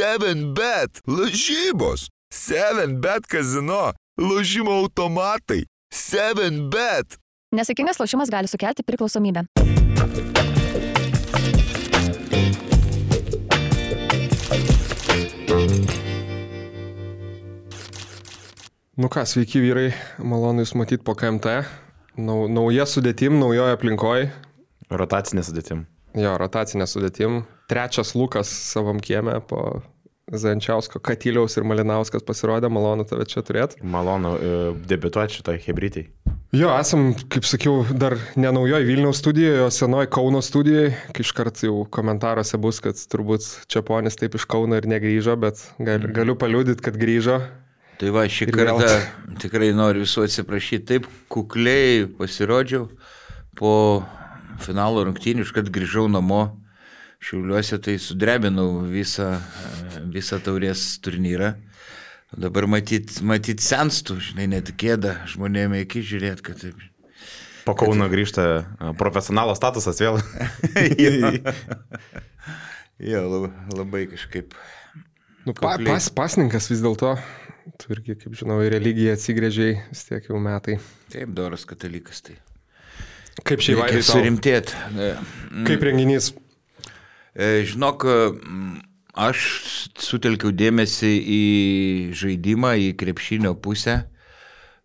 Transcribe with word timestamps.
7bet, 0.00 1.02
lažybos, 1.06 2.08
7bet 2.32 3.26
kazino, 3.28 3.92
lažymo 4.16 4.72
automatai, 4.80 5.66
7bet. 5.92 7.18
Nesėkmingas 7.52 8.00
lošimas 8.00 8.32
gali 8.32 8.48
sukelti 8.48 8.80
priklausomybę. 8.86 9.44
Nu 18.96 19.12
ką, 19.12 19.28
sveiki 19.28 19.60
vyrai, 19.60 19.90
malonu 20.16 20.64
Jūs 20.64 20.76
matyti 20.80 21.04
po 21.04 21.12
KMT. 21.12 21.60
Nau, 22.16 22.48
nauja 22.48 22.88
sudėtim, 22.88 23.36
naujoje 23.36 23.76
aplinkoje. 23.76 24.30
Rotacinė 24.88 25.44
sudėtim. 25.44 25.84
Jo, 26.18 26.34
rotacinė 26.40 26.88
sudėtim. 26.90 27.44
Trečias 27.70 28.14
Lukas 28.18 28.50
savam 28.50 28.98
kieme 29.02 29.36
po 29.46 29.82
Zančiausko, 30.30 31.00
Katyliaus 31.02 31.56
ir 31.58 31.64
Malinauskas 31.66 32.22
pasirodė, 32.26 32.68
malonu 32.70 33.02
tave 33.06 33.26
čia 33.30 33.42
turėti. 33.46 33.80
Malonu 33.82 34.36
e, 34.38 34.50
debituoti 34.90 35.40
šitoj 35.40 35.58
hebrytai. 35.64 36.04
Jo, 36.54 36.70
esam, 36.78 37.12
kaip 37.30 37.46
sakiau, 37.46 37.84
dar 37.94 38.16
ne 38.38 38.50
naujoje 38.54 38.86
Vilniaus 38.86 39.18
studijoje, 39.22 39.64
o 39.66 39.70
senoje 39.74 40.10
Kauno 40.10 40.42
studijoje. 40.42 40.92
Iškart 41.22 41.62
jau 41.66 41.84
komentaruose 41.94 42.58
bus, 42.62 42.78
kad 42.82 42.98
turbūt 43.10 43.46
Čiaponis 43.70 44.18
taip 44.18 44.34
iš 44.38 44.46
Kauno 44.50 44.78
ir 44.78 44.86
negryžo, 44.90 45.34
bet 45.38 45.62
gal, 45.78 46.06
galiu 46.14 46.38
paliūdyti, 46.38 46.82
kad 46.86 46.98
grįžo. 46.98 47.40
Tai 48.00 48.14
va, 48.14 48.24
šį 48.30 48.48
Ir 48.48 48.56
vėl. 48.56 48.80
kartą 48.80 49.36
tikrai 49.42 49.70
noriu 49.76 50.06
visų 50.06 50.24
atsiprašyti. 50.26 50.86
Taip 50.94 51.10
kukliai 51.30 52.06
pasirodžiau 52.18 52.86
po 53.58 53.74
finalo 54.64 55.04
rungtynių, 55.08 55.46
iškart 55.46 55.70
grįžau 55.74 56.06
namo. 56.12 56.44
Šiauliuose 57.20 57.76
tai 57.84 57.98
sudrebinau 58.00 58.86
visą, 58.88 59.34
visą 60.08 60.38
taurės 60.40 60.94
turnyrą. 61.04 61.52
Dabar 62.30 62.68
matyt, 62.70 63.18
matyt 63.26 63.60
senstų, 63.60 64.16
žinai, 64.30 64.46
net 64.54 64.70
gėda 64.78 65.18
žmonėms 65.28 65.82
iki 65.82 66.04
žiūrėti, 66.06 66.46
kad 66.46 66.62
taip. 66.62 66.80
Po 67.66 67.74
Kauno 67.76 68.06
grįžta 68.08 68.44
e, 68.48 68.92
profesionalo 68.98 69.54
statusas 69.58 70.00
vėl. 70.00 70.20
Jo, 73.00 73.22
labai, 73.24 73.48
labai 73.72 74.00
kažkaip. 74.10 74.52
Nu, 75.46 75.54
pa, 75.56 75.78
pas, 75.80 76.10
pasninkas 76.12 76.66
vis 76.68 76.82
dėlto, 76.84 77.14
tu 77.80 77.94
irgi, 77.94 78.12
kaip 78.20 78.34
žinau, 78.36 78.58
į 78.60 78.74
religiją 78.74 79.14
atsigrėžiai 79.16 79.78
vis 79.88 80.02
tiek 80.04 80.28
jau 80.28 80.36
metai. 80.42 80.76
Taip, 81.08 81.32
doras 81.32 81.64
katalikas. 81.68 82.20
Tai. 82.26 82.36
Kaip 83.46 83.62
šį 83.64 83.76
vairį 83.78 84.02
surimtėti. 84.04 84.76
Kaip 85.66 85.82
renginys? 85.86 86.32
E, 87.34 87.62
Žinok, 87.64 88.04
mm, 88.04 88.74
aš 89.26 89.44
sutelkiau 89.98 90.52
dėmesį 90.52 91.12
į 91.38 91.42
žaidimą, 92.20 92.74
į 92.78 92.88
krepšinio 93.00 93.54
pusę, 93.62 93.96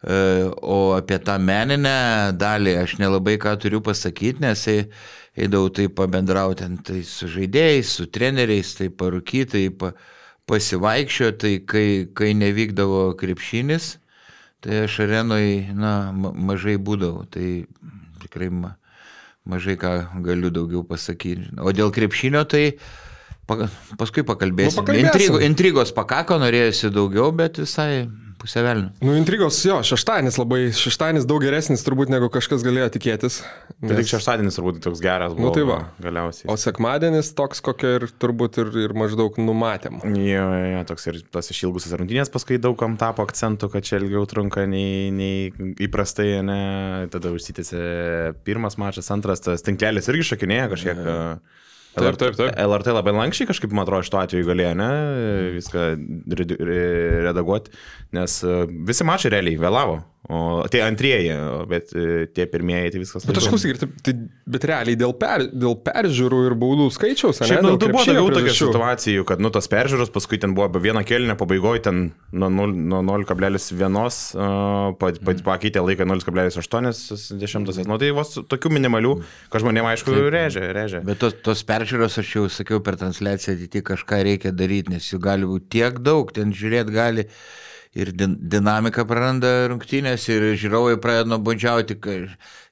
e, 0.06 0.20
o 0.62 0.94
apie 0.96 1.18
tą 1.26 1.36
meninę 1.42 2.32
dalį 2.38 2.78
aš 2.84 2.98
nelabai 3.02 3.38
ką 3.42 3.56
turiu 3.62 3.82
pasakyti, 3.82 4.40
nes 4.46 4.68
ei- 4.72 4.88
eidavau 5.36 5.70
tai 5.74 5.88
pabendrauti 5.90 6.70
tai 6.86 7.02
su 7.04 7.28
žaidėjais, 7.28 7.84
su 7.98 8.06
treneriais, 8.08 8.76
tai 8.78 8.88
parūkyti, 8.90 9.50
tai 9.52 9.70
pa, 9.70 9.92
pasivaikščioti, 10.48 11.38
tai 11.42 11.54
kai, 11.66 11.88
kai 12.14 12.34
nevykdavo 12.38 13.16
krepšinis, 13.20 13.98
tai 14.62 14.86
aš 14.86 15.00
arenui, 15.06 15.74
na, 15.74 16.12
ma- 16.14 16.32
mažai 16.32 16.78
būdavau, 16.78 17.26
tai 17.30 17.66
tikrai 18.36 18.52
ma, 18.52 18.76
mažai 19.48 19.78
ką 19.80 20.22
galiu 20.24 20.52
daugiau 20.52 20.84
pasakyti. 20.84 21.56
O 21.64 21.72
dėl 21.72 21.92
krepšinio 21.96 22.44
tai 22.50 22.78
pa, 23.48 23.70
paskui 23.98 24.26
pakalbėsim. 24.28 24.82
Nu, 24.82 24.84
pakalbėsim. 24.84 25.08
Intrigo, 25.08 25.40
intrigos 25.40 25.96
pakako, 25.96 26.38
norėjusi 26.44 26.92
daugiau, 26.92 27.32
bet 27.32 27.62
visai 27.64 28.06
pusę 28.46 28.64
velnio. 28.64 28.90
Nu, 29.02 29.16
intrigos, 29.18 29.58
jo, 29.66 29.80
šeštadienis 29.86 30.38
labai, 30.38 30.70
šeštadienis 30.76 31.26
daug 31.30 31.42
geresnis 31.44 31.84
turbūt 31.86 32.12
negu 32.14 32.30
kažkas 32.34 32.64
galėjo 32.66 32.92
tikėtis. 32.94 33.40
Bet 33.82 33.98
tik 34.00 34.12
šeštadienis 34.14 34.60
turbūt 34.60 34.80
toks 34.86 35.02
geras 35.04 35.34
buvo. 35.34 35.50
Nu, 35.50 35.54
tai 35.56 35.66
va. 35.68 35.80
Galiausiai. 36.04 36.48
O 36.54 36.58
sekmadienis 36.60 37.34
toks, 37.38 37.64
kokio 37.66 37.96
ir 37.98 38.08
turbūt 38.22 38.62
ir, 38.62 38.72
ir 38.86 38.96
maždaug 38.98 39.40
numatėm. 39.42 40.00
Jo, 40.06 40.46
jo, 40.46 40.70
jo, 40.76 40.84
toks 40.92 41.10
ir 41.12 41.20
tas 41.34 41.50
išilgusias 41.54 41.98
rungtynės 41.98 42.32
paskui 42.34 42.62
daugam 42.62 43.00
tapo 43.02 43.26
akcentu, 43.26 43.72
kad 43.74 43.88
čia 43.88 44.00
ilgiau 44.00 44.28
trunka 44.30 44.68
nei, 44.70 45.10
nei 45.16 45.74
įprastai, 45.82 46.30
ne? 46.46 46.62
Tada 47.14 47.34
užsitęsė 47.36 47.84
pirmas 48.48 48.78
mačas, 48.82 49.10
antras, 49.16 49.44
tas 49.44 49.66
tinklelis 49.66 50.12
irgi 50.14 50.30
šakinėja 50.34 50.72
kažkiek. 50.76 51.02
e, 51.02 51.64
Taip, 51.96 52.18
taip, 52.20 52.36
taip. 52.36 52.52
LRT 52.60 52.96
labai 52.96 53.14
lankščiai 53.16 53.50
kažkaip, 53.50 53.72
man 53.76 53.86
atrodo, 53.86 54.04
šituo 54.08 54.20
atveju 54.22 54.50
galėjo, 54.50 54.74
ne, 54.80 54.90
viską 55.56 55.86
redaguoti, 57.26 57.72
nes 58.16 58.42
e, 58.44 58.58
visi 58.90 59.08
mačai 59.08 59.32
realiai 59.32 59.62
vėlavo, 59.62 60.02
o 60.30 60.66
tie 60.72 60.82
antrieji, 60.86 61.34
bet 61.70 61.92
e, 61.94 62.26
tie 62.34 62.48
pirmieji, 62.50 62.96
tai 62.96 63.02
viskas. 63.02 63.26
Bet 63.28 63.38
aš 63.38 63.50
klausyk, 63.52 63.76
ir 63.76 63.82
taip, 63.82 63.96
tai, 64.06 64.14
bet 64.56 64.66
realiai 64.70 64.98
dėl, 64.98 65.14
per, 65.20 65.46
dėl 65.52 65.76
peržiūrų 65.86 66.40
ir 66.50 66.56
baudų 66.62 66.88
skaičiaus, 66.96 67.42
ne? 67.44 67.50
Šiaip, 67.52 67.66
nu, 67.66 67.74
tu 67.82 67.90
buvo 67.94 68.06
daugiau 68.08 68.32
tokių 68.34 68.56
situacijų, 68.58 69.26
kad, 69.30 69.44
nu, 69.44 69.52
tos 69.54 69.70
peržiūros, 69.72 70.12
paskui 70.16 70.40
ten 70.42 70.56
buvo 70.58 70.82
vieno 70.82 71.04
kelnio 71.06 71.38
pabaigoje, 71.40 71.84
ten 71.90 72.02
nuo 72.34 72.50
nul- 72.54 72.74
nuo 72.74 73.02
0,1 73.06 74.00
uh, 74.00 74.96
pa, 75.02 75.12
pa, 75.14 75.36
pakeitė 75.52 75.84
laiką 75.86 76.08
0,8, 76.10 77.86
nu, 77.86 78.00
tai 78.02 78.14
vos 78.18 78.34
tokių 78.50 78.74
minimalių, 78.80 79.14
kad 79.54 79.66
žmonėms, 79.66 79.92
aišku, 79.94 80.16
režia, 80.34 80.72
režia. 80.76 81.04
Bet 81.06 81.22
tos, 81.22 81.38
tos 81.46 81.62
peržiūros, 81.68 82.18
aš 82.22 82.34
jau 82.38 82.48
sakiau 82.52 82.82
per 82.86 82.98
transliaciją, 83.02 83.58
ateityje 83.60 83.86
kažką 83.94 84.24
reikia 84.26 84.56
daryti, 84.56 84.96
nes 84.96 85.12
jų 85.12 85.22
gali 85.22 85.50
būti 85.50 85.70
tiek 85.78 86.02
daug, 86.02 86.34
ten 86.36 86.54
žiūrėti 86.56 86.96
gali 86.96 87.30
ir 87.96 88.12
din, 88.12 88.36
dinamika 88.52 89.06
praranda 89.08 89.68
rungtynės 89.72 90.28
ir 90.30 90.50
žiūrovai 90.60 90.98
pradeda 91.02 91.30
nuobodžiauti, 91.32 91.96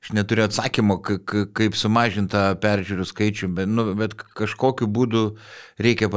aš 0.04 0.12
neturiu 0.12 0.44
atsakymo, 0.46 0.98
ka- 1.02 1.20
ka- 1.24 1.46
kaip 1.56 1.78
sumažinti 1.80 2.34
tą 2.36 2.56
peržiūrų 2.60 3.06
skaičių, 3.08 3.48
bet, 3.56 3.68
nu, 3.72 3.94
bet 3.96 4.14
kažkokiu 4.16 4.88
būdu 4.88 5.36
reikia. 5.80 6.10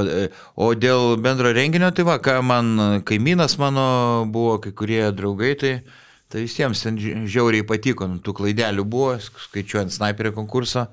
O 0.56 0.74
dėl 0.74 1.16
bendro 1.22 1.52
renginio, 1.54 1.90
tai 1.94 2.02
va, 2.04 2.18
ką 2.18 2.42
man 2.42 3.02
kaimynas 3.06 3.58
mano 3.62 4.24
buvo, 4.26 4.58
kai 4.58 4.72
kurie 4.72 5.12
draugai, 5.12 5.54
tai 5.54 5.82
Tai 6.28 6.40
visiems 6.42 6.80
ten 6.82 6.96
ži- 6.98 7.12
žiauriai 7.30 7.62
patiko, 7.62 8.08
nu, 8.10 8.18
tų 8.18 8.32
klaidelių 8.34 8.82
buvo, 8.82 9.12
sk- 9.22 9.44
skaičiuojant 9.46 9.92
sniperio 9.94 10.32
konkurso 10.34 10.88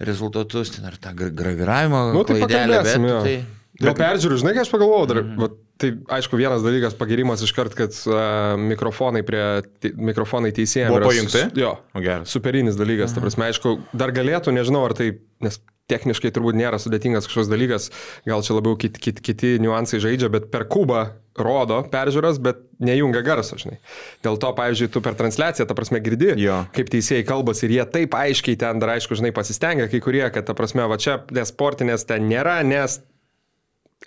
rezultatus, 0.00 0.70
ten 0.72 0.86
ar 0.88 0.96
tą 0.96 1.12
gra- 1.12 1.28
graviravimo 1.28 2.12
Nu, 2.14 2.22
tai 2.24 2.38
klaidelę, 2.40 2.78
bet 2.86 2.96
jo. 2.96 3.18
tai... 3.26 3.34
Dėl 3.80 3.94
peržiūrų, 3.98 4.38
žinai, 4.40 4.54
ką 4.56 4.64
aš 4.64 4.70
pagalvojau 4.72 5.06
dar. 5.10 5.20
Mm 5.22 5.36
-hmm. 5.36 5.50
Tai 5.80 5.90
aišku, 6.18 6.36
vienas 6.36 6.60
dalykas, 6.60 6.92
pagirimas 6.98 7.40
iš 7.46 7.54
kart, 7.56 7.72
kad 7.78 7.94
uh, 8.04 8.52
mikrofonai 8.60 9.22
prie 9.24 9.44
te, 9.80 9.90
mikrofonai 9.96 10.52
teisėjams 10.52 10.92
Buvo 10.92 11.08
pajungti? 11.08 11.40
sus- 11.46 11.56
Jo. 11.56 11.74
O 11.96 12.02
geras. 12.04 12.28
Superinis 12.28 12.76
dalykas, 12.76 13.14
ta 13.16 13.22
prasme, 13.24 13.48
aišku, 13.48 13.78
dar 13.96 14.12
galėtų, 14.12 14.52
nežinau, 14.52 14.84
ar 14.84 14.92
tai, 14.98 15.14
nes 15.40 15.56
techniškai 15.90 16.30
turbūt 16.30 16.54
nėra 16.54 16.78
sudėtingas 16.78 17.24
kažkoks 17.26 17.48
dalykas, 17.50 17.88
gal 18.28 18.44
čia 18.46 18.54
labiau 18.54 18.76
kiti, 18.78 19.00
kiti, 19.02 19.24
kiti 19.26 19.48
niuansai 19.58 19.98
žaidžia, 20.04 20.28
bet 20.30 20.46
per 20.52 20.68
kubą 20.70 21.00
rodo 21.40 21.80
peržiūras, 21.90 22.38
bet 22.44 22.60
nejungia 22.78 23.24
garso, 23.26 23.56
žinai. 23.58 23.80
Dėl 24.22 24.36
to, 24.38 24.52
pavyzdžiui, 24.54 24.90
tu 24.94 25.00
per 25.02 25.16
transliaciją, 25.18 25.66
ta 25.66 25.74
prasme, 25.74 25.98
girdi, 26.04 26.34
Jo. 26.38 26.60
kaip 26.76 26.92
teisėjai 26.92 27.24
kalbasi 27.26 27.66
ir 27.66 27.74
jie 27.80 27.84
taip 27.96 28.14
aiškiai 28.14 28.58
ten 28.60 28.78
dar, 28.78 28.92
aišku, 28.94 29.16
žinai, 29.18 29.32
pasistengia 29.34 29.88
kai 29.90 29.98
kurie, 30.04 30.22
kad, 30.30 30.46
ta 30.46 30.54
prasme, 30.54 30.84
va 30.86 31.00
čia 31.00 31.16
nesportinės 31.34 32.06
ten 32.06 32.28
nėra, 32.30 32.60
nes 32.62 33.00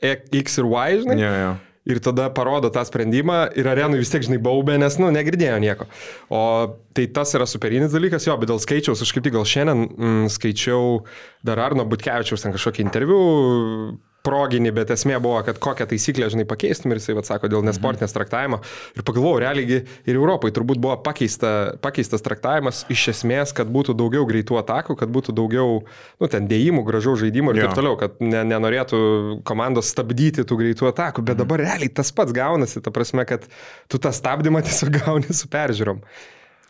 X 0.01 0.59
ir 0.61 0.67
Y, 0.69 1.03
žinai. 1.03 1.19
Jo, 1.21 1.35
jo. 1.41 1.53
Ir 1.83 1.99
tada 1.99 2.29
parodo 2.31 2.69
tą 2.71 2.79
sprendimą 2.87 3.49
ir 3.59 3.67
arenui 3.67 3.99
vis 3.99 4.11
tiek, 4.13 4.23
žinai, 4.23 4.37
baubė, 4.39 4.77
nes, 4.79 4.95
nu, 5.03 5.09
negirdėjo 5.11 5.57
nieko. 5.59 5.87
O 6.31 6.39
tai 6.95 7.09
tas 7.11 7.35
yra 7.35 7.43
superinis 7.49 7.91
dalykas, 7.91 8.23
jo, 8.29 8.37
bet 8.39 8.47
dėl 8.47 8.61
skaičiaus, 8.63 9.03
aš 9.03 9.11
kaip 9.11 9.25
tik 9.25 9.35
gal 9.35 9.43
šiandien 9.43 9.83
mm, 9.89 10.29
skaičiau 10.31 11.01
dar 11.43 11.59
Arno 11.59 11.83
Butkevičiaus 11.83 12.45
ten 12.45 12.55
kažkokį 12.55 12.85
interviu 12.87 13.19
proginį, 14.23 14.71
bet 14.75 14.91
esmė 14.95 15.17
buvo, 15.23 15.41
kad 15.43 15.57
kokią 15.61 15.87
taisyklę, 15.91 16.29
žinai, 16.31 16.45
pakeistum 16.47 16.93
ir 16.93 16.99
jisai, 17.01 17.15
vad 17.17 17.27
sako, 17.27 17.49
dėl 17.51 17.65
nesportinės 17.67 18.15
traktavimo. 18.15 18.61
Ir 18.95 19.03
pagalvojau, 19.05 19.41
realiai 19.43 19.81
ir 19.83 20.15
Europai 20.15 20.53
turbūt 20.55 20.79
buvo 20.83 20.95
pakeista, 21.03 21.73
pakeistas 21.83 22.23
traktavimas 22.23 22.83
iš 22.93 23.09
esmės, 23.13 23.51
kad 23.55 23.71
būtų 23.73 23.97
daugiau 23.99 24.23
greitų 24.29 24.61
atakų, 24.61 24.95
kad 25.01 25.11
būtų 25.11 25.35
daugiau, 25.35 25.81
nu, 26.23 26.31
ten 26.31 26.47
dėjimų, 26.51 26.85
gražaus 26.87 27.19
žaidimų 27.25 27.51
ir 27.53 27.61
Jo. 27.61 27.67
taip 27.67 27.81
toliau, 27.81 27.97
kad 27.99 28.19
ne, 28.23 28.45
nenorėtų 28.53 29.01
komandos 29.47 29.91
stabdyti 29.91 30.47
tų 30.47 30.61
greitų 30.61 30.91
atakų, 30.93 31.25
bet 31.27 31.43
dabar 31.43 31.65
realiai 31.65 31.91
tas 31.91 32.13
pats 32.15 32.35
gaunasi, 32.35 32.79
ta 32.83 32.95
prasme, 32.95 33.27
kad 33.27 33.49
tu 33.91 33.99
tą 33.99 34.13
stabdymą 34.15 34.63
tiesiog 34.69 35.01
gauni 35.03 35.35
su 35.35 35.51
peržiūrom. 35.51 35.99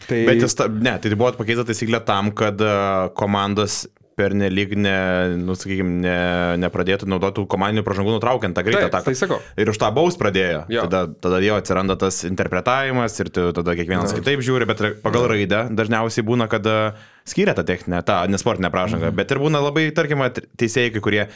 Tai... 0.08 0.24
Bet 0.28 0.42
jis, 0.42 0.58
ne, 0.84 0.98
tai 1.00 1.14
buvo 1.14 1.36
pakeista 1.38 1.64
taisyklė 1.70 2.02
tam, 2.04 2.34
kad 2.36 2.60
e, 2.60 2.72
komandos 3.16 3.84
pernelyg, 4.20 4.76
ne, 4.78 4.96
nu, 5.42 5.56
sakykime, 5.58 5.94
ne, 6.04 6.16
nepradėtų 6.62 7.08
naudoti 7.10 7.40
tų 7.40 7.48
komandinių 7.54 7.84
pražangų 7.88 8.14
nutraukiant 8.18 8.54
tą 8.58 8.64
greitą 8.68 8.86
ataką. 8.92 9.10
tai 9.10 9.16
sakau. 9.18 9.40
Ir 9.58 9.72
už 9.74 9.80
tą 9.82 9.90
baus 9.96 10.18
pradėjo. 10.22 10.66
Jo. 10.74 10.86
Tada, 10.88 11.06
tada 11.26 11.40
jau 11.46 11.58
atsiranda 11.58 11.98
tas 12.00 12.22
interpretavimas 12.30 13.18
ir 13.24 13.32
tu, 13.34 13.48
tada 13.58 13.76
kiekvienas 13.80 14.14
kitaip 14.18 14.44
žiūri, 14.46 14.68
bet 14.70 14.84
pagal 15.06 15.28
raidę 15.34 15.66
dažniausiai 15.74 16.26
būna, 16.28 16.48
kad 16.52 16.66
e, 16.70 16.78
skiria 17.26 17.56
tą 17.58 17.66
techninę, 17.68 18.04
tą 18.06 18.22
nesportinę 18.30 18.70
pražangą. 18.74 19.10
Mhm. 19.10 19.18
Bet 19.22 19.34
ir 19.34 19.42
būna 19.44 19.64
labai, 19.66 19.90
tarkim, 19.96 20.22
at- 20.26 20.44
teisėjai, 20.62 21.02
kurie 21.02 21.28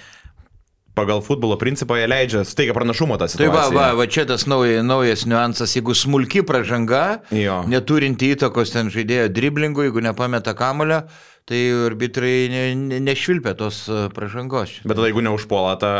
pagal 0.97 1.21
futbolo 1.21 1.53
principą 1.61 1.93
jie 1.99 2.07
leidžia, 2.09 2.41
steigia 2.47 2.73
pranašumą 2.73 3.19
tas. 3.21 3.35
Tai 3.37 3.51
va, 3.53 3.67
va, 3.69 3.91
va 3.93 4.05
čia 4.09 4.23
tas 4.25 4.47
nauja, 4.49 4.81
naujas 4.81 5.27
niuansas, 5.29 5.75
jeigu 5.77 5.93
smulki 5.93 6.41
pražanga, 6.41 7.19
Jo. 7.29 7.59
neturinti 7.69 8.31
įtakos 8.33 8.73
ten 8.73 8.89
žaidėjo 8.89 9.27
driblingų, 9.29 9.85
jeigu 9.91 10.01
nepameta 10.01 10.55
kamulio, 10.57 11.03
tai 11.47 11.61
arbitrai 11.87 12.49
ne, 12.51 12.61
ne, 12.75 12.97
nešvilpia 13.07 13.53
tos 13.55 13.85
e, 13.87 14.01
pražangos. 14.11 14.73
Bet 14.83 14.97
tada 14.99 15.07
jeigu 15.07 15.21
neužpuola 15.23 15.77
tą 15.79 15.91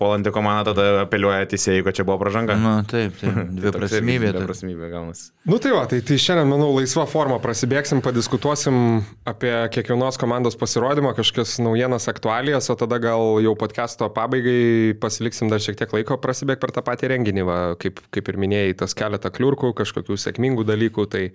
puolantį 0.00 0.32
komandą, 0.32 0.72
tada 0.72 1.02
apeliuoja 1.04 1.44
teisėjai, 1.50 1.82
kad 1.84 1.98
čia 1.98 2.06
buvo 2.08 2.16
pražanga. 2.22 2.56
Na, 2.56 2.72
taip, 2.88 3.12
taip, 3.20 3.36
dviprasmybė. 3.60 4.30
tai- 4.32 4.40
Dviprasmybė 4.40 4.88
gaunasi. 4.94 5.26
Nu 5.44 5.58
tai 5.60 5.74
va, 5.76 5.82
tai, 5.90 5.98
tai 6.08 6.16
šiandien, 6.16 6.48
manau, 6.48 6.70
laisva 6.78 7.04
forma 7.10 7.36
prasibėgsim, 7.44 8.00
padiskutuosim 8.06 8.80
apie 9.28 9.52
kiekvienos 9.76 10.16
komandos 10.20 10.56
pasirodymą, 10.56 11.12
kažkokias 11.20 11.58
naujienas, 11.60 12.08
aktualijas, 12.08 12.70
o 12.72 12.78
tada 12.80 12.96
gal 13.04 13.36
jau 13.44 13.52
podcast'o 13.60 14.08
pabaigai 14.16 14.96
pasiliksim 15.04 15.52
dar 15.52 15.60
šiek 15.60 15.76
tiek 15.84 15.92
laiko 15.98 16.16
prasibėgti 16.24 16.64
per 16.64 16.72
tą 16.78 16.86
patį 16.88 17.12
renginį, 17.12 17.44
va, 17.44 17.58
kaip, 17.76 18.00
kaip 18.08 18.32
ir 18.32 18.40
minėjai, 18.40 18.76
tas 18.86 18.96
keletą 18.96 19.28
kliurkų, 19.36 19.74
kažkokių 19.84 20.16
sėkmingų 20.24 20.64
dalykų, 20.72 21.04
tai 21.12 21.26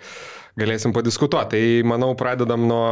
galėsim 0.57 0.97
padiskutuoti. 0.97 1.53
Tai 1.53 1.89
manau, 1.93 2.15
pradedam 2.17 2.65
nuo 2.65 2.85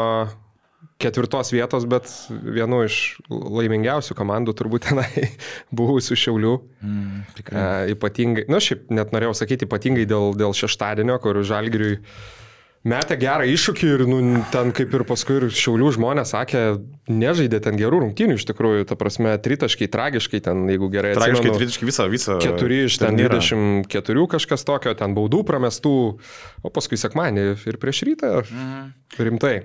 ketvirtos 1.02 1.52
vietos, 1.54 1.86
bet 1.90 2.10
vienu 2.30 2.84
iš 2.88 3.18
laimingiausių 3.30 4.18
komandų 4.18 4.56
turbūt 4.58 4.88
tenai 4.90 5.28
buvusių 5.78 6.18
šiaulių. 6.18 6.56
Mm, 6.82 7.22
tikrai. 7.38 7.62
E, 7.62 7.94
ypatingai, 7.94 8.48
na 8.50 8.58
nu, 8.58 8.64
šiaip 8.64 8.90
net 8.94 9.14
norėjau 9.16 9.36
sakyti 9.44 9.70
ypatingai 9.70 10.08
dėl, 10.10 10.34
dėl 10.38 10.58
šeštadienio, 10.58 11.20
kur 11.22 11.40
žalgiriui 11.46 12.00
metė 12.88 13.18
gerą 13.20 13.44
iššūkį 13.52 13.88
ir 13.92 14.04
nu, 14.08 14.20
ten 14.54 14.70
kaip 14.76 14.94
ir 14.96 15.04
paskui 15.10 15.36
ir 15.42 15.46
šiaulių 15.52 15.90
žmonės 15.98 16.32
sakė, 16.32 16.62
nežaidė 17.12 17.60
ten 17.66 17.76
gerų 17.80 18.00
rungtynių 18.06 18.38
iš 18.40 18.46
tikrųjų, 18.48 18.86
ta 18.88 18.96
prasme, 19.00 19.34
tritaškai, 19.44 19.90
tragiškai 19.92 20.40
ten, 20.46 20.64
jeigu 20.72 20.88
gerai 20.94 21.12
Tragiškai, 21.18 21.42
atsimenu, 21.42 21.60
tritiškai 21.60 21.90
visą, 21.90 22.08
visą. 22.14 22.38
Keturi 22.44 22.86
iš 22.86 23.00
ten 23.02 23.18
turnyrą. 23.18 23.42
24 23.44 24.26
kažkas 24.38 24.64
tokio, 24.70 24.96
ten 24.98 25.18
baudų 25.18 25.44
pramestų, 25.50 25.94
o 26.64 26.74
paskui 26.74 27.02
sekmanį 27.02 27.50
ir 27.68 27.82
prieš 27.82 28.06
rytą 28.08 28.34
Mhm. 28.48 28.90
rimtai. 29.20 29.56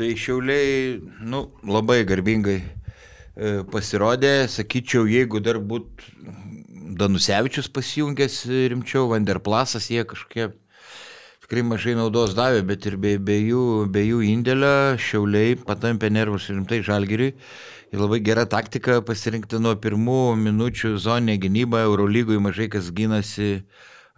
Tai 0.00 0.14
šiauliai, 0.16 0.94
nu, 1.28 1.42
labai 1.68 1.98
garbingai 2.08 2.54
e, 2.56 3.50
pasirodė, 3.68 4.46
sakyčiau, 4.48 5.02
jeigu 5.04 5.42
dar 5.44 5.58
būtų 5.60 6.94
Danusevičius 6.96 7.68
pasijungęs 7.68 8.38
rimčiau, 8.72 9.10
Vanderplasas, 9.10 9.90
jie 9.92 10.06
kažkokie 10.08 10.46
tikrai 11.44 11.66
mažai 11.68 11.98
naudos 11.98 12.32
davė, 12.38 12.62
bet 12.64 12.88
ir 12.88 12.96
be, 12.96 13.12
be, 13.20 13.36
jų, 13.44 13.66
be 13.92 14.06
jų 14.06 14.22
indėlio 14.30 14.72
šiauliai 14.96 15.58
patampė 15.68 16.08
nervus 16.16 16.48
rimtai 16.48 16.80
žalgiriui. 16.86 17.34
Ir 17.92 18.00
labai 18.00 18.22
gera 18.24 18.46
taktika 18.48 19.02
pasirinkti 19.04 19.60
nuo 19.60 19.76
pirmų 19.84 20.22
minučių 20.46 20.94
zoninė 20.96 21.36
gynyba, 21.44 21.84
Eurolygui 21.84 22.40
mažai 22.40 22.72
kas 22.72 22.88
gynasi 22.88 23.66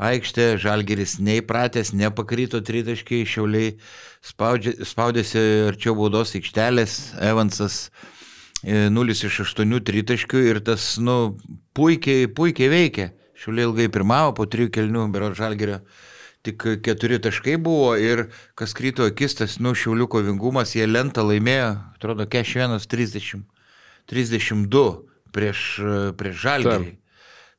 aikštė, 0.03 0.47
žalgeris 0.63 1.17
neįpratęs, 1.23 1.93
nepakryto 1.97 2.61
tritaškiai, 2.65 3.27
šiauliai 3.29 3.75
spaudžia, 4.25 4.75
spaudėsi 4.87 5.43
arčiau 5.71 5.95
baudos 5.99 6.35
aikštelės, 6.39 6.97
Evansas 7.23 7.89
e, 8.65 8.89
0 8.93 9.17
iš 9.17 9.43
8 9.47 9.77
tritaškių 9.89 10.47
ir 10.51 10.63
tas, 10.67 10.95
nu, 11.03 11.37
puikiai, 11.77 12.31
puikiai 12.31 12.73
veikia. 12.73 13.13
Šiauliai 13.43 13.67
ilgai 13.67 13.89
pirmavo 13.91 14.37
po 14.39 14.47
trijų 14.47 14.71
kelnių, 14.77 15.09
bero 15.15 15.33
žalgerio. 15.35 15.83
Tik 16.47 16.65
keturi 16.83 17.21
taškai 17.23 17.55
buvo 17.63 17.95
ir 17.99 18.29
kas 18.59 18.75
kryto 18.75 19.07
akis, 19.07 19.37
tas, 19.39 19.61
nu, 19.63 19.77
šiaulių 19.79 20.09
kovingumas, 20.11 20.75
jie 20.75 20.89
lentą 20.91 21.23
laimėjo, 21.27 21.77
atrodo, 21.97 22.27
41-30. 22.27 23.47
32 24.11 24.83
prieš, 25.35 25.63
prieš 26.19 26.43
žalgerį. 26.43 26.97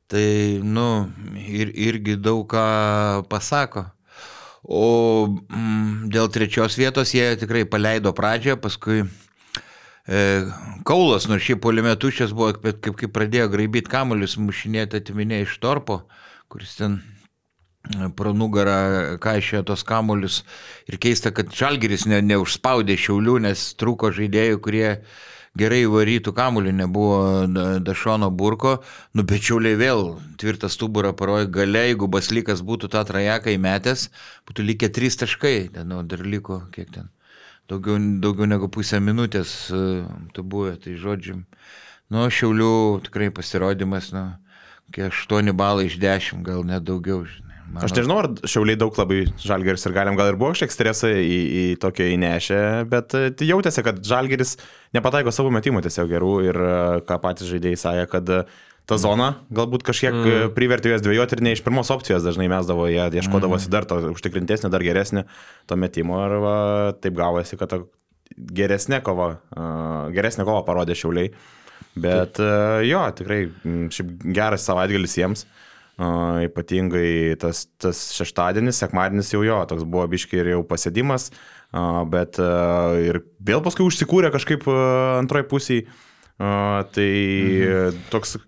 Tai, 0.06 0.60
nu, 0.60 1.08
ir, 1.40 1.70
irgi 1.72 2.18
daug 2.20 2.44
ką 2.50 2.64
pasako. 3.30 3.86
O 4.64 5.28
mm, 5.28 6.08
dėl 6.12 6.30
trečios 6.32 6.76
vietos 6.80 7.12
jie 7.12 7.34
tikrai 7.40 7.64
paleido 7.68 8.14
pradžią, 8.16 8.56
paskui 8.60 9.02
e, 9.04 10.20
Kaulas, 10.88 11.28
nors 11.28 11.44
šiaip 11.44 11.60
poliume 11.64 11.92
tuščias 12.00 12.32
buvo, 12.36 12.54
bet 12.62 12.80
kaip, 12.84 12.96
kaip 13.00 13.12
pradėjo 13.12 13.50
graibyti 13.52 13.92
kamuolius, 13.92 14.38
mušinėti 14.40 15.02
atiminė 15.02 15.42
iš 15.44 15.58
torpo, 15.60 16.02
kuris 16.52 16.78
ten 16.80 16.96
e, 17.00 18.08
pro 18.16 18.32
nugarą 18.36 19.18
kaišėjo 19.24 19.66
tos 19.68 19.84
kamuolius. 19.84 20.40
Ir 20.88 20.96
keista, 21.00 21.32
kad 21.32 21.52
Žalgiris 21.52 22.08
ne, 22.08 22.22
neužspaudė 22.24 22.96
šiaulių, 23.00 23.42
nes 23.48 23.70
trūko 23.80 24.12
žaidėjų, 24.16 24.64
kurie 24.64 24.88
gerai 25.58 25.84
varytų 25.90 26.32
kamuolį, 26.34 26.72
nebuvo 26.74 27.18
Da- 27.46 27.78
Dašono 27.78 28.30
burko, 28.30 28.82
nu 29.14 29.22
bet 29.22 29.42
šiauliai 29.46 29.78
vėl 29.78 30.04
tvirtą 30.40 30.68
stuburą 30.68 31.12
parojo 31.16 31.46
gale, 31.50 31.86
jeigu 31.90 32.08
Baslykas 32.10 32.62
būtų 32.62 32.90
tą 32.90 33.04
trajeką 33.06 33.54
įmetęs, 33.54 34.08
būtų 34.48 34.66
likę 34.66 34.88
trys 34.90 35.16
taškai, 35.16 35.70
ten 35.74 35.88
nu, 35.88 36.02
dar 36.02 36.24
liko 36.26 36.62
kiek 36.74 36.90
ten. 36.90 37.10
Daugiau, 37.68 37.96
daugiau 38.20 38.46
negu 38.46 38.68
pusę 38.68 39.00
minutės 39.00 39.70
uh, 39.72 40.04
tu 40.34 40.42
buvai, 40.42 40.74
tai 40.76 40.98
žodžiu. 41.00 41.38
Nu, 42.12 42.26
šiaulių 42.28 43.00
tikrai 43.06 43.30
pasirodymas, 43.32 44.10
nu, 44.12 44.26
kiek 44.92 45.08
8 45.08 45.54
balai 45.56 45.86
iš 45.88 45.96
10, 46.02 46.42
gal 46.44 46.66
net 46.68 46.84
daugiau. 46.84 47.22
Žinai. 47.24 47.43
Mano- 47.74 47.88
Aš 47.88 47.94
nežinau, 47.96 48.18
ar 48.22 48.28
šiauliai 48.46 48.78
daug 48.78 48.94
labai 48.94 49.24
žalgeris 49.42 49.86
ir 49.88 49.94
galim 49.96 50.18
gal 50.18 50.30
ir 50.30 50.36
buvo 50.38 50.52
šiek 50.54 50.70
stresą 50.70 51.10
į, 51.10 51.38
į 51.60 51.64
tokią 51.82 52.06
įnešę, 52.14 52.60
bet 52.90 53.16
e, 53.18 53.32
tai 53.34 53.48
jautėsi, 53.48 53.82
kad 53.82 53.98
žalgeris 54.06 54.54
nepataiko 54.94 55.32
savo 55.34 55.50
metimų 55.54 55.82
tiesiog 55.82 56.12
gerų 56.12 56.34
ir 56.46 56.60
e, 56.60 56.76
ką 57.08 57.18
patys 57.24 57.50
žaidėjai 57.50 57.80
sakė, 57.82 58.04
kad 58.12 58.30
e, 58.30 58.38
ta 58.86 59.00
zona 59.00 59.32
galbūt 59.50 59.82
kažkiek 59.88 60.14
mm. 60.14 60.54
privertė 60.54 60.92
juos 60.92 61.02
dvėjoti 61.02 61.38
ir 61.38 61.42
ne 61.48 61.56
iš 61.56 61.64
pirmos 61.66 61.90
opcijos 61.90 62.22
dažnai 62.22 62.46
mesdavo, 62.52 62.86
jie 62.92 63.08
ieškodavosi 63.18 63.72
dar 63.74 63.88
to 63.90 63.98
užtikrintesnio, 64.12 64.70
dar 64.70 64.84
geresnio 64.84 65.24
to 65.66 65.80
metimo 65.80 66.20
ir 66.28 66.38
va, 66.44 66.56
taip 67.00 67.18
gavosi, 67.18 67.58
kad 67.58 67.74
ta 67.74 67.82
geresnė 68.34 69.02
kova, 69.02 69.34
geresnė 70.14 70.46
kova 70.46 70.62
parodė 70.68 70.94
šiauliai. 71.00 71.32
Bet 71.94 72.40
e, 72.42 72.48
jo, 72.88 73.02
tikrai 73.18 73.44
šiaip 73.94 74.26
geras 74.34 74.66
savaitgalis 74.66 75.14
jiems. 75.18 75.44
Ypatingai 75.94 77.36
tas, 77.38 77.68
tas 77.78 78.00
šeštadienis, 78.16 78.80
sekmadienis 78.82 79.28
jau 79.30 79.44
jo, 79.46 79.60
toks 79.70 79.84
buvo 79.86 80.08
biškai 80.10 80.40
ir 80.40 80.48
jau 80.56 80.64
pasėdimas, 80.66 81.28
bet 82.10 82.40
ir 83.06 83.20
vėl 83.38 83.62
paskui 83.62 83.86
užsikūrė 83.86 84.32
kažkaip 84.34 84.66
antroji. 85.20 85.84
Uh, 86.34 86.82
tai 86.90 87.10
mhm. 87.62 87.98
toks 88.10 88.38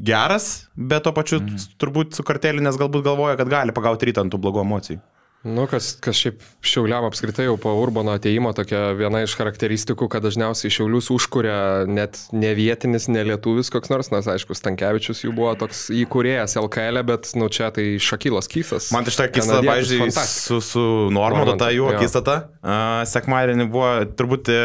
geras, 0.00 0.68
bet 0.76 1.04
to 1.04 1.12
pačiu 1.12 1.42
mhm. 1.42 1.56
turbūt 1.76 2.16
su 2.16 2.24
kartelį, 2.24 2.62
nes 2.64 2.78
galbūt 2.78 3.04
galvoja, 3.04 3.36
kad 3.36 3.48
gali 3.48 3.74
pagauti 3.76 4.08
rytą 4.08 4.24
ant 4.24 4.32
tų 4.32 4.40
blogų 4.40 4.62
emocijų. 4.64 5.00
Nu, 5.46 5.68
kas, 5.70 5.92
kas 6.02 6.18
šiaip 6.18 6.40
šiauliam 6.66 7.04
apskritai 7.06 7.44
jau 7.46 7.54
po 7.62 7.70
Urbano 7.78 8.10
ateimo 8.18 8.50
tokia 8.56 8.88
viena 8.98 9.20
iš 9.22 9.36
charakteristikų, 9.38 10.08
kad 10.10 10.24
dažniausiai 10.26 10.72
šiaulius 10.74 11.12
užkuria 11.14 11.86
net 11.86 12.18
ne 12.34 12.50
vietinis, 12.58 13.06
ne 13.06 13.22
lietuvis 13.28 13.70
koks 13.70 13.92
nors, 13.92 14.10
nes 14.10 14.26
aišku, 14.34 14.56
Stankievičius 14.58 15.22
jų 15.22 15.36
buvo 15.38 15.54
toks 15.60 15.84
įkūrėjas 15.94 16.58
LKL, 16.58 17.04
bet 17.06 17.30
nu 17.38 17.46
čia 17.54 17.70
tai 17.74 17.86
Šakylas 18.02 18.50
Kysas. 18.50 18.90
Man 18.94 19.06
tai 19.06 19.14
šitą 19.14 19.28
akistą, 19.30 19.62
pavyzdžiui, 19.62 20.10
su, 20.26 20.58
su 20.64 20.84
Normandu, 21.14 21.54
ta 21.62 21.70
jų 21.70 21.86
akistata, 21.94 22.38
uh, 22.58 23.06
sekmadienį 23.06 23.70
buvo 23.70 23.92
turbūt 24.18 24.50
e, 24.50 24.62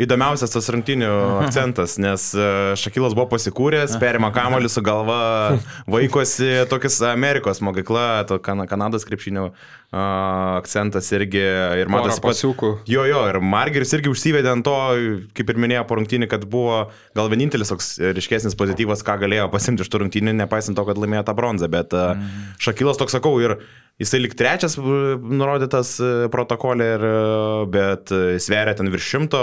įdomiausias 0.00 0.50
tas 0.50 0.68
rungtinių 0.74 1.10
akcentas, 1.44 1.96
nes 2.02 2.26
e, 2.34 2.48
Šakilas 2.80 3.14
buvo 3.14 3.28
pasikūręs, 3.34 3.96
perima 4.02 4.32
kamuolį 4.34 4.70
su 4.72 4.82
galva, 4.84 5.20
vaikosi 5.90 6.64
tokias 6.70 6.98
Amerikos 7.10 7.62
mokykla, 7.64 8.24
to 8.30 8.40
kan 8.42 8.64
Kanados 8.70 9.06
krepšinio 9.06 9.52
akcentas 9.94 11.06
irgi 11.14 11.42
ir 11.78 11.90
matas 11.92 12.18
pasiukų. 12.22 12.70
Jo, 12.90 13.04
jo, 13.06 13.20
ir 13.30 13.38
Margeris 13.38 13.94
irgi 13.94 14.10
užsivedė 14.10 14.50
ant 14.50 14.66
to, 14.66 14.74
kaip 15.38 15.52
ir 15.52 15.60
minėjo 15.62 15.84
po 15.86 16.00
rungtynį, 16.00 16.28
kad 16.32 16.48
buvo 16.50 16.88
gal 17.14 17.30
vienintelis 17.30 17.70
toks 17.70 17.92
ryškesnis 18.16 18.58
pozityvas, 18.58 19.04
ką 19.06 19.20
galėjo 19.22 19.46
pasimti 19.52 19.86
iš 19.86 19.92
tų 19.92 20.02
rungtynių, 20.02 20.34
nepaisant 20.40 20.78
to, 20.78 20.86
kad 20.88 20.98
laimėjo 20.98 21.22
tą 21.28 21.36
bronzą, 21.38 21.70
bet 21.70 21.94
mm. 21.94 22.26
Šakilas 22.64 22.98
toks 22.98 23.14
sakau 23.14 23.36
ir 23.42 23.60
Jisai 24.02 24.18
lik 24.24 24.32
trečias 24.34 24.74
e, 24.74 24.82
nurodytas 25.22 25.92
e, 26.02 26.08
protokolė, 26.32 26.86
ir, 26.96 27.04
e, 27.06 27.66
bet 27.70 28.10
sveria 28.42 28.72
ten 28.74 28.90
virš 28.90 29.10
šimto. 29.12 29.42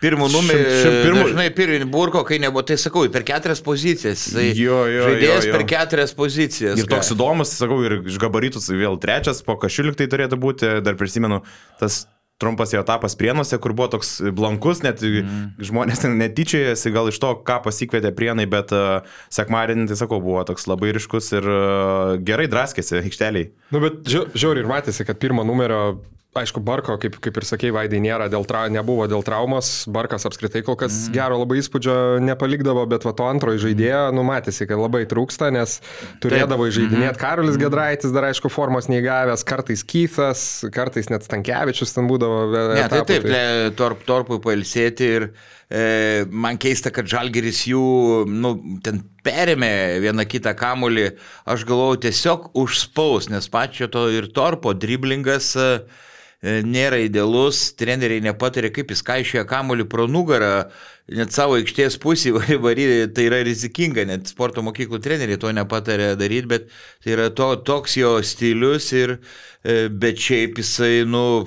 Pirmų 0.00 0.30
numerį. 0.32 0.62
pirmų- 1.04 1.26
Žinai, 1.34 1.48
pirmį 1.58 1.88
burko, 1.92 2.22
kai 2.24 2.38
nebuvo, 2.40 2.62
tai 2.64 2.78
sakau, 2.80 3.04
per 3.12 3.26
keturias 3.28 3.60
pozicijas. 3.60 4.22
Tai 4.32 4.46
Jo, 4.56 4.86
jo, 4.88 5.04
žaidėjas 5.10 5.44
jo, 5.44 5.50
jo. 5.50 5.56
per 5.58 5.66
keturias 5.74 6.16
pozicijas. 6.16 6.80
Ir 6.80 6.88
toks 6.88 7.12
įdomus, 7.12 7.52
sakau, 7.60 7.82
ir 7.84 7.98
iš 8.08 8.16
gabaritus 8.22 8.70
vėl 8.72 8.96
trečias, 9.02 9.44
po 9.44 9.58
kažkilik 9.60 9.98
tai 10.00 10.08
turėtų 10.08 10.40
būti, 10.40 10.72
dar 10.86 10.96
prisimenu, 10.96 11.42
tas 11.82 12.06
trumpas 12.40 12.72
jo 12.74 12.80
etapas 12.82 13.16
prienuose, 13.20 13.58
kur 13.62 13.74
buvo 13.76 13.90
toks 13.96 14.16
blankus, 14.36 14.82
net 14.84 15.02
mm. 15.04 15.60
žmonės 15.70 16.06
netyčiojasi 16.08 16.94
gal 16.94 17.10
iš 17.12 17.20
to, 17.22 17.34
ką 17.46 17.60
pasikvietė 17.66 18.14
prienai, 18.16 18.48
bet 18.50 18.72
uh, 18.76 19.04
sekmadienį, 19.32 19.90
tai 19.90 19.98
sakau, 20.00 20.22
buvo 20.24 20.42
toks 20.48 20.66
labai 20.70 20.94
ryškus 20.96 21.32
ir 21.36 21.50
uh, 21.50 22.14
gerai 22.24 22.48
draskėsi 22.50 23.02
aikšteliai. 23.02 23.50
Nu, 23.74 23.82
bet 23.84 24.00
žia- 24.08 24.28
žiauriai 24.32 24.64
ir 24.64 24.72
matėsi, 24.72 25.06
kad 25.08 25.20
pirmo 25.20 25.44
numerio 25.46 26.00
aišku, 26.30 26.62
Barko, 26.62 26.94
kaip, 27.00 27.16
kaip 27.18 27.38
ir 27.40 27.46
sakėjai, 27.46 27.74
Vaidai 27.74 27.98
nėra, 28.02 28.28
dėl 28.30 28.44
tra, 28.46 28.62
nebuvo 28.70 29.08
dėl 29.10 29.24
traumos, 29.26 29.88
Barkas 29.90 30.28
apskritai 30.28 30.62
kol 30.62 30.76
kas 30.78 31.08
mm. 31.08 31.14
gero 31.16 31.40
labai 31.40 31.58
įspūdžio 31.58 31.94
nepalikdavo, 32.22 32.84
bet 32.90 33.06
va 33.06 33.12
to 33.18 33.26
antrojo 33.26 33.64
žaidėjo, 33.64 34.02
numatėsi, 34.14 34.68
kad 34.70 34.78
labai 34.78 35.02
trūksta, 35.10 35.48
nes 35.54 35.80
turėdavo 36.22 36.68
įžeidinėti 36.70 37.16
mm. 37.16 37.20
Karolis 37.20 37.56
mm. 37.56 37.64
Gedraitis, 37.64 38.14
dar 38.14 38.28
aišku, 38.28 38.50
formos 38.52 38.86
neįgavęs, 38.92 39.42
kartais 39.48 39.82
Kythas, 39.82 40.44
kartais 40.74 41.10
net 41.10 41.26
Stankievičius 41.26 41.96
ten 41.96 42.10
būdavo. 42.10 42.44
Ne, 42.76 42.84
tai 42.92 43.00
taip, 43.08 43.26
tai... 43.26 43.40
torp, 43.78 44.04
torpui 44.06 44.38
pailsėti 44.44 45.08
ir 45.16 45.26
e, 45.66 46.28
man 46.30 46.60
keista, 46.62 46.92
kad 46.94 47.10
Žalgeris 47.10 47.64
jų, 47.72 47.88
nu, 48.30 48.52
ten 48.86 49.02
perėmė 49.26 49.72
vieną 50.06 50.28
kitą 50.30 50.54
kamulį, 50.56 51.08
aš 51.50 51.66
galvojau 51.66 51.98
tiesiog 52.06 52.52
užspaus, 52.62 53.26
nes 53.34 53.50
pačio 53.50 53.90
to 53.90 54.06
ir 54.14 54.30
torpo 54.36 54.76
driblingas. 54.78 55.50
E, 55.58 55.66
E, 55.80 55.98
nėra 56.42 57.00
idealus, 57.04 57.70
treneriai 57.76 58.22
nepatarė, 58.24 58.70
kaip 58.72 58.94
jis 58.94 59.02
kaišioja 59.04 59.44
kamuolį 59.48 59.84
pro 59.92 60.06
nugarą, 60.08 60.70
net 61.12 61.34
savo 61.34 61.58
aikštės 61.58 61.98
pusį 62.00 62.32
varyti, 62.64 63.10
tai 63.14 63.28
yra 63.28 63.42
rizikinga, 63.44 64.06
net 64.08 64.30
sporto 64.32 64.64
mokyklų 64.64 65.02
treneriai 65.04 65.40
to 65.40 65.52
nepatarė 65.52 66.14
daryti, 66.20 66.48
bet 66.48 66.68
tai 67.04 67.16
yra 67.16 67.28
to, 67.30 67.52
toks 67.66 67.98
jo 68.00 68.16
stilius 68.24 68.92
ir, 68.96 69.18
e, 69.64 69.88
bet 69.92 70.20
šiaip 70.20 70.62
jisai, 70.62 71.04
nu, 71.08 71.44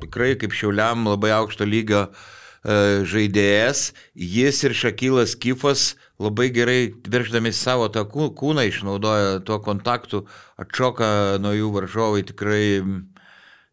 tikrai 0.00 0.34
kaip 0.40 0.56
šiauliam 0.56 1.04
labai 1.10 1.34
aukšto 1.36 1.68
lygio 1.68 2.06
e, 2.08 3.04
žaidėjas, 3.04 3.90
jis 4.16 4.64
ir 4.64 4.76
Šakylas 4.80 5.36
Kifas 5.36 5.90
labai 6.20 6.48
gerai 6.52 6.80
verždami 7.04 7.52
savo 7.52 7.88
tą 7.92 8.06
kūną 8.08 8.64
išnaudoja 8.68 9.40
tuo 9.44 9.60
kontaktu, 9.64 10.24
atšoka 10.60 11.40
nuo 11.40 11.52
jų 11.56 11.72
varžovai 11.76 12.24
tikrai 12.28 12.64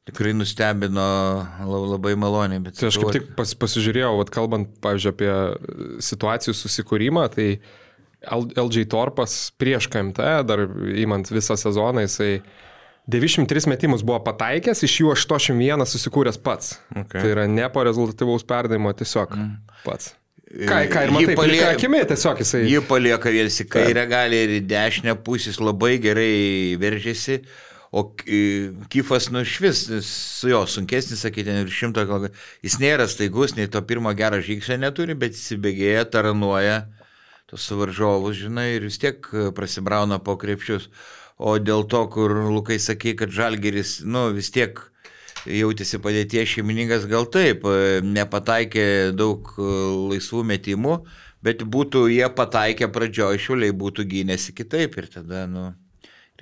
Tikrai 0.08 0.32
nustebino 0.36 1.08
labai 1.68 2.14
maloniai. 2.20 2.62
Tai 2.72 2.88
aš 2.88 3.00
kaip 3.02 3.12
tik 3.16 3.26
pas, 3.36 3.52
pasižiūrėjau, 3.60 4.14
vat, 4.22 4.32
kalbant, 4.32 4.70
pavyzdžiui, 4.84 5.12
apie 5.12 5.34
situacijų 6.08 6.56
susikūrimą, 6.56 7.26
tai 7.34 7.50
LG 8.28 8.88
Torpas 8.92 9.36
prieš 9.60 9.90
KMT, 9.92 10.30
dar 10.48 10.64
įmant 11.04 11.28
visą 11.32 11.58
sezoną, 11.60 12.06
jisai 12.08 12.40
93 13.08 13.68
metimus 13.72 14.04
buvo 14.04 14.20
pataikęs, 14.26 14.84
iš 14.84 14.96
jų 15.02 15.12
81 15.14 15.86
susikūręs 15.88 16.40
pats. 16.44 16.78
Okay. 16.92 17.22
Tai 17.22 17.28
yra 17.36 17.46
ne 17.52 17.68
po 17.72 17.84
rezultatyvaus 17.88 18.44
perdavimo, 18.48 18.92
tiesiog 18.96 19.36
mm. 19.36 19.54
pats. 19.86 20.12
Ką, 20.48 20.82
ką 20.88 21.04
ir 21.04 21.12
matai, 21.12 21.36
palieka 21.36 21.72
akimi, 21.76 22.02
tiesiog 22.08 22.42
jisai. 22.44 22.62
Jį 22.72 22.82
palieka 22.88 23.32
vienas 23.32 23.60
į 23.60 23.68
kairę, 23.72 24.04
gali 24.08 24.38
ir 24.46 24.54
į 24.58 24.62
dešinę 24.68 25.16
pusės 25.24 25.60
labai 25.60 25.98
gerai 26.04 26.76
veržėsi. 26.80 27.42
O 27.92 28.04
Kyfas, 28.92 29.30
nu, 29.32 29.42
iš 29.46 29.60
vis, 29.64 29.82
su 30.04 30.50
jo 30.52 30.66
sunkesnis, 30.68 31.22
sakyti, 31.24 31.54
ir 31.64 31.72
šimto 31.72 32.04
gal. 32.10 32.28
Jis 32.66 32.80
nėra 32.82 33.08
staigus, 33.08 33.56
nei 33.56 33.70
to 33.72 33.82
pirmo 33.88 34.12
gerą 34.18 34.42
žingsnio 34.44 34.80
neturi, 34.82 35.16
bet 35.16 35.38
įsibėgėja, 35.38 36.04
taranuoja 36.12 36.82
tos 37.48 37.64
suvaržovus, 37.64 38.36
žinai, 38.42 38.74
ir 38.76 38.90
vis 38.90 39.00
tiek 39.00 39.24
prasibrauna 39.56 40.20
po 40.20 40.36
krepšius. 40.40 40.90
O 41.38 41.56
dėl 41.62 41.86
to, 41.88 42.04
kur 42.12 42.34
Lukai 42.50 42.80
sakė, 42.82 43.14
kad 43.16 43.32
Žalgeris, 43.32 44.02
nu, 44.04 44.28
vis 44.36 44.52
tiek 44.52 44.82
jautėsi 45.48 46.02
padėtie 46.04 46.44
šeimininkas, 46.50 47.08
gal 47.08 47.30
taip, 47.32 47.64
nepataikė 48.04 49.16
daug 49.16 49.54
laisvų 49.58 50.44
metimų, 50.52 51.00
bet 51.46 51.64
būtų 51.64 52.08
jie 52.12 52.28
pataikę 52.36 52.92
pradžioje, 52.92 53.40
šiuliai 53.46 53.72
būtų 53.72 54.10
gynėsi 54.12 54.56
kitaip 54.58 54.98
ir 55.00 55.12
tada, 55.14 55.46
nu. 55.48 55.70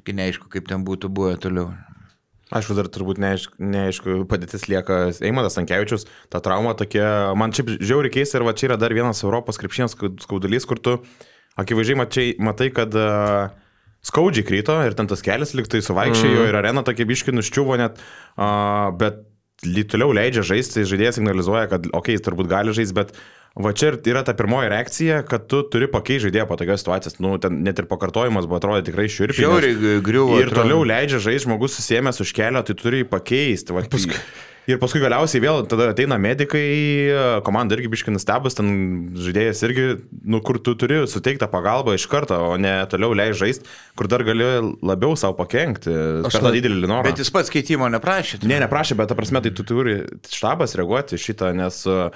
Tik 0.06 0.18
neaišku, 0.20 0.50
kaip 0.54 0.68
ten 0.70 0.86
būtų 0.86 1.10
buvę 1.10 1.36
toliau. 1.42 1.74
Aišku, 2.54 2.76
dar 2.78 2.86
turbūt 2.94 3.18
neaišku, 3.18 3.58
neaišku 3.58 4.16
padėtis 4.30 4.68
lieka 4.70 5.08
Eimantas 5.26 5.58
Tankievičius, 5.58 6.06
ta 6.30 6.38
trauma 6.46 6.76
tokia, 6.78 7.34
man 7.34 7.54
šiaip 7.56 7.72
žiauri 7.82 8.12
keista 8.14 8.38
ir 8.38 8.46
va 8.46 8.54
čia 8.54 8.70
yra 8.70 8.78
dar 8.78 8.94
vienas 8.94 9.24
Europos 9.26 9.58
krepšinės 9.58 9.98
skaudulys, 10.22 10.68
kur 10.70 10.78
tu 10.78 11.00
akivaizdžiai 11.58 11.98
matai, 11.98 12.28
matai 12.38 12.68
kad 12.76 12.94
uh, 13.02 13.50
skaudžiai 14.06 14.46
kryto 14.46 14.78
ir 14.86 14.94
ten 14.94 15.10
tas 15.10 15.26
kelias 15.26 15.56
liktai 15.58 15.82
suvaikščiojo 15.82 16.44
mm. 16.44 16.52
ir 16.52 16.60
arena 16.62 16.86
tokia 16.86 17.10
biški 17.10 17.34
nuščiuvo 17.34 17.80
net, 17.82 17.98
uh, 18.38 18.94
bet 19.00 19.24
toliau 19.90 20.14
leidžia 20.14 20.46
žaisti, 20.46 20.86
žaidėjas 20.86 21.18
signalizuoja, 21.18 21.66
kad 21.72 21.88
okei, 21.88 21.98
okay, 21.98 22.18
jis 22.20 22.26
turbūt 22.28 22.52
gali 22.52 22.78
žaisti, 22.78 22.98
bet 22.98 23.16
Va 23.56 23.72
čia 23.72 23.94
yra 23.96 24.20
ta 24.28 24.34
pirmoji 24.36 24.68
reakcija, 24.72 25.22
kad 25.30 25.46
tu 25.48 25.62
turi 25.72 25.88
pakeisti 25.88 26.28
žaidėją 26.28 26.48
po 26.50 26.58
tokios 26.60 26.82
situacijos. 26.84 27.22
Nu, 27.24 27.38
ten 27.40 27.62
net 27.64 27.80
ir 27.80 27.88
pakartojimas 27.88 28.50
buvo 28.50 28.60
atrodė 28.60 28.84
tikrai 28.90 29.06
šiurpiai. 29.08 29.46
Šiauriai 29.46 30.02
griuvo. 30.04 30.42
Ir 30.44 30.52
toliau 30.52 30.84
leidžia 30.84 31.22
žaisti, 31.24 31.48
žmogus 31.48 31.78
susėmęs 31.80 32.20
už 32.26 32.36
kelio, 32.36 32.66
tai 32.68 32.76
turi 32.76 33.06
pakeisti. 33.08 33.72
Va, 33.72 33.86
paskui, 33.88 34.20
Ir 34.66 34.80
paskui 34.82 34.98
galiausiai 34.98 35.44
vėl 35.44 35.60
tada 35.70 35.92
ateina 35.92 36.18
medikai, 36.18 36.64
komanda 37.46 37.76
irgi 37.78 37.90
biškinas 37.94 38.24
stebus, 38.26 38.56
ten 38.58 38.70
žaidėjas 39.22 39.62
irgi, 39.68 39.84
nu, 40.26 40.40
kur 40.46 40.58
tu 40.58 40.74
turi 40.82 41.04
suteiktą 41.10 41.46
pagalbą 41.52 41.94
iš 41.94 42.08
karto, 42.10 42.40
o 42.48 42.56
ne 42.58 42.74
toliau 42.90 43.14
leidži 43.14 43.44
žaisti, 43.44 43.70
kur 43.94 44.10
dar 44.10 44.26
gali 44.26 44.48
labiau 44.82 45.14
savo 45.22 45.38
pakengti. 45.38 45.94
Aš 46.26 46.40
tą 46.42 46.54
didelį 46.56 46.80
linorą. 46.82 47.06
Bet 47.06 47.22
jis 47.22 47.30
pats 47.34 47.54
keitimo 47.54 47.92
neprašė. 47.94 48.42
Ne, 48.50 48.58
neprašė, 48.66 48.98
bet 48.98 49.14
ta 49.14 49.18
prasme, 49.20 49.44
tai 49.46 49.54
tu 49.54 49.68
turi 49.70 50.00
štabas 50.34 50.74
reaguoti 50.80 51.22
šitą, 51.22 51.54
nes 51.54 51.84
uh, 51.86 52.10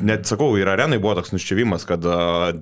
net 0.00 0.28
sakau, 0.28 0.54
ir 0.60 0.70
arenai 0.72 0.98
buvo 1.02 1.16
toks 1.18 1.34
nuščiavimas, 1.34 1.86
kad 1.88 2.06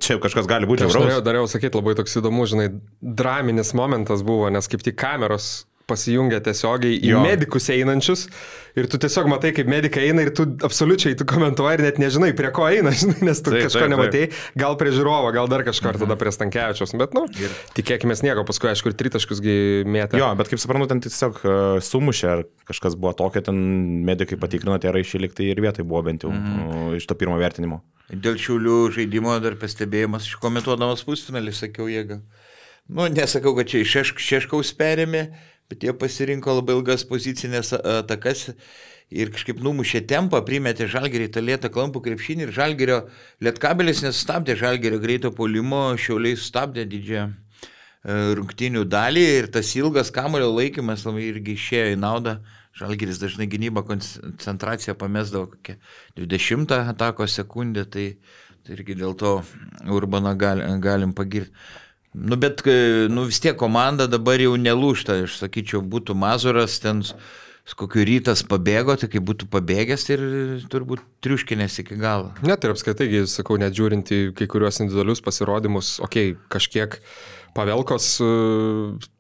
čia 0.03 0.19
kažkas 0.23 0.49
gali 0.51 0.69
būti. 0.71 0.89
Aš 0.89 0.99
norėjau, 0.99 1.25
dariau 1.27 1.51
sakyti 1.51 1.79
labai 1.79 1.97
toks 1.99 2.19
įdomus, 2.19 2.53
žinai, 2.55 2.69
draminis 3.01 3.75
momentas 3.79 4.25
buvo, 4.27 4.51
nes 4.53 4.71
kaip 4.71 4.83
tik 4.87 4.99
kameros 5.01 5.53
pasijungia 5.91 6.41
tiesiogiai 6.47 6.99
į 7.01 7.15
jo. 7.15 7.23
medikus 7.27 7.69
einančius 7.75 8.29
ir 8.79 8.87
tu 8.91 8.99
tiesiog 9.01 9.29
matai, 9.31 9.53
kaip 9.55 9.69
medikai 9.71 10.07
eina 10.09 10.25
ir 10.25 10.33
tu 10.37 10.47
absoliučiai 10.67 11.17
tu 11.19 11.27
komentuoji 11.29 11.79
ir 11.79 11.83
net 11.85 12.01
nežinai, 12.03 12.31
prie 12.39 12.51
ko 12.55 12.67
eina, 12.71 12.93
žinai, 13.01 13.19
nes 13.27 13.43
tu 13.43 13.53
taip, 13.53 13.67
kažko 13.67 13.83
taip, 13.83 13.93
nematei, 13.93 14.23
gal 14.59 14.77
prie 14.81 14.93
žiūrovo, 14.95 15.33
gal 15.35 15.51
dar 15.51 15.65
kažkur 15.67 15.93
mhm. 15.93 16.05
tada 16.05 16.19
prie 16.21 16.33
Stankievičiaus, 16.35 16.95
bet, 17.01 17.17
nu, 17.17 17.27
ir... 17.41 17.55
tikėkime 17.79 18.17
nieko, 18.21 18.45
paskui, 18.49 18.71
aišku, 18.73 18.93
ir 18.93 18.99
tritaškusgi 19.01 19.57
mėtė. 19.91 20.21
Jo, 20.21 20.31
bet 20.39 20.51
kaip 20.53 20.63
suprantu, 20.63 20.91
ten 20.93 21.03
tiesiog 21.05 21.41
uh, 21.43 21.55
sumušė, 21.85 22.29
ar 22.31 22.45
kažkas 22.71 22.99
buvo 23.01 23.15
tokio, 23.19 23.43
ten 23.47 23.59
medikai 24.07 24.39
patikrino, 24.41 24.79
tie 24.83 24.93
raišiai 24.95 25.25
liktai 25.27 25.51
ir 25.51 25.63
vietai 25.65 25.87
buvo 25.87 26.05
bent 26.11 26.27
jau 26.27 26.33
mhm. 26.35 26.61
uh, 26.67 26.93
iš 26.99 27.09
to 27.11 27.19
pirmo 27.19 27.39
vertinimo. 27.41 27.83
Dėl 28.11 28.39
šiulių 28.43 28.79
žaidimo 28.97 29.37
dar 29.43 29.55
pastebėjimas, 29.59 30.27
iš 30.27 30.39
komentuodamas 30.43 31.05
pusfinalį, 31.07 31.55
sakiau 31.55 31.87
jėgą. 31.91 32.19
Nu, 32.91 33.07
nesakau, 33.07 33.53
kad 33.55 33.69
čia 33.71 33.85
iš 33.85 34.17
šeškaus 34.19 34.73
perėmė, 34.75 35.29
bet 35.71 35.87
jie 35.87 35.95
pasirinko 35.95 36.57
labai 36.59 36.75
ilgas 36.79 37.05
pozicinės 37.07 37.73
atakas 37.79 38.49
ir 39.11 39.31
kažkaip 39.35 39.61
numušė 39.63 40.05
tempą, 40.11 40.41
primetė 40.47 40.87
žalgerį 40.91 41.29
tą 41.35 41.43
lėtą 41.43 41.71
klampų 41.75 42.03
krepšinį 42.05 42.47
ir 42.47 42.55
žalgerio 42.55 42.99
lietkabelis 43.43 44.05
nesustabdė 44.07 44.57
žalgerio 44.59 45.01
greito 45.03 45.33
polimo, 45.35 45.91
šiauliai 45.99 46.39
sustabdė 46.39 46.87
didžiąją 46.91 47.27
e, 47.27 48.19
rungtinių 48.39 48.85
dalį 48.91 49.27
ir 49.41 49.51
tas 49.55 49.75
ilgas 49.79 50.13
kamulio 50.15 50.51
laikymas 50.55 51.07
labai 51.07 51.27
irgi 51.31 51.59
išėjo 51.59 51.93
į 51.95 52.01
naudą. 52.01 52.41
Žalgeris 52.81 53.19
dažnai 53.19 53.49
gynybą 53.51 53.83
koncentraciją 53.83 54.95
pamesdavo 54.95 55.49
kokią 55.51 55.75
20 56.17 56.77
atako 56.93 57.27
sekundę, 57.27 57.83
tai, 57.91 58.05
tai 58.63 58.77
irgi 58.77 58.95
dėl 58.95 59.17
to 59.19 59.41
Urbaną 59.91 60.37
gal, 60.39 60.63
galim 60.79 61.11
pagirti. 61.19 61.51
Nu, 62.15 62.37
bet 62.41 62.65
nu, 63.13 63.29
vis 63.31 63.39
tiek 63.43 63.55
komanda 63.59 64.09
dabar 64.11 64.43
jau 64.43 64.57
nelūšta, 64.59 65.21
aš 65.27 65.39
sakyčiau, 65.45 65.83
būtų 65.87 66.17
Mazuras 66.19 66.81
ten 66.83 67.05
kokiu 67.79 68.03
rytas 68.03 68.43
pabėgo, 68.51 68.97
tai 68.99 69.07
kai 69.13 69.21
būtų 69.23 69.47
pabėgęs 69.53 70.09
ir 70.11 70.23
turbūt 70.73 71.05
triuškinės 71.23 71.79
iki 71.85 71.99
galo. 72.01 72.33
Net 72.43 72.65
ir 72.67 72.75
apskaitai, 72.75 73.07
sakau, 73.31 73.61
net 73.63 73.77
žiūrint 73.79 74.11
į 74.11 74.21
kai 74.35 74.49
kuriuos 74.51 74.81
individualius 74.83 75.23
pasirodymus, 75.23 75.99
okei, 76.03 76.33
okay, 76.33 76.49
kažkiek 76.51 76.99
pavelkos 77.55 78.09
uh, 78.25 79.11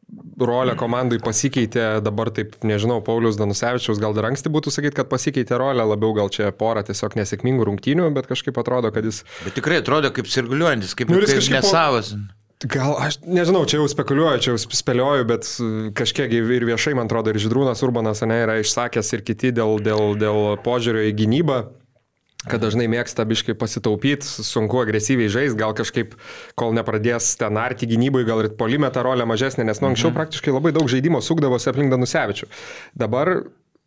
rolė 0.41 0.75
komandai 0.79 1.21
pasikeitė, 1.23 1.85
dabar 2.05 2.31
taip, 2.35 2.57
nežinau, 2.67 2.99
Paulius 3.07 3.39
Danusevičiaus 3.39 4.01
gal 4.03 4.17
dar 4.17 4.31
anksti 4.31 4.53
būtų 4.53 4.73
sakyti, 4.75 4.97
kad 4.99 5.11
pasikeitė 5.13 5.59
rolė, 5.61 5.85
labiau 5.87 6.15
gal 6.17 6.33
čia 6.33 6.51
pora 6.57 6.83
tiesiog 6.87 7.17
nesėkmingų 7.21 7.69
rungtynių, 7.69 8.11
bet 8.17 8.31
kažkaip 8.31 8.59
atrodo, 8.61 8.93
kad 8.95 9.07
jis... 9.07 9.23
Bet 9.47 9.59
tikrai 9.61 9.81
atrodo 9.85 10.13
kaip 10.15 10.31
sirguliuojantis, 10.31 10.97
kaip, 10.99 11.13
nu, 11.13 11.23
kaip 11.23 11.51
nesavas. 11.55 12.15
Po... 12.17 12.40
Gal 12.61 12.93
aš 13.01 13.23
nežinau, 13.25 13.63
čia 13.65 13.79
jau 13.79 13.89
spekuliuoju, 13.89 14.41
čia 14.45 14.53
jau 14.53 14.61
spėlioju, 14.61 15.27
bet 15.31 15.47
kažkiek 15.97 16.33
ir 16.37 16.67
viešai, 16.69 16.93
man 16.99 17.09
atrodo, 17.09 17.33
ir 17.33 17.41
Židrūnas 17.41 17.81
Urbanas 17.87 18.21
ne, 18.29 18.37
yra 18.45 18.59
išsakęs 18.61 19.15
ir 19.17 19.23
kiti 19.25 19.53
dėl, 19.57 19.79
dėl, 19.81 20.13
dėl 20.21 20.41
požiūrio 20.65 21.07
į 21.09 21.15
gynybą 21.23 21.61
kad 22.49 22.63
dažnai 22.63 22.87
mėgsta 22.89 23.27
biškai 23.29 23.53
pasitaupyti, 23.61 24.25
sunku 24.25 24.81
agresyviai 24.81 25.29
žaisti, 25.33 25.59
gal 25.61 25.75
kažkaip, 25.77 26.15
kol 26.57 26.73
nepradės 26.77 27.35
ten 27.41 27.59
arti 27.61 27.89
gynybai, 27.91 28.25
gal 28.29 28.41
ir 28.45 28.53
polimeta 28.57 29.05
rolė 29.05 29.27
mažesnė, 29.29 29.67
nes 29.69 29.83
nu 29.83 29.91
anksčiau 29.91 30.09
mhm. 30.09 30.17
praktiškai 30.17 30.55
labai 30.55 30.73
daug 30.77 30.89
žaidimo 30.89 31.21
sukdavosi 31.25 31.69
aplink 31.73 31.93
Danusevičių. 31.93 32.49
Dabar 32.97 33.35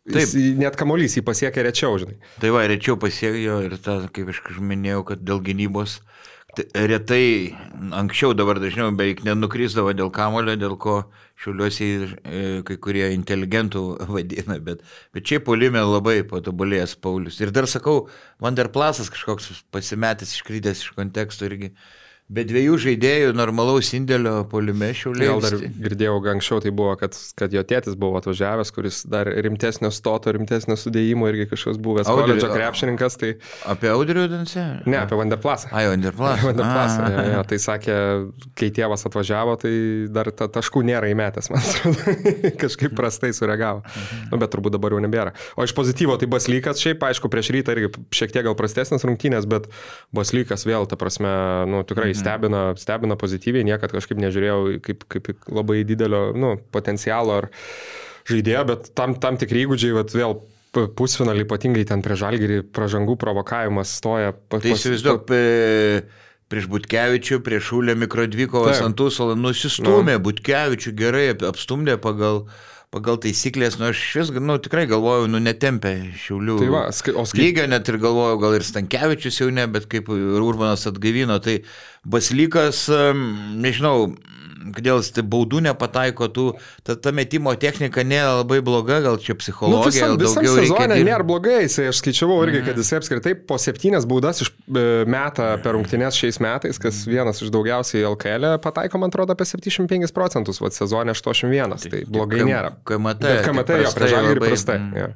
Taip. 0.04 0.20
Jis, 0.20 0.34
net 0.60 0.74
kamuolys 0.76 1.14
jį 1.16 1.22
pasiekia 1.24 1.62
rečiau, 1.64 1.94
žinai. 1.96 2.18
Tai 2.36 2.50
va, 2.52 2.66
rečiau 2.68 2.98
pasiekia 3.00 3.54
ir 3.64 3.78
ta, 3.80 4.02
kaip 4.12 4.34
aš 4.34 4.42
minėjau, 4.60 5.00
kad 5.08 5.22
dėl 5.24 5.40
gynybos 5.46 5.94
t- 5.96 6.24
retai, 6.74 7.54
anksčiau 7.94 8.34
dabar 8.36 8.60
dažniau 8.62 8.92
beveik 8.94 9.24
nenukrisdavo 9.26 9.92
dėl 9.96 10.10
kamulio, 10.14 10.54
dėl 10.60 10.76
ko 10.80 10.96
šiuliuosi 11.42 11.88
e, 12.04 12.42
kai 12.66 12.76
kurie 12.82 13.08
inteligentų 13.14 13.82
vadina, 14.14 14.58
bet, 14.62 14.84
bet 15.14 15.26
čia 15.28 15.40
polime 15.44 15.82
labai 15.82 16.20
patobulėjęs 16.28 16.96
Paulius. 17.02 17.40
Ir 17.42 17.52
dar 17.54 17.68
sakau, 17.70 18.08
Vanderplasas 18.42 19.10
kažkoks 19.12 19.64
pasimetęs, 19.74 20.36
iškrytęs 20.38 20.84
iš 20.84 20.94
konteksto 20.98 21.48
irgi. 21.48 21.74
Be 22.34 22.42
dviejų 22.48 22.78
žaidėjų 22.82 23.34
normalaus 23.36 23.92
indėlio 23.94 24.40
polime 24.50 24.88
šiuliai. 24.96 25.28
Gal 25.28 25.42
dar 25.44 25.54
girdėjau, 25.84 26.16
anksčiau 26.32 26.60
tai 26.64 26.72
buvo, 26.74 26.94
kad, 26.98 27.14
kad 27.38 27.52
jo 27.54 27.62
tėtis 27.66 27.94
buvo 28.00 28.18
atvažiavęs, 28.18 28.72
kuris 28.74 29.02
dar 29.10 29.28
rimtesnio 29.28 29.90
stoto, 29.94 30.32
rimtesnio 30.34 30.74
sudėjimo 30.80 31.28
irgi 31.30 31.46
kažkoks 31.52 31.78
buvęs 31.84 32.10
koledžo 32.10 32.50
krepšininkas, 32.50 33.18
tai 33.20 33.30
Apie 33.70 33.90
Audrių 33.92 34.26
Dansę? 34.32 34.64
ne, 34.88 34.98
apie 35.04 35.18
Vanderplasą. 35.20 35.70
Ai, 35.76 35.84
Vanderplasą. 35.92 36.46
Vanderplasą, 36.48 37.06
ja, 37.12 37.24
ja, 37.36 37.44
tai 37.48 37.60
sakė, 37.62 37.98
kai 38.58 38.70
tėvas 38.74 39.06
atvažiavo, 39.06 39.54
tai 39.62 39.74
dar 40.14 40.32
ta 40.34 40.48
taškų 40.58 40.82
nėra 40.90 41.12
įmetęs, 41.12 41.50
man 41.54 41.62
atrodo, 41.62 42.16
kažkaip 42.64 42.96
prastai 42.98 43.30
sureagavo. 43.36 43.84
Nu, 44.32 44.40
bet 44.42 44.50
turbūt 44.56 44.74
dabar 44.74 44.96
jau 44.96 45.02
nebėra. 45.04 45.36
O 45.54 45.68
iš 45.68 45.76
pozityvo 45.76 46.18
tai 46.18 46.30
Baslykas, 46.34 46.82
šiaip, 46.82 47.04
aišku, 47.12 47.30
prieš 47.30 47.52
rytą 47.54 47.76
irgi 47.76 47.92
šiek 48.14 48.34
tiek 48.34 48.46
gal 48.48 48.58
prastesnės 48.58 49.06
rungtynės, 49.06 49.46
bet 49.50 49.70
Baslykas 50.14 50.66
vėl, 50.66 50.88
ta 50.90 50.98
prasme, 50.98 51.30
nu, 51.70 51.84
tikrai 51.86 52.10
stebina, 52.24 52.62
stebina 52.80 53.16
pozityviai, 53.20 53.64
niekad 53.68 53.92
kažkaip 53.92 54.18
nežiūrėjau 54.24 54.80
kaip, 54.82 55.04
kaip 55.12 55.30
labai 55.52 55.82
didelio 55.84 56.32
nu, 56.34 56.56
potencialo 56.74 57.38
ar 57.42 57.50
žaidėjo, 58.28 58.64
bet 58.72 58.90
tam, 58.96 59.14
tam 59.20 59.36
tikri 59.40 59.66
įgūdžiai, 59.66 59.94
vėl 60.16 60.38
pusfinalį, 60.74 61.44
ypatingai 61.46 61.84
ten 61.86 62.00
prie 62.02 62.16
žalgerį, 62.18 62.62
pražangų 62.74 63.14
provokavimas 63.20 63.92
stoja. 64.00 64.32
pa- 64.34 64.58
Tai 64.58 64.70
pas- 64.72 64.80
įsivaizduok, 64.80 65.24
pe- 65.28 66.02
prieš 66.50 66.66
Butkevičių, 66.68 67.38
prieš 67.46 67.70
Šulę 67.70 67.94
Mikrodvikovas 67.96 68.78
Taip. 68.80 68.86
ant 68.88 69.00
Usolą 69.00 69.36
nusistumė, 69.38 70.18
nu. 70.18 70.24
Butkevičių 70.26 70.92
gerai 70.98 71.28
ap- 71.30 71.42
apstumdė 71.52 71.96
pagal, 72.02 72.46
pagal 72.94 73.16
taisyklės, 73.18 73.78
nu 73.78 73.88
aš 73.90 74.02
vis, 74.18 74.30
nu 74.30 74.58
tikrai 74.58 74.84
galvojau, 74.86 75.26
nu 75.30 75.38
netempė 75.42 76.12
šiulių. 76.14 76.58
Tai 76.60 76.68
va, 76.70 76.82
skai- 76.94 77.14
o 77.16 77.22
skai- 77.26 77.38
Lygio 77.42 77.66
net 77.68 77.88
ir 77.88 77.98
galvojau, 77.98 78.38
gal 78.40 78.54
ir 78.54 78.60
Stankievičius 78.62 79.40
jau 79.40 79.50
ne, 79.50 79.66
bet 79.66 79.86
kaip 79.88 80.06
Urbanas 80.08 80.86
atgaivino, 80.86 81.40
tai 81.42 81.62
Baslykas, 82.04 82.84
nežinau, 83.56 84.14
kodėl 84.74 85.02
tai 85.12 85.22
baudų 85.28 85.58
nepataiko, 85.66 86.26
tų, 86.32 86.44
ta, 86.86 86.94
ta 86.96 87.12
metimo 87.12 87.52
technika 87.60 88.00
nėra 88.04 88.38
labai 88.38 88.62
bloga, 88.64 88.96
gal 89.04 89.18
čia 89.20 89.34
Nu, 89.34 89.38
psichologija, 89.42 89.90
visam, 89.90 90.14
gal 90.16 90.22
visam 90.22 90.44
reikia 90.44 90.54
sezone 90.70 90.96
dirbt. 90.96 91.08
nėra 91.10 91.26
blogai, 91.28 91.56
jisai, 91.66 91.86
aš 91.92 92.00
skaičiavau 92.00 92.38
irgi, 92.46 92.62
kad 92.68 92.80
jisai 92.80 93.00
apskritai 93.02 93.34
po 93.48 93.58
septynias 93.60 94.06
baudas 94.08 94.40
iš 94.44 94.50
e, 94.52 94.84
metą 95.10 95.50
per 95.64 95.76
rungtynės 95.76 96.16
šiais 96.16 96.40
metais, 96.44 96.80
kas 96.80 97.02
vienas 97.08 97.42
iš 97.44 97.52
daugiausiai 97.52 98.06
LKL 98.08 98.54
pataiko, 98.64 99.00
man 99.02 99.12
atrodo, 99.12 99.36
apie 99.36 99.44
75 99.48 100.12
procentus, 100.16 100.62
o 100.64 100.72
sezone 100.72 101.12
81, 101.12 101.76
tai 101.88 102.04
blogai 102.08 102.40
K- 102.40 102.48
nėra. 102.48 102.72
KMT, 102.88 103.34
KMT 103.44 103.80
jo, 103.84 103.92
prastai 103.92 104.00
prie 104.00 104.12
žalį 104.16 104.32
ir 104.32 104.40
labai, 104.40 104.52
prastai. 104.54 104.78
mm. 104.80 104.96
jo. 105.02 105.12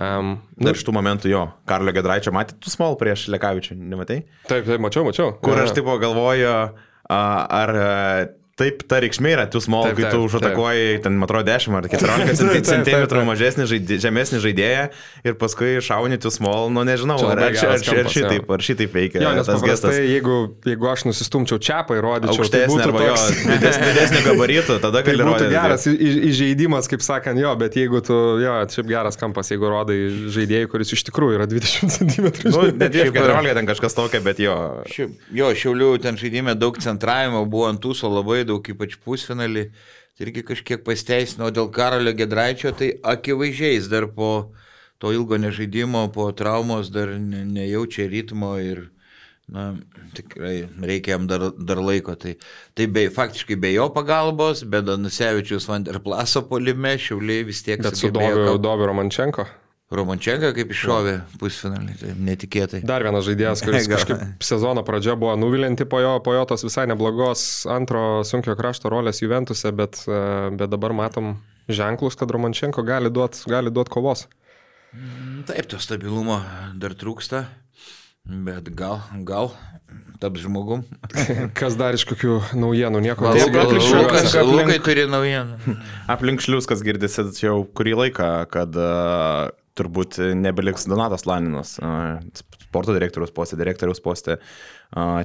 Um, 0.00 0.38
Dar 0.56 0.72
iš 0.72 0.86
tų 0.86 0.94
momentų 0.96 1.28
jo, 1.28 1.42
Karlio 1.68 1.92
Gedraičio 1.92 2.32
matėt 2.32 2.56
tu 2.64 2.72
small 2.72 2.96
prieš 3.00 3.26
Lekavičių, 3.32 3.76
nematai? 3.76 4.22
taip, 4.48 4.64
taip, 4.64 4.80
mačiau, 4.80 5.04
mačiau. 5.04 5.34
Kur 5.44 5.60
aš 5.60 5.74
taip 5.76 5.90
galvoju, 6.00 6.52
a, 7.12 7.18
ar 7.58 7.72
a, 7.76 7.90
taip 8.60 8.82
ta 8.90 8.98
reikšmė 9.02 9.32
yra, 9.32 9.44
tu 9.50 9.60
Taip, 9.62 9.96
kai 9.96 10.10
tu 10.12 10.18
užatakuoji, 10.26 11.00
ten, 11.04 11.14
man 11.16 11.26
atrodo, 11.26 11.46
10 11.48 11.76
ar 11.78 11.86
14 11.88 12.42
Taip, 12.52 12.66
taip, 12.66 13.08
cm 13.08 13.22
mažesnį 13.28 13.66
žaidė, 13.70 13.96
žemesnį 14.02 14.40
žaidėją 14.44 14.82
ir 15.24 15.36
paskui 15.40 15.78
šauni 15.84 16.18
tu 16.20 16.30
small, 16.34 16.68
nu 16.74 16.84
nežinau, 16.86 17.16
Čia 17.22 17.30
ar, 17.32 17.40
ar, 17.46 17.56
ar, 17.56 17.72
ar, 17.72 18.10
šitaip, 18.12 18.44
jo. 18.44 18.56
ar 18.56 18.64
šitaip 18.66 18.96
veikia 18.98 19.22
Jo, 19.24 19.32
nes 19.38 19.48
tas 19.48 19.64
gestas. 19.64 19.96
jeigu, 19.96 20.36
jeigu 20.68 20.90
aš 20.92 21.06
nusistumčiau 21.08 21.60
čiapą 21.62 21.96
ir 21.96 22.04
rodyčiau, 22.04 22.48
tai 22.52 22.64
būtų 22.68 22.84
arba 22.90 23.06
jo, 23.06 23.16
toks... 23.16 23.40
didesnio, 23.48 23.88
didesnio 23.92 24.22
gabarito, 24.28 24.76
tada 24.84 25.02
Tai 25.02 25.06
gali 25.08 25.26
rodyti. 25.26 25.50
geras 25.56 25.88
įžeidimas, 26.32 26.90
kaip 26.92 27.04
sakant, 27.04 27.40
jo, 27.40 27.54
bet 27.60 27.76
jeigu 27.80 28.02
tu, 28.04 28.18
jo, 28.42 28.58
šiaip 28.76 28.90
geras 28.92 29.18
kampas, 29.20 29.52
jeigu 29.54 29.70
rodai 29.72 29.98
žaidėjai, 30.34 30.68
kuris 30.72 30.92
iš 30.96 31.06
tikrųjų 31.08 31.38
yra 31.40 31.48
20 31.50 31.92
cm. 31.96 32.28
Nu, 32.52 32.66
net 32.76 32.92
Šiaip, 32.92 33.16
14 33.16 33.56
ten 33.58 33.68
kažkas 33.70 33.96
tokio, 33.96 34.20
bet 34.24 34.42
jo. 34.42 34.56
Jo, 35.32 35.50
šiaulių 35.56 35.90
ten 36.04 36.20
žaidime 36.20 36.54
daug 36.58 36.76
centravimo, 36.82 37.44
buvo 37.48 37.70
ant 37.70 37.80
tūso 37.82 38.10
labai 38.12 38.41
daug, 38.48 38.66
ypač 38.74 38.98
pusfinalį. 39.04 39.68
Tai 40.12 40.26
irgi 40.26 40.42
kažkiek 40.44 40.82
pasteisino, 40.84 41.48
dėl 41.54 41.70
Karolio 41.72 42.12
Gedraičio, 42.16 42.74
tai 42.76 42.92
akivaizdžiai 43.14 43.78
jis 43.78 43.88
dar 43.88 44.06
po 44.12 44.52
to 45.00 45.12
ilgo 45.14 45.38
nežaidimo, 45.40 46.04
po 46.14 46.28
traumos 46.36 46.92
dar 46.92 47.14
ne, 47.16 47.46
nejaučia 47.48 48.04
ritmo 48.12 48.52
ir, 48.60 48.84
na, 49.48 49.72
tikrai 50.14 50.68
reikia 50.84 51.16
jam 51.16 51.26
dar, 51.30 51.48
dar 51.56 51.80
laiko. 51.82 52.14
Tai, 52.14 52.36
tai 52.76 52.86
be, 52.92 53.08
faktiškai 53.14 53.56
be 53.58 53.72
jo 53.72 53.88
pagalbos, 53.94 54.66
be 54.68 54.84
Danusevičius 54.84 55.66
Vanderplaso 55.72 56.44
polime, 56.46 56.94
šiauliai 57.00 57.48
vis 57.48 57.64
tiek 57.66 57.82
Bet 57.82 57.98
su 57.98 58.12
Doviu 58.12 58.92
Romančenko. 58.92 59.48
Romančenka 59.96 60.52
kaip 60.56 60.72
iššovė 60.74 61.14
pusfinalį, 61.40 61.96
tai 62.00 62.12
netikėtai. 62.28 62.80
Dar 62.88 63.04
vienas 63.04 63.26
žaidėjas, 63.28 63.62
kuris 63.64 63.88
kažkaip 63.92 64.44
sezono 64.44 64.84
pradžia 64.86 65.16
buvo 65.20 65.34
nuvilinti 65.40 65.86
po 65.88 66.00
jo, 66.02 66.16
po 66.24 66.34
jo 66.36 66.44
tos 66.48 66.64
visai 66.66 66.86
neblogos 66.90 67.64
antro 67.70 68.22
sunkio 68.26 68.56
krašto 68.58 68.92
rolės 68.92 69.22
Juventuse, 69.22 69.72
bet, 69.76 70.02
e, 70.08 70.22
bet 70.56 70.72
dabar 70.72 70.94
matom 70.96 71.34
ženklus, 71.72 72.16
kad 72.18 72.32
Romančenko 72.32 72.84
gali 72.86 73.12
duoti 73.12 73.44
gali 73.52 73.72
duot 73.74 73.92
kovos. 73.92 74.26
Taip, 75.48 75.66
to 75.72 75.78
stabilumo 75.80 76.40
dar 76.76 76.92
trūksta, 76.98 77.46
bet 78.28 78.68
gal, 78.76 79.00
gal 79.24 79.54
taps 80.22 80.42
žmogum. 80.44 80.84
Kas 81.58 81.74
dar 81.80 81.96
iš 81.96 82.04
kokių 82.10 82.36
naujienų, 82.60 83.00
nieko 83.02 83.26
aplink- 83.32 84.52
Lukai 84.52 84.78
turi 84.84 85.06
naujieną. 85.10 85.76
Aplink 86.12 86.44
šliuskas 86.44 86.84
girdisi 86.86 87.24
jau 87.42 87.62
kurį 87.74 87.96
laiką, 88.04 88.28
kad 88.52 88.78
uh, 88.78 89.50
turbūt 89.78 90.18
nebeliks 90.36 90.86
Donatas 90.90 91.26
Laninas, 91.28 91.76
sporto 92.66 92.94
direktoriaus 92.96 93.32
postė, 93.34 93.58
direktoriaus 93.60 94.02
postė. 94.04 94.38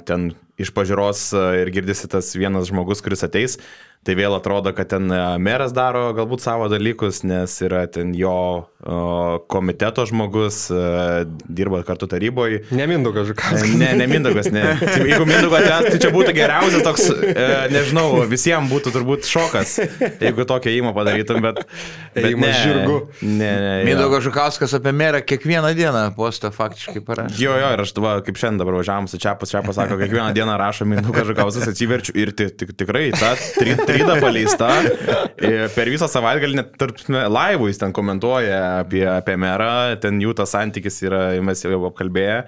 Ten 0.07 0.29
iš 0.59 0.71
pažiūros 0.75 1.29
ir 1.61 1.71
girdisi 1.75 2.09
tas 2.11 2.31
vienas 2.39 2.69
žmogus, 2.71 3.03
kuris 3.03 3.25
ateis 3.27 3.57
tai 4.07 4.15
vėl 4.15 4.37
atrodo, 4.37 4.71
kad 4.75 4.87
ten 4.93 5.11
e, 5.11 5.19
meras 5.43 5.73
daro 5.75 6.09
galbūt 6.15 6.43
savo 6.45 6.69
dalykus, 6.71 7.23
nes 7.27 7.59
yra 7.65 7.85
ten 7.91 8.13
jo 8.15 8.67
komiteto 9.51 10.05
žmogus, 10.07 10.67
e, 10.71 11.25
dirba 11.49 11.81
kartu 11.83 12.07
taryboje. 12.07 12.61
Nemindo 12.77 13.11
kažkas. 13.15 13.65
Ne, 13.75 13.89
nemindo 13.99 14.31
kažkas, 14.31 14.51
e, 14.51 14.55
ne. 14.55 14.63
Jeigu 15.09 15.27
mindo 15.27 15.49
kažkas, 15.51 15.89
tai 15.91 15.99
čia 16.05 16.11
būtų 16.13 16.35
geriausias 16.37 16.85
toks, 16.85 17.09
nežinau, 17.73 18.05
visiems 18.29 18.71
būtų 18.71 18.93
turbūt 18.95 19.27
šokas, 19.27 19.75
jeigu 20.21 20.45
tokią 20.47 20.75
įmą 20.77 20.93
padarytum, 20.95 21.41
bet... 21.43 21.63
bet 22.15 22.29
įmą 22.31 22.51
žirgu. 22.61 22.99
Ne, 23.25 23.51
ne. 23.63 23.73
Mindo 23.87 24.07
kažkas 24.13 24.77
apie 24.77 24.93
merą 24.95 25.23
kiekvieną 25.25 25.73
dieną 25.77 26.05
postą 26.15 26.53
faktiškai 26.55 27.03
parašė. 27.07 27.41
Jo, 27.41 27.57
jo, 27.59 27.73
ir 27.75 27.83
aš 27.83 27.95
tavo, 27.97 28.13
kaip 28.23 28.39
šiandien 28.39 28.61
dabar 28.63 28.79
važiavam 28.79 29.09
su 29.11 29.19
Čiapas, 29.19 29.51
Čiapas 29.51 29.81
sako, 29.81 29.99
kiekvieną 29.99 30.29
dieną 30.37 30.55
rašo 30.61 30.87
Mindo 30.87 31.11
kažkas, 31.15 31.59
atsiverčiu 31.73 32.15
ir 32.15 32.31
tikrai, 32.37 33.09
ta 33.17 33.33
3 33.57 33.96
rytą 33.97 34.15
paleista. 34.23 34.71
Per 35.75 35.91
visą 35.91 36.09
savaitgalį 36.11 36.61
net 36.61 36.73
tarp 36.79 37.03
laivų 37.09 37.69
jis 37.71 37.83
ten 37.83 37.93
komentuoja 37.95 38.61
apie, 38.85 39.03
apie 39.11 39.37
merą, 39.41 39.97
ten 40.01 40.21
jų 40.23 40.37
tas 40.37 40.55
santykis 40.55 41.01
yra, 41.05 41.27
mes 41.43 41.65
jau 41.65 41.83
apkalbėję. 41.91 42.41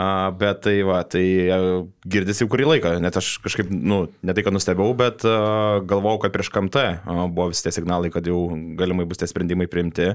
Uh, 0.00 0.30
bet 0.32 0.62
tai 0.64 0.78
va, 0.86 1.02
tai 1.04 1.24
e, 1.44 1.56
uh, 1.56 1.82
girdisi 2.08 2.40
jau 2.44 2.48
kurį 2.48 2.68
laiką, 2.70 2.92
net 3.04 3.18
aš 3.20 3.34
kažkaip, 3.44 3.68
nu, 3.68 4.06
ne 4.24 4.32
tai, 4.32 4.44
kad 4.46 4.54
nustebau, 4.54 4.86
bet 4.96 5.26
uh, 5.28 5.82
galvojau, 5.84 6.22
kad 6.22 6.32
prieš 6.32 6.48
KMT 6.54 6.84
e, 6.86 7.16
buvo 7.26 7.50
visi 7.50 7.66
tie 7.66 7.72
signalai, 7.74 8.08
kad 8.14 8.24
jau 8.24 8.46
galimai 8.78 9.04
bus 9.10 9.20
tie 9.20 9.28
sprendimai 9.28 9.68
priimti. 9.70 10.14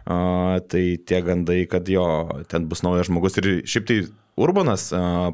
Tai 0.00 0.82
tie 1.06 1.18
gandai, 1.22 1.58
kad 1.68 1.86
jo, 1.92 2.02
ten 2.48 2.64
bus 2.66 2.80
naujas 2.82 3.10
žmogus 3.10 3.36
ir 3.38 3.48
šiaip 3.68 3.84
tai 3.86 3.98
Urbanas 4.40 4.86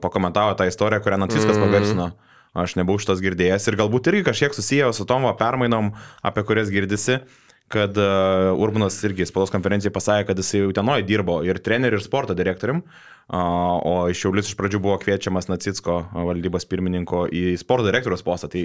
pakomentavo 0.02 0.56
tą 0.58 0.66
istoriją, 0.66 0.98
kurią 1.04 1.20
Naciskas 1.22 1.54
mm. 1.54 1.62
pagarsino. 1.62 2.08
Mm 2.10 2.26
Aš 2.56 2.78
nebuvau 2.78 3.02
šitos 3.02 3.20
girdėjęs 3.24 3.68
ir 3.68 3.76
galbūt 3.76 4.08
irgi 4.12 4.28
kažkiek 4.30 4.54
susiję 4.56 4.92
su 4.96 5.04
tom 5.08 5.26
permainom, 5.36 5.92
apie 6.24 6.46
kurias 6.48 6.72
girdisi 6.72 7.20
kad 7.68 7.98
uh, 7.98 8.58
Urbanas 8.62 8.98
irgi 9.06 9.26
spaudos 9.26 9.50
konferencijai 9.50 9.94
pasakė, 9.94 10.28
kad 10.28 10.38
jisai 10.38 10.62
jau 10.62 10.74
tenoj 10.76 11.02
dirbo 11.06 11.40
ir 11.46 11.58
treneriu, 11.62 11.98
ir 11.98 12.04
sporto 12.04 12.36
direktorium, 12.38 12.84
o 13.26 13.94
iš 14.10 14.20
Šiaulis 14.22 14.52
iš 14.52 14.58
pradžių 14.58 14.80
buvo 14.84 15.00
kviečiamas 15.02 15.48
Nacitsko 15.50 15.96
valdybos 16.14 16.68
pirmininko 16.70 17.24
į 17.26 17.56
sporto 17.58 17.88
direktoriaus 17.88 18.22
postą. 18.26 18.52
Tai, 18.52 18.62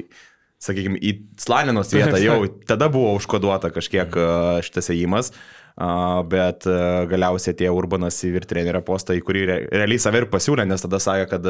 sakykime, 0.62 1.00
į 1.02 1.16
Slaninos 1.42 1.90
vietą 1.96 2.20
jau 2.22 2.44
tada 2.70 2.92
buvo 2.94 3.16
užkoduota 3.18 3.72
kažkiek 3.74 4.14
šitas 4.68 4.92
ėjimas. 4.94 5.34
Uh, 5.72 6.20
bet 6.28 6.68
uh, 6.68 7.08
galiausiai 7.10 7.56
atėjo 7.56 7.72
Urbanas 7.74 8.20
į 8.28 8.36
vyr 8.36 8.46
trenerio 8.46 8.84
postą, 8.86 9.16
į 9.18 9.24
kurį 9.26 9.46
re 9.48 9.56
realiai 9.72 10.02
save 10.04 10.20
ir 10.20 10.28
pasiūlė, 10.30 10.66
nes 10.68 10.84
tada 10.84 11.00
sakė, 11.02 11.30
kad 11.32 11.48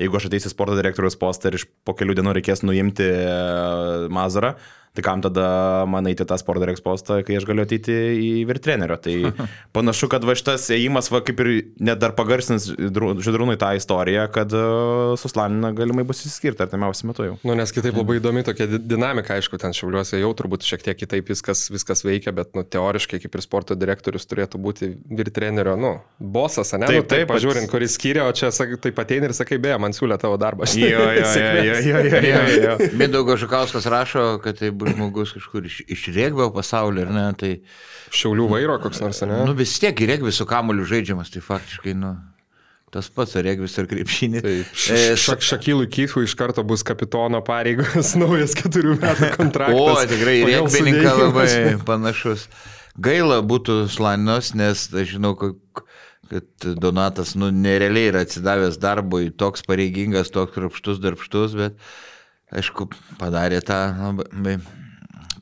jeigu 0.00 0.18
aš 0.18 0.28
ateisiu 0.30 0.52
sporto 0.52 0.76
direktoriaus 0.78 1.18
postą 1.20 1.50
ir 1.50 1.58
iš 1.60 1.66
po 1.86 1.94
kelių 1.98 2.16
dienų 2.18 2.34
reikės 2.38 2.64
nuimti 2.66 3.06
uh, 3.06 4.06
Mazarą, 4.12 4.54
Tai 4.94 5.02
kam 5.02 5.22
tada 5.24 5.44
man 5.90 6.06
eiti 6.06 6.22
tą 6.22 6.36
Sport 6.38 6.62
Direct 6.62 6.84
postą, 6.84 7.16
kai 7.26 7.34
aš 7.40 7.46
galiu 7.48 7.64
ateiti 7.66 7.94
į 8.22 8.28
virtrenerio. 8.46 8.94
Tai 9.02 9.14
panašu, 9.76 10.06
kad 10.12 10.22
va 10.22 10.36
šitas 10.38 10.68
ėjimas, 10.70 11.10
va 11.10 11.18
kaip 11.26 11.40
ir 11.42 11.50
net 11.82 11.98
dar 12.02 12.14
pagarsins 12.14 12.68
Židrūnui 12.70 13.56
tą 13.58 13.72
istoriją, 13.74 14.28
kad 14.34 14.54
uh, 14.54 15.16
su 15.18 15.30
Slanina 15.32 15.72
galimai 15.74 16.04
bus 16.06 16.22
įsiskirti 16.22 16.62
artimiausiu 16.62 17.10
metu 17.10 17.26
jau. 17.26 17.34
Nu, 17.42 17.56
nes 17.58 17.74
kitaip 17.74 17.98
labai 17.98 18.20
įdomi 18.20 18.44
tokia 18.46 18.68
di- 18.70 18.78
dinamika, 18.94 19.34
aišku, 19.34 19.58
ten 19.58 19.74
šiauliuose 19.74 20.20
jau 20.20 20.30
turbūt 20.38 20.66
šiek 20.68 20.86
tiek 20.86 21.00
kitaip 21.02 21.34
viskas, 21.34 21.66
viskas 21.74 22.04
veikia, 22.06 22.30
bet, 22.36 22.52
nu, 22.54 22.62
teoriškai 22.62 23.18
kaip 23.24 23.34
ir 23.34 23.42
sporto 23.42 23.74
direktorius 23.78 24.30
turėtų 24.30 24.62
būti 24.62 24.92
vyr 25.10 25.32
trenerio, 25.34 25.74
nu, 25.80 25.92
bosas, 26.22 26.70
ne? 26.78 26.86
Taip, 26.86 27.02
nu, 27.02 27.02
taip, 27.02 27.24
taip, 27.24 27.32
pažiūrint, 27.34 27.70
kuris 27.72 27.98
skiria, 27.98 28.28
o 28.30 28.36
čia 28.36 28.52
taip 28.54 29.02
ateini 29.02 29.26
ir 29.26 29.34
sakai, 29.34 29.58
beje, 29.58 29.80
man 29.82 29.96
siūlė 29.96 30.20
tavo 30.22 30.38
darbą. 30.38 30.70
Jo, 30.70 30.86
jo, 30.86 31.10
jo, 31.18 31.26
jo, 31.34 31.76
jo, 31.90 32.06
jo, 32.06 32.24
jo, 32.30 32.62
jo. 32.68 32.78
Mindaugas 33.00 33.42
Žukauskas 33.42 33.90
rašo, 33.90 34.26
kad 34.44 34.62
tai 34.62 34.70
bus 34.70 34.83
žmogus 34.90 35.34
kažkur 35.36 35.66
iš, 35.68 35.80
iš 35.90 36.04
regbio 36.16 36.50
pasaulio, 36.54 37.06
ar 37.06 37.14
ne? 37.14 37.24
Tai, 37.38 37.50
Šiaulių 38.14 38.46
vairo 38.52 38.76
koks 38.82 39.02
nors, 39.04 39.22
ne? 39.28 39.40
nu 39.48 39.56
vis 39.58 39.74
tiek 39.82 39.98
į 40.04 40.10
regbį 40.14 40.34
su 40.34 40.46
kamuoliu 40.48 40.86
žaidžiamas, 40.88 41.32
tai 41.34 41.42
faktiškai, 41.44 41.96
nu, 41.98 42.14
tas 42.94 43.08
pats 43.10 43.34
ar 43.38 43.46
regbis 43.48 43.74
ar 43.82 43.88
krepšinį. 43.90 44.44
Taip, 44.44 44.76
E, 44.94 45.00
ša, 45.18 45.38
Šakylui 45.48 45.88
Kyfui 45.92 46.28
iš 46.28 46.36
karto 46.38 46.62
bus 46.66 46.86
kapitono 46.86 47.40
pareigos, 47.46 48.14
naujas 48.20 48.54
keturių 48.58 48.98
metų 49.00 49.32
kontraktas. 49.34 49.80
O, 49.80 50.06
tikrai 50.12 50.38
sudėjimą. 50.44 51.16
labai 51.24 51.50
panašus. 51.88 52.48
Gaila 53.04 53.40
būtų 53.42 53.84
Slaninos, 53.90 54.52
nes 54.54 54.86
aš 54.94 55.16
žinau, 55.16 55.34
kad 55.38 55.58
kad 56.30 56.76
Donatas, 56.80 57.34
nu, 57.38 57.50
nerealiai 57.52 58.10
yra 58.10 58.22
atsidavęs 58.24 58.78
darbui, 58.82 59.28
toks 59.30 59.64
pareigingas, 59.66 60.32
toks 60.34 60.54
krapštus, 60.54 61.00
darbštus, 61.02 61.56
bet, 61.58 61.76
aišku, 62.52 62.88
padarė 63.20 63.60
tą 63.64 63.78
labai 63.96 64.58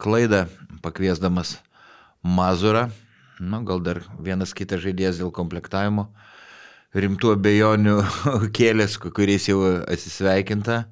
klaidą, 0.02 0.46
pakviesdamas 0.82 1.56
Mazurą. 2.22 2.88
Nu, 3.42 3.62
gal 3.66 3.80
dar 3.82 4.02
vienas 4.22 4.52
kitas 4.54 4.82
žaidėjas 4.84 5.18
dėl 5.18 5.32
komplektavimo 5.34 6.08
rimtų 6.94 7.32
abejonių 7.34 7.94
kėlės, 8.56 8.98
ku- 9.00 9.10
kuriais 9.14 9.48
jau 9.48 9.58
atsisveikinta. 9.88 10.84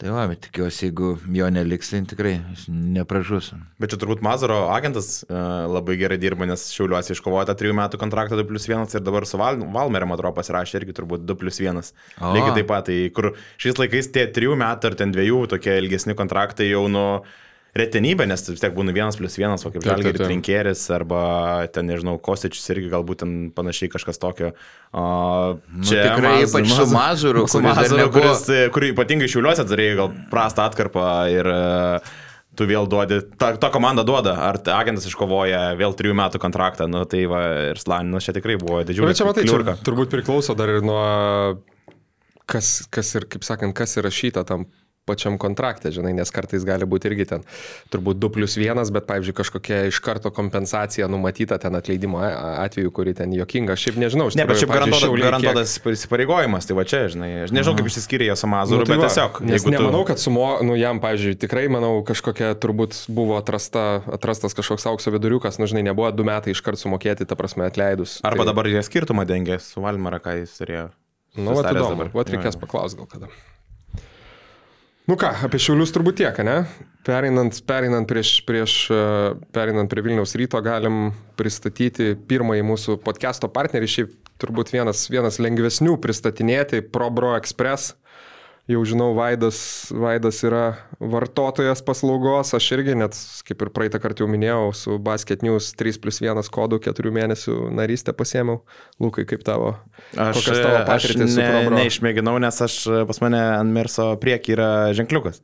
Tai 0.00 0.14
va, 0.14 0.22
bet 0.30 0.46
tikiuosi, 0.46 0.86
jeigu 0.86 1.10
jo 1.36 1.46
neliks, 1.52 1.90
tai 1.92 1.98
tikrai 2.08 2.38
nepražus. 2.72 3.50
Bet 3.82 3.92
čia 3.92 3.98
turbūt 4.00 4.22
Mazaro 4.24 4.62
agentas 4.72 5.10
uh, 5.26 5.66
labai 5.68 5.98
gerai 6.00 6.16
dirba, 6.20 6.48
nes 6.48 6.70
Šiauliuose 6.72 7.12
iškovojo 7.12 7.44
tą 7.50 7.56
3 7.60 7.76
metų 7.76 8.00
kontraktą 8.00 8.38
2 8.40 8.46
plus 8.48 8.64
1 8.70 8.96
ir 8.96 9.04
dabar 9.04 9.28
su 9.28 9.36
Val 9.40 9.60
Valmerio, 9.60 10.08
man 10.08 10.16
atrodo, 10.16 10.32
pasirašė 10.38 10.80
irgi 10.80 10.96
turbūt 10.96 11.28
2 11.28 11.36
plus 11.42 11.60
1. 11.60 11.92
O. 12.16 12.32
Lygiai 12.32 12.56
taip 12.56 12.70
pat, 12.72 12.88
tai 12.88 12.96
kur 13.12 13.34
šiais 13.60 13.76
laikais 13.82 14.08
tie 14.14 14.24
3 14.40 14.56
metų 14.64 14.88
ar 14.88 14.96
ten 15.02 15.12
2 15.12 15.44
tokie 15.52 15.76
ilgesni 15.82 16.16
kontraktai 16.16 16.70
jau 16.70 16.86
nu 16.88 17.04
retenybė, 17.76 18.26
nes 18.26 18.42
vis 18.48 18.60
tiek 18.62 18.72
būna 18.74 18.90
1 18.94 19.18
plus 19.20 19.36
1, 19.38 19.54
o 19.66 19.70
kaip 19.74 19.84
Žalgiri 19.86 20.18
taip. 20.18 20.26
Trinkėris 20.26 20.82
arba 20.94 21.20
ten, 21.74 21.86
nežinau, 21.90 22.16
Kostičius 22.22 22.66
irgi 22.74 22.90
galbūt 22.90 23.22
ten 23.22 23.34
panašiai 23.54 23.92
kažkas 23.92 24.18
tokio. 24.22 24.52
O, 24.90 25.04
Nu, 25.70 25.84
tikrai 25.86 26.40
ypač 26.46 26.72
su 26.72 26.88
Mazuru, 26.90 27.46
su 27.50 27.60
Mazuru, 27.62 28.00
nebuvo- 28.02 28.16
kuris 28.18 28.42
e, 28.50 28.64
kur 28.74 28.88
ypatingai 28.90 29.30
šiuliuose 29.30 29.66
turėjai 29.70 29.96
gal 30.00 30.10
prastą 30.32 30.66
atkarpą 30.66 31.06
ir 31.30 31.46
e, 31.46 31.60
tu 32.58 32.66
vėl 32.66 32.88
duodi, 32.90 33.20
ta, 33.38 33.52
ta 33.56 33.70
komanda 33.70 34.02
duoda, 34.04 34.34
ar 34.50 34.58
agentas 34.74 35.06
iškovoja 35.06 35.76
vėl 35.78 35.94
trijų 35.96 36.16
metų 36.18 36.40
kontraktą, 36.42 36.88
nu 36.90 37.04
tai 37.08 37.22
va 37.30 37.44
ir 37.70 37.78
Slaninas 37.80 38.26
čia 38.26 38.34
tikrai 38.36 38.58
buvo 38.60 38.82
didžiulis. 38.82 39.16
čia 39.16 39.28
matai, 39.30 39.46
čia 39.46 39.76
turbūt 39.86 40.10
priklauso 40.12 40.56
dar 40.58 40.74
ir 40.74 40.82
nuo, 40.82 40.98
kas, 42.50 42.80
kas 42.90 43.14
ir, 43.14 43.28
kaip 43.30 43.46
sakant, 43.46 43.76
kas 43.78 43.94
įrašyta 44.02 44.42
tam 44.48 44.66
pačiam 45.10 45.36
kontrakte, 45.42 45.90
žinai, 45.94 46.14
nes 46.16 46.30
kartais 46.32 46.64
gali 46.66 46.86
būti 46.88 47.10
irgi 47.10 47.26
ten 47.34 47.44
turbūt 47.92 48.22
2 48.22 48.30
plus 48.38 48.54
1, 48.60 48.80
bet, 48.94 49.08
pavyzdžiui, 49.10 49.36
kažkokia 49.42 49.82
iš 49.90 49.98
karto 50.06 50.30
kompensacija 50.34 51.10
numatyta 51.10 51.58
ten 51.60 51.74
atleidimo 51.78 52.22
atveju, 52.22 52.94
kuri 52.94 53.14
ten 53.18 53.34
jokinga. 53.34 53.74
Aš 53.74 53.88
šiaip 53.88 53.98
nežinau, 54.06 54.30
iš 54.30 54.38
Ne, 54.38 54.46
bet 54.46 54.56
tikrųjų, 54.56 54.62
šiaip 54.62 54.74
garantuotas, 54.76 55.02
Šiauliai 55.02 55.20
kiek- 55.20 55.30
garantuotas 55.30 55.74
įsipareigojimas, 55.98 56.68
tai 56.70 56.76
va 56.78 56.84
čia, 56.86 57.02
žinai, 57.12 57.30
aš 57.48 57.54
nežinau, 57.56 57.74
kaip 57.80 57.90
išsiskyrė 57.90 58.30
jie 58.30 58.36
su 58.38 58.50
Mazuru, 58.50 58.84
Nu, 58.84 58.88
tai 58.88 58.94
bet 58.96 59.02
va, 59.02 59.08
tiesiog, 59.10 59.40
Nes 59.50 59.66
tu... 59.66 59.72
nemanau, 59.74 60.04
kad 60.08 60.22
sumo, 60.22 60.46
nu 60.66 60.78
jam, 60.78 61.00
pavyzdžiui, 61.02 61.36
tikrai, 61.42 61.66
manau, 61.72 61.92
kažkokia 62.06 62.52
turbūt 62.62 63.04
buvo 63.10 63.36
atrasta, 63.40 64.02
atrastas 64.06 64.54
kažkoks 64.58 64.86
aukso 64.92 65.12
viduriukas, 65.14 65.58
nu 65.60 65.66
žinai, 65.70 65.82
nebuvo 65.90 66.10
du 66.14 66.26
metai 66.28 66.54
iškart 66.54 66.78
sumokėti, 66.80 67.26
ta 67.26 67.34
prasme, 67.40 67.66
atleidus. 67.66 68.18
Arba 68.22 68.44
tai, 68.44 68.52
dabar 68.52 68.70
jie 68.70 68.82
skirtumą 68.86 69.26
dengia 69.28 69.58
su 69.62 69.82
Valmara, 69.82 70.22
ką 70.22 70.38
jis 70.42 70.54
turėjo. 70.60 70.86
Nu, 71.36 71.52
va, 71.52 71.60
susitaręs 71.62 71.88
dabar. 71.94 72.08
Va, 72.14 72.24
reikės 72.26 72.56
paklausti 72.58 72.98
gal 72.98 73.06
kada. 73.10 73.28
Nu 75.08 75.16
ką, 75.18 75.30
apie 75.46 75.58
šiulius 75.62 75.92
turbūt 75.94 76.20
tiek, 76.20 76.36
ne? 76.44 76.58
Pereinant, 77.06 77.56
pereinant, 77.66 78.06
prieš, 78.08 78.34
prieš, 78.46 78.74
e, 78.92 78.98
pereinant 79.54 79.88
prie 79.90 80.04
Vilniaus 80.04 80.36
ryto, 80.36 80.60
galim 80.62 81.14
pristatyti 81.40 82.12
pirmąjį 82.28 82.66
mūsų 82.68 82.98
podcast'o 83.04 83.48
partnerį, 83.52 83.88
šiaip 83.88 84.12
turbūt 84.40 84.72
vienas, 84.74 85.06
vienas 85.12 85.40
lengvesnių 85.40 85.96
pristatinėti, 86.04 86.82
ProBro 86.92 87.32
Express. 87.38 87.94
Jau 88.68 88.82
žinau, 88.86 89.14
Vaidas, 89.16 89.88
Vaidas 89.90 90.42
yra 90.46 90.76
vartotojas 91.00 91.80
paslaugos, 91.82 92.52
aš 92.54 92.66
irgi 92.76 92.92
net, 92.98 93.16
kaip 93.48 93.64
ir 93.64 93.70
praeitą 93.74 93.98
kartą 94.02 94.22
jau 94.22 94.28
minėjau, 94.30 94.68
su 94.76 94.98
Basket 95.02 95.42
News 95.42 95.72
3 95.80 95.98
plus 96.02 96.20
1 96.22 96.50
kodu 96.54 96.78
4 96.84 97.12
mėnesių 97.16 97.56
narystę 97.74 98.14
pasėmiau. 98.14 98.60
Lukai, 99.02 99.24
kaip 99.26 99.42
tavo? 99.46 99.72
Aš, 100.12 100.44
tavo 100.52 100.84
aš 100.92 101.08
ne, 101.18 101.48
neišmėginau, 101.72 102.36
nes 102.44 102.60
aš 102.66 102.76
pas 103.08 103.22
mane 103.24 103.40
ant 103.56 103.74
Merso 103.74 104.12
priekį 104.20 104.54
yra 104.54 104.70
ženkliukas. 104.98 105.40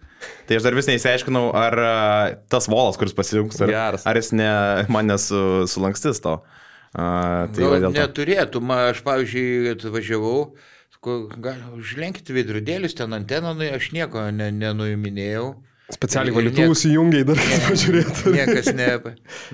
Tai 0.47 0.61
aš 0.61 0.69
dar 0.69 0.79
vis 0.79 0.91
neįsiaiškinau, 0.93 1.49
ar 1.57 1.79
a, 1.83 1.97
tas 2.53 2.71
volas, 2.71 3.01
kuris 3.01 3.17
pasijungs, 3.17 3.59
ar, 3.65 3.75
Geras. 3.75 4.07
ar 4.07 4.21
jis 4.21 4.31
ne, 4.37 4.53
man 4.93 5.11
nesulankstis 5.11 6.23
to. 6.23 6.39
A, 6.95 7.11
tai 7.51 7.75
to. 7.81 7.93
neturėtų, 7.97 8.63
aš 8.77 9.03
pavyzdžiui, 9.05 9.75
atvažiavau, 9.75 10.39
sakau, 11.07 11.31
gal 11.41 11.79
užlenkite 11.79 12.35
vidrudėlius 12.35 12.97
ten 12.97 13.15
anteną, 13.15 13.55
nu, 13.55 13.65
aš 13.77 13.93
nieko 13.95 14.31
ne, 14.31 14.51
nenuiminėjau. 14.51 15.55
Specialiai 15.95 16.35
valytuvus 16.35 16.83
įjungiai 16.89 17.23
dar 17.29 17.39
kad 17.39 17.67
pažiūrėtų. 17.69 18.33
Niekas 18.35 18.73
ne. 18.75 18.89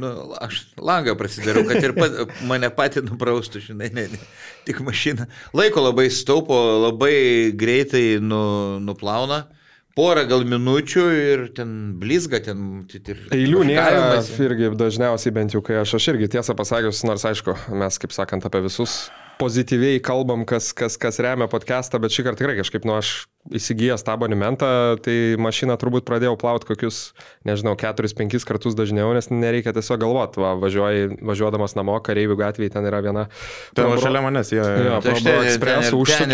Nu, 0.01 0.12
aš 0.41 0.62
langą 0.81 1.12
prasidariau, 1.21 1.67
kad 1.69 1.85
ir 1.85 1.93
pat, 1.93 2.15
mane 2.49 2.71
pati 2.73 3.03
nupraustų, 3.05 3.61
žinai, 3.67 3.91
ne, 3.93 4.07
ne, 4.15 4.21
tik 4.65 4.81
mašina. 4.81 5.29
Laiko 5.53 5.85
labai 5.85 6.09
staupo, 6.09 6.57
labai 6.87 7.53
greitai 7.53 8.17
nu, 8.25 8.79
nuplauna. 8.81 9.45
Porą 9.93 10.23
gal 10.25 10.47
minučių 10.49 11.03
ir 11.12 11.41
ten 11.53 11.99
blizga, 12.01 12.41
ten 12.41 12.87
ir... 12.97 13.27
Eilių 13.37 13.67
nėra 13.69 14.23
irgi 14.41 14.71
dažniausiai 14.81 15.35
bent 15.37 15.53
jau, 15.53 15.61
kai 15.61 15.83
aš, 15.83 15.99
aš 15.99 16.15
irgi 16.15 16.33
tiesą 16.33 16.57
pasakius, 16.57 17.05
nors 17.05 17.29
aišku, 17.29 17.59
mes 17.77 18.01
kaip 18.01 18.17
sakant 18.17 18.49
apie 18.49 18.65
visus 18.65 19.03
pozityviai 19.42 20.00
kalbam, 20.05 20.46
kas, 20.48 20.70
kas, 20.76 20.96
kas 21.00 21.18
remia 21.24 21.48
podcastą, 21.50 21.98
bet 22.02 22.14
šį 22.14 22.24
kartą 22.28 22.42
tikrai 22.42 22.57
kažkaip, 22.61 22.87
nu 22.88 22.94
aš 22.96 23.12
įsigijęs 23.59 24.05
tą 24.07 24.14
abonementą, 24.14 24.68
tai 25.02 25.16
mašiną 25.42 25.74
turbūt 25.81 26.07
pradėjau 26.07 26.37
plauti 26.38 26.68
kokius, 26.70 27.00
nežinau, 27.48 27.74
4-5 27.81 28.46
kartus 28.46 28.78
dažniau, 28.78 29.11
nes 29.16 29.31
nereikia 29.35 29.74
tiesiog 29.74 30.02
galvoti, 30.05 30.42
va, 30.42 30.55
važiuoji, 30.62 31.18
važiuodamas 31.26 31.74
namo, 31.78 31.98
kareivių 32.07 32.38
gatvėje 32.38 32.76
ten 32.76 32.87
yra 32.87 33.02
viena. 33.05 33.26
Ten 33.74 33.90
va 33.90 33.98
šalia 34.02 34.22
manęs, 34.24 34.55
jo. 34.55 34.62
jo. 34.62 34.88
Jo. 34.92 35.00
Tai 35.02 35.16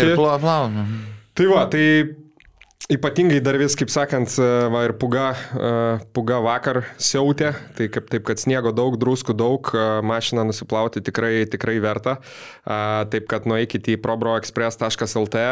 ir 0.05 0.15
plau- 0.19 0.37
plaunu. 0.43 0.85
Tai 1.39 1.47
va, 1.49 1.65
tai 1.71 1.85
ypatingai 2.89 3.37
dar 3.45 3.53
vis, 3.61 3.75
kaip 3.77 3.91
sakant, 3.93 4.33
va 4.73 4.79
ir 4.87 4.95
puga, 4.97 5.27
e, 5.37 5.73
puga 6.15 6.39
vakar 6.41 6.79
siautė, 6.97 7.51
tai 7.77 7.85
kaip 7.93 8.07
taip, 8.09 8.23
kad 8.25 8.41
sniego 8.41 8.71
daug, 8.73 8.97
druskų 8.97 9.35
daug, 9.37 9.69
e, 9.77 9.83
mašiną 10.09 10.47
nusiplauti 10.49 11.03
tikrai, 11.05 11.45
tikrai 11.45 11.77
verta. 11.83 12.17
Taip, 12.65 13.27
kad 13.29 13.45
nueikite 13.49 13.93
į 13.95 13.99
probroexpress.lt, 14.01 15.43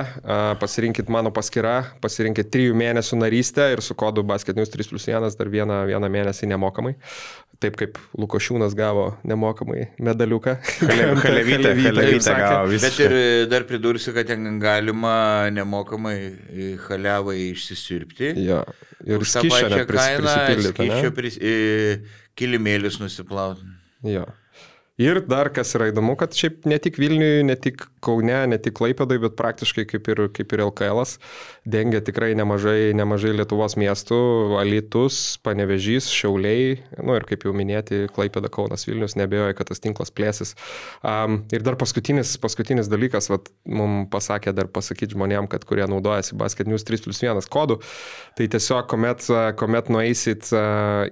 pasirinkit 0.61 1.09
mano 1.13 1.31
paskirą, 1.33 1.75
pasirinkit 2.01 2.49
3 2.53 2.73
mėnesių 2.77 3.21
narystę 3.21 3.69
ir 3.73 3.81
su 3.85 3.97
kodu 3.97 4.25
Basket 4.25 4.57
News 4.57 4.73
3 4.73 4.89
plus 4.89 5.07
1 5.09 5.37
dar 5.37 5.49
vieną, 5.53 5.83
vieną 5.89 6.09
mėnesį 6.13 6.49
nemokamai. 6.49 6.95
Taip 7.57 7.77
kaip 7.79 7.95
Lukošiūnas 8.21 8.75
gavo 8.77 9.07
nemokamai 9.25 9.87
medaliuką. 10.05 10.53
Halevytę 11.23 11.71
sakė. 12.21 12.35
gavo 12.43 12.67
Bet 12.69 12.75
visiškai. 12.75 13.07
ir 13.07 13.47
dar 13.49 13.65
pridursiu, 13.69 14.13
kad 14.13 14.29
ten 14.29 14.59
galima 14.61 15.49
nemokamai 15.55 16.15
į 16.53 16.67
haliavai 16.85 17.37
išsisirpti. 17.47 18.35
Jo. 18.45 18.61
Ir 19.07 19.25
Už 19.25 19.33
tą 19.33 19.45
pačią 19.49 19.87
kainą 19.89 20.35
i, 21.41 21.55
kilimėlius 22.37 22.99
nusiplauti. 23.01 23.65
Jo. 24.05 24.27
Ir 24.97 25.19
dar 25.29 25.51
kas 25.53 25.75
yra 25.77 25.91
įdomu, 25.91 26.15
kad 26.17 26.33
šiaip 26.33 26.63
ne 26.65 26.79
tik 26.81 26.95
Vilniui, 26.97 27.43
ne 27.45 27.53
tik 27.53 27.83
Kaune, 28.01 28.37
ne 28.49 28.57
tik 28.57 28.73
Klaipėdai, 28.79 29.19
bet 29.21 29.35
praktiškai 29.37 29.83
kaip 29.85 30.07
ir, 30.09 30.23
kaip 30.33 30.53
ir 30.55 30.63
LKL 30.63 31.03
dengia 31.69 31.99
tikrai 32.01 32.31
nemažai, 32.39 32.95
nemažai 32.97 33.35
Lietuvos 33.35 33.75
miestų- 33.77 34.17
Alitus, 34.61 35.37
Panevežys, 35.45 36.07
Šiauliai, 36.09 36.79
nu 36.97 37.13
ir 37.13 37.27
kaip 37.29 37.45
jau 37.45 37.53
minėti, 37.53 38.07
Klaipėda, 38.09 38.49
Kaunas, 38.49 38.87
Vilnius, 38.87 39.13
nebejoju, 39.19 39.53
kad 39.59 39.69
tas 39.69 39.83
tinklas 39.83 40.09
plėsis. 40.09 40.55
Um, 41.03 41.43
ir 41.53 41.61
dar 41.61 41.77
paskutinis, 41.77 42.33
paskutinis 42.41 42.89
dalykas, 42.89 43.29
vat, 43.29 43.51
mums 43.69 44.09
pasakė 44.09 44.55
dar 44.55 44.65
pasakyti 44.65 45.13
žmonėm, 45.13 45.45
kad 45.47 45.61
kurie 45.61 45.85
naudojasi 45.85 46.33
Basket 46.33 46.65
News 46.65 46.87
3 46.87 47.03
plus 47.05 47.21
1 47.21 47.45
kodu, 47.53 47.77
tai 48.35 48.47
tiesiog, 48.47 48.89
kuomet, 48.89 49.29
kuomet 49.61 49.93
nueisit 49.93 50.49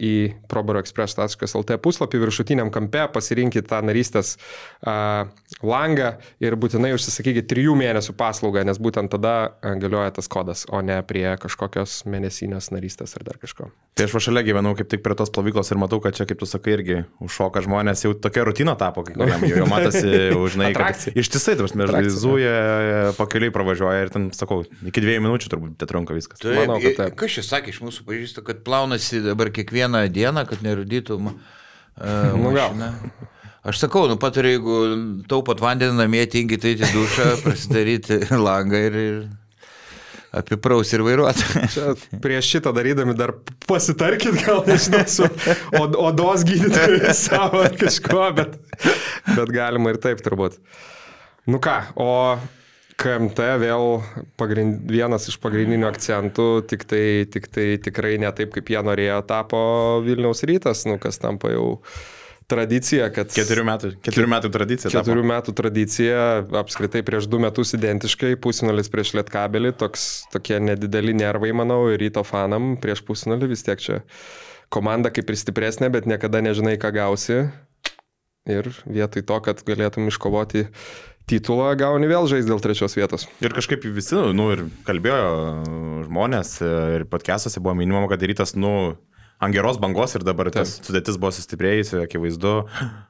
į 0.01 0.15
probaroexpress.lt 0.49 1.77
puslapį 1.85 2.25
viršutiniam 2.25 2.73
kampe, 2.73 3.05
pasirinkit 3.13 3.74
tą 3.75 3.83
narystės 3.85 4.35
uh, 4.39 5.27
langą 5.65 6.15
ir 6.43 6.55
būtinai 6.59 6.93
užsisakykite 6.95 7.47
trijų 7.51 7.75
mėnesių 7.79 8.15
paslaugą, 8.17 8.63
nes 8.67 8.79
būtent 8.81 9.11
tada 9.11 9.55
galioja 9.61 10.15
tas 10.15 10.29
kodas, 10.31 10.65
o 10.71 10.81
ne 10.85 11.01
prie 11.07 11.27
kažkokios 11.41 12.03
mėnesinės 12.09 12.71
narystės 12.73 13.17
ar 13.19 13.25
dar 13.27 13.39
kažko. 13.41 13.69
Tai 13.95 14.07
aš 14.09 14.17
šalia 14.27 14.43
gyvenau 14.43 14.73
kaip 14.75 14.89
tik 14.91 15.03
prie 15.05 15.15
tos 15.15 15.31
plovyklos 15.31 15.69
ir 15.71 15.79
matau, 15.79 16.01
kad 16.03 16.17
čia, 16.17 16.27
kaip 16.27 16.41
tu 16.41 16.47
sakai, 16.49 16.73
irgi 16.75 16.97
užšoka 17.23 17.63
žmonės, 17.63 18.03
jau 18.03 18.11
tokia 18.19 18.43
rutina 18.47 18.75
tapo, 18.79 19.05
kai 19.07 19.15
kuriam 19.15 19.45
jau, 19.47 19.61
jau 19.61 19.67
matosi, 19.71 20.11
žinai, 20.51 20.71
ištisai, 21.15 21.55
tas 21.61 21.75
merzuoja, 21.79 23.13
pakeliai 23.19 23.53
pravažiuoja 23.55 24.03
ir 24.03 24.11
ten, 24.11 24.27
sakau, 24.35 24.63
iki 24.83 25.03
dviejų 25.03 25.23
minučių 25.23 25.53
turbūt 25.53 25.77
te 25.79 25.87
trunka 25.89 26.17
viskas. 26.17 26.41
Taip, 26.43 26.65
Manau, 26.65 26.81
kad 26.83 26.99
taip. 26.99 27.15
Kas 27.21 27.37
šis 27.37 27.53
sakė 27.53 27.71
iš 27.71 27.79
mūsų 27.85 28.03
pažįsta, 28.09 28.43
kad 28.45 28.65
plaunasi 28.67 29.23
dabar 29.23 29.53
kiekvieną 29.55 30.03
dieną, 30.11 30.43
kad 30.49 30.65
nerudytum 30.65 31.31
uh, 31.31 32.35
nu, 32.41 32.51
gal. 32.55 32.75
Aš 33.65 33.79
sakau, 33.81 34.03
nu 34.05 34.13
patariu, 34.21 34.51
jeigu 34.53 34.75
taupot 35.29 35.57
vandenį 35.57 35.97
namie, 35.97 36.21
tingite 36.29 36.75
į 36.75 36.83
dušą, 36.85 37.31
prasidaryti 37.45 38.19
langą 38.37 38.81
ir, 38.91 38.97
ir 39.01 39.15
apipraus 40.35 40.91
ir 40.93 41.01
vairuoti. 41.05 41.63
Prieš 42.21 42.51
šitą 42.55 42.75
darydami 42.75 43.15
dar 43.17 43.33
pasitarkit, 43.65 44.37
gal 44.45 44.61
nežinau, 44.67 45.01
su 45.09 45.25
od, 45.79 45.97
odos 45.97 46.43
gydytoju 46.45 47.13
savo 47.25 47.63
ar 47.65 47.73
kažko, 47.79 48.27
bet, 48.37 48.59
bet 49.31 49.55
galima 49.55 49.95
ir 49.95 50.01
taip 50.03 50.21
turbūt. 50.25 50.59
Nu 51.49 51.57
ką, 51.61 51.79
o 51.97 52.11
KMT 53.01 53.47
vėl 53.59 53.97
pagrind, 54.39 54.85
vienas 54.93 55.25
iš 55.31 55.39
pagrindinių 55.43 55.87
akcentų, 55.89 56.47
tik 56.69 56.85
tai, 56.89 57.05
tik 57.33 57.49
tai 57.49 57.65
tikrai 57.81 58.15
ne 58.21 58.29
taip, 58.35 58.53
kaip 58.55 58.69
jie 58.71 58.85
norėjo, 58.85 59.23
tapo 59.27 59.59
Vilniaus 60.05 60.45
rytas, 60.47 60.85
nu 60.85 60.99
kas 61.01 61.17
tampa 61.21 61.49
jau 61.51 61.79
tradicija, 62.51 63.09
kad... 63.13 63.31
Keturių 63.33 63.65
metų, 63.67 63.91
keturių 64.05 64.29
metų 64.31 64.51
tradicija. 64.53 64.91
Keturių 64.93 65.21
tapo. 65.21 65.29
metų 65.31 65.55
tradicija, 65.57 66.19
apskritai 66.61 67.01
prieš 67.05 67.29
du 67.31 67.39
metus 67.43 67.73
identiškai, 67.77 68.35
pusinalis 68.41 68.91
prieš 68.93 69.15
lietkabelį, 69.19 69.73
toks, 69.79 70.25
tokie 70.33 70.59
nedideli 70.61 71.15
nervai, 71.17 71.53
manau, 71.57 71.83
ir 71.93 72.01
ryto 72.03 72.25
fanam 72.27 72.75
prieš 72.81 73.03
pusinalį 73.07 73.51
vis 73.53 73.65
tiek 73.65 73.81
čia 73.81 74.01
komanda 74.73 75.11
kaip 75.13 75.29
ir 75.29 75.39
stipresnė, 75.39 75.91
bet 75.93 76.09
niekada 76.09 76.41
nežinai, 76.45 76.77
ką 76.81 76.93
gausi. 76.95 77.43
Ir 78.45 78.69
vietoj 78.85 79.25
to, 79.25 79.41
kad 79.41 79.61
galėtum 79.65 80.09
iškovoti 80.11 80.67
titulą, 81.29 81.71
gauni 81.79 82.09
vėl 82.09 82.27
žaisti 82.29 82.51
dėl 82.51 82.61
trečios 82.61 82.93
vietos. 82.97 83.25
Ir 83.41 83.55
kažkaip 83.55 83.85
visi, 83.95 84.17
nu, 84.37 84.51
ir 84.53 84.67
kalbėjo 84.85 85.23
žmonės, 86.05 86.59
ir 86.61 87.07
podcast'ose 87.09 87.63
buvo 87.63 87.73
minimama, 87.79 88.09
kad 88.11 88.21
rytas, 88.21 88.53
nu, 88.53 88.93
ant 89.43 89.55
geros 89.55 89.79
bangos 89.81 90.15
ir 90.15 90.23
dabar 90.27 90.51
tas 90.53 90.77
sudėtis 90.85 91.19
buvo 91.19 91.33
sustiprėjusi, 91.35 91.99
akivaizdu, 92.05 92.53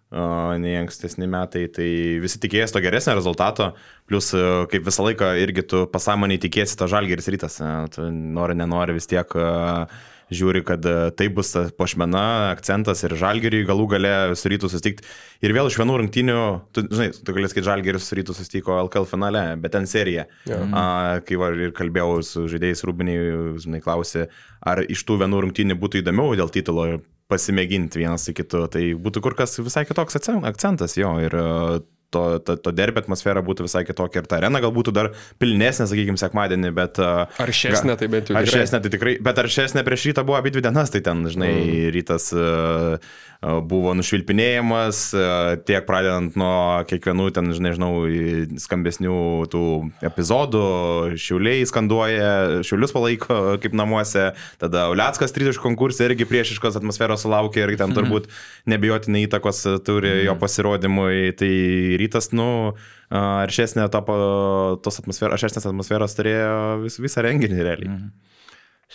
nei 0.63 0.75
ankstesni 0.79 1.29
metai, 1.29 1.65
tai 1.73 1.89
visi 2.23 2.41
tikėjęs 2.43 2.75
to 2.75 2.81
geresnio 2.85 3.17
rezultato, 3.17 3.71
plus 4.09 4.31
kaip 4.71 4.88
visą 4.88 5.05
laiką 5.09 5.35
irgi 5.43 5.65
tu 5.73 5.85
pasąmoniai 5.91 6.41
tikėsi 6.41 6.77
to 6.79 6.89
žalgeris 6.91 7.31
rytas, 7.33 7.61
tu 7.95 8.09
nori, 8.09 8.57
nenori 8.57 8.97
vis 8.97 9.09
tiek 9.11 9.38
uh, 9.38 9.85
žiūri, 10.33 10.63
kad 10.65 10.85
e, 10.85 11.11
tai 11.17 11.27
bus 11.33 11.51
pošmena, 11.77 12.51
akcentas 12.53 13.03
ir 13.05 13.15
žalgeriui 13.19 13.65
galų 13.67 13.88
gale 13.95 14.13
su 14.39 14.51
rytų 14.51 14.69
susitikti. 14.71 15.07
Ir 15.45 15.53
vėl 15.55 15.69
iš 15.69 15.77
vienų 15.81 15.97
rungtynių, 16.01 16.38
tu, 16.75 16.85
žinai, 16.89 17.09
tu 17.15 17.35
galės, 17.35 17.55
kad 17.55 17.67
žalgeris 17.67 18.07
su 18.09 18.17
rytų 18.19 18.38
susitiko 18.38 18.77
LKL 18.85 19.09
finale, 19.09 19.43
bet 19.61 19.75
ten 19.75 19.89
serija. 19.89 20.27
Ja. 20.49 20.61
A, 20.69 20.85
kai 21.25 21.39
var, 21.41 21.57
ir 21.59 21.75
kalbėjau 21.75 22.21
su 22.25 22.45
žaidėjais 22.51 22.85
Rūbiniai, 22.88 23.33
žinai, 23.61 23.81
klausė, 23.85 24.29
ar 24.65 24.83
iš 24.85 25.05
tų 25.05 25.21
vienų 25.25 25.45
rungtynių 25.47 25.77
būtų 25.81 26.01
įdomiau 26.01 26.38
dėl 26.39 26.53
titulo 26.53 26.88
pasimėginti 27.31 28.01
vienas 28.01 28.27
su 28.27 28.35
kitu, 28.38 28.67
tai 28.69 28.91
būtų 29.01 29.21
kur 29.25 29.33
kas 29.38 29.57
visai 29.57 29.85
kitoks 29.89 30.19
akcentas 30.21 30.97
jo. 30.97 31.15
Ir 31.25 31.33
to, 32.15 32.23
to, 32.47 32.58
to 32.63 32.73
derbė 32.75 33.04
atmosfera 33.04 33.43
būtų 33.45 33.67
visai 33.67 33.84
kitokia 33.88 34.23
ir 34.23 34.30
ta 34.32 34.39
arena 34.39 34.63
gal 34.63 34.73
būtų 34.75 34.95
dar 34.95 35.12
pilnesnė, 35.41 35.89
sakykime, 35.91 36.19
sekmadienį, 36.21 36.73
bet... 36.75 37.01
Aršesnė 37.45 37.97
tai 37.99 38.10
bent 38.12 38.32
jau. 38.32 38.39
Aršesnė 38.39 38.82
tai 38.84 38.93
tikrai, 38.93 39.17
bet 39.23 39.43
aršesnė 39.45 39.86
prieš 39.88 40.10
rytą 40.12 40.25
buvo 40.28 40.39
abi 40.39 40.54
dvi 40.56 40.65
dienas, 40.65 40.93
tai 40.93 41.04
ten, 41.06 41.25
žinai, 41.32 41.54
mm. 41.54 41.93
rytas 41.95 42.32
buvo 43.69 43.93
nušvilpinėjimas, 43.97 44.99
tiek 45.67 45.86
pradedant 45.86 46.38
nuo 46.39 46.82
kiekvienų 46.89 47.28
ten, 47.36 47.51
nežinau, 47.62 47.91
skambesnių 48.62 49.17
tų 49.51 49.65
epizodų, 50.08 50.63
šiuliai 51.21 51.65
skanduoja, 51.69 52.63
šiulius 52.65 52.95
palaiko 52.95 53.39
kaip 53.62 53.75
namuose, 53.78 54.32
tada 54.62 54.88
Uliackas 54.93 55.36
tritaškų 55.36 55.65
konkursė 55.67 56.10
irgi 56.10 56.28
priešiškos 56.30 56.80
atmosferos 56.80 57.25
sulaukė 57.25 57.65
ir 57.65 57.75
ten 57.75 57.91
mhm. 57.91 57.97
turbūt 57.99 58.30
nebijotinai 58.71 59.25
įtakos 59.28 59.63
turi 59.86 60.25
jo 60.25 60.34
mhm. 60.34 60.41
pasirodymui, 60.41 61.36
tai 61.38 61.51
rytas, 62.01 62.04
nu, 62.35 62.75
aršesnė 63.09 63.87
to, 63.93 64.01
tos 64.85 65.01
atmosferos, 65.01 65.35
aršesnės 65.37 65.67
atmosferos 65.71 66.15
turėjo 66.17 66.55
vis, 66.83 66.99
visą 67.01 67.25
renginį 67.25 67.59
realiai. 67.61 67.91
Mhm. 67.91 68.31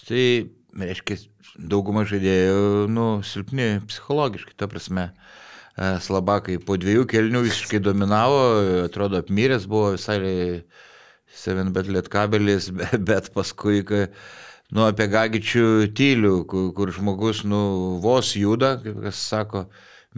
Tai, 0.01 0.25
reiškia, 0.81 1.17
dauguma 1.71 2.05
žaidėjų, 2.09 2.89
nu, 2.93 3.07
silpni 3.27 3.81
psichologiškai, 3.91 4.57
ta 4.59 4.69
prasme. 4.71 5.11
E, 5.77 5.97
Slabakai 6.03 6.59
po 6.63 6.77
dviejų 6.81 7.07
kelnių 7.11 7.45
visiškai 7.47 7.81
dominavo, 7.83 8.41
atrodo 8.87 9.21
apmyręs 9.21 9.67
buvo 9.71 9.95
visai 9.97 10.63
7 11.41 11.71
bet 11.75 11.91
lietkabelis, 11.91 12.71
bet 13.11 13.31
paskui, 13.35 13.85
kai, 13.87 14.07
nu, 14.75 14.87
apie 14.87 15.07
Gagičių 15.11 15.69
tylių, 15.97 16.35
kur, 16.51 16.71
kur 16.77 16.93
žmogus, 16.95 17.45
nu, 17.49 17.63
vos 18.03 18.35
juda, 18.39 18.77
kaip 18.83 19.01
kas 19.07 19.23
sako, 19.31 19.67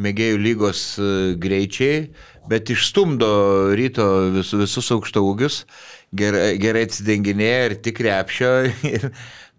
mėgėjų 0.01 0.41
lygos 0.41 0.83
e, 0.97 1.11
greičiai, 1.41 2.09
bet 2.49 2.73
išstumdo 2.73 3.33
ryto 3.79 4.09
vis, 4.39 4.55
visus 4.57 4.89
aukštaugius, 4.95 5.63
gerai, 6.17 6.57
gerai 6.63 6.87
atsidenginėja 6.89 7.71
ir 7.71 7.79
tik 7.85 8.03
repšio. 8.07 8.53
Ir, 8.95 9.11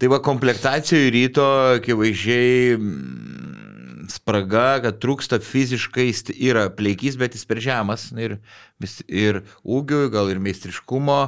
Tai 0.03 0.09
va 0.11 0.17
komplektacijų 0.19 1.11
ryto 1.13 1.43
akivaizdžiai 1.77 2.73
mm, 2.75 4.07
spraga, 4.11 4.81
kad 4.83 4.97
trūksta 4.99 5.37
fiziškai, 5.39 6.09
yra 6.35 6.65
pleikys, 6.75 7.15
bet 7.19 7.37
jis 7.37 7.47
per 7.47 7.61
žemas 7.63 8.09
ir, 8.19 8.33
ir 9.07 9.41
ūgių, 9.63 10.07
gal 10.11 10.29
ir 10.31 10.39
meistriškumo, 10.43 11.19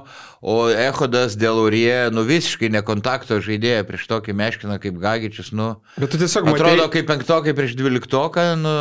o 0.45 0.55
Ehodas 0.69 1.37
dėl 1.39 1.59
Urie, 1.65 2.09
nu 2.13 2.25
visiškai 2.27 2.69
nekontakto 2.73 3.37
žaidėja 3.43 3.85
prieš 3.87 4.07
tokį 4.09 4.35
meškiną 4.35 4.77
kaip 4.83 4.97
Gagičius, 5.01 5.51
nu. 5.55 5.75
Bet 5.95 6.11
tu 6.11 6.19
tiesiog 6.21 6.49
matei... 6.49 6.65
Atrodo 6.65 6.87
kaip 6.93 7.07
penktokai 7.09 7.55
prieš 7.57 7.77
dvyliktoką, 7.79 8.45
nu. 8.59 8.73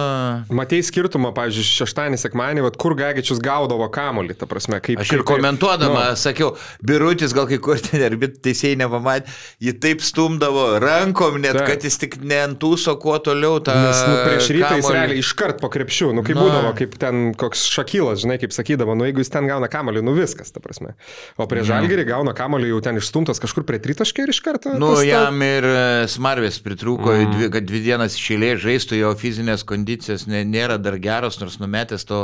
Matei 0.56 0.82
skirtumą, 0.86 1.34
pavyzdžiui, 1.36 1.66
šeštąjį, 1.70 2.20
sekmanį, 2.24 2.64
kur 2.80 2.96
Gagičius 2.98 3.42
gaudavo 3.44 3.88
kamolį, 3.94 4.38
ta 4.40 4.48
prasme, 4.50 4.80
kaip... 4.84 5.02
Aš 5.04 5.12
ir 5.12 5.22
kaip, 5.22 5.28
komentuodama 5.34 6.10
nu. 6.10 6.18
sakiau, 6.18 6.54
birutis 6.84 7.36
gal 7.36 7.48
kai 7.50 7.60
kur 7.62 7.80
ten 7.84 8.02
ir 8.08 8.18
teisėjai 8.18 8.80
nepamatė, 8.82 9.30
jį 9.62 9.76
taip 9.84 10.04
stumdavo 10.04 10.66
rankom, 10.82 11.38
net 11.42 11.60
taip. 11.60 11.68
kad 11.70 11.86
jis 11.86 12.00
tik 12.02 12.18
neantūso 12.24 12.96
kuo 13.02 13.20
toliau 13.22 13.60
tą... 13.64 13.76
Nes 13.84 14.02
nu, 14.08 14.18
prieš 14.24 14.50
rytą 14.56 14.74
jis 14.80 14.90
realiai 14.90 15.22
iškart 15.22 15.62
po 15.62 15.70
krepšių, 15.72 16.10
nu 16.16 16.24
kaip 16.26 16.38
Na. 16.38 16.46
būdavo, 16.46 16.74
kaip 16.78 16.98
ten 17.00 17.24
koks 17.38 17.66
šakylas, 17.70 18.22
žinai, 18.24 18.38
kaip 18.42 18.54
sakydavo, 18.64 18.94
nu 18.96 19.04
jeigu 19.04 19.20
jis 19.20 19.30
ten 19.32 19.46
gauna 19.48 19.68
kamolį, 19.68 20.00
nu 20.04 20.14
viskas, 20.16 20.50
ta 20.54 20.62
prasme. 20.64 20.94
O 21.36 21.46
prie 21.50 21.64
žalgerį 21.66 22.06
gauna 22.08 22.32
kamolį 22.36 22.70
jau 22.72 22.80
ten 22.84 22.98
išstumtas 23.00 23.40
kažkur 23.42 23.66
prie 23.68 23.80
tritaškio 23.84 24.24
ir 24.24 24.32
iš 24.32 24.40
karto. 24.44 24.72
Nu, 24.80 24.94
jam 25.04 25.42
ir 25.44 25.66
e, 25.68 25.82
smarvės 26.10 26.60
pritrūko, 26.64 27.12
mm. 27.12 27.34
dvi, 27.34 27.50
kad 27.52 27.68
dvi 27.68 27.82
dienas 27.84 28.16
išėlė 28.16 28.54
žaistų, 28.62 28.98
jo 29.02 29.12
fizinės 29.20 29.66
kondicijos 29.68 30.26
nėra 30.30 30.78
dar 30.80 30.96
geros, 31.02 31.38
nors 31.42 31.60
numetęs 31.60 32.08
to 32.08 32.22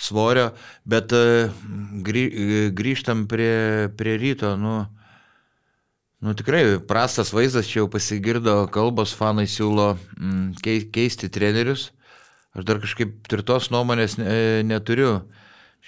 svorio, 0.00 0.50
bet 0.88 1.12
e, 1.12 1.50
grį, 2.06 2.24
e, 2.24 2.64
grįžtam 2.72 3.26
prie, 3.30 3.92
prie 3.98 4.18
ryto, 4.22 4.56
nu. 4.56 4.82
Nu 6.22 6.36
tikrai 6.38 6.78
prastas 6.86 7.32
vaizdas, 7.34 7.66
čia 7.66 7.80
jau 7.80 7.88
pasigirdo 7.90 8.60
kalbos, 8.70 9.10
fanai 9.18 9.48
siūlo 9.50 9.96
mm, 10.14 10.60
keisti 10.94 11.26
trenerius. 11.34 11.88
Aš 12.54 12.66
dar 12.68 12.78
kažkaip 12.78 13.16
tvirtos 13.26 13.72
nuomonės 13.72 14.18
neturiu 14.68 15.24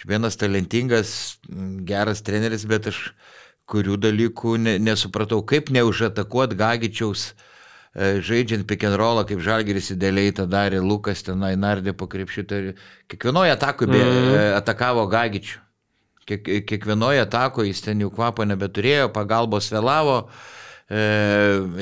vienas 0.02 0.36
talentingas, 0.36 1.38
geras 1.86 2.22
treneris, 2.26 2.66
bet 2.66 2.90
aš 2.90 2.98
kurių 3.70 3.96
dalykų 4.02 4.56
ne, 4.60 4.76
nesupratau, 4.82 5.40
kaip 5.46 5.70
neužatakuot 5.72 6.56
Gagičiaus 6.58 7.30
e, 7.30 8.20
žaidžiant 8.24 8.66
pick 8.68 8.84
and 8.84 8.98
rollą, 9.00 9.24
kaip 9.28 9.40
Žalgeris 9.44 9.92
idealiai 9.94 10.34
tą 10.36 10.48
darė, 10.50 10.82
Lukas 10.84 11.24
tenai 11.24 11.54
nardė 11.56 11.94
po 11.96 12.08
krepšitą. 12.10 12.60
Kiekvienoje 13.08 13.54
atakoje 13.54 14.00
mm. 14.00 14.40
atakavo 14.58 15.06
Gagičių. 15.12 15.60
Kiek, 16.24 16.50
kiekvienoje 16.68 17.20
atakoje 17.20 17.68
jis 17.68 17.82
ten 17.84 18.00
jau 18.00 18.08
kvapo 18.12 18.46
nebeturėjo, 18.48 19.10
pagalbos 19.12 19.68
vėlavo, 19.72 20.22
e, 20.88 21.00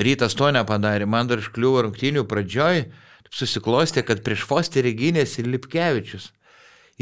rytas 0.02 0.34
to 0.38 0.50
nepadarė. 0.54 1.06
Man 1.06 1.30
dar 1.30 1.42
iškliuvo 1.42 1.84
rungtynių 1.86 2.26
pradžioj, 2.30 2.84
susiklostė, 3.32 4.02
kad 4.06 4.22
prieš 4.26 4.42
Fosterį 4.50 4.94
gynėsi 4.98 5.46
Lipkevičius. 5.46 6.32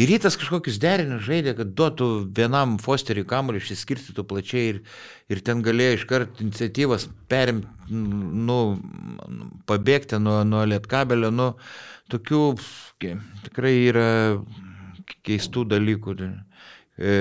Ir 0.00 0.08
rytas 0.08 0.38
kažkokius 0.40 0.78
derinius 0.80 1.26
žaidė, 1.26 1.52
kad 1.58 1.72
duotų 1.76 2.06
vienam 2.36 2.78
Fosteriui 2.80 3.26
kamuolį 3.28 3.60
išsiskirstytų 3.60 4.22
plačiai 4.30 4.68
ir, 4.70 4.78
ir 5.28 5.42
ten 5.44 5.60
galėjo 5.66 5.98
iškart 5.98 6.40
iniciatyvas 6.40 7.04
perimti, 7.28 7.68
nu, 7.90 8.56
pabėgti 9.68 10.20
nuo, 10.22 10.38
nuo 10.48 10.62
lietkabelio, 10.70 11.28
nu, 11.34 11.50
tokių 12.12 12.44
tikrai 13.44 13.74
yra 13.90 14.06
keistų 15.26 15.66
dalykų. 15.74 16.16
E, 16.96 17.18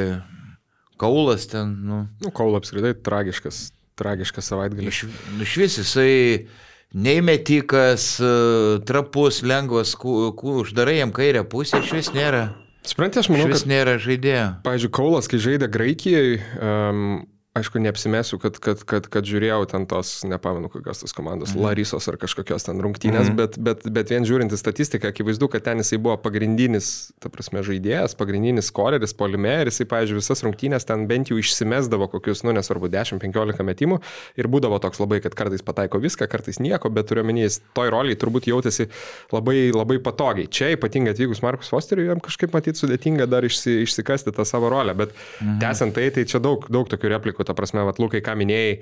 kaulas 1.03 1.49
ten, 1.51 1.75
nu. 1.89 1.99
Nu, 2.23 2.31
kaulas 2.31 2.63
apskritai 2.63 2.93
tragiškas, 3.03 3.61
tragiškas 3.99 4.53
savaitgalis. 4.53 5.03
Iš, 5.03 5.19
iš 5.49 5.57
vis 5.65 5.77
jisai 5.81 6.15
nei 6.95 7.19
metikas, 7.19 8.07
e, 8.23 8.33
trapus, 8.87 9.43
lengvas, 9.43 9.97
uždarai 9.99 11.01
jam 11.01 11.11
kairę 11.11 11.43
pusę, 11.43 11.83
iš 11.83 11.95
vis 11.99 12.15
nėra. 12.15 12.47
Suprantate, 12.87 13.23
aš 13.23 13.29
manau, 13.33 13.49
kad 13.51 13.65
nėra 13.69 13.97
žaidėjo. 14.01 14.45
Pavyzdžiui, 14.65 14.93
Kaulas, 14.95 15.27
kai 15.29 15.41
žaidė 15.43 15.67
Graikijoje, 15.71 16.39
um, 16.63 17.01
aišku, 17.57 17.79
neapsimesiu, 17.81 18.37
kad, 18.39 18.57
kad, 18.61 18.81
kad, 18.87 19.07
kad 19.09 19.25
žiūrėjau 19.25 19.63
ten 19.71 19.85
tos, 19.89 20.21
nepamenu, 20.27 20.69
kokios 20.69 21.01
tos 21.01 21.13
komandos, 21.17 21.55
mm. 21.55 21.63
Larisos 21.65 22.05
ar 22.11 22.17
kažkokios 22.21 22.67
ten 22.67 22.77
rungtynės, 22.83 23.31
mm. 23.31 23.37
bet, 23.39 23.57
bet, 23.57 23.85
bet 23.89 24.13
vien 24.13 24.25
žiūrint 24.27 24.53
į 24.53 24.59
statistiką, 24.59 25.09
akivaizdu, 25.09 25.49
kad 25.51 25.65
ten 25.65 25.81
jisai 25.81 25.97
buvo 25.97 26.15
pagrindinis, 26.21 27.09
ta 27.17 27.31
prasme, 27.33 27.63
žaidėjas, 27.65 28.13
pagrindinis 28.19 28.69
koreris, 28.75 29.15
polime 29.17 29.55
ir 29.63 29.71
jisai, 29.71 29.87
pavyzdžiui, 29.89 30.19
visas 30.21 30.45
rungtynės 30.45 30.85
ten 30.87 31.07
bent 31.09 31.33
jau 31.33 31.39
išsimesdavo 31.41 32.09
kokius, 32.13 32.45
nu, 32.45 32.53
nesvarbu, 32.55 32.91
10-15 32.93 33.65
metimų 33.65 33.99
ir 34.39 34.51
būdavo 34.51 34.77
toks 34.85 35.01
labai, 35.01 35.19
kad 35.25 35.33
kartais 35.37 35.65
pataiko 35.65 36.01
viską, 36.05 36.29
kartais 36.29 36.61
nieko, 36.61 36.93
bet 36.93 37.09
turiu 37.09 37.25
jis 37.33 37.59
toj 37.73 37.91
roliai 37.93 38.17
turbūt 38.19 38.47
jautėsi 38.51 38.87
labai, 39.33 39.71
labai 39.73 39.97
patogiai. 40.03 40.47
Čia 40.53 40.71
ypatingai 40.77 41.15
atvykus 41.15 41.41
Markus 41.45 41.73
Fosteriui, 41.73 42.07
jam 42.11 42.21
kažkaip 42.23 42.53
matyti 42.53 42.81
sudėtinga 42.81 43.25
dar 43.29 43.45
išsi, 43.47 43.79
išsikasti 43.87 44.33
tą 44.35 44.45
savo 44.47 44.69
rolę, 44.71 44.95
bet 44.97 45.13
mm. 45.15 45.59
tęsiant 45.63 45.95
tai, 45.97 46.07
tai 46.15 46.25
čia 46.29 46.41
daug, 46.43 46.65
daug 46.71 46.89
tokių 46.91 47.13
replikų 47.15 47.38
ta 47.47 47.55
prasme, 47.57 47.83
vat, 47.87 47.99
Lukai, 48.01 48.21
ką 48.25 48.35
minėjai, 48.39 48.73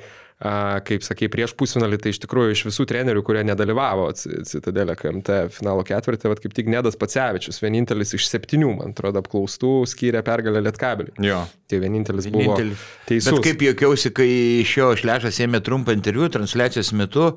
kaip 0.85 1.01
sakei, 1.01 1.29
prieš 1.33 1.55
pusfinalį, 1.57 1.97
tai 1.97 2.11
iš 2.13 2.19
tikrųjų 2.21 2.53
iš 2.53 2.61
visų 2.67 2.85
trenerių, 2.91 3.23
kurie 3.25 3.41
nedalyvavo 3.47 4.11
Citadelė 4.13 4.93
KMT 4.99 5.37
finalo 5.55 5.81
ketvirtį, 5.87 6.29
vat, 6.29 6.41
kaip 6.43 6.53
tik 6.53 6.69
Nedas 6.69 6.97
Pacevičius, 6.99 7.57
vienintelis 7.63 8.13
iš 8.13 8.27
septynių, 8.29 8.75
man 8.77 8.93
atrodo, 8.93 9.23
apklaustų 9.23 9.71
skyrė 9.89 10.21
pergalę 10.27 10.61
Lietkabelį. 10.67 11.15
Jo. 11.25 11.39
Tai 11.67 11.79
vienintelis, 11.81 12.29
vienintelis. 12.29 12.77
buvo 12.77 13.09
teisus. 13.09 13.31
Bet 13.33 13.47
kaip 13.47 13.65
juokiausi, 13.65 14.13
kai 14.15 14.29
iš 14.61 14.75
jo 14.77 14.91
Šlešas 15.01 15.41
ėmė 15.47 15.63
trumpą 15.65 15.97
interviu 15.97 16.29
transliacijos 16.31 16.93
metu, 16.95 17.31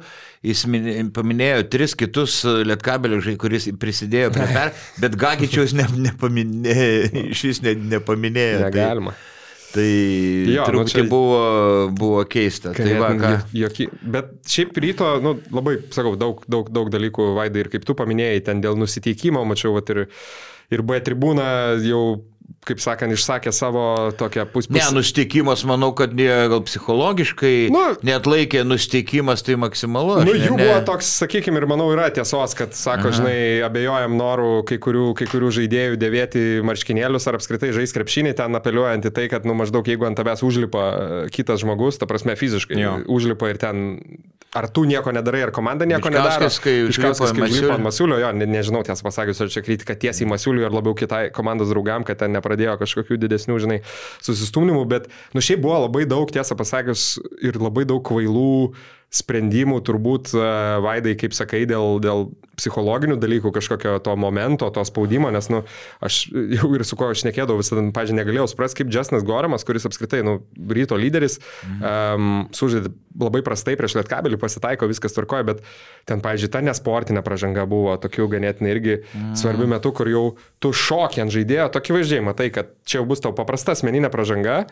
jis 0.47 0.67
paminėjo 1.17 1.65
tris 1.73 1.97
kitus 1.99 2.43
Lietkabelio 2.69 3.23
žai, 3.25 3.39
kuris 3.41 3.71
prisidėjo 3.81 4.29
prie 4.37 4.47
per, 4.53 4.77
bet 5.03 5.17
Gagičiaus 5.25 5.73
ne, 5.75 5.89
nepaminėjo, 6.11 7.27
iš 7.33 7.49
vis 7.49 7.65
ne, 7.65 7.75
nepaminėjo. 7.97 8.61
Tai- 8.61 8.71
Negalima. 8.71 9.17
Tai, 9.17 9.27
Tai 9.71 9.87
jo, 10.51 10.65
truputį 10.67 10.83
nu, 10.83 10.91
čia 10.91 11.05
buvo, 11.11 11.43
buvo 11.95 12.25
keista. 12.31 12.73
Tai 12.75 12.89
va, 12.99 13.11
ką... 13.19 13.33
joky... 13.55 13.87
Bet 14.03 14.33
šiaip 14.51 14.79
ryto, 14.83 15.13
nu, 15.23 15.37
labai, 15.55 15.77
sakau, 15.95 16.17
daug, 16.19 16.43
daug, 16.51 16.73
daug 16.75 16.91
dalykų, 16.91 17.31
Vaidai, 17.39 17.65
ir 17.65 17.71
kaip 17.73 17.87
tu 17.87 17.95
paminėjai, 17.99 18.43
ten 18.49 18.65
dėl 18.65 18.79
nusiteikimo, 18.81 19.45
mačiau, 19.47 19.77
vat, 19.77 19.93
ir, 19.95 20.07
ir 20.75 20.85
B 20.87 20.99
tribūna 21.07 21.47
jau 21.87 22.03
kaip 22.67 22.81
sakant, 22.83 23.15
išsakė 23.15 23.53
savo 23.55 23.85
tokią 24.19 24.47
pusę. 24.53 24.73
Ne, 24.75 24.85
nusteikimas, 24.95 25.63
manau, 25.69 25.91
kad 25.97 26.15
ne, 26.17 26.29
gal 26.53 26.63
psichologiškai 26.67 27.55
nu, 27.73 27.83
net 28.07 28.29
laikė 28.31 28.63
nusteikimas, 28.67 29.45
tai 29.47 29.57
maksimalu. 29.61 30.21
Nu, 30.27 30.35
jų 30.37 30.57
ne, 30.59 30.67
buvo 30.67 30.79
toks, 30.89 31.11
sakykime, 31.23 31.61
ir 31.61 31.69
manau 31.71 31.89
yra 31.95 32.09
tiesos, 32.15 32.57
kad, 32.59 32.75
sako, 32.77 33.11
Aha. 33.11 33.19
žinai, 33.21 33.37
abejojam 33.67 34.17
norų 34.21 34.51
kai 34.71 34.81
kurių, 34.83 35.07
kai 35.19 35.29
kurių 35.31 35.53
žaidėjų 35.61 36.01
dėvėti 36.01 36.45
marškinėlius 36.67 37.29
ar 37.31 37.41
apskritai 37.41 37.73
žaisti 37.77 38.01
krepšinį, 38.01 38.35
ten 38.39 38.61
apeliuojant 38.61 39.09
į 39.11 39.15
tai, 39.17 39.29
kad, 39.33 39.49
nu, 39.49 39.57
maždaug 39.59 39.87
jeigu 39.89 40.09
ant 40.09 40.19
tavęs 40.21 40.45
užlipa 40.47 40.85
kitas 41.35 41.65
žmogus, 41.65 42.01
ta 42.01 42.11
prasme 42.11 42.37
fiziškai 42.39 42.81
jo. 42.81 42.99
užlipa 43.19 43.53
ir 43.53 43.61
ten 43.61 43.89
ar 44.55 44.67
tu 44.69 44.85
nieko 44.85 45.13
nedarai, 45.15 45.45
ar 45.47 45.53
komanda 45.55 45.87
nieko 45.87 46.11
nedaro. 46.11 46.49
Kai 46.63 46.75
Iškauskas, 46.91 47.33
kai 47.37 47.47
užlipo 47.47 47.75
ant 47.77 47.85
Masiulio, 47.85 48.19
jo, 48.19 48.31
ne, 48.35 48.49
nežinau, 48.51 48.83
tiesą 48.87 49.07
pasakius, 49.07 49.41
ar 49.45 49.53
čia 49.53 49.63
kritika 49.63 49.95
tiesiai 49.95 50.29
Masiuliui, 50.31 50.65
ar 50.67 50.75
labiau 50.75 50.97
kitai 50.99 51.29
komandos 51.35 51.71
draugam, 51.71 52.05
kad 52.07 52.19
ten 52.23 52.35
nepradėjo 52.41 52.79
kažkokių 52.81 53.21
didesnių, 53.21 53.61
žinai, 53.63 53.81
susistumimų, 54.25 54.85
bet, 54.91 55.11
nu, 55.37 55.45
šiaip 55.45 55.63
buvo 55.63 55.85
labai 55.87 56.07
daug, 56.11 56.33
tiesą 56.33 56.59
pasakius, 56.59 57.13
ir 57.45 57.61
labai 57.61 57.87
daug 57.89 58.03
kvailų 58.07 58.73
sprendimų 59.11 59.81
turbūt, 59.87 60.31
e, 60.39 60.47
Vaidai, 60.85 61.17
kaip 61.19 61.35
sakai, 61.35 61.65
dėl, 61.69 61.99
dėl 62.03 62.29
psichologinių 62.61 63.17
dalykų, 63.21 63.51
kažkokio 63.57 63.97
to 64.05 64.15
momento, 64.21 64.69
to 64.75 64.85
spaudimo, 64.87 65.31
nes, 65.35 65.49
nu, 65.53 65.63
aš 66.05 66.23
jau 66.31 66.71
ir 66.77 66.85
su 66.87 66.99
kuo 66.99 67.11
aš 67.11 67.25
nekėdavau, 67.27 67.59
visada, 67.63 67.83
pažiūrėjau, 67.95 68.19
negalėjau 68.21 68.49
suprasti, 68.53 68.83
kaip 68.83 68.93
Justinas 68.95 69.25
Goramas, 69.27 69.65
kuris 69.67 69.89
apskritai, 69.89 70.23
nu, 70.27 70.39
ryto 70.71 70.99
lyderis, 71.01 71.41
mhm. 71.65 71.81
um, 71.81 72.45
sužaidė 72.57 72.93
labai 73.21 73.43
prastai 73.47 73.75
prieš 73.81 73.97
Lietkabelį, 73.99 74.39
pasitaiko, 74.41 74.89
viskas 74.91 75.17
tvarkoja, 75.17 75.49
bet 75.49 75.65
ten, 76.09 76.23
pažiūrėjau, 76.23 76.55
ta 76.55 76.63
nesportinė 76.65 77.25
pažanga 77.27 77.67
buvo 77.71 77.97
tokių 78.01 78.29
ganėtinai 78.37 78.75
irgi 78.77 78.95
mhm. 79.01 79.35
svarbių 79.41 79.71
metų, 79.75 79.95
kur 79.97 80.13
jau 80.13 80.25
tu 80.63 80.75
šokį 80.77 81.27
ant 81.27 81.35
žaidėjo, 81.35 81.67
tokį 81.75 81.99
vaizdžiai 81.99 82.25
matai, 82.31 82.51
kad 82.55 82.73
čia 82.87 83.01
jau 83.01 83.09
bus 83.11 83.25
tau 83.25 83.35
paprasta 83.37 83.75
asmeninė 83.75 84.13
pažanga 84.13 84.63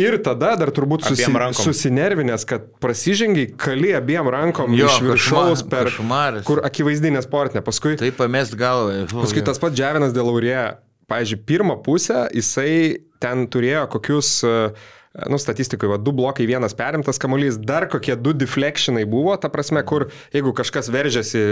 ir 0.00 0.18
tada 0.24 0.52
dar 0.60 0.72
turbūt 0.76 1.06
susi, 1.08 1.28
susinervinęs, 1.56 2.44
kad 2.48 2.66
prasižengiai, 2.82 3.48
kali 3.60 3.94
abiem 3.96 4.28
rankom 4.32 4.74
jo, 4.76 4.88
iš 4.90 5.00
viršaus 5.06 5.64
per... 5.70 5.90
Košmaras. 5.90 6.44
Kur 6.48 6.60
akivaizdinė 6.66 7.22
sportinė. 7.24 7.64
Paskui... 7.64 7.96
Taip 8.00 8.18
pamest 8.20 8.56
galvą. 8.60 9.06
Paskui 9.12 9.44
tas 9.46 9.60
pats 9.62 9.76
Džiavinas 9.76 10.12
dėl 10.16 10.28
Laurė. 10.28 10.58
Pavyzdžiui, 11.06 11.42
pirmą 11.46 11.78
pusę 11.86 12.24
jisai 12.34 12.98
ten 13.22 13.44
turėjo 13.48 13.84
kokius 13.92 14.30
uh, 14.44 14.88
nu, 15.30 15.38
statistikoje, 15.38 15.90
va, 15.90 15.96
du 16.00 16.12
blokai, 16.12 16.46
vienas 16.48 16.74
perimtas 16.76 17.18
kamuolys, 17.22 17.56
dar 17.56 17.86
kokie 17.88 18.16
du 18.20 18.34
deflectionai 18.36 19.06
buvo, 19.08 19.34
ta 19.40 19.48
prasme, 19.52 19.80
kur 19.86 20.08
jeigu 20.34 20.52
kažkas 20.56 20.90
veržiasi 20.92 21.42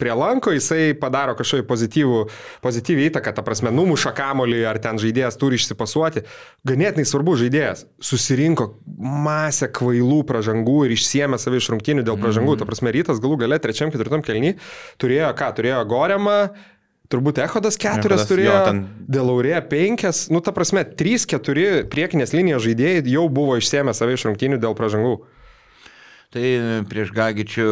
prie 0.00 0.12
lanko, 0.16 0.52
jisai 0.54 0.92
padaro 1.00 1.36
kažkokį 1.38 1.66
pozityvų, 1.70 2.20
pozityvį 2.64 3.08
įtaką, 3.10 3.34
ta 3.36 3.44
prasme, 3.46 3.72
numuša 3.74 4.12
kamuolį, 4.16 4.60
ar 4.68 4.80
ten 4.84 5.00
žaidėjas 5.00 5.40
turi 5.40 5.60
išsipasuoti. 5.60 6.24
Ganėtinai 6.68 7.06
svarbu 7.08 7.38
žaidėjas. 7.40 7.86
Susirinko 8.04 8.70
masę 8.98 9.70
kvailų 9.72 10.20
pražangų 10.28 10.84
ir 10.86 10.96
išsiemė 10.98 11.40
save 11.40 11.62
iš 11.62 11.70
rungtynių 11.72 12.04
dėl 12.06 12.20
pražangų. 12.20 12.58
Ta 12.60 12.68
prasme, 12.68 12.92
rytas 12.94 13.22
galų 13.22 13.40
gale 13.44 13.60
trečiam, 13.62 13.92
ketvirtam 13.94 14.24
kelny 14.24 14.56
turėjo 15.00 15.32
ką? 15.38 15.50
Turėjo 15.56 15.82
Goremą, 15.88 16.38
Turbūt 17.14 17.38
Ehodas 17.44 17.78
keturias 17.78 18.24
Echodas, 18.24 18.30
turėjo, 18.30 18.52
jo, 18.52 18.62
ten... 18.66 18.84
Delaurė 19.14 19.58
penkias, 19.70 20.26
nu 20.34 20.42
ta 20.42 20.50
prasme, 20.56 20.82
trys, 20.98 21.28
keturi 21.30 21.84
priekinės 21.90 22.34
linijos 22.34 22.64
žaidėjai 22.66 23.04
jau 23.12 23.28
buvo 23.30 23.58
išsėmę 23.60 23.94
save 23.94 24.16
iš 24.16 24.26
rungtynių 24.26 24.58
dėl 24.62 24.74
pražangų. 24.78 25.18
Tai 26.34 26.48
prieš 26.90 27.12
Gagičių, 27.14 27.68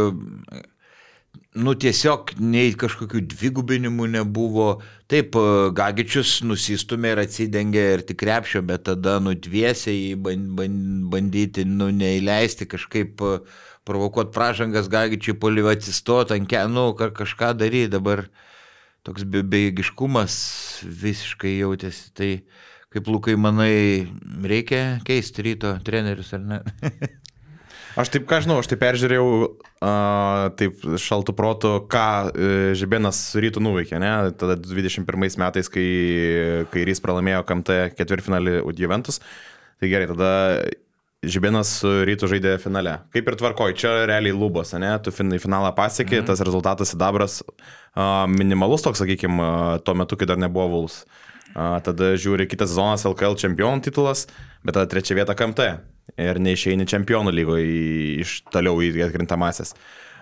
nu 1.66 1.74
tiesiog 1.74 2.36
nei 2.38 2.70
kažkokių 2.78 3.24
dvigubinimų 3.32 4.06
nebuvo. 4.12 4.68
Taip, 5.10 5.34
Gagičius 5.74 6.36
nusistumė 6.46 7.16
ir 7.16 7.22
atsidengė 7.24 7.82
ir 7.96 8.06
tik 8.06 8.20
krepšio, 8.22 8.62
bet 8.68 8.86
tada 8.86 9.18
nudviesiai 9.24 10.14
bandyti, 10.14 11.66
nu 11.66 11.90
neįleisti 11.90 12.70
kažkaip 12.70 13.26
provokuoti 13.88 14.32
pražangas 14.38 14.86
Gagičiui, 14.92 15.34
poliva 15.42 15.74
atsistoti 15.74 16.38
ant 16.38 16.48
kenų, 16.48 16.86
kažką 17.02 17.52
daryti 17.58 17.90
dabar 17.98 18.28
toks 19.06 19.26
be, 19.28 19.42
bejėgiškumas 19.46 20.36
visiškai 21.02 21.56
jautėsi. 21.58 22.10
Tai 22.16 22.30
kaip 22.92 23.08
Lukai, 23.08 23.36
manai, 23.40 24.06
reikia 24.44 25.00
keisti 25.06 25.46
ryto 25.48 25.74
trenerius 25.84 26.32
ar 26.36 26.46
ne? 26.46 26.62
Aš 27.92 28.08
taip, 28.08 28.22
ką 28.24 28.38
žinau, 28.40 28.54
aš 28.62 28.70
taip 28.70 28.80
peržiūrėjau, 28.80 29.24
uh, 29.84 30.46
taip 30.56 30.80
šaltų 30.80 31.34
protų, 31.36 31.72
ką 31.92 32.04
uh, 32.30 32.52
Žibėnas 32.78 33.18
su 33.34 33.42
rytų 33.44 33.60
nuveikė, 33.60 33.98
ne? 34.00 34.12
Tada 34.40 34.56
21 34.56 35.36
metais, 35.42 35.68
kai 35.68 35.84
kairys 36.72 37.04
pralaimėjo 37.04 37.42
KMT 37.50 37.76
ketvirtfinalį 37.98 38.62
Juventus. 38.80 39.20
Tai 39.76 39.90
gerai, 39.92 40.08
tada 40.08 40.30
Žibėnas 41.22 41.68
su 41.78 41.90
rytų 42.02 42.26
žaidė 42.32 42.56
finale. 42.58 42.96
Kaip 43.14 43.28
ir 43.30 43.36
tvarkoj, 43.38 43.76
čia 43.78 43.92
realiai 44.10 44.34
lubos, 44.34 44.72
ne? 44.74 44.90
Tu 45.06 45.12
fin, 45.14 45.30
finalą 45.38 45.68
pasiekė, 45.76 46.18
mm. 46.18 46.26
tas 46.26 46.42
rezultatas 46.42 46.90
Sidabras 46.90 47.36
uh, 47.46 48.24
minimalus 48.26 48.82
toks, 48.82 48.98
sakykime, 49.04 49.38
uh, 49.38 49.76
tuo 49.86 49.94
metu, 49.94 50.18
kai 50.18 50.26
dar 50.26 50.40
nebuvo 50.42 50.66
Vuls. 50.72 51.04
Uh, 51.52 51.76
tada 51.86 52.16
žiūri 52.18 52.48
kitas 52.50 52.72
sezonas 52.72 53.06
LKL 53.06 53.38
čempionų 53.38 53.84
titulas, 53.86 54.24
bet 54.66 54.74
tada 54.74 54.90
trečia 54.90 55.14
vieta 55.14 55.36
KMT. 55.38 55.68
Ir 56.18 56.42
neišeini 56.42 56.88
čempionų 56.90 57.30
lygoje 57.38 57.70
iš 58.24 58.40
toliau 58.50 58.82
į 58.82 58.90
atkrintamasias. 59.06 59.76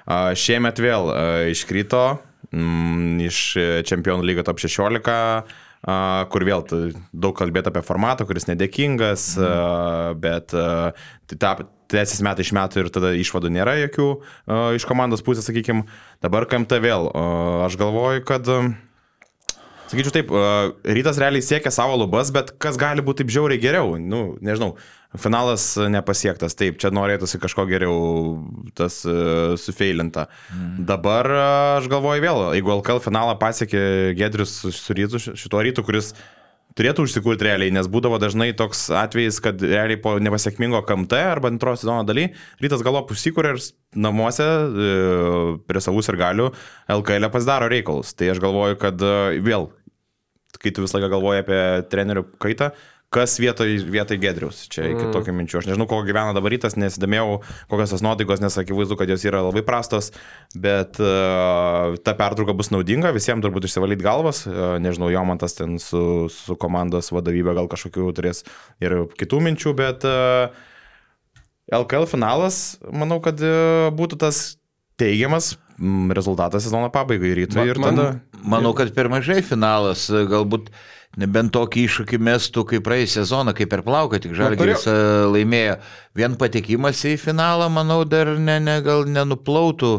A, 0.04 0.34
Šiemet 0.36 0.84
vėl 0.84 1.08
a, 1.08 1.22
iškrito 1.50 2.02
mm, 2.52 3.24
iš 3.24 3.40
Čempionų 3.88 4.26
lygo 4.28 4.44
top 4.46 4.60
16, 4.60 5.08
a, 5.08 5.69
kur 5.80 6.44
vėl 6.44 6.66
daug 6.68 7.32
kalbėta 7.38 7.72
apie 7.72 7.82
formatą, 7.86 8.26
kuris 8.28 8.48
nedėkingas, 8.50 9.30
a, 9.40 10.12
bet 10.20 10.52
tęsis 11.90 12.20
metai 12.26 12.44
iš 12.44 12.52
metų 12.56 12.84
ir 12.84 12.92
tada 12.92 13.14
išvadų 13.18 13.50
nėra 13.54 13.78
jokių 13.86 14.10
iš 14.76 14.86
komandos 14.86 15.24
pusės, 15.26 15.48
sakykime. 15.48 15.86
Dabar 16.22 16.46
KMT 16.50 16.78
vėl. 16.84 17.10
Aš 17.66 17.80
galvoju, 17.80 18.22
kad 18.28 18.46
Sakyčiau 19.90 20.12
taip, 20.14 20.28
rytas 20.86 21.16
realiai 21.18 21.42
siekia 21.42 21.72
savo 21.74 21.96
lubas, 21.98 22.28
bet 22.30 22.52
kas 22.62 22.76
gali 22.78 23.02
būti 23.02 23.24
taip 23.24 23.32
žiauriai 23.34 23.58
geriau? 23.58 23.96
Nu, 23.98 24.36
nežinau, 24.38 24.76
finalas 25.18 25.72
nepasiektas, 25.90 26.54
taip, 26.54 26.78
čia 26.78 26.92
norėtųsi 26.94 27.40
kažko 27.42 27.64
geriau 27.66 27.94
tas 28.78 29.00
uh, 29.08 29.56
sufeilinta. 29.58 30.28
Mm. 30.54 30.84
Dabar 30.86 31.30
a, 31.34 31.46
aš 31.80 31.88
galvoju 31.90 32.22
vėl, 32.22 32.42
jeigu 32.58 32.76
LKL 32.76 33.02
finalą 33.02 33.34
pasiekė 33.40 33.82
Gedrius 34.18 34.60
su, 34.62 34.94
rytu, 34.94 35.18
šituo 35.18 35.64
rytu, 35.66 35.82
kuris 35.86 36.12
turėtų 36.78 37.04
užsikurti 37.06 37.46
realiai, 37.48 37.72
nes 37.74 37.88
būdavo 37.90 38.20
dažnai 38.22 38.52
toks 38.56 38.86
atvejis, 38.94 39.40
kad 39.42 39.62
realiai 39.62 39.98
po 40.00 40.14
nepasiekmingo 40.22 40.82
KMT 40.86 41.18
arba 41.32 41.50
antros 41.50 41.82
sezono 41.82 42.04
daly 42.06 42.28
rytas 42.62 42.84
galop 42.86 43.10
užsikūrė 43.10 43.56
ir 43.56 43.64
namuose 43.98 44.46
e, 44.46 44.92
prie 45.66 45.82
savų 45.82 46.04
ir 46.06 46.20
galių 46.20 46.48
LKL 47.00 47.30
pasidaro 47.34 47.70
reikalus. 47.72 48.14
Tai 48.14 48.30
aš 48.32 48.42
galvoju, 48.42 48.78
kad 48.80 49.02
e, 49.02 49.42
vėl, 49.44 49.68
kai 50.60 50.70
tu 50.74 50.86
visą 50.86 50.98
laiką 51.00 51.10
galvoji 51.16 51.44
apie 51.44 51.60
trenerių 51.90 52.26
kaitą, 52.42 52.70
kas 53.10 53.34
vietoj, 53.42 53.72
vietoj 53.90 54.18
Gedrius. 54.22 54.62
Čia 54.70 54.86
iki 54.92 55.08
tokių 55.10 55.34
minčių. 55.34 55.58
Aš 55.60 55.68
nežinau, 55.70 55.86
kokia 55.90 56.12
gyvena 56.12 56.34
dabar 56.36 56.52
rytas, 56.54 56.76
nesidomėjau, 56.78 57.40
kokios 57.70 57.94
tos 57.94 58.04
nuotaikos, 58.06 58.42
nes 58.42 58.58
akivaizdu, 58.62 58.94
kad 59.00 59.10
jos 59.10 59.24
yra 59.26 59.42
labai 59.42 59.64
prastos, 59.66 60.12
bet 60.54 61.00
uh, 61.02 61.96
ta 62.06 62.14
pertrauka 62.18 62.54
bus 62.56 62.70
naudinga, 62.70 63.10
visiems 63.16 63.42
turbūt 63.42 63.66
išsivalyti 63.66 64.06
galvas. 64.06 64.44
Uh, 64.46 64.76
nežinau, 64.82 65.10
jo 65.10 65.24
man 65.26 65.42
tas 65.42 65.58
ten 65.58 65.80
su, 65.82 66.02
su 66.30 66.58
komandos 66.62 67.10
vadovybė 67.14 67.56
gal 67.58 67.70
kažkokių 67.72 68.12
turės 68.14 68.44
ir 68.82 68.94
kitų 69.18 69.42
minčių, 69.48 69.74
bet 69.82 70.06
uh, 70.06 70.54
LKL 71.74 72.06
finalas, 72.10 72.78
manau, 72.94 73.18
kad 73.24 73.42
uh, 73.42 73.90
būtų 73.94 74.20
tas 74.22 74.44
teigiamas 75.00 75.56
mm, 75.80 76.14
rezultatas 76.14 76.62
sezono 76.66 76.92
pabaigai 76.94 77.34
rytui 77.42 77.66
Man- 77.66 77.82
tada... 77.90 78.08
Manau, 78.40 78.70
kad 78.72 78.88
per 78.96 79.10
mažai 79.12 79.42
finalas, 79.44 80.06
galbūt 80.08 80.70
nebent 81.20 81.52
tokį 81.54 81.84
iššūkį 81.88 82.20
mestų 82.30 82.64
kaip 82.72 82.84
praėjusią 82.86 83.20
sezoną, 83.20 83.54
kaip 83.56 83.70
per 83.72 83.84
plauką, 83.86 84.20
tik 84.22 84.34
Žalgiris 84.38 84.86
e, 84.88 84.96
laimėjo. 85.34 85.78
Vien 86.18 86.34
patekimas 86.40 87.04
į 87.08 87.14
finalą, 87.20 87.68
manau, 87.72 88.02
dar 88.08 88.32
ne, 88.38 88.58
ne, 88.62 88.80
gal 88.84 89.06
nenuplautų 89.08 89.94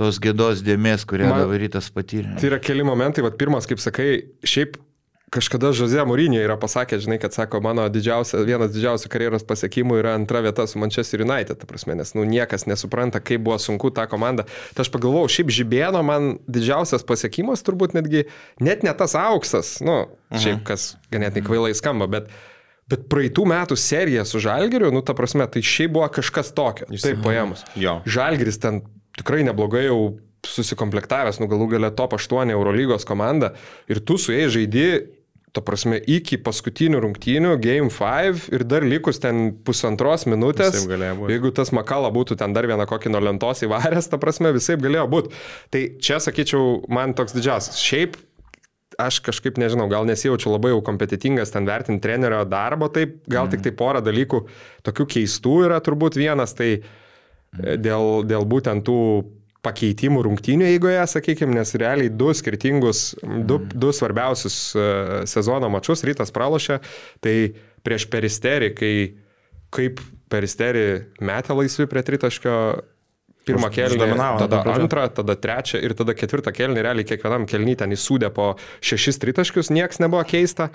tos 0.00 0.20
gėdos 0.22 0.62
dėmesės, 0.64 1.06
kurią 1.08 1.32
Man- 1.32 1.56
rytas 1.60 1.90
patyrė. 1.92 2.36
Tai 2.40 2.52
yra 2.52 2.60
keli 2.62 2.86
momentai, 2.86 3.24
vad 3.26 3.36
pirmas, 3.40 3.68
kaip 3.68 3.82
sakai, 3.82 4.10
šiaip 4.46 4.78
kažkada 5.34 5.70
Žozė 5.76 6.02
Mūrinė 6.08 6.40
yra 6.42 6.56
pasakęs, 6.60 7.04
žinai, 7.04 7.18
kad 7.22 7.34
sako, 7.34 7.60
mano 7.64 7.84
didžiausia, 7.92 8.42
vienas 8.46 8.72
didžiausių 8.74 9.10
karjeros 9.12 9.46
pasiekimų 9.46 10.00
yra 10.02 10.14
antra 10.18 10.42
vieta 10.44 10.66
su 10.68 10.80
Manchester 10.82 11.22
United, 11.24 11.60
ta 11.60 11.68
prasme, 11.70 11.94
nes 11.98 12.12
nu, 12.18 12.26
niekas 12.28 12.66
nesupranta, 12.70 13.22
kaip 13.22 13.44
buvo 13.46 13.58
sunku 13.62 13.92
tą 13.94 14.08
komandą. 14.10 14.46
Tai 14.74 14.84
aš 14.84 14.92
pagalvojau, 14.94 15.30
šiaip 15.30 15.52
žibėno 15.54 16.02
man 16.06 16.32
didžiausias 16.50 17.06
pasiekimas 17.06 17.62
turbūt 17.66 17.94
netgi 17.98 18.26
net 18.62 18.86
ne 18.86 18.94
tas 18.98 19.14
auksas, 19.18 19.76
nu, 19.86 20.02
šiaip 20.34 20.64
kas 20.66 20.94
ganėtinai 21.14 21.46
kvailai 21.46 21.76
skamba, 21.78 22.10
bet 22.10 22.32
Bet 22.90 23.04
praeitų 23.06 23.44
metų 23.46 23.76
serija 23.78 24.24
su 24.26 24.40
Žalgiriu, 24.42 24.88
nu, 24.90 24.98
ta 25.06 25.14
prasme, 25.14 25.44
tai 25.46 25.60
šiaip 25.62 25.92
buvo 25.94 26.08
kažkas 26.10 26.48
tokio. 26.56 26.88
Taip 26.90 27.20
paėmus. 27.22 27.62
Jo. 27.78 28.00
Žalgiris 28.02 28.58
ten 28.58 28.80
tikrai 29.14 29.44
neblogai 29.46 29.84
jau 29.84 30.00
susikomplektavęs, 30.46 31.38
nu 31.38 31.46
galų 31.50 31.68
gale 31.74 31.90
top 31.94 32.16
8 32.16 32.50
Eurolygos 32.50 33.06
komanda 33.06 33.52
ir 33.86 34.00
tu 34.02 34.16
su 34.18 34.34
jais 34.34 34.50
žaidi, 34.50 34.88
ta 35.54 35.62
prasme, 35.64 35.98
iki 35.98 36.38
paskutinių 36.40 37.00
rungtynių, 37.04 37.56
Game 37.62 37.90
5 37.90 38.48
ir 38.54 38.64
dar 38.68 38.86
likus 38.86 39.20
ten 39.22 39.50
pusantros 39.66 40.26
minutės. 40.30 40.84
Jeigu 40.86 41.52
tas 41.56 41.72
Makala 41.74 42.12
būtų 42.14 42.38
ten 42.40 42.54
dar 42.54 42.68
vieną 42.70 42.86
kokį 42.90 43.12
nuo 43.14 43.22
lentos 43.24 43.64
įvaręs, 43.66 44.10
ta 44.12 44.20
prasme, 44.22 44.52
visai 44.54 44.78
galėjo 44.80 45.06
būti. 45.10 45.34
Tai 45.74 45.84
čia, 46.02 46.20
sakyčiau, 46.22 46.82
man 46.92 47.16
toks 47.18 47.34
didžiausias. 47.36 47.80
Šiaip 47.82 48.18
aš 49.00 49.20
kažkaip 49.24 49.58
nežinau, 49.60 49.88
gal 49.90 50.06
nesijaučiu 50.08 50.52
labai 50.52 50.74
jau 50.74 50.80
kompetitingas 50.84 51.54
ten 51.54 51.66
vertinti 51.68 52.04
trenerio 52.04 52.42
darbo, 52.48 52.90
taip, 52.92 53.20
gal 53.30 53.46
mm. 53.46 53.54
tik 53.54 53.64
tai 53.64 53.74
porą 53.76 54.02
dalykų 54.04 54.42
tokių 54.86 55.06
keistų 55.16 55.56
yra 55.68 55.80
turbūt 55.84 56.18
vienas, 56.20 56.52
tai 56.58 56.70
mm. 56.78 57.78
dėl, 57.82 58.10
dėl 58.28 58.46
būtent 58.50 58.84
tų 58.86 58.98
pakeitimų 59.64 60.22
rungtynių 60.24 60.68
eigoje, 60.70 61.00
sakykime, 61.12 61.54
nes 61.58 61.74
realiai 61.78 62.12
du 62.12 62.30
skirtingus, 62.36 63.10
du, 63.22 63.58
mm. 63.58 63.74
du 63.82 63.90
svarbiausius 63.96 64.60
uh, 64.76 64.84
sezono 65.28 65.68
mačius 65.72 66.04
rytas 66.08 66.32
pralošė, 66.34 66.80
tai 67.24 67.34
prieš 67.84 68.06
peristerį, 68.12 68.70
kai 68.76 68.94
kaip 69.74 70.00
peristerį 70.30 70.86
metė 71.26 71.56
laisvi 71.58 71.86
prie 71.90 72.02
tritaškio 72.06 72.56
pirmą 73.48 73.70
kelnį, 73.72 74.08
tada 74.40 74.60
antrą, 74.74 75.06
tada 75.14 75.36
trečią 75.38 75.80
ir 75.82 75.94
tada 75.98 76.14
ketvirtą 76.16 76.52
kelnį, 76.54 76.84
realiai 76.84 77.08
kiekvienam 77.08 77.46
kelnį 77.50 77.76
ten 77.82 77.94
įsūdė 77.96 78.30
po 78.36 78.52
šešis 78.84 79.20
tritaškius, 79.22 79.72
nieks 79.74 80.02
nebuvo 80.02 80.22
keista. 80.28 80.70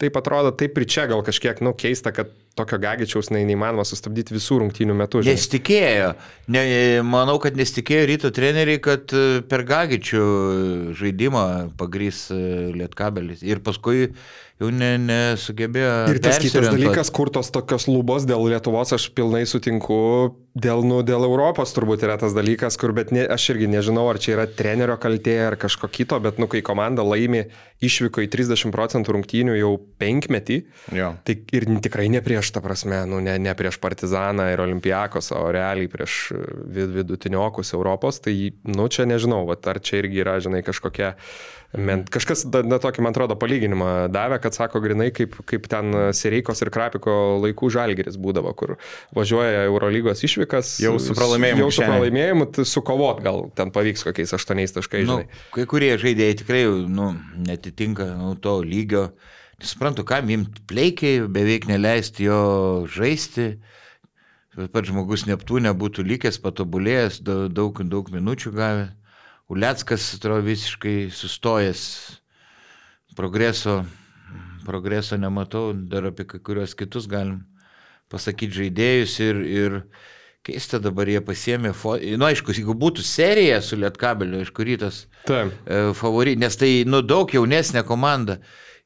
Taip 0.00 0.16
atrodo, 0.18 0.50
taip 0.56 0.78
ir 0.80 0.86
čia 0.90 1.04
gal 1.10 1.20
kažkiek, 1.26 1.60
nu, 1.62 1.74
keista, 1.78 2.10
kad 2.14 2.32
tokio 2.58 2.78
gagičiaus 2.82 3.30
ne, 3.32 3.42
neįmanoma 3.48 3.84
sustabdyti 3.88 4.34
visų 4.34 4.60
rungtynių 4.62 4.96
metų. 4.98 5.22
žinai. 5.22 5.36
Nesitikėjo. 5.36 6.08
Ne, 6.52 6.64
manau, 7.06 7.38
kad 7.42 7.56
nesitikėjo 7.58 8.08
ryto 8.10 8.32
treneriai, 8.34 8.80
kad 8.82 9.14
e, 9.16 9.40
per 9.48 9.64
Gagičių 9.68 10.24
žaidimą 10.98 11.46
pagrys 11.80 12.26
e, 12.34 12.40
Lietkabelis. 12.76 13.44
Ir 13.46 13.62
paskui 13.64 14.10
jau 14.62 14.70
ne, 14.74 14.92
nesugebėjo. 15.02 15.92
Ir 16.12 16.20
tas 16.22 16.38
kitas 16.42 16.70
dalykas, 16.70 17.10
kur 17.14 17.30
tos 17.34 17.50
tokios 17.54 17.88
lubos 17.90 18.26
dėl 18.28 18.46
Lietuvos, 18.52 18.94
aš 18.94 19.08
pilnai 19.16 19.42
sutinku, 19.48 19.98
dėl, 20.54 20.84
nu, 20.86 21.00
dėl 21.06 21.24
Europos 21.26 21.72
turbūt 21.74 22.04
yra 22.06 22.18
tas 22.20 22.34
dalykas, 22.36 22.76
kur, 22.80 22.92
bet 22.96 23.12
ne, 23.14 23.24
aš 23.24 23.52
irgi 23.54 23.68
nežinau, 23.72 24.04
ar 24.10 24.20
čia 24.22 24.36
yra 24.36 24.46
trenerio 24.46 24.98
kaltė 25.00 25.38
ar 25.46 25.56
kažko 25.60 25.90
kito, 25.92 26.18
bet, 26.22 26.40
nu, 26.42 26.48
kai 26.50 26.62
komanda 26.64 27.04
laimi 27.06 27.46
išvyko 27.82 28.22
į 28.24 28.28
30 28.32 28.74
procentų 28.74 29.16
rungtynių 29.16 29.56
jau 29.58 29.72
penkmetį, 30.00 30.58
Jo. 30.94 31.12
tai 31.26 31.38
ir 31.56 31.66
tikrai 31.82 32.06
ne 32.12 32.22
prieš, 32.24 32.52
ta 32.54 32.62
prasme, 32.64 33.02
nu, 33.10 33.22
ne, 33.24 33.38
ne 33.42 33.56
prieš 33.58 33.80
Partizaną 33.82 34.50
ir 34.52 34.62
Olimpijakos, 34.62 35.32
o 35.34 35.46
realiai 35.54 35.90
prieš 35.90 36.20
vid, 36.36 36.92
vidutiniokus 37.00 37.74
Europos, 37.74 38.20
tai, 38.22 38.36
nu, 38.68 38.86
čia 38.92 39.08
nežinau, 39.08 39.42
vat, 39.48 39.66
ar 39.72 39.82
čia 39.82 40.02
irgi 40.02 40.22
yra, 40.22 40.38
žinai, 40.42 40.62
kažkokia 40.66 41.16
Men, 41.72 42.02
kažkas, 42.04 42.42
na, 42.68 42.76
tokį, 42.76 43.00
man 43.00 43.14
atrodo, 43.14 43.32
palyginimą 43.40 44.10
davė, 44.12 44.36
kad 44.44 44.52
sako 44.52 44.82
grinai, 44.84 45.06
kaip, 45.16 45.38
kaip 45.48 45.64
ten 45.72 45.94
Sereikos 46.12 46.60
ir 46.60 46.68
Krapiko 46.72 47.14
laikų 47.40 47.70
žalgeris 47.72 48.18
būdavo, 48.20 48.52
kur 48.58 48.74
važiuoja 49.16 49.64
Eurolygos 49.70 50.20
išvykas. 50.28 50.74
Jau 50.84 50.98
su 51.00 51.16
pralaimėjimu 51.16 51.64
Jau 51.64 51.70
su 51.72 51.86
pralaimėjimu, 51.86 52.48
tai 52.52 52.66
sukovot 52.68 53.24
gal 53.24 53.46
ten 53.56 53.72
pavyks 53.72 54.04
kokiais 54.04 54.36
aštuoniais 54.36 54.76
taškais, 54.76 55.08
Nu, 55.08 55.22
kai 55.56 55.64
kurie 55.70 55.94
žaidėjai 55.96 56.36
tikrai 56.44 56.62
nu, 56.92 57.14
netitinka 57.48 58.10
nu, 58.20 58.34
to 58.36 58.58
lygio. 58.60 59.08
Nesuprantu, 59.62 60.04
kam 60.04 60.28
imti 60.34 60.60
pleikiai, 60.68 61.24
beveik 61.24 61.70
neleisti 61.70 62.28
jo 62.28 62.40
žaisti. 62.90 63.54
Pats 64.52 64.90
žmogus 64.92 65.24
Neptūne 65.24 65.72
būtų 65.72 66.04
likęs, 66.04 66.36
patobulėjęs, 66.44 67.22
da- 67.24 67.46
daug, 67.48 67.80
daug 67.88 68.10
minučių 68.12 68.52
gavę. 68.52 68.90
Uleckas, 69.50 70.14
atrodo, 70.16 70.44
visiškai 70.46 71.10
sustojęs. 71.12 71.82
Progreso, 73.16 73.82
progreso 74.64 75.18
nematau, 75.20 75.72
dar 75.74 76.06
apie 76.08 76.24
kai 76.28 76.40
kurios 76.40 76.72
kitus 76.78 77.08
galim 77.10 77.42
pasakyti 78.12 78.56
žaidėjus 78.62 79.14
ir, 79.24 79.40
ir 79.44 79.78
keista 80.46 80.80
dabar 80.82 81.08
jie 81.08 81.20
pasiemė, 81.24 81.72
fo... 81.76 81.94
nu 81.96 82.26
aišku, 82.28 82.54
jeigu 82.56 82.74
būtų 82.78 83.04
serija 83.06 83.60
su 83.64 83.78
Lietkabeliu, 83.80 84.42
aišku, 84.42 84.66
rytas 84.66 85.04
Taip. 85.28 85.52
e, 85.64 85.82
favori, 85.96 86.34
nes 86.40 86.56
tai 86.58 86.70
nu 86.88 87.02
daug 87.04 87.30
jaunesnė 87.32 87.84
komanda 87.88 88.40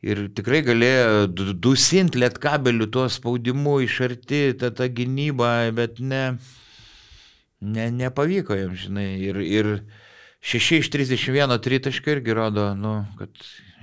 ir 0.04 0.26
tikrai 0.36 0.60
galėjo 0.66 1.26
du- 1.32 1.54
dusinti 1.68 2.20
Lietkabeliu 2.22 2.90
tuo 2.92 3.06
spaudimu 3.10 3.78
iš 3.86 4.00
arti, 4.10 4.42
tą, 4.58 4.70
tą 4.76 4.90
gynybą, 4.92 5.52
bet 5.76 6.02
ne, 6.02 6.24
ne, 7.62 7.88
nepavyko 8.02 8.58
jam, 8.58 8.76
žinai, 8.76 9.08
ir, 9.30 9.40
ir 9.42 9.72
6 10.46 10.76
iš 10.78 10.90
31 10.94 11.58
tritaškio 11.62 12.12
irgi 12.18 12.34
rodo, 12.38 12.68
nu, 12.78 13.00
kad 13.18 13.28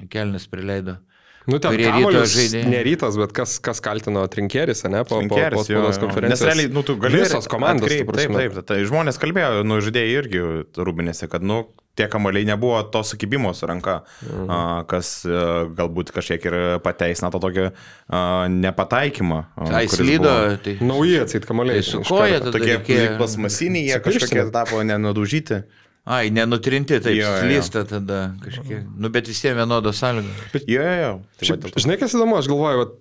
kelnes 0.09 0.47
prileido. 0.47 0.95
Nu, 1.43 1.57
ten 1.59 1.75
kamuolius 1.75 2.37
ne 2.55 2.79
rytas, 2.87 3.17
bet 3.19 3.33
kas, 3.35 3.57
kas 3.59 3.81
kaltino 3.83 4.21
trinkeris, 4.31 4.85
ne, 4.87 5.01
po, 5.03 5.17
po, 5.27 5.35
po 5.35 5.39
jo, 5.41 5.63
spaudos 5.65 5.97
jo. 5.97 6.01
konferencijos. 6.05 6.39
Nes 6.39 6.43
realiai, 6.47 6.69
nu, 6.71 6.83
tu 6.87 6.95
gali. 6.95 7.19
Visos 7.19 7.49
komandos, 7.51 7.89
atkreip- 7.89 8.07
Taip, 8.07 8.13
prasme. 8.31 8.37
taip, 8.39 8.61
tai 8.69 8.77
žmonės 8.87 9.19
kalbėjo, 9.19 9.65
nu, 9.67 9.81
žaidėjai 9.83 10.13
irgi 10.21 10.43
rūbinėse, 10.79 11.27
kad, 11.27 11.43
nu, 11.43 11.57
tie 11.99 12.07
kamoliai 12.07 12.47
nebuvo 12.47 12.79
to 12.95 13.03
sukibimo 13.03 13.51
su 13.53 13.67
ranka, 13.67 13.97
Mhm. 14.23 14.47
a, 14.49 14.61
kas 14.87 15.11
a, 15.27 15.67
galbūt 15.67 16.15
kažkiek 16.15 16.47
ir 16.47 16.57
pateisina 16.79 17.27
to 17.35 17.43
tokio 17.43 17.67
a, 18.07 18.47
nepataikymą. 18.47 19.43
a, 19.57 19.67
Ai, 19.83 19.85
kuris 19.91 19.99
slydo, 19.99 20.57
tai... 20.63 20.77
Nauji 20.79 21.19
atsit 21.27 21.43
kamoliai. 21.45 21.83
Tai 21.83 21.89
su 21.91 22.01
koja 22.07 22.39
Tokie 22.39 22.79
plasmasiniai, 23.19 23.89
jie 23.91 23.99
kažkokie 23.99 24.47
tapo 24.55 24.79
nenudužyti. 24.79 25.65
Ai, 26.03 26.27
nenutrinti, 26.35 26.97
taip, 26.99 27.15
Jo, 27.15 27.29
jo, 27.29 27.35
jo. 27.37 27.45
slysta 27.45 27.85
tada 27.87 28.17
kažkiek. 28.43 28.83
Nu, 28.99 29.07
bet 29.13 29.29
visiems 29.31 29.55
vienodos 29.61 30.01
sąlygos. 30.03 30.43
Jo, 30.67 30.81
jo, 30.83 30.97
jo. 30.99 31.13
Tai 31.39 31.47
va 31.47 31.53
Šiaip, 31.53 31.69
to. 31.71 31.79
žinai, 31.85 31.95
kas 32.01 32.17
įdomu, 32.17 32.35
aš 32.41 32.49
galvoju, 32.51 32.81
vat, 32.81 32.97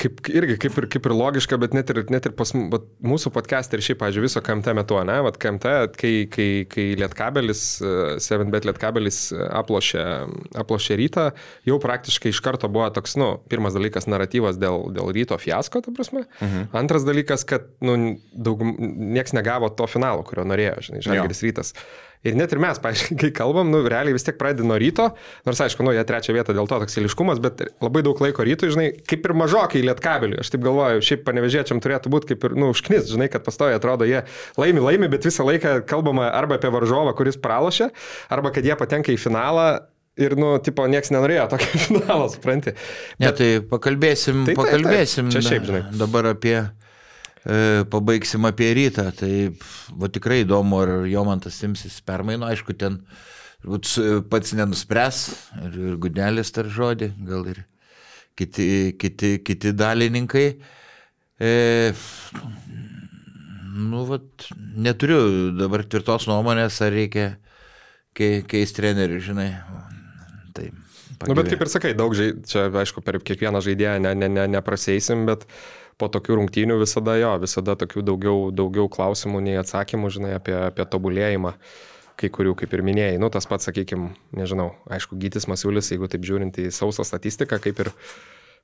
kaip, 0.00 0.22
irgi 0.32 0.54
kaip 0.62 0.78
ir, 0.80 0.86
kaip 0.94 1.04
ir 1.10 1.12
logiška, 1.12 1.58
bet 1.60 1.74
net 1.76 1.90
ir, 1.92 1.98
net 2.08 2.24
ir 2.24 2.32
pas 2.38 2.48
vat, 2.72 2.86
mūsų 3.04 3.28
podcast 3.34 3.76
ir 3.76 3.82
šiaip, 3.84 3.98
pažiūrėjau, 4.00 4.24
viso 4.30 4.40
KMT 4.46 4.72
metu, 4.78 4.96
ne, 5.04 5.18
vat 5.26 5.36
KMT, 5.42 5.74
kai, 6.00 6.12
kai, 6.32 6.46
kai 6.72 6.86
Lietkabelis, 7.02 7.60
7bet 8.24 8.64
Lietkabelis 8.70 9.18
e, 9.36 9.42
aplošė, 9.60 10.06
aplošė 10.64 10.96
rytą, 11.02 11.26
jau 11.68 11.76
praktiškai 11.84 12.32
iš 12.32 12.40
karto 12.48 12.72
buvo 12.72 12.88
toks, 12.96 13.18
nu, 13.20 13.34
pirmas 13.52 13.76
dalykas 13.76 14.08
naratyvas 14.08 14.56
dėl, 14.56 14.88
dėl 14.96 15.12
ryto 15.12 15.36
fiasko, 15.44 15.84
ta 15.84 15.92
prasme. 15.92 16.24
Mhm. 16.40 16.72
Antras 16.80 17.04
dalykas, 17.04 17.44
kad, 17.52 17.68
nu, 17.84 18.16
daug, 18.32 18.64
nieks 18.64 19.36
negavo 19.36 19.68
to 19.76 19.84
finalo, 19.92 20.24
kurio 20.24 20.48
norėjo, 20.48 20.80
žinai, 20.88 21.04
Žalgiris 21.04 21.44
rytas. 21.44 21.76
Ir 22.24 22.36
net 22.38 22.52
ir 22.56 22.60
mes, 22.62 22.78
paaiškiai, 22.80 23.18
kai 23.20 23.30
kalbam, 23.36 23.68
nu, 23.72 23.82
realiai 23.84 24.14
vis 24.16 24.24
tiek 24.24 24.38
pradedi 24.40 24.64
nuo 24.64 24.78
ryto, 24.80 25.10
nors 25.44 25.60
aišku, 25.60 25.84
nu, 25.84 25.92
jie 25.92 26.04
trečią 26.08 26.32
vietą 26.36 26.54
dėl 26.56 26.68
to 26.70 26.78
toks 26.80 26.96
iliškumas, 27.02 27.40
bet 27.44 27.60
labai 27.84 28.00
daug 28.06 28.20
laiko 28.24 28.46
rytui, 28.48 28.70
žinai, 28.72 28.86
kaip 29.10 29.28
ir 29.28 29.34
mažokai 29.36 29.82
lietkabeliui. 29.84 30.40
Aš 30.40 30.52
taip 30.54 30.64
galvoju, 30.64 31.04
šiaip 31.04 31.24
panevežėčiam 31.28 31.82
turėtų 31.84 32.12
būti 32.14 32.32
kaip 32.32 32.46
ir, 32.48 32.54
nu, 32.56 32.70
užknis, 32.72 33.10
žinai, 33.12 33.28
kad 33.32 33.44
pastoja 33.44 33.76
atrodo, 33.76 34.08
jie 34.08 34.22
laimi, 34.56 34.80
laimi, 34.84 35.10
bet 35.12 35.28
visą 35.28 35.44
laiką 35.48 35.82
kalbama 35.90 36.30
arba 36.32 36.56
apie 36.56 36.72
varžovą, 36.72 37.12
kuris 37.18 37.36
pralošė, 37.44 37.90
arba 38.32 38.54
kad 38.56 38.64
jie 38.64 38.76
patenka 38.80 39.12
į 39.12 39.20
finalą. 39.20 39.66
Ir, 40.14 40.36
nu, 40.38 40.52
tipo, 40.62 40.84
nieks 40.86 41.10
nenorėjo 41.10 41.48
tokio 41.50 41.78
finalo, 41.88 42.28
supranti. 42.30 42.70
Ne, 43.18 43.32
tai 43.34 43.48
pakalbėsim, 43.66 44.44
Tai 44.46 44.52
taip, 44.54 44.60
taip. 44.60 44.68
pakalbėsim 44.78 45.32
Čia 45.34 45.40
šiaip, 45.42 45.64
žinai. 45.66 45.80
dabar 45.98 46.28
apie, 46.30 46.54
pabaigsim 47.90 48.48
apie 48.48 48.70
rytą. 48.76 49.10
Tai 49.18 49.32
va 50.00 50.10
tikrai 50.12 50.42
įdomu, 50.44 50.80
ar 50.84 50.94
Jomantas 51.10 51.60
imsis 51.66 52.00
permainų, 52.06 52.48
aišku, 52.50 52.76
ten 52.80 53.02
pats 54.30 54.52
nenuspręs 54.56 55.20
ir, 55.64 55.78
ir 55.90 56.00
Gudelis 56.00 56.52
tar 56.52 56.68
žodį, 56.72 57.12
gal 57.28 57.46
ir 57.52 57.64
kiti, 58.36 58.94
kiti, 59.00 59.38
kiti 59.44 59.72
dalininkai. 59.76 60.46
E, 61.40 61.52
nu, 63.74 64.04
vat, 64.08 64.48
neturiu 64.56 65.52
dabar 65.58 65.84
tvirtos 65.88 66.28
nuomonės, 66.30 66.80
ar 66.84 66.94
reikia 66.94 67.28
kei, 68.14 68.42
keisti 68.46 68.80
trenerių, 68.82 69.20
žinai. 69.32 69.50
Tai, 70.54 70.70
Nu, 71.24 71.32
bet 71.38 71.46
kaip 71.48 71.62
ir 71.62 71.70
sakai, 71.70 71.90
daug 71.96 72.12
žaidėjų, 72.16 72.42
čia 72.50 72.64
aišku, 72.82 73.00
per 73.04 73.16
kiekvieną 73.22 73.60
žaidėją 73.64 74.00
ne, 74.02 74.10
ne, 74.18 74.28
ne, 74.28 74.42
nepraseisim, 74.50 75.22
bet 75.28 75.46
po 76.00 76.08
tokių 76.12 76.40
rungtynių 76.40 76.78
visada 76.82 77.16
jo, 77.20 77.32
visada 77.42 77.76
tokių 77.78 78.04
daugiau, 78.06 78.38
daugiau 78.54 78.88
klausimų 78.92 79.42
nei 79.44 79.58
atsakymų, 79.60 80.10
žinai, 80.14 80.36
apie, 80.38 80.56
apie 80.70 80.86
tobulėjimą. 80.90 81.54
Kai 82.14 82.28
kurių, 82.30 82.52
kaip 82.60 82.70
ir 82.76 82.84
minėjai, 82.86 83.18
nu 83.18 83.26
tas 83.34 83.48
pats, 83.50 83.66
sakykime, 83.66 84.12
nežinau, 84.38 84.68
aišku, 84.86 85.16
Gytis 85.18 85.48
Masiulis, 85.50 85.88
jeigu 85.90 86.06
taip 86.06 86.22
žiūrint 86.22 86.60
į 86.62 86.68
sausą 86.70 87.02
statistiką, 87.02 87.58
kaip 87.62 87.80
ir 87.82 87.90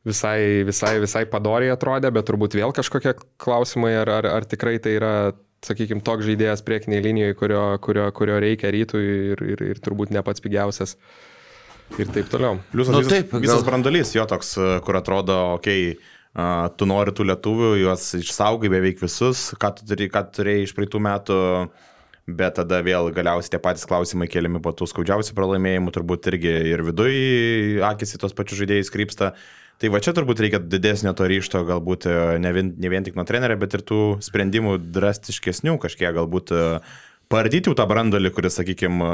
visai, 0.06 0.62
visai, 0.68 0.92
visai 1.02 1.24
padoriai 1.26 1.72
atrodė, 1.74 2.12
bet 2.14 2.28
turbūt 2.30 2.54
vėl 2.54 2.70
kažkokie 2.76 3.16
klausimai, 3.42 3.96
ar, 4.04 4.12
ar, 4.20 4.28
ar 4.36 4.46
tikrai 4.46 4.76
tai 4.82 4.94
yra, 5.00 5.10
sakykime, 5.66 6.04
toks 6.06 6.28
žaidėjas 6.28 6.62
priekiniai 6.62 7.02
linijoje, 7.08 7.40
kurio, 7.42 7.64
kurio, 7.82 8.06
kurio 8.14 8.38
reikia 8.38 8.70
rytui 8.70 9.02
ir, 9.34 9.42
ir, 9.56 9.66
ir 9.74 9.82
turbūt 9.82 10.14
ne 10.14 10.22
pats 10.22 10.46
pigiausias. 10.46 10.94
Ir 11.98 12.06
taip 12.14 12.30
toliau. 12.30 12.60
Pliusas 12.70 12.94
Nu 12.94 13.02
visas, 13.02 13.16
taip, 13.16 13.34
gal- 13.34 13.42
visas 13.48 13.66
brandolys 13.66 14.14
jo 14.14 14.22
toks, 14.30 14.54
kur 14.86 15.02
atrodo, 15.02 15.40
okei, 15.58 15.96
okay, 15.96 16.19
tu 16.78 16.86
nori 16.86 17.14
tų 17.14 17.26
lietuvių, 17.32 17.70
juos 17.82 18.10
išsaugai 18.20 18.70
beveik 18.70 19.00
visus, 19.02 19.50
ką 19.58 19.72
tu 19.76 19.86
turėjai, 19.88 20.12
ką 20.14 20.26
tu 20.28 20.36
turėjai 20.40 20.66
iš 20.66 20.74
praeitų 20.76 21.00
metų, 21.02 21.38
bet 22.30 22.54
tada 22.60 22.78
vėl 22.86 23.10
galiausiai 23.14 23.56
tie 23.56 23.62
patys 23.62 23.88
klausimai 23.90 24.28
keliami 24.30 24.62
po 24.62 24.70
tų 24.76 24.86
skaudžiausių 24.92 25.34
pralaimėjimų, 25.34 25.94
turbūt 25.96 26.30
irgi 26.30 26.52
ir 26.70 26.84
viduje 26.86 27.82
akis 27.86 28.14
į 28.14 28.22
tos 28.22 28.36
pačius 28.36 28.62
žaidėjus 28.62 28.94
krypsta. 28.94 29.34
Tai 29.80 29.88
va 29.88 29.98
čia 30.04 30.12
turbūt 30.12 30.42
reikia 30.44 30.58
didesnio 30.60 31.14
to 31.16 31.24
ryšto, 31.24 31.62
galbūt 31.64 32.04
e, 32.04 32.16
ne 32.44 32.50
vien, 32.52 32.74
ne 32.76 32.88
vien 32.92 33.04
tik 33.06 33.14
nuo 33.16 33.24
trenerio, 33.24 33.56
bet 33.62 33.78
ir 33.78 33.82
tų 33.88 34.00
sprendimų 34.20 34.74
drastiškesnių 34.92 35.78
kažkiek 35.80 36.12
galbūt 36.18 36.52
e, 36.52 36.64
Pardyti 37.30 37.70
jau 37.70 37.76
tą 37.78 37.84
brandolį, 37.86 38.32
kuris, 38.34 38.56
sakykime, 38.58 39.08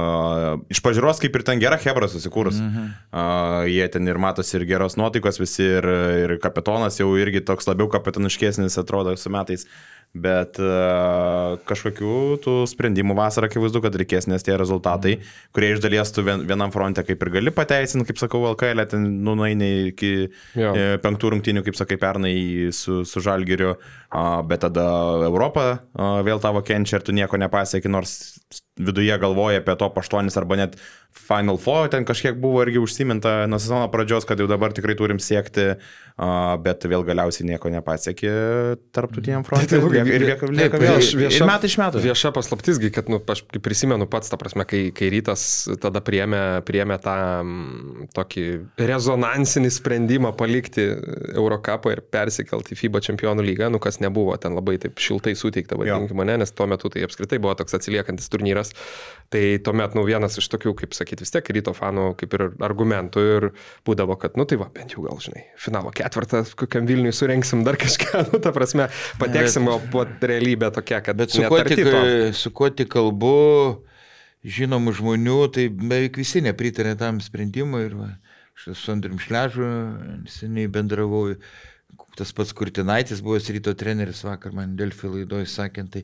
iš 0.73 0.81
pažiūros 0.81 1.19
kaip 1.21 1.35
ir 1.37 1.43
ten 1.45 1.61
gera 1.61 1.77
Hebra 1.77 2.09
susikūrus. 2.09 2.63
Mhm. 2.65 2.87
Uh, 3.13 3.67
jie 3.69 3.85
ten 3.93 4.09
ir 4.09 4.17
matosi 4.23 4.57
ir 4.57 4.65
geros 4.71 4.97
nuotaikos 4.97 5.37
visi, 5.43 5.67
ir, 5.77 5.89
ir 6.23 6.33
kapitonas 6.41 6.97
jau 6.97 7.11
irgi 7.21 7.45
toks 7.45 7.69
labiau 7.69 7.91
kapitoniškesnis 7.93 8.81
atrodo 8.81 9.13
su 9.21 9.33
metais. 9.35 9.67
Bet 10.17 10.57
uh, 10.63 11.59
kažkokių 11.69 12.13
tų 12.41 12.53
sprendimų 12.71 13.17
vasarą 13.19 13.51
akivaizdu, 13.51 13.83
kad 13.85 13.97
reikės, 14.01 14.29
nes 14.31 14.45
tie 14.47 14.55
rezultatai, 14.57 15.17
mhm. 15.19 15.35
kurie 15.57 15.73
iš 15.75 15.83
dalies 15.85 16.13
tu 16.15 16.25
vien, 16.25 16.47
vienam 16.49 16.73
fronte 16.73 17.05
kaip 17.05 17.21
ir 17.27 17.33
gali 17.35 17.53
pateisinti, 17.53 18.07
kaip 18.09 18.21
sakau, 18.23 18.41
LKL, 18.55 18.87
ten 18.89 19.05
nunaini 19.27 19.71
iki 19.91 20.13
Jo. 20.57 20.73
e, 20.73 20.97
penktų 21.03 21.35
rungtynių, 21.35 21.65
kaip 21.67 21.77
sakai, 21.77 21.99
pernai 22.01 22.35
su, 22.77 23.03
su 23.09 23.23
Žalgiriu, 23.25 23.75
a, 24.09 24.25
bet 24.47 24.65
tada 24.65 24.87
Europą 25.29 25.67
a, 25.77 26.11
vėl 26.25 26.41
tavo 26.41 26.65
kenčia 26.65 27.01
ir 27.01 27.05
tu 27.05 27.13
nieko 27.17 27.37
nepasieki, 27.41 27.93
nors 27.93 28.17
viduje 28.79 29.19
galvoja 29.19 29.59
apie 29.63 29.75
top 29.81 29.97
8 29.99 30.29
arba 30.39 30.57
net 30.57 30.77
Final 31.17 31.57
Four, 31.57 31.89
ten 31.89 32.05
kažkiek 32.05 32.37
buvo 32.37 32.61
irgi 32.61 32.77
užsiminta 32.79 33.47
nuo 33.49 33.57
sezono 33.59 33.87
pradžios, 33.89 34.27
kad 34.29 34.37
jau 34.39 34.45
dabar 34.51 34.75
tikrai 34.77 34.93
turim 34.99 35.17
siekti, 35.23 35.71
bet 36.61 36.85
vėl 36.85 37.03
galiausiai 37.09 37.47
nieko 37.49 37.71
nepasieki 37.73 38.29
tarptautiniam 38.93 39.41
frontui. 39.49 39.67
Tai 39.73 39.81
ilgai- 39.81 40.05
ir 40.13 40.27
lieka, 40.29 40.77
vėl 40.83 40.99
vieš- 41.01 41.15
vieša- 41.17 41.41
ir 41.41 41.49
metai 41.49 41.71
iš 41.73 41.77
metų. 41.81 42.03
Vieša 42.05 42.33
paslaptisgi, 42.37 42.91
kad, 42.93 43.09
nu, 43.09 43.17
aš 43.33 43.43
prisimenu 43.65 44.05
pats, 44.13 44.29
ta 44.29 44.37
prasme, 44.41 44.67
kai, 44.69 44.83
kai 44.97 45.09
rytas 45.15 45.47
tada 45.81 46.05
priemė, 46.05 46.43
priemė 46.69 47.01
tą 47.01 47.17
tokį 48.17 48.45
rezonansinį 48.93 49.73
sprendimą 49.73 50.35
palikti 50.37 50.85
Eurocapą 51.33 51.97
ir 51.97 52.05
persikelti 52.13 52.77
į 52.77 52.81
FIBA 52.85 53.03
čempionų 53.09 53.45
lygą, 53.47 53.71
nu, 53.73 53.81
kas 53.83 54.03
nebuvo 54.05 54.37
ten 54.41 54.53
labai 54.57 54.77
taip 54.85 55.01
šiltai 55.01 55.33
suteikta, 55.39 55.81
vadinkime, 55.81 56.29
ne, 56.29 56.37
nes 56.45 56.53
tuo 56.53 56.69
metu 56.71 56.93
tai 56.93 57.07
apskritai 57.09 57.41
buvo 57.41 57.57
toks 57.59 57.77
atsiliekantis 57.81 58.29
turnyras. 58.37 58.77
Tai 59.33 59.41
tuomet, 59.67 59.97
nu, 59.99 60.05
vienas 60.07 60.37
iš 60.39 60.47
tokių, 60.53 60.71
kaip 60.79 60.93
sakyti, 60.95 61.25
vis 61.27 61.33
tiek 61.35 61.49
ryto 61.57 61.73
fanų, 61.75 62.13
kaip 62.21 62.37
ir 62.39 62.45
argumentų 62.63 63.25
ir 63.27 63.47
būdavo, 63.89 64.15
kad, 64.23 64.37
nu, 64.39 64.47
tai 64.47 64.61
va, 64.61 64.69
bent 64.71 64.95
jau 64.95 65.03
gal, 65.03 65.19
žinai, 65.19 65.43
finalo 65.59 65.91
ketvirtą, 65.91 66.45
kokiam 66.61 66.87
Vilniui 66.87 67.11
surenksim 67.11 67.65
dar 67.67 67.75
kažką, 67.81 68.23
nu, 68.31 68.39
ta 68.45 68.55
prasme, 68.55 68.87
pateksim, 69.19 69.67
o 69.73 69.81
po 69.91 70.07
realybė 70.07 70.71
tokia, 70.79 71.03
kad 71.03 71.19
Bet 71.19 71.35
su 71.35 71.43
kuo, 71.43 71.59
tik, 71.67 71.91
su 72.39 72.55
kuo 72.55 72.71
tik 72.71 72.93
kalbu, 72.95 73.35
žinomų 74.47 74.95
žmonių, 75.01 75.39
tai 75.55 75.69
beveik 75.75 76.19
visi 76.21 76.43
nepritarė 76.45 76.95
tam 77.01 77.19
sprendimui. 77.25 77.83
Ir 77.89 77.97
va, 77.99 78.11
aš 78.55 78.71
su 78.79 78.95
Andriu 78.95 79.19
Šležu 79.23 79.71
seniai 80.31 80.71
bendravau. 80.71 81.33
Tas 82.17 82.31
pats 82.33 82.55
Kurtinaitis 82.57 83.21
buvo 83.21 83.37
ryto 83.37 83.75
treneris 83.77 84.23
vakar 84.25 84.55
man 84.57 84.73
Delfi 84.77 85.11
laidoje 85.13 85.49
sakė, 85.53 85.83
tai 85.93 86.03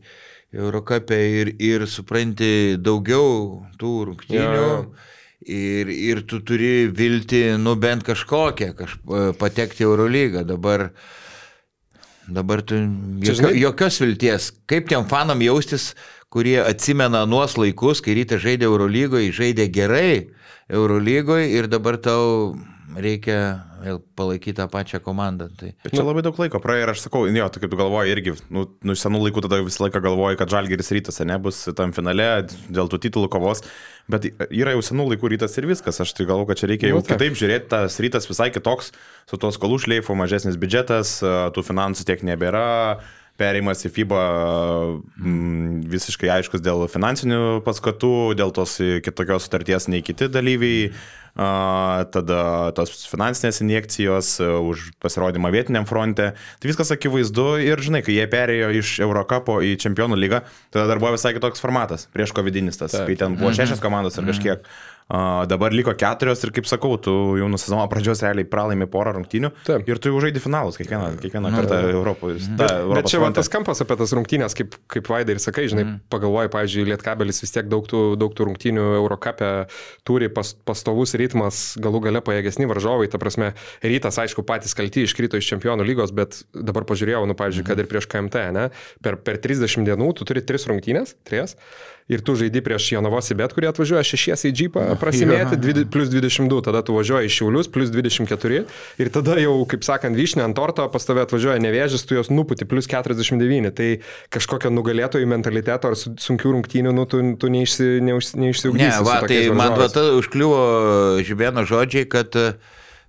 Eurocapė 0.53 1.19
ir, 1.41 1.55
ir 1.63 1.87
supranti 1.89 2.77
daugiau 2.77 3.63
tų 3.81 3.95
rungtynių. 4.11 4.61
Jo. 4.61 4.77
Ir, 5.43 5.89
ir 5.91 6.21
tu 6.29 6.39
turi 6.47 6.87
vilti, 6.95 7.41
nu 7.59 7.75
bent 7.81 8.05
kažkokią, 8.07 8.69
kaž, 8.79 8.95
patekti 9.41 9.83
į 9.83 9.89
Eurolygą. 9.89 10.45
Dabar 10.47 10.93
Dabar 12.33 12.63
tu 12.63 12.77
jokio, 13.19 13.51
jokios 13.51 13.99
vilties. 14.01 14.53
Kaip 14.71 14.87
tiem 14.89 15.09
fanam 15.11 15.43
jaustis, 15.43 15.93
kurie 16.33 16.61
atsimena 16.63 17.25
nuos 17.27 17.57
laikus, 17.59 18.01
kai 18.01 18.15
ryte 18.17 18.39
žaidė 18.41 18.69
Eurolygoje, 18.69 19.33
žaidė 19.35 19.67
gerai 19.75 20.31
Eurolygoje 20.71 21.51
ir 21.59 21.69
dabar 21.69 21.99
tau 22.01 22.55
reikia 22.95 23.65
vėl 23.83 24.01
palaikyti 24.19 24.57
tą 24.59 24.67
pačią 24.73 25.01
komandą. 25.05 25.49
Tai... 25.59 25.73
Bet 25.85 25.95
čia 25.95 26.05
labai 26.07 26.25
daug 26.25 26.39
laiko 26.41 26.61
praėjo 26.63 26.87
ir 26.87 26.93
aš 26.95 27.05
sakau, 27.07 27.25
jo, 27.29 27.49
tu 27.53 27.63
kaip 27.63 27.73
tu 27.73 27.79
galvoji 27.81 28.15
irgi, 28.15 28.35
nu, 28.55 28.67
nu 28.87 28.97
senų 28.99 29.23
laikų 29.27 29.45
tada 29.47 29.61
visą 29.63 29.87
laiką 29.87 30.03
galvoji, 30.05 30.39
kad 30.41 30.53
Žalgeris 30.53 30.93
rytas 30.97 31.21
nebus 31.29 31.65
tam 31.79 31.95
finale 31.97 32.29
dėl 32.73 32.91
tų 32.93 33.03
titulų 33.07 33.31
kovos, 33.33 33.65
bet 34.13 34.29
yra 34.49 34.77
jau 34.77 34.85
senų 34.87 35.09
laikų 35.13 35.35
rytas 35.35 35.57
ir 35.61 35.69
viskas, 35.71 36.01
aš 36.03 36.15
tai 36.19 36.29
galvoju, 36.29 36.51
kad 36.51 36.63
čia 36.63 36.71
reikia 36.73 36.93
jau 36.93 37.01
Nu, 37.01 37.07
taip. 37.07 37.19
kitaip 37.19 37.39
žiūrėti, 37.41 37.71
tas 37.73 37.99
rytas 38.03 38.29
visai 38.31 38.51
kitoks, 38.55 38.93
su 39.31 39.41
tos 39.41 39.59
skolų 39.59 39.81
šleifu, 39.87 40.17
mažesnis 40.19 40.59
biudžetas, 40.61 41.19
tų 41.23 41.67
finansų 41.67 42.07
tiek 42.09 42.25
nebėra, 42.27 43.03
Perėjimas 43.41 43.81
į 43.89 43.91
FIBA 43.95 44.23
m, 45.23 45.81
visiškai 45.89 46.29
aiškus 46.37 46.63
dėl 46.63 46.85
finansinių 46.93 47.63
paskatų, 47.67 48.15
dėl 48.39 48.53
tos 48.55 48.77
kitokios 48.79 49.49
sutarties 49.49 49.89
nei 49.89 50.05
kiti 50.05 50.29
dalyviai. 50.33 50.93
A, 51.33 52.05
tada 52.13 52.73
tos 52.77 53.07
finansinės 53.09 53.63
injekcijos 53.65 54.35
a, 54.45 54.51
už 54.61 54.91
pasirodymą 55.01 55.49
vietiniam 55.55 55.87
fronte. 55.89 56.35
Tai 56.37 56.69
viskas 56.69 56.93
akivaizdu 56.93 57.55
ir 57.65 57.81
žinai, 57.81 58.03
kai 58.05 58.19
jie 58.19 58.27
perėjo 58.29 58.69
iš 58.77 58.99
Eurocapo 59.01 59.63
į 59.65 59.79
Čempionų 59.81 60.19
lygą, 60.21 60.43
tada 60.69 60.91
dar 60.91 61.01
buvo 61.01 61.15
visai 61.17 61.33
kitoks 61.33 61.65
formatas, 61.65 62.05
prieš 62.13 62.37
covidinis 62.37 62.77
tas, 62.77 62.93
kai 62.93 63.17
ten 63.17 63.39
buvo 63.41 63.55
šešias 63.57 63.81
komandos 63.81 64.21
ar 64.21 64.29
kažkiek. 64.29 64.61
A, 64.61 64.92
dabar 65.47 65.75
liko 65.77 65.93
keturios 65.99 66.41
ir 66.47 66.53
kaip 66.57 66.69
sakau, 66.69 66.97
tu 67.01 67.13
jau 67.37 67.49
nuo 67.51 67.61
sezono 67.61 67.85
pradžios 67.91 68.23
realiai 68.25 68.49
pralaimi 68.49 68.87
porą 68.91 69.13
rungtynių 69.19 69.51
Taip. 69.67 69.89
ir 69.89 70.01
tu 70.01 70.13
jau 70.13 70.23
žaidži 70.25 70.41
finalus 70.41 70.79
kiekvieną, 70.81 71.11
kiekvieną 71.21 71.53
kartą 71.53 71.81
Europoje. 71.91 72.39
Bet 72.57 73.11
čia 73.13 73.21
man 73.21 73.37
tas 73.37 73.51
kampas 73.53 73.85
apie 73.85 73.99
tas 74.01 74.15
rungtynės, 74.17 74.57
kaip, 74.57 74.79
kaip 74.93 75.11
Vaidai 75.13 75.37
ir 75.37 75.43
sakai, 75.45 75.67
žinai, 75.69 75.85
mm. 75.85 75.99
pagalvoji, 76.13 76.53
pavyzdžiui, 76.55 76.87
Lietkabelis 76.89 77.43
vis 77.45 77.53
tiek 77.53 77.69
daug 77.69 77.85
tų, 77.89 78.03
daug 78.21 78.33
tų 78.33 78.49
rungtynių 78.49 78.87
Eurocapė 79.03 79.53
turi 80.09 80.31
pas, 80.33 80.55
pastovus 80.65 81.13
ritmas, 81.21 81.63
galų 81.83 82.07
gale 82.09 82.25
pajėgesni 82.25 82.69
varžovai, 82.71 83.11
ta 83.13 83.21
prasme, 83.21 83.53
rytas, 83.85 84.17
aišku, 84.25 84.47
patys 84.49 84.77
kalti 84.79 85.05
iškrito 85.05 85.41
iš 85.41 85.53
čempionų 85.53 85.87
lygos, 85.93 86.15
bet 86.17 86.43
dabar 86.57 86.89
pažiūrėjau, 86.89 87.27
nu, 87.29 87.37
pavyzdžiui, 87.37 87.69
kad 87.69 87.81
ir 87.83 87.91
prieš 87.91 88.09
KMT, 88.09 88.49
ne, 88.57 88.69
per, 89.05 89.21
per 89.21 89.41
30 89.45 89.85
dienų 89.93 90.13
tu 90.17 90.29
turi 90.29 90.45
3 90.49 90.71
rungtynės, 90.73 91.17
3, 91.29 91.59
ir 92.09 92.21
tu 92.21 92.35
žaidži 92.35 92.61
prieš 92.65 92.89
Jonavos 92.97 93.31
į 93.31 93.37
bet, 93.39 93.53
kurie 93.55 93.69
atvažiuoja 93.71 94.03
šešies 94.03 94.43
į 94.49 94.53
džipą 94.59 94.87
prasimėti, 95.01 95.57
dvide- 95.61 95.85
plus 95.91 96.09
22, 96.11 96.63
tada 96.67 96.83
tu 96.83 96.97
važiuoji 96.97 97.27
iš 97.31 97.37
Šiaulius, 97.41 97.69
plus 97.73 97.91
24 97.95 98.65
ir 98.99 99.09
tada 99.15 99.37
jau, 99.41 99.55
kaip 99.71 99.85
sakant, 99.87 100.17
vyšnė 100.19 100.45
ant 100.49 100.57
torto, 100.59 100.89
pas 100.93 101.05
tave 101.07 101.23
atvažiuoja 101.23 101.61
nevėžis, 101.63 102.05
tu 102.07 102.15
jos 102.19 102.29
nuputi, 102.31 102.65
plus 102.69 102.87
49, 102.91 103.71
tai 103.75 103.89
kažkokio 104.35 104.71
nugalėtojų 104.75 105.27
mentaliteto 105.31 105.89
ar 105.93 105.97
su- 105.97 106.15
sunkių 106.19 106.53
rungtynių, 106.59 106.93
nu, 106.93 107.07
tu, 107.07 107.23
tu 107.37 107.47
neišsi, 107.53 108.01
neišsi, 108.03 108.37
Ne, 108.37 108.47
neišsiugdysi. 108.49 109.05
va, 109.07 109.21
tai 109.27 109.49
man 109.55 109.79
va, 109.79 109.89
ta 109.89 110.03
užkliuvo 110.19 111.23
Žibėno 111.23 111.65
žodžiai, 111.69 112.09
kad 112.09 112.35
e, 112.37 112.55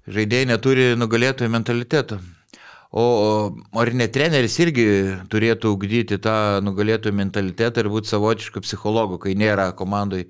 žaidėjai 0.08 0.48
neturi 0.54 0.86
nugalėtojų 1.00 1.50
mentaliteto. 1.50 2.20
O, 2.94 3.04
ar 3.74 3.90
ne 3.98 4.06
treneris 4.06 4.54
irgi 4.62 4.84
turėtų 5.34 5.72
ugdyti 5.74 6.20
tą 6.22 6.62
nugalėtojų 6.62 7.16
mentalitetą 7.18 7.82
ir 7.82 7.88
būti 7.90 8.12
savotišku 8.12 8.62
psichologu, 8.62 9.18
kai 9.24 9.34
nėra 9.34 9.72
komandai 9.74 10.28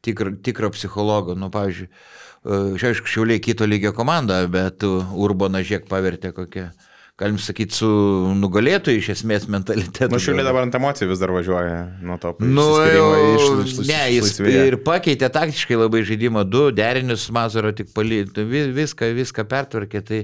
tikro, 0.00 0.32
tikro 0.40 0.70
psichologo. 0.72 1.34
Nu, 1.36 1.50
pavyzdžiui, 1.52 1.90
e, 1.92 2.60
čia 2.80 2.88
aišku, 2.88 3.12
šiauliai 3.12 3.42
kito 3.44 3.68
lygio 3.68 3.92
komanda, 3.92 4.38
bet 4.48 4.86
e, 4.88 4.94
Urbaną 5.12 5.60
žiek 5.60 5.84
pavertė 5.90 6.32
kokią, 6.38 6.70
galim 7.16 7.38
sakyti, 7.40 7.72
su 7.72 7.88
nugalėtojų 8.36 9.00
iš 9.00 9.06
esmės 9.14 9.46
mentalitetu. 9.48 10.10
Nu, 10.12 10.18
šiuliai 10.20 10.44
dabar 10.44 10.66
ant 10.66 10.74
emocijų 10.76 11.08
vis 11.14 11.22
dar 11.22 11.32
važiuoja 11.32 11.78
nuo 12.04 12.18
to. 12.20 12.34
Nu, 12.44 12.66
jau- 12.84 13.06
iš- 13.16 13.46
iš- 13.46 13.72
iš- 13.72 13.88
ne, 13.88 14.00
jis 14.12 14.28
išlaisvėja. 14.34 14.66
ir 14.68 14.76
pakeitė 14.84 15.30
taktiškai 15.32 15.78
labai 15.80 16.02
žaidimą, 16.04 16.44
du 16.44 16.66
derinius 16.76 17.24
Mazaro 17.32 17.72
tik 17.72 17.88
palytų, 17.96 18.44
viską, 18.76 19.08
viską 19.16 19.46
pertvarkė, 19.48 20.04
tai 20.04 20.20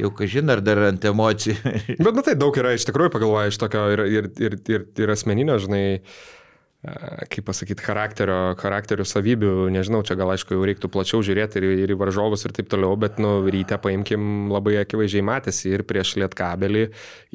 jau 0.00 0.08
kažin 0.16 0.48
ar 0.56 0.64
dar 0.64 0.80
ant 0.88 1.04
emocijų. 1.04 1.58
Bet, 2.00 2.14
nu 2.16 2.24
tai 2.24 2.34
daug 2.40 2.56
yra 2.56 2.72
iš 2.72 2.88
tikrųjų 2.88 3.12
pagalvoja 3.18 3.52
iš 3.52 3.60
tokio 3.60 3.84
ir, 3.92 4.06
ir, 4.08 4.30
ir, 4.40 4.56
ir, 4.72 4.86
ir 4.96 5.12
asmeninio, 5.12 5.60
žinai, 5.60 5.84
e, 6.00 6.02
kaip 6.80 7.44
pasakyti, 7.44 7.84
charakterio, 7.84 8.54
charakterio 8.60 9.04
savybių, 9.04 9.68
nežinau, 9.74 10.00
čia 10.06 10.16
gal 10.16 10.32
aišku 10.32 10.56
jau 10.56 10.62
reiktų 10.64 10.88
plačiau 10.92 11.20
žiūrėti 11.24 11.60
ir, 11.60 11.66
ir 11.84 11.92
į 11.92 11.98
varžovus 12.00 12.46
ir 12.48 12.54
taip 12.56 12.70
toliau, 12.72 12.94
bet, 13.00 13.18
nu, 13.20 13.34
ryte 13.52 13.76
paimkim 13.84 14.48
labai 14.48 14.78
akivaizdžiai 14.80 15.26
matėsi 15.28 15.74
ir 15.74 15.84
prieš 15.84 16.14
Lietkabelį, 16.22 16.86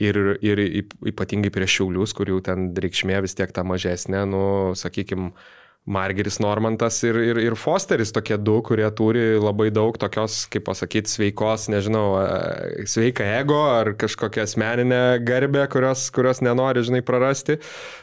ir, 0.02 0.20
ir 0.42 0.64
yp- 0.66 0.98
ypatingai 1.14 1.54
prieš 1.54 1.78
Šiaulius, 1.78 2.16
kur 2.18 2.34
jau 2.34 2.40
ten 2.46 2.72
reikšmė 2.74 3.22
vis 3.28 3.38
tiek 3.38 3.54
ta 3.54 3.62
mažesnė, 3.68 4.24
nu, 4.32 4.42
sakykime, 4.82 5.30
Margeris 5.86 6.40
Normantas 6.42 6.98
ir, 7.06 7.18
ir, 7.22 7.38
ir 7.38 7.56
Fosteris 7.62 8.10
tokie 8.14 8.40
du, 8.42 8.56
kurie 8.66 8.88
turi 8.98 9.36
labai 9.38 9.68
daug 9.74 9.94
tokios, 10.02 10.40
kaip 10.50 10.66
pasakyti, 10.66 11.12
sveikos, 11.14 11.68
nežinau, 11.70 12.08
e, 12.18 12.86
sveiką 12.90 13.28
ego 13.38 13.60
ar 13.70 13.92
kažkokią 13.94 14.48
asmeninę 14.48 15.02
garbę, 15.22 15.68
kurios, 15.70 16.08
kurios 16.16 16.42
nenori, 16.42 16.82
žinai, 16.88 17.04
prarasti. 17.06 17.60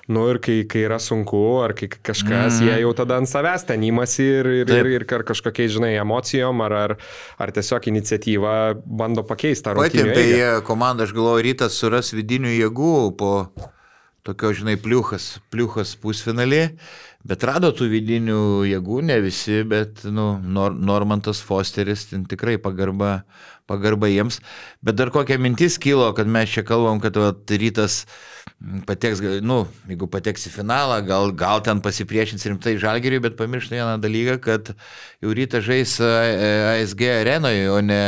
Nu 0.06 0.28
ir 0.30 0.38
kai, 0.42 0.60
kai 0.70 0.84
yra 0.86 1.00
sunku, 1.02 1.42
ar 1.64 1.74
kai 1.78 1.90
kažkas, 1.90 2.60
mm. 2.60 2.70
jie 2.70 2.78
jau 2.84 2.94
tada 3.02 3.18
ant 3.18 3.30
savęs 3.30 3.66
ten 3.66 3.82
įmasi 3.90 4.28
ir, 4.30 4.52
ir, 4.62 4.70
Taip. 4.70 4.86
ir, 4.86 4.92
ir 5.00 5.18
ar 5.18 5.26
kažkokiais, 5.32 5.74
žinai, 5.74 5.92
emocijom, 5.98 6.62
ar, 6.62 6.78
ar, 6.84 6.98
ar 7.42 7.56
tiesiog 7.58 7.90
iniciatyva 7.90 8.56
bando 8.86 9.26
pakeisti 9.26 9.74
rungtynę. 9.74 10.14
tai 10.14 10.26
jie 10.30 10.50
komanda, 10.70 11.02
aš 11.02 11.18
galvoju, 11.18 11.48
rytas 11.50 11.82
suras 11.82 12.14
vidinių 12.14 12.54
jėgų 12.60 12.96
po 13.18 13.34
tokio, 14.22 14.52
žinai, 14.54 14.76
pliuchas, 14.78 15.40
pliuchas 15.50 15.96
pusfinalį, 15.98 16.62
bet 17.28 17.44
rado 17.46 17.70
tų 17.74 17.88
vidinių 17.92 18.42
jėgų, 18.70 19.00
ne 19.06 19.18
visi, 19.22 19.62
bet, 19.68 20.04
nu, 20.04 20.34
Nor 20.42 20.74
Normantas 20.74 21.42
Fosteris, 21.44 22.08
ten 22.10 22.26
tikrai 22.28 22.56
pagarba, 22.62 23.22
pagarba 23.70 24.10
jiems. 24.10 24.40
Bet 24.82 24.98
dar 24.98 25.12
kokia 25.14 25.38
mintis 25.38 25.78
kilo, 25.82 26.10
kad 26.16 26.30
mes 26.30 26.50
čia 26.50 26.66
kalbam, 26.66 27.00
kad 27.02 27.16
va, 27.20 27.30
rytas 27.62 28.02
mm, 28.58 28.84
pateks, 28.90 29.22
nu, 29.46 29.62
jeigu 29.90 30.10
pateks 30.10 30.50
į 30.50 30.54
finalą, 30.58 30.98
gal, 31.06 31.30
gal 31.38 31.62
ten 31.64 31.82
pasipriešins 31.84 32.46
rimtai 32.50 32.76
žalgeriui, 32.82 33.22
bet 33.28 33.38
pamiršta 33.38 33.78
vieną 33.78 33.96
dalyką, 34.02 34.38
kad 34.42 34.74
jau 35.22 35.34
rytas 35.38 35.66
žais 35.68 35.98
a, 36.02 36.12
e, 36.26 36.54
ASG 36.76 37.06
arenoje, 37.22 37.68
o 37.70 37.80
ne 37.84 38.04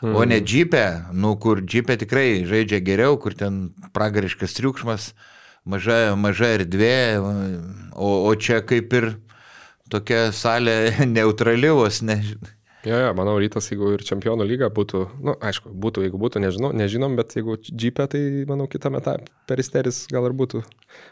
Mm. 0.00 0.14
O 0.16 0.24
ne 0.28 0.40
džipė, 0.44 0.84
nu, 1.16 1.34
kur 1.40 1.60
džipė 1.64 1.96
tikrai 2.00 2.42
žaidžia 2.48 2.80
geriau, 2.84 3.18
kur 3.20 3.32
ten 3.36 3.70
pragariškas 3.96 4.56
triukšmas, 4.56 5.10
maža, 5.70 5.98
maža 6.18 6.54
erdvė, 6.58 6.94
o, 7.94 8.10
o 8.28 8.32
čia 8.36 8.60
kaip 8.66 8.92
ir 8.98 9.12
tokia 9.92 10.28
salė 10.36 10.78
neutrali 11.16 11.70
vos, 11.74 12.02
ne. 12.06 12.20
Jo, 12.80 12.96
jo, 12.96 13.08
manau, 13.12 13.34
rytas, 13.36 13.66
jeigu 13.68 13.90
ir 13.92 14.00
čempionų 14.08 14.46
lyga 14.48 14.70
būtų, 14.72 15.02
na, 15.18 15.24
nu, 15.28 15.32
aišku, 15.44 15.68
būtų, 15.82 16.06
jeigu 16.06 16.20
būtų, 16.22 16.40
nežinau, 16.40 16.70
nežinom, 16.72 17.12
bet 17.18 17.34
jeigu 17.36 17.58
džipė, 17.60 18.06
tai, 18.08 18.22
manau, 18.48 18.64
kitame 18.72 19.02
etape 19.02 19.28
peristeris 19.50 20.06
gal 20.08 20.30
ir 20.30 20.36
būtų 20.38 20.62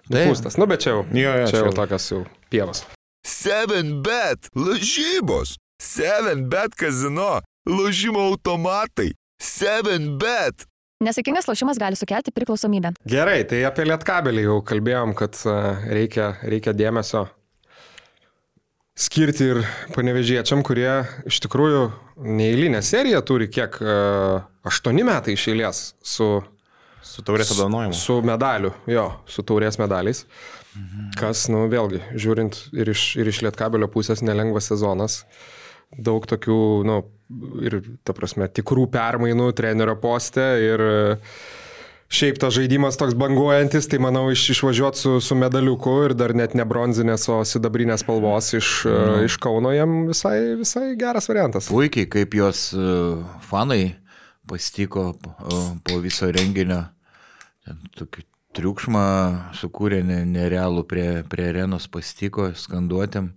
nupūstas. 0.09 0.57
Nu, 0.57 0.65
bet 0.71 0.87
čia 0.87 0.95
jau, 0.95 1.03
Jo, 1.13 1.35
jo, 1.43 1.51
čia 1.51 1.61
jau 1.61 1.75
čia 1.77 1.91
jau. 1.99 2.23
jau 2.23 2.23
pievos. 2.49 2.87
7bet 3.29 4.49
lažybos. 4.57 5.59
7bet 5.83 6.73
kazino. 6.81 7.43
Lošimo 7.69 8.25
automatai. 8.31 9.13
7bet. 9.45 10.65
Nesėkmingas 10.99 11.47
lošimas 11.47 11.79
gali 11.79 11.95
sukelti 11.95 12.33
priklausomybę. 12.35 12.91
Gerai, 13.07 13.45
tai 13.47 13.61
apie 13.69 13.85
lietkabelį 13.87 14.43
jau 14.49 14.57
kalbėjom, 14.67 15.13
kad 15.19 15.37
a, 15.47 15.53
reikia, 15.95 16.33
reikia 16.43 16.73
dėmesio 16.75 17.29
skirti 18.99 19.47
ir 19.53 19.61
panevežiečiam, 19.95 20.65
kurie 20.67 21.05
iš 21.31 21.39
tikrųjų 21.45 21.85
neįlinę 22.27 22.81
seriją 22.83 23.21
turi 23.23 23.47
kiek 23.47 23.79
a, 23.79 23.95
aštuoni 24.67 25.07
metai 25.07 25.37
iš 25.39 25.47
eilės 25.53 25.83
su, 26.03 26.27
Su 27.07 27.23
taurės 27.23 27.53
apdovanojimu. 27.55 27.95
su 27.95 28.19
medaliu, 28.27 28.73
jo, 28.91 29.07
su 29.31 29.47
taurės 29.47 29.79
medaliais. 29.79 30.25
Kas, 31.19 31.47
nu, 31.51 31.63
vėlgi, 31.71 32.03
žiūrint 32.19 32.59
ir 32.75 32.91
iš, 32.91 33.13
ir 33.23 33.31
iš 33.31 33.45
lietkabelio 33.47 33.87
pusės 33.91 34.19
nelengvas 34.23 34.67
sezonas. 34.71 35.23
Daug 35.97 36.27
tokių, 36.29 36.59
nu, 36.85 36.99
ir, 37.65 37.79
ta 38.05 38.13
prasme, 38.17 38.49
tikrų 38.53 38.89
permainų 38.93 39.53
trenerio 39.57 39.95
poste 40.01 40.45
ir 40.61 40.83
e, 40.85 40.99
šiaip 42.13 42.41
tas 42.41 42.53
žaidimas 42.57 42.99
toks 43.01 43.17
banguojantis, 43.19 43.89
tai 43.89 44.01
manau, 44.05 44.27
iš, 44.33 44.51
išvažiuoti 44.53 45.01
su, 45.01 45.15
su 45.25 45.39
medaliuku 45.39 45.95
ir 46.09 46.17
dar 46.19 46.35
net 46.37 46.53
ne 46.59 46.67
bronzinės, 46.69 47.25
o 47.33 47.41
sidabrinės 47.49 48.05
spalvos 48.05 48.53
iš, 48.59 48.73
mm. 48.89 49.25
iš 49.31 49.39
Kauno 49.41 49.73
jam 49.73 50.03
visai, 50.11 50.37
visai 50.61 50.91
geras 51.01 51.29
variantas. 51.33 51.71
Puikiai, 51.73 52.09
kaip 52.13 52.37
jos 52.37 52.69
e, 52.77 52.99
fanai 53.49 53.83
pasitiko 54.49 55.13
po, 55.21 55.35
e, 55.89 56.01
viso 56.05 56.29
renginio. 56.33 56.85
Tokį 57.97 58.25
triukšmą 58.57 59.07
sukūrė 59.57 60.03
ne- 60.05 60.25
nerealų 60.29 60.85
prie, 60.89 61.09
prie 61.29 61.51
arenos 61.51 61.89
pasitiko, 61.93 62.49
skanduotėm. 62.57 63.33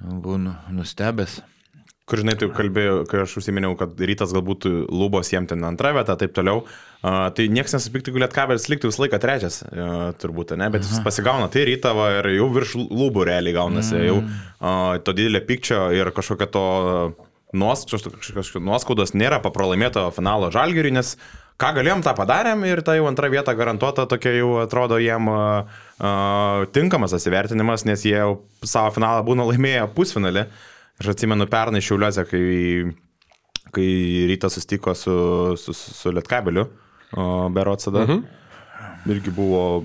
Buvau 0.00 0.38
nu- 0.38 0.56
nustebęs. 0.70 1.40
Kur 2.10 2.18
žinai, 2.18 2.34
tu 2.34 2.48
kalbėjai, 2.50 3.04
kai 3.06 3.20
aš 3.22 3.36
užsiminiau, 3.38 3.76
kad 3.78 3.94
rytas 3.94 4.32
galbūt 4.34 4.66
lubos 4.90 5.30
jiem 5.30 5.46
ten 5.46 5.62
antrą 5.68 5.92
vietą, 5.94 6.16
taip 6.18 6.32
toliau. 6.34 6.64
Uh, 7.00 7.28
tai 7.36 7.46
niekas 7.48 7.76
nesupyktų, 7.76 8.10
jeigu 8.10 8.20
lietkabelis 8.24 8.66
liktų 8.68 8.90
visą 8.90 9.04
laiką 9.04 9.20
trečias, 9.22 9.60
uh, 9.64 10.10
turbūt, 10.20 10.56
ne, 10.58 10.66
bet 10.74 10.84
jis 10.84 10.98
pasigauna 11.04 11.46
tai 11.52 11.62
rytavą 11.68 12.08
ir 12.18 12.28
jau 12.34 12.48
virš 12.52 12.74
lubų 12.82 13.24
realiai 13.30 13.54
gaunasi, 13.56 13.94
mm. 13.94 14.08
jau 14.08 14.16
uh, 14.18 14.98
to 15.06 15.14
didelio 15.16 15.40
pykčio 15.46 15.78
ir 15.96 16.10
kažkokio 16.16 16.50
to 16.52 16.64
nuoskaudos 17.56 19.14
nėra 19.16 19.38
papralaimėto 19.42 20.04
finalo 20.14 20.50
žalgiriui, 20.54 20.92
nes 20.98 21.14
ką 21.60 21.72
galėjom, 21.76 22.02
tą 22.04 22.14
padarėm 22.18 22.66
ir 22.68 22.82
ta 22.86 22.94
jau 22.98 23.06
antra 23.10 23.30
vieta 23.32 23.54
garantuota 23.56 24.06
tokia 24.10 24.32
jau 24.38 24.50
atrodo 24.64 24.98
jiem 25.00 25.30
uh, 25.30 25.70
uh, 26.00 26.66
tinkamas 26.74 27.14
atsivertinimas, 27.16 27.86
nes 27.88 28.04
jie 28.06 28.16
jau 28.16 28.40
savo 28.64 28.92
finalą 28.98 29.24
būna 29.26 29.46
laimėję 29.50 29.86
pusfinalį. 29.96 30.46
Aš 31.00 31.14
atsimenu 31.14 31.46
pernai 31.48 31.80
Šiauliuose, 31.80 32.26
kai, 32.28 32.44
kai 33.72 33.88
rytas 34.28 34.58
sustiko 34.58 34.94
su, 34.94 35.16
su, 35.56 35.72
su 35.72 36.12
Lietkabeliu, 36.12 36.66
berots 37.56 37.88
tada. 37.88 38.04
Mhm. 38.06 38.22
irgi 39.08 39.32
buvo 39.32 39.84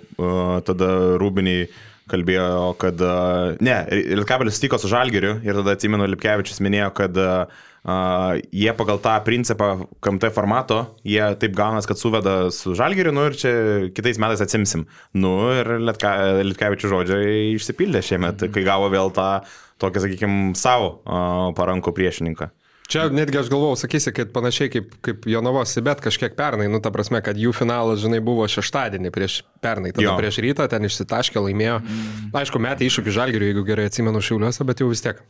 tada 0.67 0.87
Rūbiniai 1.21 1.69
kalbėjo, 2.11 2.73
kad 2.81 2.99
uh, 3.01 3.55
ne, 3.63 3.77
Lietkabelis 3.89 4.59
sutiko 4.59 4.77
su 4.81 4.91
Žalgiriu 4.91 5.39
ir 5.45 5.57
tada 5.57 5.73
atsimenu 5.73 6.05
Lipkevičius 6.11 6.61
minėjo, 6.61 6.91
kad 6.99 7.17
uh, 7.17 7.63
Uh, 7.85 8.39
jie 8.49 8.71
pagal 8.73 8.97
tą 8.97 9.13
principą 9.21 9.67
KMT 10.01 10.31
formato, 10.33 10.79
jie 11.05 11.21
taip 11.37 11.53
gaunas, 11.53 11.85
kad 11.85 11.99
suveda 12.01 12.49
su 12.49 12.73
Žalgiriu, 12.73 13.13
nu 13.13 13.27
ir 13.29 13.37
čia 13.37 13.51
kitais 13.93 14.17
metais 14.17 14.41
atsimsim. 14.41 14.87
Nu 15.13 15.35
ir 15.53 15.69
Litka, 15.85 16.15
Litkevičių 16.41 16.89
žodžiai 16.89 17.35
išsipildė 17.53 18.01
šiemet, 18.07 18.47
kai 18.49 18.65
gavo 18.65 18.89
vėl 18.89 19.13
tą 19.13 19.43
tokią, 19.83 20.01
sakykime, 20.01 20.39
savo 20.57 20.95
uh, 20.95 21.53
parankų 21.53 21.93
priešininką. 21.93 22.49
Čia 22.89 23.07
netgi 23.13 23.39
aš 23.41 23.47
galvojau, 23.49 23.77
sakysi, 23.81 24.13
kad 24.13 24.33
panašiai 24.33 24.69
kaip, 24.73 24.91
kaip 25.05 25.23
Jonavos, 25.29 25.73
bet 25.85 26.01
kažkiek 26.05 26.35
pernai, 26.37 26.67
nu 26.69 26.81
ta 26.81 26.91
prasme, 26.93 27.21
kad 27.25 27.37
jų 27.37 27.53
finalas, 27.53 28.01
žinai, 28.03 28.19
buvo 28.21 28.45
šeštadienį 28.49 29.13
prieš 29.13 29.39
pernai, 29.61 29.93
tada 29.93 30.05
jo. 30.05 30.17
prieš 30.19 30.41
rytą 30.45 30.67
ten 30.69 30.85
išsitaškė, 30.85 31.41
laimėjo. 31.47 31.79
Mm. 31.81 32.29
Aišku, 32.41 32.61
metai 32.61 32.89
iššūkį 32.89 33.17
žalgiriui, 33.17 33.49
jeigu 33.53 33.65
gerai 33.65 33.89
atsimenu 33.89 34.21
šiuliuose, 34.21 34.65
bet 34.69 34.85
jau 34.85 34.91
vis 34.91 35.01
tiek. 35.05 35.21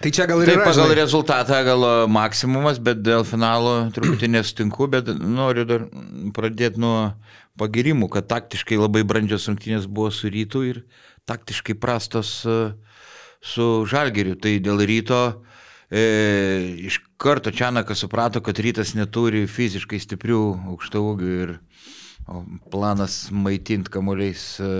Tai 0.00 0.10
čia 0.16 0.24
gal 0.24 0.40
ir 0.40 0.48
Taip, 0.48 0.62
yra. 0.62 0.64
pagal 0.70 0.88
žinai. 0.88 0.96
rezultatą 0.96 1.58
gal 1.66 1.84
maksimumas, 2.08 2.78
bet 2.80 3.02
dėl 3.04 3.26
finalo 3.28 3.90
truputį 3.92 4.30
nesutinku, 4.32 4.88
bet 4.88 5.10
noriu 5.20 5.66
dar 5.68 5.84
pradėti 6.32 6.80
nuo 6.80 7.12
pagirimų, 7.60 8.08
kad 8.12 8.28
taktiškai 8.30 8.78
labai 8.80 9.02
brandžios 9.04 9.48
rungtynės 9.50 9.84
buvo 9.84 10.08
su 10.14 10.30
rytu 10.32 10.64
ir 10.64 10.82
taktiškai 11.28 11.76
prastos 11.76 12.40
e, 12.48 12.56
su 13.44 13.68
žalgeriu. 13.90 14.38
Tai 14.40 14.54
dėl 14.64 14.80
ryto 14.88 15.20
e, 15.92 16.04
iš 16.88 17.02
karto 17.20 17.52
Čianakas 17.52 18.00
suprato, 18.00 18.40
kad 18.40 18.56
rytas 18.56 18.94
neturi 18.96 19.44
fiziškai 19.50 20.00
stiprių 20.00 20.42
aukštų 20.72 21.04
ūgių 21.12 21.34
ir 21.44 21.56
planas 22.72 23.26
maitinti 23.34 23.92
kamuoliais 23.92 24.44
e, 24.62 24.72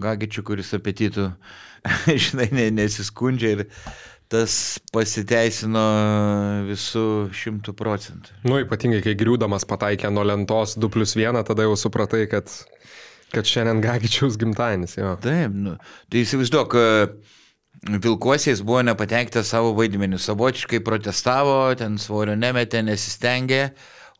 Gagičių, 0.00 0.42
kuris 0.42 0.72
apetitų, 0.74 1.28
žinai, 2.24 2.48
ne, 2.56 2.70
nesiskundžia 2.74 3.52
ir 3.54 3.66
tas 4.32 4.80
pasiteisino 4.94 5.84
visų 6.68 7.06
šimtų 7.36 7.74
procentų. 7.76 8.38
Nu, 8.48 8.58
ypatingai, 8.64 9.02
kai 9.04 9.14
griūdamas 9.18 9.66
pataikė 9.68 10.10
nuo 10.14 10.24
lentos 10.26 10.78
2 10.80 10.90
plus 10.92 11.14
1, 11.18 11.44
tada 11.46 11.66
jau 11.66 11.76
supratai, 11.78 12.24
kad, 12.30 12.50
kad 13.34 13.48
šiandien 13.48 13.82
Gagičiaus 13.84 14.38
gimtadienis. 14.40 14.96
Jo. 14.98 15.14
Taip, 15.22 15.54
nu, 15.54 15.76
tai 16.10 16.24
įsivaizduok, 16.24 16.78
Vilkuosiais 17.84 18.62
buvo 18.64 18.80
nepatenktas 18.86 19.50
savo 19.52 19.74
vaidmenį, 19.76 20.16
savotiškai 20.22 20.80
protestavo, 20.86 21.58
ten 21.76 21.98
svorio 22.00 22.36
nemetė, 22.38 22.80
nesistengė, 22.86 23.74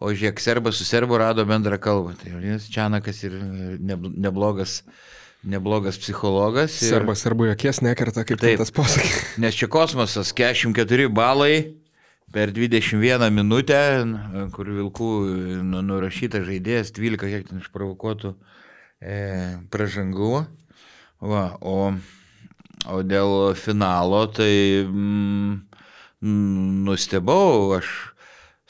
o 0.05 0.11
žiūrėk, 0.13 0.43
serbas 0.43 0.77
su 0.77 0.85
serbu 0.85 1.17
rado 1.23 1.47
bendrą 1.49 1.79
kalbą. 1.81 2.13
Tai 2.21 2.59
Čianakas 2.61 3.23
ir 3.25 3.39
neblogas, 3.81 4.83
neblogas 5.45 5.99
psichologas. 6.01 6.77
Ir... 6.83 6.95
Serbas 6.95 7.23
serbu 7.25 7.49
jokies 7.51 7.81
nekerta, 7.85 8.25
kaip 8.27 8.41
Taip. 8.41 8.59
tas 8.63 8.73
posakis. 8.75 9.23
Nes 9.43 9.57
čia 9.59 9.69
kosmosas, 9.71 10.33
44 10.37 11.09
balai 11.13 11.75
per 12.35 12.51
21 12.55 13.31
minutę, 13.35 13.79
kur 14.55 14.73
Vilkų 14.75 15.11
nu- 15.63 15.85
nurašyta 15.87 16.43
žaidėjas, 16.47 16.91
12 16.97 17.31
kiek 17.31 17.47
ten 17.51 17.63
išprovokuotų 17.63 18.35
e, 18.35 19.19
pražangų. 19.71 20.33
Va, 21.25 21.45
o, 21.63 21.95
o 22.91 23.03
dėl 23.07 23.55
finalo, 23.57 24.25
tai 24.35 24.83
mm, 24.85 25.61
nustebau, 26.89 27.77
aš 27.79 28.14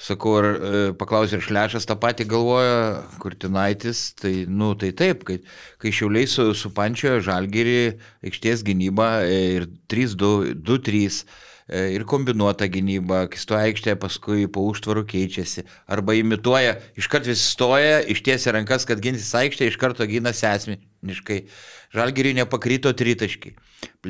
sakau, 0.01 0.35
ar 0.41 0.47
e, 0.51 0.83
paklausė, 0.99 1.39
ar 1.39 1.45
Šlešas 1.47 1.87
tą 1.87 1.97
patį 2.01 2.27
galvoja, 2.33 3.05
Kurtinaitis, 3.23 4.11
tai, 4.19 4.35
nu, 4.51 4.73
tai 4.79 4.91
taip, 4.97 5.23
kai, 5.29 5.39
kai 5.83 5.95
šiauliai 5.95 6.29
su, 6.31 6.51
su 6.59 6.73
pančioje 6.75 7.23
žalgyrį 7.29 7.79
aikštės 8.27 8.65
gynybą 8.67 9.11
e, 9.23 9.41
ir 9.61 9.69
3-2, 9.93 10.57
2-3 10.67 11.21
e, 11.23 11.85
ir 11.95 12.07
kombinuota 12.11 12.67
gynyba, 12.67 13.25
kai 13.31 13.39
stoja 13.39 13.69
aikštėje, 13.71 14.01
paskui 14.03 14.49
po 14.51 14.67
užtvarų 14.73 15.07
keičiasi. 15.15 15.65
Arba 15.87 16.19
imituoja, 16.19 16.81
iškart 16.99 17.31
visi 17.31 17.47
stoja, 17.47 18.03
ištiesia 18.03 18.57
rankas, 18.59 18.89
kad 18.89 19.03
ginsis 19.05 19.31
aikštėje, 19.39 19.77
iš 19.77 19.79
karto 19.81 20.11
gynasi 20.11 20.49
asmeniškai. 20.51 21.45
Žalgiriui 21.95 22.35
nepakrito 22.41 22.91
tritaškai. 22.99 23.55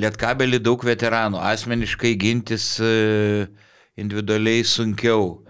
Lietkabelį 0.01 0.65
daug 0.65 0.81
veteranų, 0.87 1.45
asmeniškai 1.45 2.17
gintis 2.17 2.79
e, 2.81 3.45
individualiai 4.01 4.65
sunkiau. 4.65 5.44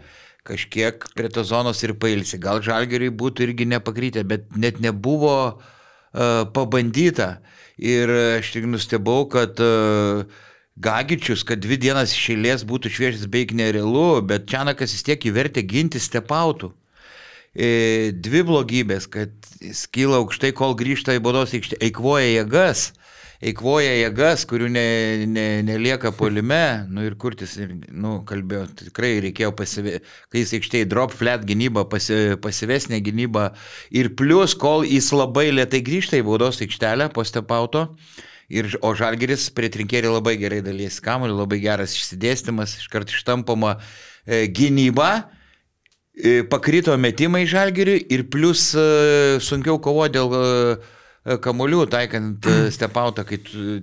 Kažkiek 0.44 1.06
prie 1.16 1.30
to 1.32 1.44
zonos 1.46 1.80
ir 1.86 1.94
pailsi. 1.96 2.36
Gal 2.40 2.60
žalgeriui 2.64 3.12
būtų 3.14 3.48
irgi 3.48 3.68
nepakrytę, 3.70 4.26
bet 4.28 4.50
net 4.60 4.80
nebuvo 4.84 5.36
uh, 5.56 6.44
pabandyta. 6.52 7.38
Ir 7.80 8.12
aš 8.38 8.52
tik 8.54 8.68
nustebau, 8.68 9.24
kad 9.32 9.58
uh, 9.64 10.28
Gagičius, 10.76 11.44
kad 11.46 11.62
dvi 11.62 11.78
dienas 11.78 12.12
iš 12.12 12.32
eilės 12.34 12.64
būtų 12.66 12.90
šviežias 12.90 13.28
beveik 13.30 13.54
nerealu, 13.54 14.20
bet 14.26 14.48
Čianakas 14.50 14.92
vis 14.96 15.06
tiek 15.06 15.26
įvertė 15.30 15.62
ginti 15.70 16.02
stepautų. 16.02 16.72
E, 17.54 18.10
dvi 18.10 18.42
blogybės, 18.42 19.06
kad 19.06 19.30
jis 19.62 19.84
kyla 19.94 20.18
aukštai, 20.18 20.50
kol 20.58 20.74
grįžta 20.74 21.14
į 21.14 21.22
bodos 21.22 21.54
aikštę, 21.54 21.78
eikvoja 21.86 22.26
jėgas, 22.40 22.88
eikvoja 23.42 23.92
jėgas, 23.98 24.44
kurių 24.48 24.68
ne, 24.72 24.86
ne, 25.30 25.46
nelieka 25.66 26.12
polime, 26.16 26.86
nu 26.92 27.04
ir 27.06 27.16
kurtis, 27.20 27.56
nu, 27.90 28.18
kalbėjau, 28.28 28.66
tikrai 28.84 29.14
reikėjo 29.24 29.52
pasivė, 29.56 29.98
kai 30.32 30.44
jis 30.44 30.54
aikštėje 30.58 30.88
drop 30.90 31.14
flat 31.14 31.44
gynyba, 31.48 31.86
pasi, 31.90 32.36
pasivesnė 32.42 33.00
gynyba 33.04 33.50
ir 33.94 34.12
plus, 34.18 34.56
kol 34.58 34.86
jis 34.86 35.10
labai 35.14 35.48
lietai 35.52 35.82
grįžta 35.84 36.20
į 36.20 36.26
baudos 36.28 36.62
aikštelę 36.64 37.10
po 37.14 37.26
stepauto. 37.26 37.88
Ir, 38.52 38.68
o 38.84 38.90
Žalgeris 38.92 39.46
prie 39.56 39.70
trinkėrį 39.72 40.10
labai 40.12 40.34
gerai 40.36 40.60
dalyjasi 40.64 41.00
kamuolį, 41.04 41.32
labai 41.38 41.62
geras 41.62 41.94
išsidėstymas, 41.96 42.76
iškart 42.82 43.14
ištampama 43.14 43.78
e, 43.78 44.44
gynyba, 44.52 45.30
e, 46.12 46.42
pakrito 46.52 46.92
metimai 47.00 47.46
Žalgeriui 47.48 48.04
ir 48.12 48.26
plus 48.28 48.74
e, 48.76 49.40
sunkiau 49.40 49.80
kovo 49.80 50.04
dėl 50.12 50.36
e, 50.36 50.44
kamolių, 51.24 51.84
taikant 51.92 52.46
e, 52.48 52.56
stepautą, 52.74 53.24
kai 53.28 53.38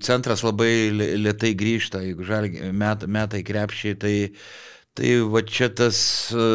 centras 0.05 0.43
labai 0.45 0.73
li- 0.93 1.13
lietai 1.23 1.53
grįžta, 1.57 2.03
jeigu 2.05 2.25
žalgi 2.27 2.69
met, 2.77 3.07
metai 3.09 3.41
krepšiai, 3.47 3.97
tai, 4.01 4.15
tai 4.97 5.15
va 5.33 5.41
čia 5.47 5.71
tas 5.73 6.01
e, 6.33 6.45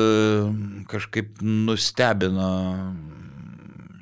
kažkaip 0.93 1.43
nustebino. 1.43 2.51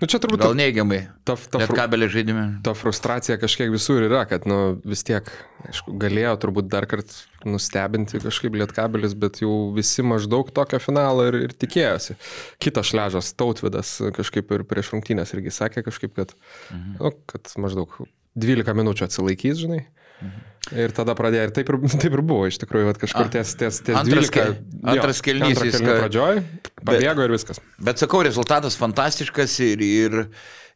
Nu, 0.05 0.09
čia 0.13 0.19
turbūt 0.21 0.43
Gal 0.43 0.53
neigiamai. 0.59 0.99
ta, 1.25 1.33
ta, 1.33 1.63
fru, 1.65 1.73
kabelį 1.79 2.11
žaidime. 2.13 2.43
ta 2.67 2.75
frustracija 2.77 3.39
kažkiek 3.41 3.71
visur 3.73 4.05
yra, 4.05 4.27
kad 4.29 4.45
nu, 4.45 4.77
vis 4.85 5.01
tiek, 5.09 5.31
aišku, 5.65 5.95
galėjo 6.03 6.35
turbūt 6.43 6.69
dar 6.69 6.85
kartą 6.91 7.49
nustebinti 7.49 8.21
kažkaip 8.21 8.59
lietkabelis, 8.61 9.17
bet 9.17 9.41
jau 9.41 9.73
visi 9.73 10.05
maždaug 10.05 10.53
tokio 10.53 10.77
finalo 10.83 11.25
ir, 11.31 11.39
ir 11.47 11.57
tikėjosi. 11.57 12.19
Kitas 12.61 12.93
šležas, 12.93 13.33
Tautvidas, 13.33 13.97
kažkaip 14.19 14.53
ir 14.53 14.67
prieš 14.69 14.93
rungtynės 14.93 15.33
irgi 15.39 15.55
sakė 15.57 15.87
kažkaip, 15.89 16.13
kad, 16.21 16.37
mhm. 16.69 16.99
nu, 17.01 17.15
kad 17.33 17.57
maždaug 17.65 17.97
12 18.37 18.77
minučių 18.77 19.09
atsilaikys, 19.09 19.65
žinai. 19.65 19.87
Mhm. 20.21 20.51
Ir 20.73 20.93
tada 20.97 21.13
pradėjo, 21.19 21.49
ir 21.49 21.53
taip 21.53 21.69
ir, 21.69 21.77
taip 22.03 22.15
ir 22.17 22.23
buvo, 22.25 22.47
iš 22.49 22.57
tikrųjų, 22.63 22.87
vat 22.89 23.01
kažkur 23.03 23.29
ties, 23.35 23.51
ties, 23.61 23.81
ties 23.85 23.97
antras 24.01 24.31
12. 24.31 24.33
ke- 24.33 24.91
antras 24.95 25.21
antrą 25.53 25.69
jis 25.69 25.81
ką- 25.85 25.97
pradžioj, 26.01 26.43
pabėgo 26.89 27.27
ir 27.27 27.35
viskas. 27.37 27.61
Bet 27.85 28.01
sakau, 28.01 28.23
rezultatas 28.25 28.79
fantastiškas 28.81 29.59
ir, 29.67 29.83
ir 29.85 30.17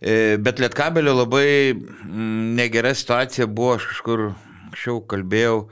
e, 0.01 0.37
bet 0.45 0.61
Lietkabelio 0.61 1.15
labai 1.23 1.49
mm, 1.73 2.57
negera 2.59 2.93
situacija 2.95 3.47
buvo, 3.49 3.79
aš 3.79 3.87
kažkur 3.95 4.27
anksčiau 4.69 5.01
kalbėjau, 5.09 5.63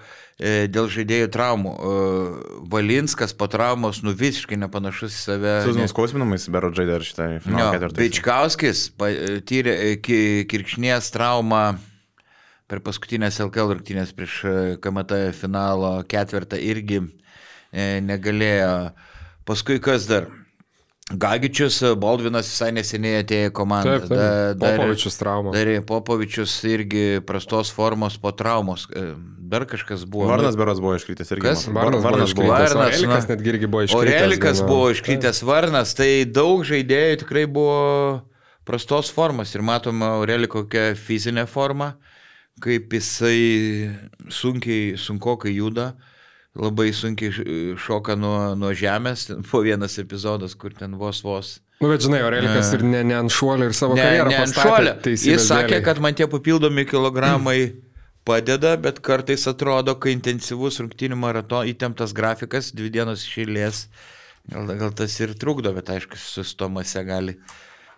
e, 0.41 0.55
dėl 0.73 0.89
žaidėjų 0.97 1.29
traumų. 1.37 1.75
E, 1.77 2.63
Valinskas 2.73 3.37
po 3.37 3.47
traumos, 3.53 4.01
nu 4.03 4.15
visiškai 4.17 4.57
nepanašus 4.65 5.13
į 5.13 5.21
save. 5.27 5.53
Su 5.69 5.75
ne- 5.77 5.85
nuskausminamais 5.85 6.49
Bero 6.57 6.73
žaidė 6.73 6.97
ir 7.03 7.05
šitą 7.11 7.29
finalo 7.45 7.67
Jo, 7.69 7.75
ketvirtą. 7.77 8.01
Beičkauskis 8.01 8.87
pa- 8.97 9.13
tyrė 9.45 9.77
e, 9.77 9.93
ki- 10.01 10.47
kirkšnies 10.51 11.13
traumą 11.15 11.67
per 12.71 12.83
paskutinės 12.87 13.39
LKL 13.45 13.77
rungtynės 13.77 14.15
prieš 14.17 14.41
e, 14.47 14.57
KMT 14.83 15.21
finalo 15.37 15.99
ketvirtą 16.09 16.59
irgi 16.63 17.03
e, 17.03 18.01
negalėjo. 18.03 18.73
Paskui 19.47 19.79
kas 19.83 20.09
dar? 20.11 20.27
Gagičius, 21.07 21.79
Baldvinas 22.03 22.49
visai 22.51 22.73
neseniai 22.75 23.21
atėjo 23.23 23.53
į 23.53 23.55
komandą. 23.55 24.01
Taip, 24.03 24.11
taip. 24.11 24.63
Popovičius 24.65 25.21
trauma. 25.21 25.53
Dar 25.55 25.69
Popovičius 25.87 26.57
irgi 26.67 27.05
prastos 27.27 27.71
formos 27.71 28.19
po 28.19 28.35
traumos. 28.35 28.89
E, 28.91 29.13
Dar 29.47 29.63
kažkas 29.71 30.03
buvo. 30.05 30.27
Varnas 30.27 30.57
Beros 30.59 30.81
buvo 30.83 30.97
iškritęs 30.99 31.31
irgi. 31.31 31.45
Kas? 31.45 31.67
Varnas, 31.71 32.03
Varnas 32.03 32.33
buvo 32.35 32.51
iškritęs. 32.51 32.75
Varnas, 32.75 32.97
Orelikas 32.97 33.29
na. 33.29 33.35
netgi 33.35 33.53
irgi 33.53 33.69
buvo 33.71 33.83
iškritęs. 33.87 34.17
Orelikas 34.17 34.59
gana. 34.59 34.71
buvo 34.73 34.89
iškritęs 34.91 35.43
Varnas, 35.47 35.93
tai 35.95 36.09
daug 36.27 36.65
žaidėjų 36.67 37.21
tikrai 37.23 37.45
buvo 37.47 37.77
prastos 38.67 39.13
formos 39.15 39.55
ir 39.55 39.63
matoma 39.63 40.17
Aureliko 40.17 40.65
kokia 40.65 40.97
fizinė 40.99 41.47
forma, 41.47 41.93
kaip 42.63 42.93
jisai 42.97 43.93
sunkiai, 44.33 44.97
sunkokai 45.01 45.53
juda, 45.57 45.91
labai 46.57 46.89
sunkiai 46.97 47.77
šoka 47.81 48.17
nuo, 48.17 48.55
nuo 48.57 48.73
žemės, 48.77 49.29
buvo 49.45 49.63
vienas 49.67 49.99
epizodas, 50.03 50.57
kur 50.57 50.75
ten 50.77 50.97
vos 51.01 51.23
vos 51.27 51.57
Nu, 51.77 51.91
bet 51.93 52.07
žinai, 52.07 52.23
Aurelikas 52.25 52.71
ir 52.73 52.83
ne, 52.89 53.03
ne 53.05 53.17
ant 53.19 53.33
šuolio 53.33 53.67
ir 53.69 53.75
savo 53.77 53.97
Ne, 53.99 54.01
karjerą 54.01 54.31
ne 54.33 54.39
ant 54.41 54.57
šuolio. 54.57 54.95
Jis 55.13 55.45
sakė, 55.45 55.83
kad 55.85 56.01
man 56.01 56.17
tie 56.17 56.25
papildomi 56.33 56.87
kilogramai 56.89 57.59
padeda, 58.27 58.73
bet 58.81 59.03
kartais 59.05 59.45
atrodo, 59.51 59.95
kai 60.01 60.15
intensyvus 60.17 60.81
rungtinių 60.81 61.19
marato 61.21 61.61
įtemptas 61.69 62.17
grafikas, 62.17 62.73
dvi 62.73 62.89
dienos 62.95 63.27
išėlės, 63.29 63.83
gal, 64.55 64.73
gal 64.81 64.97
tas 64.97 65.19
ir 65.21 65.37
trukdo, 65.37 65.75
bet 65.77 65.93
aišku, 65.93 66.17
su 66.17 66.47
stomase 66.49 67.05
gali 67.05 67.37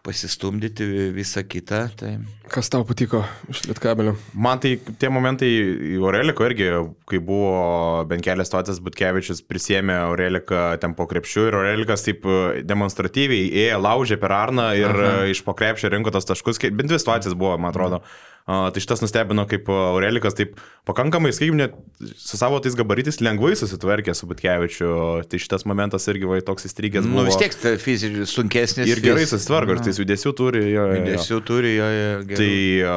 pasistumdyti 0.07 0.87
visą 1.17 1.43
kitą. 1.49 1.81
Tai... 1.99 2.13
Kas 2.49 2.71
tau 2.73 2.85
patiko 2.89 3.21
iš 3.51 3.65
Lietkabelio? 3.69 4.15
Man 4.33 4.61
tai 4.63 4.77
tie 5.01 5.11
momentai 5.13 5.49
į 5.49 5.99
Aureliko 6.01 6.47
irgi, 6.49 6.69
kai 7.09 7.21
buvo 7.25 8.05
bent 8.09 8.25
kelias 8.25 8.49
situacijas, 8.51 8.81
Butkevičius 8.85 9.43
prisėmė 9.45 9.99
Aureliką 10.07 10.63
ten 10.83 10.95
po 10.99 11.09
krepšių 11.11 11.47
ir 11.51 11.59
Aurelikas 11.61 12.07
taip 12.07 12.25
e, 12.25 12.63
demonstratyviai 12.69 13.51
ėjo, 13.67 13.83
laužė 13.85 14.21
per 14.23 14.37
Arną 14.39 14.71
ir 14.79 14.89
Aha. 14.95 15.13
iš 15.35 15.45
po 15.47 15.57
krepšio 15.59 15.93
rinko 15.93 16.15
tas 16.15 16.29
taškus, 16.29 16.61
kai- 16.63 16.73
bent 16.73 16.89
dvi 16.93 17.01
situacijas 17.03 17.37
buvo, 17.39 17.59
man 17.61 17.75
atrodo. 17.75 18.01
A, 18.01 18.38
tai 18.49 18.81
šitas 18.81 19.03
nustebino, 19.05 19.45
kaip 19.49 19.67
Aurelikas 19.69 20.37
taip 20.39 20.57
pakankamai, 20.89 21.35
sakykime, 21.37 21.59
net 21.61 21.75
su 22.17 22.39
savo 22.41 22.57
tais 22.65 22.73
gabaritais 22.79 23.21
lengvai 23.21 23.53
susitvarkė 23.61 24.15
su 24.17 24.29
Butkevičiu. 24.31 24.93
Tai 25.29 25.41
šitas 25.43 25.67
momentas 25.69 26.09
irgi 26.09 26.31
va, 26.31 26.39
toks 26.45 26.65
įstrigęs 26.71 27.05
buvo. 27.05 27.21
Nu, 27.21 27.27
vis 27.29 27.37
tiek 27.41 27.53
fiziškai 27.83 28.25
sunkesnis. 28.31 28.89
Ir 28.89 29.03
gerai 29.05 29.27
susitvarko, 29.29 29.77
ir 29.77 29.83
tai 29.85 29.93
judesių 29.93 30.33
turi. 30.39 30.65
Jo, 30.65 30.87
jo, 30.89 30.97
jo. 30.97 31.03
Judesių 31.03 31.41
turi, 31.49 31.75
jo, 31.77 31.89
jo, 31.93 32.09
gerai. 32.31 32.41
Tai, 32.41 32.89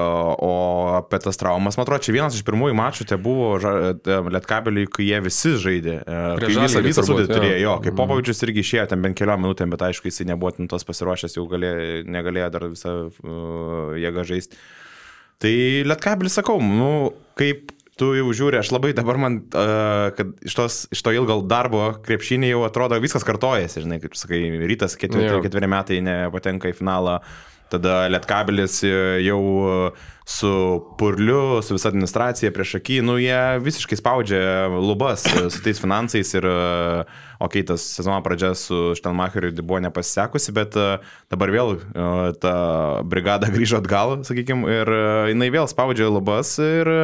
o 0.48 0.54
apie 1.02 1.22
tas 1.28 1.40
traumas, 1.42 1.76
man 1.80 1.86
atrodo, 1.88 2.06
čia 2.08 2.16
vienas 2.16 2.38
iš 2.38 2.46
pirmųjų 2.48 2.78
mačų 2.80 3.10
tai 3.12 3.20
buvo 3.22 3.52
Lietkabeliui, 4.32 4.88
kai 4.92 5.10
jie 5.10 5.20
visi 5.28 5.56
žaidė. 5.60 5.98
e, 6.02 6.22
Kai 6.42 6.52
visą, 6.56 6.84
visą 6.86 7.04
sudėtį 7.08 7.34
turėjo, 7.36 7.60
jo. 7.66 7.78
kai 7.84 7.94
Popovičius 7.98 8.44
irgi 8.48 8.64
išėjo 8.64 8.88
ten 8.94 9.04
bent 9.04 9.20
keliom 9.20 9.44
minutėm, 9.44 9.72
bet 9.74 9.84
aišku, 9.90 10.08
jisai 10.08 10.30
nebuvo 10.32 10.54
ten 10.56 10.72
tos 10.72 10.88
pasiruošęs, 10.88 11.36
jau 11.38 11.48
galėjo, 11.52 12.06
negalėjo 12.08 12.52
dar 12.56 12.68
visą 12.72 12.96
uh, 13.10 13.98
jėgą 14.00 14.26
žaisti. 14.32 14.60
Tai 15.42 15.54
Lietkabelis 15.90 16.38
sakau, 16.38 16.60
nu, 16.62 17.12
kaip 17.40 17.72
tu 18.00 18.12
jau 18.18 18.32
žiūri, 18.34 18.60
aš 18.62 18.72
labai 18.74 18.94
dabar 18.98 19.20
man, 19.22 19.38
uh, 19.58 20.10
kad 20.18 20.34
iš, 20.46 20.56
tos, 20.58 20.78
iš 20.94 21.04
to 21.06 21.14
ilgo 21.14 21.40
darbo 21.46 21.92
krepšinį 22.06 22.54
jau 22.54 22.64
atrodo 22.66 22.98
viskas 23.02 23.26
kartojasi, 23.28 23.84
žinai, 23.84 24.00
kaip 24.02 24.18
sakai, 24.18 24.42
rytas 24.70 24.98
ketveri, 25.00 25.42
ketveri 25.46 25.70
metai 25.70 26.00
nepatenka 26.06 26.72
į 26.72 26.78
finalą, 26.78 27.20
tada 27.72 28.06
Lietkabelis 28.12 28.82
e, 28.88 28.96
jau 29.26 29.42
su 30.32 30.86
Purliu, 30.98 31.62
su 31.62 31.76
visa 31.76 31.90
administracija 31.90 32.52
prieš 32.56 32.76
akį, 32.80 33.00
nu 33.04 33.18
jie 33.20 33.38
visiškai 33.64 33.98
spaudžia 34.00 34.70
lubas 34.72 35.26
e, 35.28 35.48
su 35.52 35.60
tais 35.66 35.82
finansais 35.82 36.32
ir, 36.38 36.46
e, 36.48 37.02
okei, 37.40 37.64
okay, 37.64 37.66
tas 37.72 37.84
sezono 37.98 38.22
pradžia 38.24 38.54
su 38.56 38.94
Štelmacheriu 38.98 39.52
buvo 39.60 39.82
nepasisekusi, 39.84 40.54
bet 40.56 40.78
e, 40.80 40.88
dabar 41.34 41.52
vėl 41.54 41.74
e, 41.76 41.82
ta 42.44 42.54
brigada 43.04 43.52
grįžo 43.56 43.82
atgal, 43.82 44.22
sakykime, 44.28 44.70
ir 44.82 44.94
e, 44.96 45.02
jinai 45.34 45.50
vėl 45.58 45.68
spaudžia 45.72 46.12
lubas 46.14 46.54
ir 46.64 46.94
e, 46.94 47.02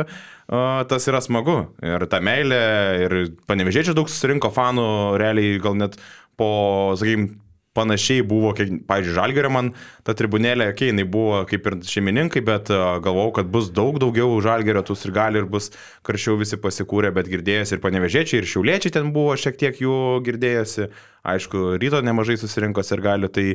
tas 0.88 1.09
yra 1.11 1.20
smagu. 1.24 1.57
Ir 1.84 2.07
ta 2.07 2.22
meilė, 2.24 2.61
ir 3.07 3.18
panevežėčiai 3.49 3.97
daug 3.97 4.07
susirinko 4.07 4.53
fanų, 4.55 4.88
realiai 5.20 5.59
gal 5.63 5.76
net 5.80 5.99
po, 6.39 6.93
sakykime, 6.95 7.34
panašiai 7.78 8.23
buvo, 8.25 8.51
kiek, 8.57 8.73
pavyzdžiui, 8.89 9.15
Žalgerio 9.15 9.51
man 9.53 9.71
ta 10.07 10.15
tribunėlė, 10.17 10.71
okei, 10.71 10.89
okay, 10.89 10.91
jinai 10.91 11.05
buvo 11.13 11.43
kaip 11.49 11.69
ir 11.69 11.78
šeimininkai, 11.88 12.41
bet 12.47 12.71
galvojau, 12.73 13.36
kad 13.38 13.51
bus 13.53 13.69
daug 13.73 13.99
daugiau 14.01 14.34
Žalgerio 14.43 14.84
tų 14.88 14.97
ir 15.05 15.13
gali 15.15 15.41
ir 15.43 15.49
bus 15.51 15.69
karščiau 16.07 16.39
visi 16.41 16.59
pasikūrė, 16.61 17.13
bet 17.15 17.30
girdėjosi 17.32 17.78
ir 17.78 17.84
panevežėčiai, 17.84 18.41
ir 18.41 18.49
šiauliečiai 18.49 18.97
ten 18.97 19.13
buvo 19.15 19.38
šiek 19.39 19.59
tiek 19.61 19.80
jų 19.84 19.97
girdėjosi, 20.25 20.89
aišku, 21.28 21.78
ryto 21.82 22.01
nemažai 22.05 22.39
susirinko 22.41 22.82
ir 22.82 23.03
gali, 23.05 23.30
tai 23.30 23.47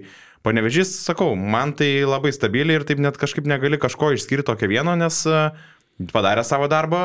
panevežys, 0.46 0.94
sakau, 1.06 1.34
man 1.36 1.74
tai 1.78 2.04
labai 2.06 2.32
stabiliai 2.34 2.80
ir 2.80 2.88
taip 2.88 3.02
net 3.02 3.18
kažkaip 3.20 3.46
negali 3.48 3.80
kažko 3.80 4.12
išskirti 4.16 4.48
tokio 4.50 4.70
vieno, 4.70 4.96
nes 4.98 5.22
padarė 6.12 6.42
savo 6.46 6.66
darbą, 6.72 7.02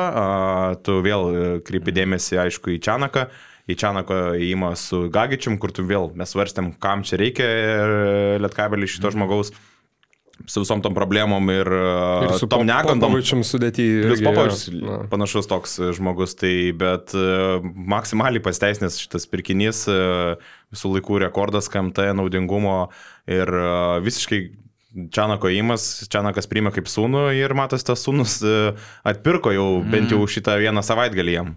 tu 0.82 0.98
vėl 1.04 1.28
uh, 1.28 1.46
kreipi 1.64 1.94
dėmesį, 1.94 2.40
aišku, 2.48 2.74
į 2.74 2.82
Čianaką 2.82 3.28
į 3.68 3.76
Čianako 3.78 4.20
įėjimą 4.38 4.74
su 4.80 5.06
Gagičium, 5.12 5.58
kur 5.60 5.72
tu 5.76 5.84
vėl 5.86 6.10
mes 6.16 6.30
svarstėm, 6.32 6.72
kam 6.80 7.04
čia 7.06 7.20
reikia 7.20 7.48
lietkabelį 8.40 8.88
šito 8.88 9.12
žmogaus 9.14 9.52
su 10.46 10.62
visom 10.62 10.82
tom 10.82 10.94
problemom 10.94 11.50
ir, 11.50 11.68
Ir 12.28 12.34
su 12.38 12.46
tom 12.50 12.62
negandom. 12.66 13.10
Popovičium 13.10 13.42
sudėti. 13.46 13.86
Plius 14.04 14.22
Popovičius 14.22 14.64
jo. 14.70 14.84
Na. 14.86 14.98
panašus 15.10 15.50
toks 15.50 15.78
žmogus, 15.98 16.36
tai 16.38 16.70
bet 16.78 17.14
maksimaliai 17.74 18.42
pasteisnės 18.44 19.00
šitas 19.02 19.26
pirkinys, 19.30 19.84
visų 20.70 20.94
laikų 20.94 21.22
rekordas 21.26 21.70
KMT 21.72 22.12
naudingumo 22.18 22.80
ir 23.26 23.52
visiškai 24.04 24.42
Čianako 25.12 25.50
įimas, 25.52 26.08
Čianakas 26.10 26.48
priima 26.50 26.70
kaip 26.74 26.88
sūnų 26.90 27.28
ir 27.36 27.52
matos, 27.54 27.84
tas 27.86 28.00
sūnus 28.06 28.38
atpirko 29.06 29.52
jau 29.52 29.66
bent 29.84 30.14
jau 30.14 30.22
šitą 30.26 30.56
vieną 30.62 30.82
savaitgalį 30.86 31.34
jam. 31.34 31.50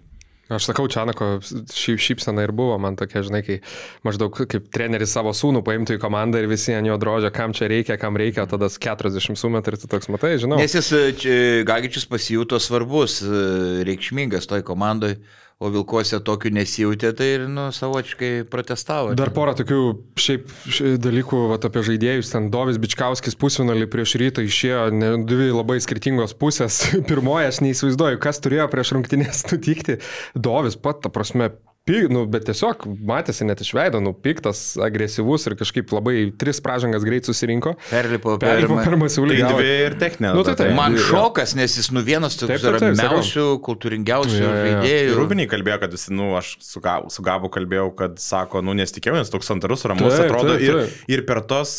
Aš 0.52 0.68
sakau, 0.68 0.86
Čianako 0.90 1.28
šyp, 1.42 2.00
šypsena 2.02 2.44
ir 2.46 2.52
buvo 2.56 2.76
man 2.82 2.96
tokia, 2.98 3.22
žinai, 3.24 3.42
kai 3.46 3.58
maždaug 4.06 4.36
kaip 4.36 4.68
treneris 4.74 5.14
savo 5.16 5.32
sūnų 5.36 5.62
paimtų 5.66 5.96
į 5.96 6.02
komandą 6.02 6.42
ir 6.42 6.50
visi 6.50 6.74
ant 6.76 6.88
jo 6.88 6.98
drožia, 7.00 7.32
kam 7.34 7.54
čia 7.56 7.70
reikia, 7.72 7.98
kam 8.00 8.18
reikia, 8.20 8.46
tada 8.50 8.68
40 8.72 9.38
sumetų 9.38 9.72
ir 9.72 9.78
tu 9.80 9.90
toks 9.92 10.10
matai, 10.12 10.34
žinau. 10.42 10.60
Nes 10.60 10.76
jis, 10.76 10.92
e, 10.92 11.38
Gagičius 11.68 12.08
pasijuto 12.10 12.60
svarbus, 12.62 13.20
e, 13.24 13.84
reikšmingas 13.88 14.50
toj 14.50 14.64
komandai, 14.66 15.16
o 15.62 15.70
Vilkuose 15.72 16.18
tokių 16.26 16.52
nesijutė, 16.58 17.12
tai 17.16 17.28
ir, 17.36 17.44
nu, 17.50 17.68
savočiai 17.74 18.42
protestavo. 18.50 19.14
Dar 19.18 19.30
porą 19.34 19.54
tokių 19.62 19.80
šiaip 20.18 20.52
ši- 20.66 20.94
dalykų 21.02 21.42
vat, 21.52 21.66
apie 21.68 21.84
žaidėjus. 21.86 22.32
Ten 22.34 22.50
Dovis 22.52 22.80
Bičkauskis 22.82 23.38
pusfinalį 23.38 23.88
prieš 23.92 24.16
rytą 24.22 24.44
išėjo 24.46 24.84
ne, 24.94 25.12
dvi 25.28 25.50
labai 25.54 25.78
skirtingos 25.84 26.34
pusės. 26.38 26.82
Pirmoje 27.10 27.50
aš 27.52 27.62
neįsivaizduoju, 27.66 28.20
kas 28.22 28.42
turėjo 28.44 28.68
prieš 28.72 28.94
rungtynės 28.98 29.44
nutikti. 29.52 30.00
Dovis 30.34 30.76
pat, 30.80 31.02
ta 31.06 31.12
prasme, 31.14 31.52
Py, 31.82 32.04
nu, 32.14 32.20
bet 32.30 32.44
tiesiog 32.46 32.84
matėsi 33.08 33.42
net 33.42 33.58
iš 33.64 33.72
veido, 33.74 33.98
nu, 33.98 34.12
piktas, 34.14 34.76
agresyvus 34.78 35.48
ir 35.50 35.56
kažkaip 35.58 35.90
labai 35.90 36.28
tris 36.38 36.60
pražangas 36.62 37.02
greit 37.02 37.26
susirinko. 37.26 37.72
Perlipo 37.90 38.36
per, 38.38 38.52
Perlipo 38.52 38.76
per 38.78 38.92
Tai 38.92 38.98
masiulį. 39.00 39.38
dvi 39.48 39.72
ir 39.88 39.96
techninė. 39.98 40.30
Nu, 40.36 40.44
tai 40.46 40.54
taip. 40.60 40.70
Man 40.78 40.94
Jo. 40.94 41.02
šokas, 41.08 41.56
nes 41.58 41.74
jis 41.80 41.90
nu 41.90 42.04
vienas 42.06 42.38
toks 42.38 42.62
ramiausių, 42.62 43.46
kultūringiausių 43.66 44.38
žaidėjų. 44.44 45.16
Rūbiniai 45.18 45.50
kalbėjo, 45.50 45.80
kad 45.82 45.98
jis, 45.98 46.06
nu, 46.14 46.30
aš 46.38 46.54
su, 46.62 46.78
su 47.10 47.26
Gabu 47.26 47.50
kalbėjau, 47.50 47.90
kad 47.98 48.14
sako, 48.22 48.62
nu, 48.62 48.78
nesitikėjau, 48.78 49.18
nes 49.18 49.34
toks 49.34 49.50
santarus 49.50 49.82
ramus 49.90 50.14
Taip, 50.14 50.28
atrodo. 50.30 50.54
taip, 50.54 50.62
ir, 50.62 50.80
taip. 50.84 51.10
ir 51.18 51.26
per 51.26 51.42
tos, 51.50 51.74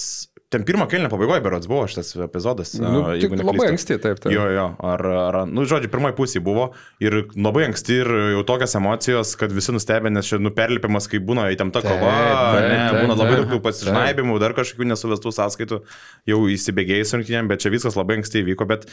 ten 0.54 0.66
pirmo 0.68 0.86
kelnio 0.90 1.10
pabaigoje 1.12 1.42
berods 1.44 1.70
buvo 1.70 1.88
šitas 1.90 2.14
epizodas. 2.28 2.74
Nu, 2.78 3.02
jeigu 3.18 3.36
labai 3.40 3.56
neklystu. 3.56 3.70
anksti, 3.74 3.98
taip, 4.04 4.22
taip. 4.22 4.34
Jo, 4.36 4.46
jo, 4.54 4.66
ar, 4.94 5.04
ar, 5.24 5.38
nu, 5.50 5.66
žodžiu, 5.70 5.90
pirmoji 5.94 6.16
pusė 6.18 6.44
buvo 6.46 6.70
ir 7.04 7.24
labai 7.34 7.66
anksti 7.70 7.98
ir 8.04 8.12
jau 8.36 8.44
tokios 8.54 8.78
emocijos, 8.80 9.34
kad 9.40 9.56
visi 9.56 9.74
nustebė, 9.76 10.12
nes 10.14 10.30
čia 10.30 10.40
nuperlipimas, 10.42 11.10
kai 11.12 11.22
būna 11.24 11.48
įtempta 11.56 11.82
kova, 11.86 12.14
taip, 12.14 12.70
ne, 12.70 12.78
taip, 12.84 13.00
būna 13.02 13.18
labai 13.18 13.42
daug 13.42 13.58
pasižnaibimų, 13.66 14.38
dar 14.44 14.56
kažkokių 14.58 14.92
nesuvestų 14.94 15.34
sąskaitų, 15.40 15.82
jau 16.30 16.40
įsibėgėjus 16.54 17.18
rungtynėm, 17.18 17.50
bet 17.52 17.66
čia 17.66 17.74
viskas 17.74 17.98
labai 18.00 18.22
anksti 18.22 18.46
įvyko, 18.46 18.70
bet 18.70 18.88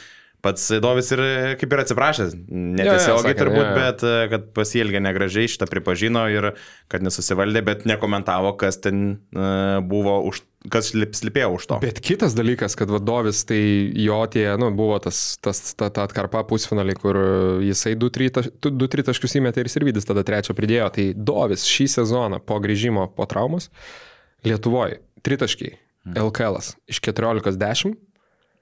pats 0.45 0.67
Dovis 0.83 1.11
ir 1.15 1.23
e, 1.23 1.33
kaip 1.61 1.75
ir 1.75 1.83
atsiprašęs, 1.83 2.37
netiesiogiai 2.49 3.37
turbūt, 3.39 3.63
jo, 3.63 3.71
jo. 3.71 3.79
bet 3.79 4.05
e, 4.07 4.13
kad 4.33 4.47
pasielgė 4.57 5.03
negražiai, 5.05 5.51
šitą 5.51 5.69
pripažino 5.71 6.25
ir 6.33 6.53
kad 6.91 7.05
nesusivaldė, 7.05 7.63
bet 7.67 7.85
nekomentavo, 7.89 8.55
kas 8.61 8.81
ten 8.85 9.03
e, 9.33 9.51
buvo, 9.87 10.17
už, 10.31 10.43
kas 10.73 10.93
slip- 10.93 11.17
slipėjo 11.19 11.51
už 11.57 11.67
to. 11.71 11.81
Bet 11.85 12.01
kitas 12.05 12.37
dalykas, 12.39 12.77
kad 12.79 12.93
vadovis, 12.93 13.43
tai 13.49 13.61
jo 14.01 14.21
tie, 14.33 14.47
nu, 14.61 14.71
buvo 14.77 14.99
tas, 15.03 15.37
tas 15.45 15.63
ta, 15.75 15.91
ta 15.93 16.07
atkarpa 16.09 16.45
pusfinaliai, 16.49 16.99
kur 17.01 17.21
jisai 17.65 17.97
2-3 18.01 19.09
taškus 19.11 19.39
įmetė 19.41 19.65
ir 19.65 19.73
Sirvidis 19.73 20.09
tada 20.09 20.25
trečią 20.27 20.57
pridėjo. 20.57 20.89
Tai 20.97 21.11
Dovis 21.17 21.69
šį 21.69 21.91
sezoną 21.99 22.41
po 22.45 22.59
grįžimo 22.63 23.11
po 23.17 23.29
traumos 23.31 23.71
Lietuvoje 24.47 25.03
3 25.27 25.45
taškai. 25.45 25.77
LKL 26.17 26.57
iš 26.89 27.01
14-10, 27.05 27.93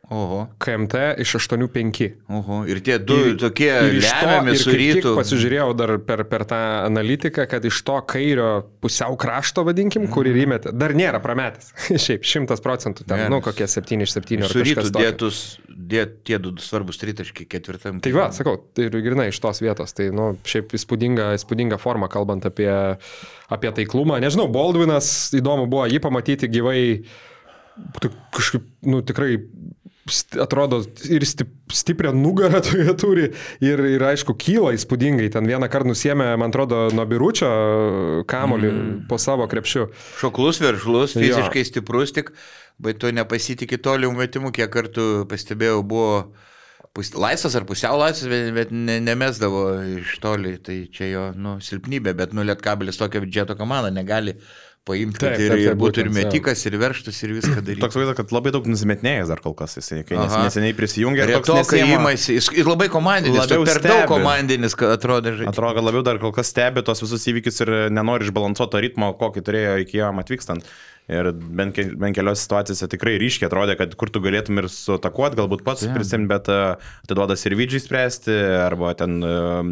Oho, 0.09 0.47
KMT 0.57 0.95
iš 1.21 1.35
8-5. 1.37 2.15
oho. 2.33 2.63
Ir 2.65 2.79
tie 2.81 2.95
du 2.99 3.13
Ir- 3.29 3.35
tokie 3.37 3.69
lemiami 4.01 4.55
su 4.57 4.73
rytu. 4.73 5.11
Pasižiūrėjau 5.19 5.75
dar 5.77 5.99
per, 6.01 6.23
per 6.25 6.47
tą 6.49 6.57
analitiką, 6.87 7.45
kad 7.47 7.65
iš 7.69 7.83
to 7.85 7.99
kairio 8.09 8.63
pusiau 8.81 9.19
krašto, 9.21 9.67
vadinkim, 9.69 10.07
kurį 10.09 10.33
Mhm. 10.33 10.41
įmetė, 10.47 10.73
dar 10.73 10.95
nėra 10.97 11.21
prametęs. 11.21 11.75
Šiaip 12.07 12.25
100 12.25 12.57
procentų, 12.65 13.05
ten, 13.05 13.19
Geras. 13.19 13.31
nu, 13.31 13.43
kokie 13.45 13.69
7 13.69 14.01
iš 14.01 14.17
7 14.17 14.43
ar 14.43 14.49
Su 14.49 14.65
rytu 14.65 14.89
dėtus, 14.97 15.59
dėt, 15.69 16.25
tie 16.25 16.39
du 16.41 16.55
svarbus 16.57 16.97
tritaškiai 16.97 17.45
ketvirtam. 17.47 18.01
Tai 18.01 18.13
va, 18.17 18.31
sakau, 18.33 18.57
tai 18.73 18.89
ir 18.89 18.97
grinai 19.05 19.29
iš 19.29 19.39
tos 19.45 19.61
vietos. 19.61 19.93
Tai, 19.93 20.09
nu, 20.09 20.39
šiaip 20.43 20.73
įspūdinga, 20.73 21.35
įspūdinga 21.37 21.77
forma, 21.79 22.09
kalbant 22.09 22.49
apie, 22.49 22.71
apie 23.53 23.71
taiklumą. 23.77 24.17
Nežinau, 24.25 24.49
Baldwinas, 24.49 25.35
įdomu 25.37 25.69
buvo 25.69 25.85
jį 25.85 26.01
pamatyti 26.01 26.49
gyvai, 26.49 27.05
kažkaip, 28.35 28.65
nu, 28.91 29.03
tikrai 29.07 29.37
atrodo 30.41 30.81
ir 31.09 31.25
stip, 31.29 31.51
stiprią 31.73 32.13
nugarą 32.17 32.61
toje 32.69 32.95
turi 32.99 33.27
ir, 33.65 33.83
ir 33.95 34.05
aišku, 34.11 34.37
kyla 34.39 34.75
įspūdingai. 34.77 35.29
Ten 35.35 35.49
vieną 35.49 35.71
kartą 35.73 35.93
nusėmė, 35.93 36.31
man 36.41 36.53
atrodo, 36.53 36.87
nuo 36.95 37.07
biručio 37.09 37.51
kamolį 38.31 38.73
mm. 38.73 38.99
po 39.11 39.21
savo 39.23 39.49
krepšiu. 39.51 39.89
Šoklus, 40.21 40.63
veržlus, 40.65 41.17
Jo. 41.17 41.25
fiziškai 41.25 41.65
stiprus, 41.69 42.15
tik, 42.17 42.33
bet 42.83 43.01
tu 43.03 43.13
nepasitikė 43.15 43.81
toliau 43.85 44.13
metimų, 44.17 44.53
kiek 44.57 44.71
kartų 44.73 45.09
pastebėjau, 45.31 45.83
buvo 45.87 46.13
pus, 46.97 47.13
laisvas 47.15 47.57
ar 47.59 47.67
pusiau 47.69 47.99
laisvas, 48.01 48.29
bet, 48.31 48.49
bet 48.57 48.73
ne, 48.75 48.99
nemesdavo 49.05 49.67
iš 49.99 50.17
toli, 50.23 50.57
tai 50.65 50.81
čia 50.95 51.11
jo 51.13 51.27
nu, 51.39 51.59
silpnybė, 51.65 52.15
bet 52.19 52.35
nu 52.37 52.47
lietkabelis 52.47 53.01
tokia 53.01 53.23
biudžeto 53.25 53.59
komanda 53.59 53.93
negali 53.95 54.39
paimti 54.89 55.21
Taip, 55.21 55.37
ir, 55.37 55.53
taip, 55.53 55.53
taip, 55.55 55.65
ir 55.69 55.79
būtų 55.83 56.03
ir 56.05 56.11
metikas, 56.17 56.65
ir 56.69 56.77
verštas, 56.81 57.21
ir 57.27 57.35
viską 57.37 57.61
daryti. 57.67 57.83
Toks 57.85 57.99
vaizdas, 58.01 58.17
kad 58.19 58.35
labai 58.35 58.53
daug 58.57 58.67
nusimetnėjęs 58.73 59.31
dar 59.33 59.43
kol 59.45 59.55
kas 59.59 59.77
jisai, 59.79 60.01
kai 60.09 60.19
nes, 60.19 60.37
neseniai 60.49 60.77
prisijungė 60.79 61.27
ir 61.29 61.35
toks 61.47 61.75
įmasi, 61.79 62.39
jis 62.41 62.69
labai 62.69 62.89
komandinis, 62.93 63.43
Labiau 63.45 63.67
per 63.69 63.83
daug 63.85 64.03
stebi. 64.03 64.11
komandinis, 64.15 64.77
kad 64.79 64.97
atrodo 64.97 65.35
žaidžiu. 65.37 65.51
Atrodo, 65.53 65.77
kad 65.79 65.89
labiau 65.91 66.05
dar 66.11 66.21
kol 66.23 66.35
kas 66.37 66.51
stebi 66.53 66.85
tos 66.87 67.05
visus 67.05 67.29
įvykius 67.31 67.63
ir 67.67 67.75
nenori 67.95 68.29
išbalansuoti 68.29 68.75
to 68.75 68.85
ritmo, 68.89 69.13
kokį 69.21 69.45
turėjo 69.47 69.75
iki 69.85 70.01
jam 70.03 70.21
atvykstant. 70.23 70.67
Ir 71.09 71.31
bent, 71.33 71.73
ke- 71.73 71.87
bent 71.97 72.13
keliose 72.17 72.43
situacijose 72.43 72.85
tikrai 72.93 73.15
ryškiai 73.21 73.49
atrodė, 73.49 73.79
kad 73.81 73.95
kur 73.97 74.11
tu 74.13 74.21
galėtum 74.21 74.61
ir 74.61 74.67
sutakuoti, 74.69 75.39
galbūt 75.41 75.63
pats 75.65 75.87
Taip. 75.87 75.95
prisimti, 75.97 76.29
bet 76.29 76.51
e, 76.53 76.57
atiduoda 77.07 77.37
Sirvidžiai 77.41 77.81
spręsti, 77.81 78.35
arba 78.67 78.93
ten 78.99 79.17
e, 79.25 79.31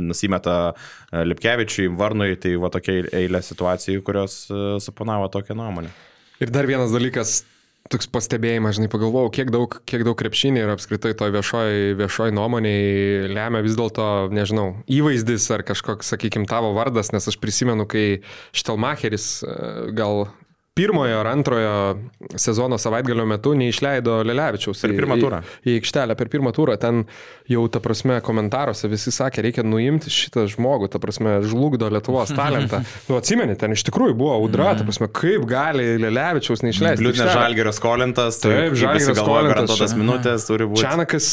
nusimeta 0.08 0.54
e, 0.72 1.26
Lipkevičiui, 1.28 1.90
Varnui, 1.98 2.38
tai 2.40 2.54
va 2.62 2.70
tokia 2.72 3.02
eilė 3.20 3.42
situacijų, 3.44 4.04
kurios 4.06 4.46
suponavo 4.80 5.28
tokią 5.34 5.58
nuomonę. 5.58 5.92
Ir 6.40 6.52
dar 6.52 6.68
vienas 6.68 6.94
dalykas, 6.94 7.42
toks 7.92 8.08
pastebėjimas, 8.16 8.78
žinai, 8.78 8.88
pagalvojau, 8.92 9.28
kiek 9.36 9.52
daug, 9.52 9.76
kiek 9.88 10.06
daug 10.08 10.16
krepšinį 10.16 10.64
ir 10.64 10.72
apskritai 10.72 11.12
to 11.20 11.28
viešoji 11.36 11.98
viešoj 12.00 12.32
nuomoniai 12.36 13.28
lemia 13.28 13.60
vis 13.64 13.76
dėlto, 13.76 14.08
nežinau, 14.32 14.70
įvaizdis 14.88 15.50
ar 15.52 15.68
kažkoks, 15.68 16.16
sakykime, 16.16 16.48
tavo 16.48 16.72
vardas, 16.76 17.12
nes 17.12 17.28
aš 17.28 17.36
prisimenu, 17.44 17.84
kai 17.84 18.06
Štelmacheris 18.56 19.28
gal 19.96 20.30
pirmojo 20.76 21.20
ar 21.22 21.26
antrojo 21.30 21.72
sezono 22.36 22.76
savaitgalio 22.78 23.24
metu 23.26 23.54
neišleido 23.56 24.18
Lelevičiaus. 24.28 24.82
Per 24.84 24.92
į- 24.92 24.98
pirmą 25.00 25.16
į- 25.16 25.22
turą. 25.24 25.38
Į 25.64 25.76
aikštelę 25.80 26.16
per 26.20 26.28
pirmą 26.28 26.52
turą. 26.52 26.76
Ten 26.78 27.04
jau, 27.48 27.62
ta 27.72 27.80
prasme, 27.80 28.18
komentaruose 28.20 28.90
visi 28.92 29.10
sakė, 29.14 29.42
reikia 29.48 29.64
nuimti 29.64 30.12
šitą 30.12 30.44
žmogų, 30.52 30.90
ta 30.92 31.00
prasme, 31.00 31.38
žlugdo 31.48 31.88
Lietuvos 31.90 32.34
talentą. 32.40 32.82
Nu, 33.08 33.16
atsimeni, 33.16 33.56
ten 33.56 33.72
iš 33.72 33.86
tikrųjų 33.88 34.14
buvo 34.20 34.36
audra, 34.36 34.74
ta 34.76 34.84
prasme, 34.84 35.08
kaip 35.08 35.48
gali 35.48 35.96
Lelevičiaus 36.04 36.60
neišleisti. 36.66 37.08
Aikštelę. 37.08 37.32
Žalgerio 37.40 37.72
skolintas, 37.72 38.40
Taip, 38.44 38.76
Žalgirio 38.76 38.94
visi 39.00 39.12
galvoja, 39.16 39.24
skolintas. 39.24 39.54
garantuotas 39.56 39.96
minutės 39.96 40.44
turi 40.50 40.68
būti. 40.68 40.84
Čianakas 40.84 41.30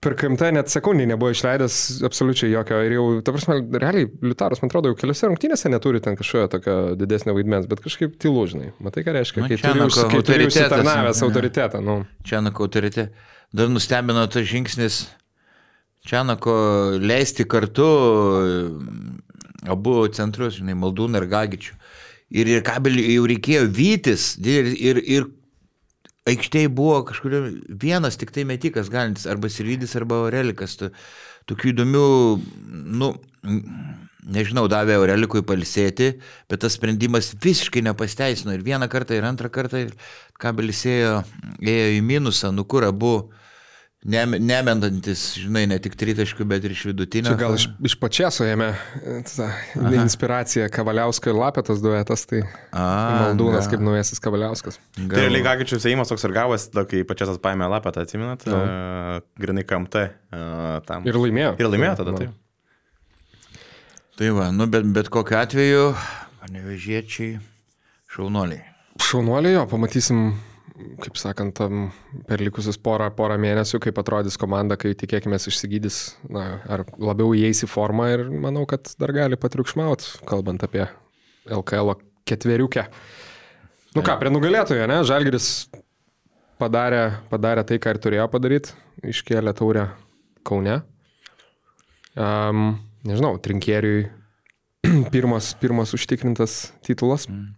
per 0.00 0.14
KMT 0.16 0.48
net 0.56 0.70
sekundį 0.72 1.04
nebuvo 1.10 1.34
išleidęs 1.34 1.74
absoliučiai 2.08 2.50
jokio. 2.54 2.78
Ir 2.86 2.94
jau, 2.96 3.04
ta 3.24 3.34
prasme, 3.36 3.58
realiai, 3.82 4.06
Liutaras, 4.24 4.62
man 4.62 4.70
atrodo, 4.72 4.92
jau 4.92 4.96
keliose 5.02 5.28
rungtynėse 5.28 5.68
neturi 5.72 6.00
ten 6.04 6.16
kažkokio 6.16 6.48
tokio 6.54 6.76
didesnio 6.96 7.34
vaidmens, 7.36 7.68
bet 7.68 7.82
kažkaip 7.84 8.14
tylu, 8.22 8.46
žinai. 8.48 8.70
Matai, 8.80 9.04
ką 9.04 9.12
reiškia, 9.18 9.44
Nu, 9.44 9.50
kai 9.52 9.58
turi, 9.60 9.84
užsi- 9.84 10.06
kai 10.14 10.22
turi 10.30 10.46
užsitarnavęs 10.48 11.20
autoritetą. 11.26 11.82
Nu. 11.84 11.98
Čianako 12.24 12.64
autorite. 12.68 13.10
Dar 13.52 13.68
nustebino 13.68 14.24
tas 14.30 14.46
žingsnis 14.48 15.02
Čianako 16.06 16.54
leisti 16.96 17.44
kartu 17.44 17.84
mm, 17.84 19.18
abu 19.68 20.06
centrus, 20.16 20.56
žinai, 20.56 20.72
Maldūną 20.80 21.20
ir 21.20 21.26
Gagičių. 21.28 21.74
Ir, 22.40 22.46
ir 22.48 22.62
kabelį 22.64 23.04
jau 23.18 23.26
reikėjo 23.28 23.66
vytis 23.74 24.30
ir, 24.40 24.70
ir, 24.78 25.00
ir 25.04 25.26
aikštėje 26.30 26.70
buvo 26.72 27.00
kažkurio 27.08 27.42
vienas 27.82 28.18
tik 28.20 28.32
tai 28.34 28.46
metikas 28.48 28.90
galintis, 28.92 29.26
arba 29.30 29.50
Sirydis, 29.52 29.96
arba 29.98 30.22
Aurelikas. 30.24 30.78
Tu- 30.80 30.92
Tokių 31.50 31.70
įdomių, 31.72 32.02
nu, 33.00 33.06
nežinau, 34.30 34.66
davė 34.70 34.98
Aurelikui 35.00 35.40
palisėti, 35.46 36.12
bet 36.50 36.62
tas 36.62 36.76
sprendimas 36.76 37.32
visiškai 37.42 37.82
nepasteisino. 37.88 38.52
Ir 38.54 38.62
vieną 38.66 38.86
kartą, 38.92 39.16
ir 39.16 39.26
antrą 39.26 39.50
kartą 39.50 39.80
kabelis 40.38 40.84
ėjo, 40.86 41.16
ėjo 41.64 41.88
į 41.96 42.02
minusą, 42.06 42.52
nu 42.54 42.66
kur 42.68 42.86
abu 42.86 43.14
nemendantis, 44.04 45.34
žinai, 45.36 45.66
ne 45.68 45.76
tik 45.82 45.92
tritaškių, 46.00 46.46
bet 46.48 46.64
ir 46.64 46.72
iš 46.72 46.86
vidutinio. 46.88 47.28
Čia 47.34 47.36
gal 47.40 47.56
iš, 47.58 47.66
iš 47.84 47.96
pačieso 48.00 48.46
jame 48.48 48.70
e, 48.72 49.18
ta 49.28 49.50
inspiracija 50.00 50.70
Kavaliausko 50.72 51.28
ir 51.32 51.36
Lapetas 51.36 51.82
duetas, 51.84 52.24
tai 52.30 52.40
A, 52.72 52.86
Maldūnas 53.26 53.66
ga- 53.68 53.74
kaip 53.74 53.84
naujasis 53.84 54.22
Kavaliauskas. 54.24 54.78
gal- 54.96 55.18
Tai 55.18 55.26
realiai 55.26 55.44
Gagičius 55.44 55.84
įimas 55.90 56.08
toks 56.08 56.24
ir 56.24 56.32
gavosi, 56.32 56.70
kai 56.88 57.02
pačias 57.04 57.36
paėmė 57.44 57.68
lapę, 57.74 57.92
tai 57.92 58.06
atsiminat, 58.08 58.46
uh, 58.48 59.20
grinai 59.40 59.66
KMT 59.68 60.06
uh, 60.06 60.80
tam. 60.88 61.04
Ir 61.04 61.20
laimėjo. 61.20 61.56
ir 61.60 61.68
laimėjo 61.68 61.96
tada, 62.00 62.16
Nu. 62.16 62.24
taip. 62.24 62.38
Tai 64.20 64.28
va, 64.36 64.50
nu 64.52 64.66
bet, 64.68 64.84
bet 64.96 65.08
kokiu 65.12 65.36
atveju, 65.40 65.84
panevežiečiai, 66.42 67.38
šaunoliai. 68.16 68.64
Šaunuoliai 69.00 69.54
jo, 69.54 69.62
pamatysim, 69.70 70.26
kaip 71.02 71.18
sakant, 71.20 71.54
tam 71.56 71.90
per 72.28 72.42
likusius 72.42 72.78
porą, 72.80 73.08
porą 73.16 73.36
mėnesių, 73.40 73.80
kaip 73.84 73.98
atrodys 74.02 74.38
komanda, 74.40 74.78
kai 74.80 74.92
tikėkime 74.98 75.38
išsigydys, 75.40 76.00
na, 76.32 76.44
ar 76.70 76.84
labiau 76.98 77.34
įeis 77.36 77.64
į 77.66 77.70
formą 77.70 78.10
ir 78.14 78.26
manau, 78.30 78.66
kad 78.70 78.92
dar 79.00 79.14
gali 79.16 79.38
patriukšmauti, 79.40 80.20
kalbant 80.28 80.64
apie 80.66 80.86
LKL 81.50 81.94
ketveriukę. 82.28 82.86
Nu 83.96 84.04
ką, 84.06 84.16
prie 84.20 84.30
nugalėtojo, 84.30 84.86
ne? 84.86 85.00
Žalgiris 85.06 85.48
padarė, 86.60 87.02
padarė 87.32 87.64
tai, 87.66 87.80
ką 87.82 87.96
ir 87.96 88.00
turėjo 88.04 88.28
padaryti, 88.30 88.76
iškėlė 89.10 89.54
taurę 89.58 89.88
Kaune. 90.46 90.80
Um, 92.18 92.78
nežinau, 93.06 93.36
trinkieriui 93.42 94.08
pirmas, 95.14 95.52
pirmas 95.60 95.94
užtikrintas 95.96 96.70
titulas. 96.86 97.26
Mm, 97.30 97.54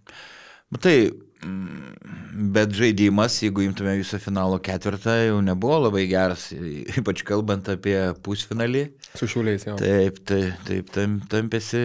bet 1.42 2.70
žaidimas, 2.76 3.40
jeigu 3.42 3.64
imtume 3.66 3.96
visą 3.98 4.18
finalo 4.22 4.58
ketvirtą, 4.62 5.14
jau 5.26 5.40
nebuvo 5.44 5.78
labai 5.86 6.04
geras, 6.10 6.48
ypač 7.00 7.24
kalbant 7.26 7.68
apie 7.72 7.96
pusfinalį. 8.24 8.86
Su 9.18 9.28
šiuliais 9.30 9.66
jau. 9.66 9.76
Taip, 9.80 10.20
taip, 10.28 10.62
taip, 10.68 10.90
tam, 10.94 11.18
tampėsi 11.32 11.82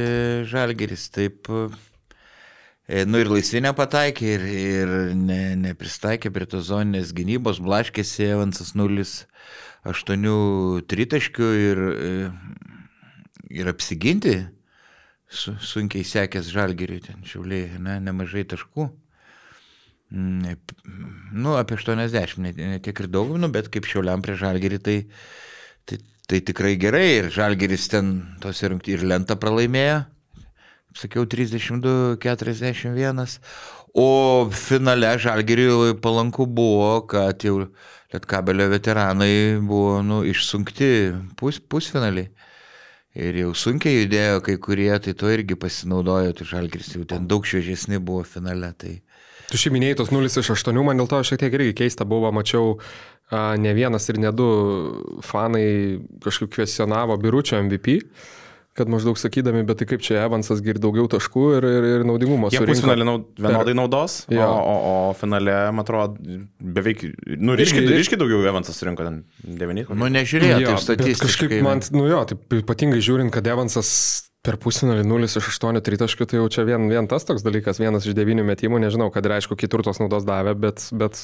žalgeris, 0.50 1.08
taip. 1.16 1.50
e, 2.88 3.06
Nu 3.10 3.22
ir 3.22 3.32
laisvinę 3.32 3.74
pataikė 3.78 4.28
ir, 4.36 4.46
ir 4.48 4.94
ne, 5.18 5.42
nepristaikė 5.64 6.32
prie 6.34 6.48
to 6.50 6.62
zoninės 6.64 7.16
gynybos, 7.18 7.62
blaškėsi 7.64 8.30
Evansas 8.30 8.76
0-8 8.78 10.86
tritaškių 10.88 11.50
ir, 11.64 11.84
e, 11.88 12.14
ir 13.58 13.74
apsiginti 13.74 14.38
su, 15.28 15.58
sunkiai 15.60 16.06
sekęs 16.08 16.54
žalgeriui, 16.54 17.02
ten 17.10 17.26
šiauliai, 17.28 17.82
ne, 17.82 18.00
nemažai 18.06 18.46
taškų. 18.48 18.88
Nu, 20.10 21.58
apie 21.60 21.76
80, 21.76 22.38
ne, 22.40 22.54
ne 22.56 22.80
tiek 22.80 23.00
ir 23.04 23.08
daug, 23.12 23.34
nu, 23.36 23.50
bet 23.52 23.68
kaip 23.72 23.86
šiauliam 23.90 24.22
prie 24.24 24.38
žalgerį, 24.40 24.78
tai, 24.84 24.98
tai, 25.86 25.98
tai 26.32 26.40
tikrai 26.48 26.76
gerai. 26.80 27.08
Ir 27.18 27.28
žalgeris 27.34 27.88
ten 27.92 28.14
tos 28.44 28.64
rungtynės 28.64 29.02
ir 29.02 29.08
lentą 29.12 29.36
pralaimėjo. 29.40 30.06
Sakiau, 30.98 31.26
32-41. 31.30 33.40
O 33.98 34.50
finale 34.54 35.18
žalgeriui 35.20 36.02
palanku 36.02 36.46
buvo, 36.48 37.02
kad 37.10 37.44
jau 37.44 37.68
Lietkabelio 38.14 38.70
veteranai 38.72 39.60
buvo 39.60 40.02
nu, 40.02 40.24
išsunkti 40.24 41.14
pus, 41.36 41.60
pusfinaliai. 41.60 42.30
Ir 43.18 43.36
jau 43.42 43.54
sunkiai 43.58 44.04
judėjo 44.04 44.42
kai 44.46 44.58
kurie, 44.62 45.00
tai 45.02 45.14
to 45.18 45.30
irgi 45.34 45.56
pasinaudojo, 45.60 46.32
tai 46.38 46.46
žalgeris 46.48 46.96
jau 46.96 47.04
ten 47.10 47.28
daug 47.28 47.46
šviežesni 47.50 47.98
buvo 48.00 48.24
finale. 48.24 48.72
Tai... 48.78 49.02
Tu 49.52 49.60
šį 49.62 49.72
minėjai 49.76 50.00
tos 50.02 50.10
0 50.12 50.28
iš 50.28 50.50
8, 50.58 50.76
man 50.84 51.00
dėl 51.00 51.08
to 51.08 51.22
šiek 51.24 51.40
tiek 51.40 51.54
irgi 51.56 51.76
keista 51.84 52.04
buvo, 52.08 52.32
mačiau 52.36 52.76
a, 53.32 53.56
ne 53.60 53.72
vienas 53.78 54.10
ir 54.12 54.20
ne 54.20 54.34
du 54.36 54.48
fanai 55.24 55.68
kažkaip 56.26 56.52
kvestionavo 56.58 57.16
biručio 57.22 57.62
MVP, 57.64 58.02
kad 58.78 58.92
maždaug 58.92 59.18
sakydami, 59.18 59.64
bet 59.66 59.80
tai 59.82 59.88
kaip 59.90 60.04
čia 60.06 60.20
Evansas 60.28 60.60
gir 60.62 60.78
daugiau 60.84 61.08
taškų 61.10 61.46
ir, 61.58 61.66
ir, 61.66 61.88
ir 61.96 62.04
naudingumo. 62.06 62.52
Jie 62.54 62.62
pusfinalį 62.68 63.08
naud, 63.08 63.24
vienodai 63.40 63.74
naudos, 63.80 64.20
o, 64.28 64.36
Jo. 64.36 64.50
o, 64.54 64.76
o 64.92 65.14
finale, 65.18 65.56
man 65.74 65.82
atrodo, 65.82 66.20
beveik, 66.62 67.08
nu, 67.40 67.56
ryškiai, 67.58 67.88
ryškiai 67.90 68.20
daugiau 68.22 68.44
Evansas 68.52 68.78
surinko 68.78 69.08
ten 69.08 69.24
9. 69.48 69.88
Nu, 69.96 70.12
nežiūrėjau, 70.14 70.60
taip 70.62 70.76
bet 70.76 70.86
statistiškai. 70.86 71.50
Kažkaip 71.56 71.66
man, 71.66 71.82
nu 71.98 72.06
jo, 72.12 72.22
taip 72.30 72.60
ypatingai 72.60 73.02
žiūrint, 73.02 73.34
kad 73.34 73.50
Evansas 73.50 73.90
per 74.48 74.56
pusfinalį 74.64 75.04
0 75.04 75.28
iš 75.28 75.50
8 75.52 75.82
tritaškių, 75.84 76.28
tai 76.30 76.40
jau 76.40 76.48
čia 76.52 76.64
vien, 76.68 76.88
vien 76.92 77.10
tas 77.12 77.28
toks 77.28 77.44
dalykas, 77.44 77.82
vienas 77.82 78.08
iš 78.08 78.16
devynių 78.16 78.46
metimų, 78.48 78.80
nežinau, 78.86 79.10
kad 79.12 79.28
ir 79.28 79.36
aišku, 79.38 79.58
kitur 79.60 79.84
tos 79.84 80.00
naudos 80.00 80.24
davė, 80.28 80.56
bet, 80.56 80.86
bet 80.96 81.20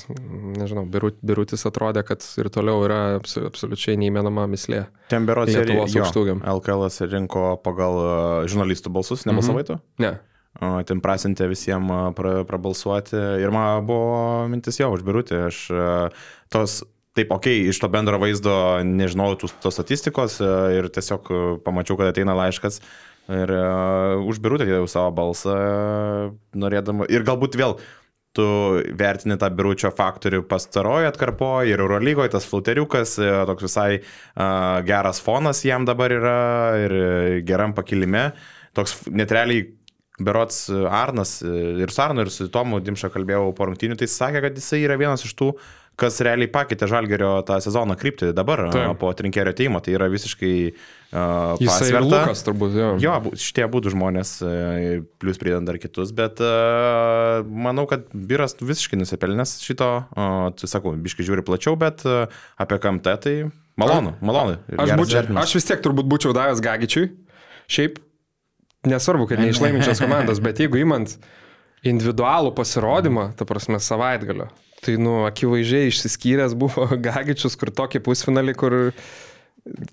nežinau, 0.59 0.83
Birut, 0.89 1.15
Birutis 1.23 1.63
atrodė, 1.69 2.03
kad 2.07 2.25
ir 2.41 2.51
toliau 2.53 2.83
yra 2.83 2.99
abso- 3.21 3.45
absoliučiai 3.47 3.95
neįmenama 4.01 4.45
mislė. 4.51 4.85
Ten 5.13 5.29
berots 5.29 5.55
ir 5.55 5.63
Lietuvos 5.63 5.95
aukštūgiam. 6.03 6.43
LKL 6.57 6.85
rinko 7.13 7.47
pagal 7.63 7.99
uh, 8.03 8.13
žurnalistų 8.51 8.91
balsus, 8.93 9.25
nebalsavaitų. 9.29 9.79
Ne. 10.03 10.17
O, 10.61 10.75
Ten 10.85 10.99
prasintė 11.01 11.47
visiems 11.49 12.13
pra, 12.17 12.41
prabalsuoti. 12.45 13.17
Ir 13.41 13.53
man 13.53 13.85
buvo 13.87 14.43
mintis 14.51 14.77
jau 14.77 14.91
užbirūti. 14.93 15.39
Aš 15.47 15.61
a, 15.73 15.87
tos 16.53 16.83
taip, 17.13 17.31
okei, 17.31 17.61
okay, 17.61 17.71
iš 17.71 17.79
to 17.81 17.89
bendro 17.93 18.19
vaizdo 18.21 18.53
nežinau 18.85 19.33
tos, 19.39 19.53
statistikos 19.73 20.39
e, 20.41 20.51
ir 20.79 20.89
tiesiog 20.93 21.29
e, 21.29 21.41
pamačiau, 21.65 21.97
kad 21.99 22.09
ateina 22.09 22.35
laiškas. 22.37 22.79
Ir 23.31 23.51
uh, 23.55 24.19
užbirutė 24.27 24.67
jau 24.67 24.87
savo 24.91 25.11
balsą, 25.15 25.53
norėdama. 26.59 27.07
Ir 27.07 27.23
galbūt 27.23 27.55
vėl 27.59 27.77
tu 28.35 28.45
vertini 28.99 29.37
tą 29.39 29.47
biručio 29.53 29.93
faktorių 29.93 30.41
pastarojo 30.49 31.07
atkarpoje 31.11 31.71
ir 31.71 31.83
Eurolygoje, 31.83 32.33
tas 32.33 32.47
flauteriukas, 32.49 33.15
toks 33.47 33.67
visai 33.67 33.91
uh, 34.01 34.81
geras 34.83 35.21
fonas 35.23 35.61
jam 35.63 35.85
dabar 35.87 36.11
yra 36.15 36.41
ir 36.81 36.97
geram 37.47 37.75
pakilime. 37.77 38.31
Toks 38.75 39.03
net 39.13 39.31
realiai 39.31 39.69
Berots 40.23 40.67
Arnas 40.69 41.39
ir 41.41 41.89
su 41.89 42.01
Arnu 42.03 42.25
ir 42.25 42.29
su 42.33 42.45
Tomu 42.53 42.77
Dimša 42.83 43.09
kalbėjau 43.13 43.53
po 43.57 43.65
rungtynių, 43.69 43.95
tai 43.97 44.05
jis 44.05 44.17
sakė, 44.19 44.43
kad 44.45 44.59
jisai 44.59 44.83
yra 44.83 44.97
vienas 44.99 45.23
iš 45.25 45.33
tų, 45.39 45.47
kas 45.97 46.19
realiai 46.25 46.51
pakeitė 46.53 46.89
Žalgerio 46.89 47.31
tą 47.47 47.57
sezoną 47.63 47.95
kryptį 47.97 48.29
dabar 48.37 48.67
Taip. 48.73 48.97
po 49.01 49.09
trinkerio 49.17 49.55
teimo, 49.57 49.81
tai 49.81 49.95
yra 49.97 50.09
visiškai 50.13 50.53
uh, 50.69 50.83
Jisai 51.13 51.91
ir 51.91 51.99
Lukas 52.01 52.41
turbūt, 52.41 52.73
jo. 52.73 52.87
Jo, 53.01 53.17
šitie 53.37 53.67
būtų 53.69 53.91
žmonės, 53.93 54.31
plus 55.21 55.37
pridant 55.41 55.67
dar 55.69 55.77
kitus, 55.81 56.09
bet 56.15 56.41
uh, 56.41 57.43
manau, 57.45 57.85
kad 57.89 58.07
Biras 58.13 58.55
visiškai 58.57 58.97
nusipelnęs 58.97 59.59
šito, 59.61 59.89
uh, 60.09 60.47
tu 60.57 60.69
sakau, 60.69 60.95
biškai 60.97 61.25
žiūri 61.27 61.45
plačiau, 61.45 61.75
bet 61.77 62.01
uh, 62.09 62.33
apie 62.57 62.79
KMT 62.81 63.13
tai 63.25 63.35
malonu, 63.79 64.15
malonu. 64.25 64.57
Aš, 64.73 64.95
būčiau, 64.97 65.27
aš 65.43 65.53
vis 65.59 65.69
tiek 65.69 65.83
turbūt 65.85 66.09
būčiau 66.09 66.33
davęs 66.33 66.63
Gagičiui, 66.65 67.11
šiaip 67.69 67.99
nesvarbu, 68.89 69.29
kad 69.29 69.43
neišlaiminčios 69.43 70.01
komandos, 70.03 70.41
bet 70.43 70.63
jeigu 70.63 70.81
imant 70.81 71.13
individualų 71.85 72.55
pasirodymą, 72.57 73.33
ta 73.37 73.45
prasme, 73.45 73.77
savaitgalio, 73.83 74.49
tai, 74.81 74.97
nu, 74.97 75.21
akivaizdžiai 75.27 75.91
išsiskyręs 75.91 76.57
buvo 76.57 76.87
Gagičius, 77.05 77.59
kur 77.59 77.69
tokį 77.75 78.01
pusfinalį, 78.07 78.57
kur 78.57 78.79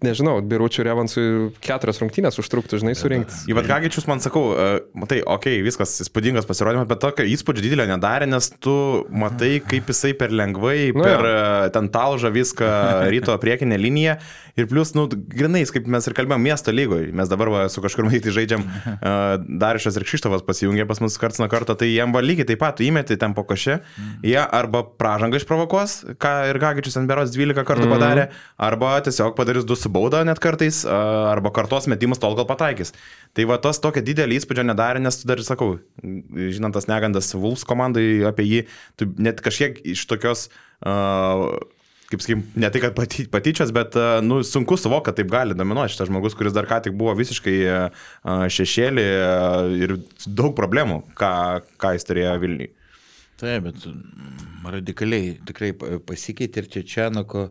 nežinau, 0.02 0.40
biručių 0.42 0.84
Revansui 0.88 1.24
keturias 1.62 2.00
rungtynės 2.02 2.40
užtruktų, 2.42 2.80
žinai, 2.82 2.96
surinkti. 2.98 3.36
Į 3.50 3.54
Vatgagičius 3.54 4.08
man 4.10 4.22
sakau, 4.22 4.42
uh, 4.50 4.80
matai, 4.98 5.20
okei, 5.22 5.60
okay, 5.60 5.62
viskas 5.62 5.94
įspūdingas 6.02 6.48
pasirodymas, 6.48 6.88
bet 6.90 7.02
tokio 7.04 7.26
įspūdžio 7.30 7.62
didelio 7.62 7.86
nedarė, 7.92 8.26
nes 8.30 8.50
tu 8.58 8.74
matai, 9.14 9.60
kaip 9.62 9.92
jisai 9.92 10.10
per 10.18 10.34
lengvai, 10.34 10.90
nu, 10.96 11.04
per 11.06 11.22
uh, 11.22 11.68
ten 11.74 11.90
talžą 11.94 12.32
viską 12.34 12.70
ryto 13.14 13.36
priekinę 13.42 13.78
liniją 13.78 14.16
ir 14.58 14.66
plus, 14.70 14.90
nu, 14.98 15.06
grinais, 15.08 15.70
kaip 15.70 15.86
mes 15.90 16.08
ir 16.08 16.16
kalbėjome, 16.18 16.48
miesto 16.50 16.74
lygoje, 16.74 17.12
mes 17.16 17.30
dabar 17.30 17.52
va, 17.54 17.62
su 17.70 17.82
kažkur 17.84 18.08
matyti 18.08 18.34
žaidžiam, 18.34 18.66
uh, 18.66 19.38
Darišas 19.38 20.00
ir 20.00 20.06
Kšištovas 20.08 20.42
pasijungė 20.46 20.88
pas 20.90 20.98
mus 21.04 21.14
karts 21.20 21.38
nuo 21.38 21.46
karto, 21.52 21.78
tai 21.78 21.92
jam 21.92 22.10
va 22.16 22.24
lygiai 22.24 22.48
taip 22.50 22.62
pat, 22.64 22.82
įmeti 22.82 23.18
ten 23.20 23.38
po 23.38 23.46
košė, 23.46 23.78
jie 24.26 24.40
arba 24.42 24.82
pražangą 24.98 25.38
išprovokuos, 25.38 25.96
ką 26.20 26.34
ir 26.50 26.60
Gagičius 26.62 26.98
ant 26.98 27.10
beros 27.10 27.30
12 27.36 27.62
kartų 27.62 27.86
mhm. 27.86 27.94
padarė, 27.94 28.26
arba 28.58 28.96
tiesiog 29.06 29.38
padarys 29.38 29.59
keturis 29.60 29.66
du 29.66 29.76
su 29.76 29.88
bauda 29.88 30.24
net 30.24 30.38
kartais, 30.40 30.84
arba 30.84 31.50
kartos 31.52 31.86
metimus 31.86 32.18
tol, 32.18 32.36
kol 32.36 32.46
pataikys. 32.46 32.92
Tai 33.34 33.46
va 33.46 33.58
tos 33.58 33.80
tokio 33.80 34.02
didelį 34.02 34.40
įspūdžio 34.40 34.64
nedarė, 34.64 35.00
nes 35.00 35.20
tu 35.20 35.28
dar 35.28 35.38
ir 35.38 35.44
sakau, 35.44 35.78
žinant 36.02 36.74
tas 36.74 36.88
negandas 36.88 37.34
Vulfs 37.34 37.64
komandai 37.64 38.24
apie 38.26 38.46
jį, 38.46 38.64
tu 38.96 39.10
net 39.18 39.40
kažkiek 39.40 39.80
iš 39.84 40.06
tokios... 40.06 40.48
Uh, 40.80 41.60
kaip 42.10 42.24
sakykim, 42.24 42.40
ne 42.58 42.66
tai, 42.72 42.80
kad 42.82 42.94
paty, 42.96 43.28
patyčios, 43.30 43.70
bet, 43.70 43.94
nu, 44.26 44.40
sunku 44.42 44.74
suvokti, 44.74 45.06
kad 45.06 45.18
taip 45.20 45.28
gali 45.30 45.54
dominuoti 45.54 45.94
šitas 45.94 46.08
žmogus, 46.08 46.34
kuris 46.34 46.56
dar 46.56 46.66
ką 46.66 46.80
tik 46.82 46.96
buvo 46.98 47.12
visiškai 47.14 47.54
šešėlį 48.50 49.04
ir 49.78 49.94
daug 50.26 50.56
problemų, 50.58 51.04
ką, 51.14 51.30
ką 51.78 51.92
jis 51.94 52.08
turėjo 52.08 52.32
Vilniui. 52.42 52.72
Taip, 53.38 53.68
bet 53.68 53.86
radikaliai 54.74 55.36
tikrai 55.46 55.70
pasikeitė 55.76 56.64
ir 56.64 56.72
čia 56.74 56.82
Čianako 56.94 57.46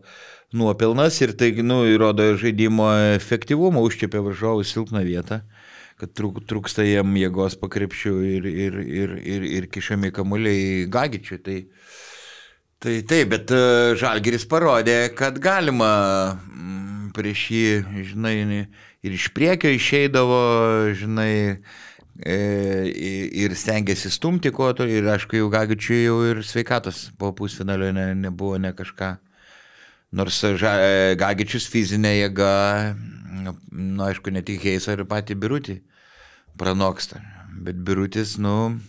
nuopelnas 0.53 1.19
ir 1.21 1.33
tai, 1.37 1.51
nu, 1.65 1.81
įrodo 1.89 2.25
žaidimo 2.39 2.89
efektyvumą, 3.15 3.83
užčiapė 3.85 4.21
varžovų 4.25 4.65
silpną 4.67 5.03
vietą, 5.05 5.41
kad 5.99 6.13
trūk, 6.17 6.41
trūksta 6.49 6.85
jam 6.87 7.13
jėgos 7.19 7.57
pakrepšių 7.61 8.13
ir, 8.29 8.47
ir, 8.49 8.79
ir, 9.01 9.17
ir, 9.19 9.49
ir 9.59 9.67
kišami 9.71 10.13
kamuoliai 10.15 10.87
gagičiui. 10.91 11.41
Tai, 11.45 11.57
tai 12.81 12.95
taip, 13.09 13.33
bet 13.35 13.53
e, 13.53 13.61
Žalgeris 13.99 14.47
parodė, 14.49 15.01
kad 15.17 15.37
galima 15.43 15.91
mm, 16.39 17.11
prieš 17.17 17.45
jį, 17.53 17.67
žinai, 18.13 18.35
ir 19.05 19.19
iš 19.19 19.29
priekio 19.35 19.71
išeidavo, 19.75 20.41
žinai, 20.97 21.33
E, 22.19 22.91
ir 23.31 23.53
stengiasi 23.55 24.09
stumti 24.11 24.51
kuo 24.51 24.73
toliau 24.75 24.99
ir 24.99 25.05
aišku, 25.07 25.37
jau 25.39 25.47
Gagičiui 25.53 26.01
jau 26.03 26.17
ir 26.27 26.41
sveikatos 26.43 27.05
po 27.15 27.31
pusfinalio 27.31 27.93
ne, 27.95 28.09
nebuvo 28.11 28.57
ne 28.59 28.73
kažką. 28.75 29.13
Nors 30.11 30.41
e, 30.43 30.53
Gagičius 31.19 31.67
fizinė 31.69 32.15
jėga, 32.15 32.53
nu 33.69 34.05
aišku, 34.07 34.33
ne 34.33 34.41
tik 34.45 34.63
Heisa 34.65 34.95
ir 34.95 35.05
pati 35.09 35.37
Birutį 35.37 35.79
pranoksta, 36.59 37.21
bet 37.61 37.77
Birutis, 37.85 38.37
nu, 38.41 38.79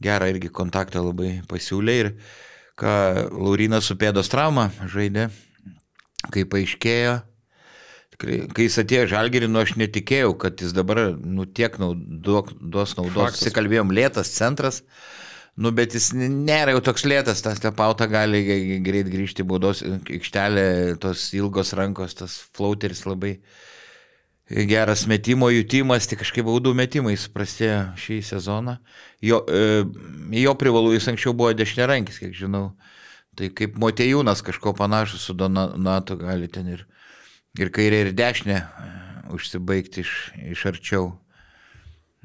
gerą 0.00 0.30
irgi 0.32 0.48
kontaktą 0.48 1.04
labai 1.04 1.40
pasiūlė 1.50 1.96
ir 2.00 2.12
ką 2.80 2.92
Laurinas 3.28 3.90
su 3.90 3.96
pėdos 4.00 4.32
trauma 4.32 4.70
žaidė, 4.88 5.28
kai 6.32 6.46
paaiškėjo, 6.48 7.18
kai 8.20 8.66
jis 8.66 8.78
atėjo 8.82 9.06
žalgerį, 9.14 9.48
nu 9.52 9.60
aš 9.62 9.76
netikėjau, 9.80 10.32
kad 10.40 10.60
jis 10.64 10.74
dabar, 10.76 11.02
nu 11.20 11.44
tiek 11.44 11.76
naudok, 11.80 12.54
duos 12.60 12.96
naudos. 12.98 13.40
Sikalbėjom, 13.40 13.92
lėtas 13.96 14.32
centras, 14.32 14.82
nu 15.60 15.72
bet 15.76 15.94
jis 15.96 16.10
nėra 16.16 16.74
jau 16.74 16.82
toks 16.90 17.04
lėtas, 17.08 17.42
tas 17.44 17.60
tepauta 17.62 18.08
gali 18.10 18.42
greit 18.84 19.10
grįžti 19.12 19.46
baudos 19.46 19.82
aikštelė, 19.86 20.96
tos 21.02 21.28
ilgos 21.36 21.74
rankos, 21.78 22.16
tas 22.18 22.38
flauteris 22.56 23.04
labai 23.08 23.36
geras 24.50 25.04
metimo 25.06 25.50
jutimas, 25.52 26.08
tik 26.10 26.24
kažkaip 26.24 26.48
baudų 26.48 26.72
metimai 26.74 27.14
suprastėjo 27.20 27.82
šį 28.00 28.16
sezoną. 28.26 28.78
Jo, 29.22 29.44
e, 29.46 29.84
jo 30.40 30.54
privalu 30.58 30.96
jis 30.96 31.06
anksčiau 31.12 31.36
buvo 31.36 31.52
dešinė 31.54 31.86
rankis, 31.92 32.18
kiek 32.18 32.34
žinau. 32.34 32.72
Tai 33.38 33.52
kaip 33.54 33.76
Motejūnas 33.78 34.42
kažko 34.42 34.72
panašus 34.74 35.28
su 35.28 35.36
Donatu 35.38 36.16
gali 36.18 36.50
ten 36.50 36.72
ir 36.72 36.88
ir 37.58 37.70
kairė 37.74 38.04
ir 38.04 38.12
dešinė 38.16 38.56
e, 38.58 38.90
užsibaigti 39.34 40.04
iš, 40.04 40.14
iš 40.54 40.66
arčiau. 40.70 41.10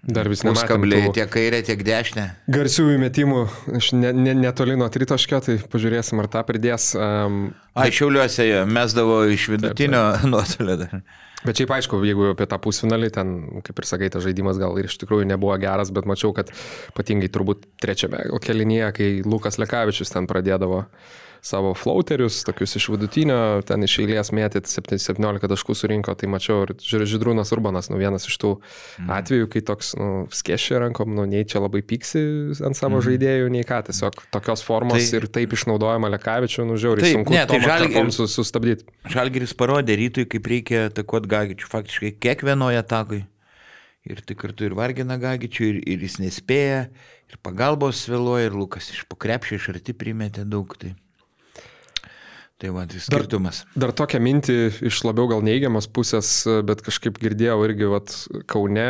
Dar 0.05 0.27
vis 0.29 0.43
neskabliai 0.45 1.09
tiek 1.15 1.29
kairė, 1.33 1.63
tiek 1.65 1.81
dešinė. 1.85 2.25
Garsiųjų 2.53 2.97
metimų, 3.01 3.39
aš 3.79 3.91
ne, 3.97 4.11
ne, 4.13 4.35
netoli 4.37 4.75
nuo 4.77 4.85
tritaškio, 4.93 5.39
tai 5.41 5.55
pažiūrėsim, 5.71 6.21
ar 6.21 6.29
tą 6.29 6.43
pridės. 6.45 6.91
Um, 6.93 7.47
Ai, 7.73 7.89
šiauliuose 7.95 8.45
mesdavo 8.69 9.23
iš 9.33 9.47
vidutinio 9.55 10.03
nuotolio 10.31 10.77
dar. 10.83 11.01
Bet 11.45 11.57
šiaip 11.59 11.73
aišku, 11.75 11.99
jeigu 12.05 12.31
apie 12.31 12.45
tą 12.49 12.57
pusfinalį, 12.61 13.09
ten, 13.13 13.33
kaip 13.65 13.81
ir 13.81 13.89
sakai, 13.89 14.09
tas 14.13 14.23
žaidimas 14.25 14.61
gal 14.61 14.77
ir 14.81 14.89
iš 14.89 14.97
tikrųjų 15.01 15.27
nebuvo 15.29 15.57
geras, 15.61 15.91
bet 15.93 16.07
mačiau, 16.09 16.33
kad 16.37 16.53
ypatingai 16.93 17.29
turbūt 17.33 17.67
trečiame 17.81 18.23
kelinyje, 18.45 18.87
kai 18.97 19.11
Lukas 19.25 19.59
Lekavičius 19.61 20.13
ten 20.13 20.29
pradėdavo 20.29 20.85
uh, 20.85 21.13
savo 21.45 21.73
flauterius, 21.77 22.39
tokius 22.45 22.75
iš 22.79 22.87
vidutinio, 22.89 23.37
ten 23.69 23.85
iš 23.85 23.99
eilės 24.01 24.31
mėtyti 24.33 24.97
17 24.97 25.49
taškų 25.51 25.75
surinko, 25.77 26.15
tai 26.17 26.29
mačiau 26.31 26.63
ir 26.65 26.73
Židrūnas 26.81 27.53
Urbanas, 27.53 27.91
nu 27.93 27.99
vienas 28.01 28.25
iš 28.25 28.39
tų 28.41 28.53
mm. 28.57 29.11
atvejų, 29.19 29.49
kai 29.53 29.61
toks, 29.67 29.91
nu, 29.99 30.07
skešia 30.33 30.81
rankom, 30.81 31.13
nu, 31.13 31.27
nei 31.29 31.45
čia 31.45 31.61
labai 31.61 31.83
pyksi 31.85 32.23
ant 32.65 32.79
savo 32.79 32.97
mm. 32.97 33.05
žaidėjų, 33.09 33.51
nei 33.53 33.67
ką, 33.67 33.83
tiesiog 33.91 34.17
tokios 34.33 34.65
formos 34.65 34.97
tai, 34.97 35.21
ir 35.21 35.29
taip 35.37 35.53
išnaudojama 35.53 36.09
Lekavičių, 36.15 36.65
nu, 36.65 36.79
žiauriai 36.81 37.05
taip, 37.05 37.19
sunku 37.19 37.37
ne, 37.37 37.45
tai 37.53 37.61
žalgiris 37.61 38.19
sustabdyti. 38.33 38.89
Žalgiris 39.13 39.53
parodė 39.61 39.99
rytui, 40.01 40.25
kaip 40.33 40.49
reikia 40.49 40.87
atakuoti 40.89 41.29
Gagičių, 41.35 41.69
faktiškai 41.69 42.15
kiekvienoje 42.25 42.81
atakoje. 42.81 43.27
Ir 44.05 44.25
tai 44.25 44.35
kartu 44.37 44.65
ir 44.65 44.73
vargina 44.77 45.21
Gagičių, 45.21 45.69
ir, 45.69 45.81
ir 45.93 46.09
jis 46.09 46.19
nespėja, 46.21 46.83
ir 47.29 47.41
pagalbos 47.45 48.03
vėluoja, 48.09 48.49
ir 48.49 48.57
Lukas 48.57 48.89
iš 48.93 49.05
pokrepšio 49.09 49.57
iš 49.57 49.73
arti 49.73 49.97
primetė 49.97 50.45
daug. 50.49 50.73
Tai. 50.77 50.93
Tai 52.55 52.69
va, 52.71 52.85
tai 52.87 53.01
skirtumas. 53.03 53.65
Dar, 53.73 53.89
dar 53.89 53.91
tokią 53.99 54.21
mintį 54.23 54.53
iš 54.87 55.01
labiau 55.03 55.27
gal 55.27 55.41
neigiamas 55.43 55.89
pusės, 55.91 56.29
bet 56.63 56.79
kažkaip 56.85 57.17
girdėjau 57.19 57.57
irgi 57.67 57.89
vat, 57.91 58.13
Kaune 58.47 58.85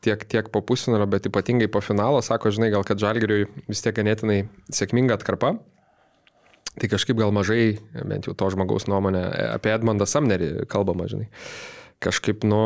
tiek, 0.00 0.24
tiek 0.24 0.48
po 0.48 0.62
pusfinalio, 0.64 1.04
bet 1.10 1.28
ypatingai 1.28 1.68
po 1.72 1.82
finalo, 1.84 2.22
sako, 2.24 2.52
žinai, 2.56 2.70
gal 2.72 2.86
kad 2.88 3.02
Žalgiriui 3.02 3.44
vis 3.68 3.84
tiek 3.84 3.98
ganėtinai 3.98 4.46
sėkminga 4.72 5.18
atkarpa. 5.18 5.58
Tai 6.80 6.88
kažkaip 6.88 7.18
gal 7.20 7.34
mažai, 7.36 7.76
bent 7.92 8.24
jau 8.24 8.32
to 8.32 8.48
žmogaus 8.54 8.88
nuomonė, 8.88 9.26
apie 9.50 9.74
Edmondą 9.74 10.08
Samnerį 10.08 10.64
kalbama, 10.72 11.04
žinai. 11.10 11.28
Kažkaip, 12.00 12.46
nu, 12.48 12.62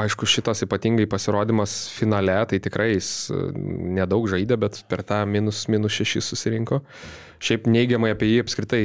aišku, 0.00 0.24
šitas 0.24 0.64
ypatingai 0.64 1.04
pasirodymas 1.10 1.76
finale, 1.92 2.38
tai 2.48 2.62
tikrai 2.64 2.94
jis 2.94 3.28
nedaug 3.52 4.24
žaidė, 4.32 4.56
bet 4.64 4.80
per 4.88 5.04
tą 5.04 5.20
minus, 5.28 5.66
minus 5.68 6.00
šešis 6.00 6.32
susirinko. 6.32 6.80
Uh, 6.80 7.25
šiaip 7.42 7.66
neigiamai 7.70 8.12
apie 8.14 8.28
jį 8.30 8.42
apskritai 8.44 8.82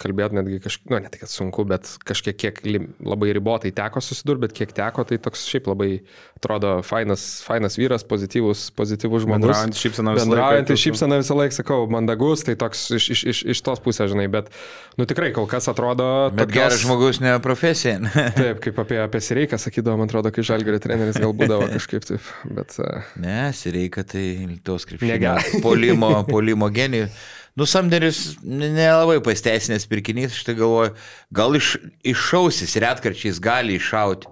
kalbėti 0.00 0.38
netgi 0.38 0.60
kažkaip, 0.64 0.90
nu, 0.92 1.00
ne 1.04 1.10
kad 1.12 1.30
sunku, 1.30 1.64
bet 1.68 1.88
kažkiek 2.08 2.38
kiek 2.38 2.60
labai 3.04 3.32
ribotai 3.36 3.72
teko 3.76 4.02
susidurti, 4.02 4.46
bet 4.46 4.56
kiek 4.56 4.74
teko, 4.76 5.04
tai 5.08 5.20
toks 5.22 5.44
šiaip 5.50 5.70
labai 5.70 5.90
atrodo 6.38 6.80
fainas, 6.86 7.24
fainas 7.46 7.78
vyras, 7.78 8.02
pozityvus, 8.08 8.70
pozityvus 8.78 9.26
žmogus. 9.26 9.46
Bendraujant 9.46 9.78
šypsena 9.78 10.16
visą 10.16 10.26
laiką. 10.26 10.32
Bendraujant 10.32 10.70
tu- 10.72 10.78
šypsena 10.82 11.20
visą 11.22 11.36
laiką, 11.38 11.56
sakau, 11.60 11.80
mandagus, 11.92 12.42
tai 12.48 12.56
toks 12.58 12.82
iš, 12.98 13.08
iš, 13.14 13.24
iš, 13.34 13.42
iš 13.54 13.62
tos 13.62 13.82
pusės, 13.84 14.10
žinai, 14.10 14.26
bet, 14.32 14.50
nu 14.98 15.06
tikrai 15.06 15.30
kol 15.36 15.46
kas 15.50 15.70
atrodo... 15.70 16.08
Bet 16.34 16.50
geras 16.54 16.82
žmogus 16.82 17.22
ne 17.22 17.36
profesija. 17.44 18.00
Taip, 18.40 18.58
kaip 18.64 18.82
apie, 18.82 18.98
apie 19.04 19.22
Sireiką 19.22 19.60
sakydavo, 19.62 20.00
man 20.00 20.10
atrodo, 20.10 20.34
kai 20.34 20.42
žalgerio 20.46 20.82
treneris 20.82 21.20
gal 21.22 21.30
būdavo 21.36 21.70
kažkaip 21.76 22.10
taip, 22.10 22.32
bet... 22.50 22.74
Uh, 22.82 23.02
Ne, 23.22 23.52
Sireika 23.52 24.02
tai 24.04 24.58
tos 24.64 24.86
Negeras. 25.00 25.60
polimo, 25.62 26.10
polimo 26.32 26.68
genijų. 26.72 27.08
Nu, 27.56 27.66
Samderis 27.68 28.38
nelabai 28.42 29.18
pasteisinęs 29.24 29.84
pirkinys, 29.90 30.32
aš 30.32 30.46
tai 30.48 30.54
galvoju, 30.56 30.94
gal 31.36 31.58
iš, 31.58 31.74
iššausis, 32.14 32.78
retkarčiais 32.80 33.40
gali 33.44 33.76
iššauti, 33.76 34.30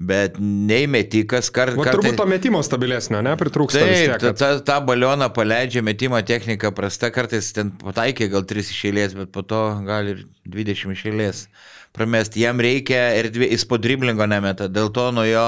bet 0.00 0.38
neįmetikas 0.40 1.52
kart, 1.54 1.76
Va, 1.78 1.84
turbūt 1.92 2.16
to 2.18 2.24
metimo 2.26 2.62
stabilesnio, 2.64 3.20
ne, 3.22 3.34
pritrūksta 3.38 3.82
Taip, 3.84 3.92
tiek. 3.94 4.14
ta, 4.16 4.32
kad- 4.32 4.40
ta, 4.40 4.48
tą 4.72 4.78
balioną 4.88 5.28
paleidžia, 5.36 5.84
metimo 5.86 6.18
technika 6.26 6.72
prasta, 6.74 7.12
kartais 7.14 7.52
ten 7.54 7.70
pataikė 7.84 8.30
gal 8.32 8.42
3 8.48 8.64
iš 8.72 8.80
eilės, 8.90 9.14
bet 9.20 9.30
po 9.36 9.44
to 9.46 9.60
gali 9.86 10.16
ir 10.16 10.24
20 10.56 10.96
iš 10.96 11.04
eilės 11.12 11.44
pramesti. 11.94 12.42
Jam 12.42 12.58
reikia 12.64 13.12
erdvė, 13.20 13.52
jis 13.52 13.68
po 13.70 13.78
driblingo 13.78 14.26
nemeta, 14.26 14.66
dėl 14.72 14.88
to 14.90 15.10
nuo 15.14 15.22
jo 15.28 15.46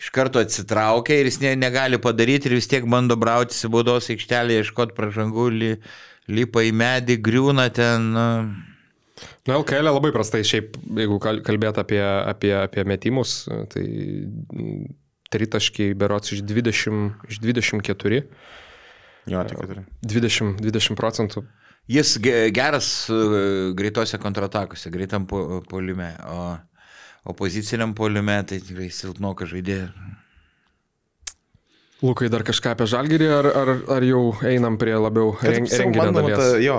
iš 0.00 0.10
karto 0.12 0.40
atsitraukia 0.42 1.20
ir 1.22 1.30
jis 1.30 1.40
ne, 1.40 1.54
negali 1.56 1.96
padaryti 2.00 2.48
ir 2.50 2.58
vis 2.58 2.68
tiek 2.68 2.84
bando 2.88 3.16
brautis 3.16 3.64
į 3.64 3.70
baudos 3.72 4.10
aikštelę, 4.12 4.60
ieškoti 4.60 4.96
pražangų, 4.96 5.48
lipa 6.30 6.62
į 6.66 6.72
medį, 6.76 7.18
griūna 7.26 7.68
ten. 7.74 8.10
nu. 8.14 8.26
Na, 9.48 9.56
LKL 9.58 9.84
labai 9.90 10.12
prastai, 10.14 10.40
šiaip, 10.46 10.78
jeigu 10.96 11.18
kal- 11.20 11.42
kalbėt 11.44 11.76
apie, 11.82 12.00
apie, 12.00 12.54
apie 12.56 12.84
metimus, 12.88 13.42
tai 13.72 13.84
tritaškiai 15.30 15.94
berots 15.98 16.32
iš 16.34 16.40
20, 16.46 17.26
iš 17.30 17.40
24, 17.44 18.22
Jo, 19.30 19.42
tik 19.46 19.60
turi. 19.60 19.82
20, 20.08 20.56
20 20.64 20.96
procentų. 20.98 21.42
Jis 21.90 22.14
ge- 22.22 22.48
geras 22.54 22.88
uh, 23.12 23.74
greitose 23.76 24.18
kontratakose, 24.22 24.90
greitam 24.90 25.26
po- 25.28 25.60
polime, 25.68 26.12
o 26.30 26.56
opoziciniam 27.30 27.92
polime 27.94 28.38
tai 28.48 28.58
tikrai 28.64 28.88
silpnoka 28.94 29.46
žaidėja. 29.50 29.90
Lukai, 32.00 32.30
dar 32.32 32.40
kažką 32.48 32.72
apie 32.72 32.86
žalgyrį, 32.88 33.26
ar, 33.28 33.46
ar, 33.60 33.70
ar 33.96 34.04
jau 34.06 34.22
einam 34.48 34.78
prie 34.80 34.94
labiau 34.96 35.34
reng, 35.44 35.68
renginio 35.68 36.06
Bandoma, 36.06 36.30
dalies? 36.32 36.38
ta, 36.40 36.60
jo, 36.64 36.76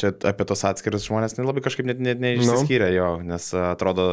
čia 0.00 0.12
apie 0.30 0.46
tos 0.48 0.64
atskirus 0.64 1.04
žmonės 1.04 1.36
nelabai 1.36 1.60
kažkaip 1.66 1.88
net, 1.90 2.00
net 2.00 2.22
neišsiskyrė 2.24 2.88
jo, 2.94 3.10
nes 3.28 3.50
atrodo, 3.60 4.06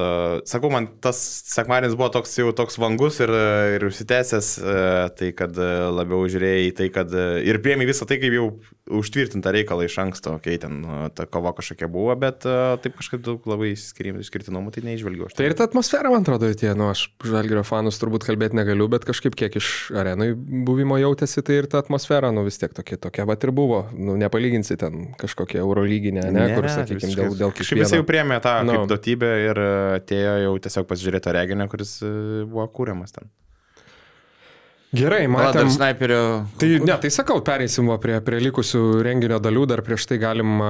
sakau, 0.50 0.72
man 0.74 0.90
tas 1.04 1.22
sekmadienis 1.54 1.96
buvo 1.96 2.10
toks 2.18 2.36
jau 2.42 2.52
toks 2.56 2.76
vangus 2.84 3.22
ir, 3.24 3.32
ir 3.78 3.88
užsitęsęs, 3.88 4.52
tai 5.16 5.32
kad 5.38 5.56
labiau 5.96 6.28
žiūrėjai 6.28 6.76
tai, 6.82 6.90
kad 6.92 7.16
ir 7.48 7.62
priemi 7.64 7.88
visą 7.88 8.10
tai 8.10 8.20
kaip 8.20 8.36
jau 8.36 8.50
užtvirtintą 8.88 9.52
reikalą 9.56 9.88
iš 9.88 9.98
anksto, 10.04 10.36
kai 10.44 10.58
ten 10.62 10.80
a, 10.86 11.00
ta 11.14 11.28
kova 11.30 11.54
kažkokia 11.58 11.90
buvo, 11.92 12.16
bet 12.20 12.46
taip 12.46 12.98
kažkaip 13.00 13.24
daug 13.26 13.46
labai 13.50 13.74
išskirtinumų, 13.76 14.74
tai 14.76 14.84
neižvelgiau. 14.88 15.30
aš. 15.30 15.38
Tai 15.38 15.48
ir 15.50 15.56
ta 15.58 15.68
atmosfera, 15.68 16.12
man 16.14 16.26
atrodo, 16.26 16.50
tie, 16.58 16.72
nu, 16.78 16.90
aš 16.94 17.08
žalgerio 17.26 17.64
fanus 17.68 18.00
turbūt 18.02 18.28
kalbėti 18.28 18.58
negaliu, 18.60 18.90
bet 18.92 19.08
kažkaip 19.08 19.36
kiek 19.38 19.58
iš 19.60 19.72
arenai 19.98 20.32
buvimo 20.36 21.00
jautėsi, 21.02 21.44
tai 21.46 21.62
ir 21.62 21.70
ta 21.72 21.82
atmosfera, 21.84 22.32
nu, 22.36 22.46
vis 22.48 22.60
tiek 22.62 22.74
tokia, 22.76 23.00
tokia 23.08 23.28
va 23.28 23.38
ir 23.38 23.54
buvo. 23.56 23.84
Nu, 23.94 24.18
nepalyginsi 24.20 24.78
ten 24.80 25.12
kažkokia 25.20 25.62
eurolyginė, 25.64 26.28
ne, 26.34 26.48
kur, 26.56 26.70
sakykime, 26.72 27.16
dėl, 27.18 27.36
dėl 27.38 27.56
Kažkaip 27.58 27.82
visi 27.82 27.98
jau 27.98 28.04
kiekvieno. 28.04 28.10
priemė 28.12 28.40
tą 28.44 28.58
Nu. 28.62 28.72
no. 28.72 28.78
kaip 28.78 28.92
duotybę 28.92 29.34
ir 29.48 29.62
atėjo 29.98 30.38
jau 30.46 30.56
tiesiog 30.68 30.88
pasižiūrėti 30.90 31.28
tą 31.28 31.36
reginį, 31.38 31.68
kuris 31.72 31.98
buvo 32.48 32.68
kūriamas 32.74 33.16
ten. 33.16 33.30
Gerai, 34.96 35.26
Na, 35.28 35.52
dar 35.52 35.66
matėm. 35.66 35.72
sniperio. 35.74 36.22
Tai 36.60 36.70
ne, 36.80 36.96
tai 37.04 37.10
sakau, 37.12 37.42
pereisim 37.44 37.90
prie, 38.00 38.22
prie 38.24 38.40
likusių 38.40 38.84
renginio 39.04 39.40
dalių, 39.44 39.66
dar 39.68 39.84
prieš 39.84 40.06
tai 40.08 40.18
galim 40.22 40.62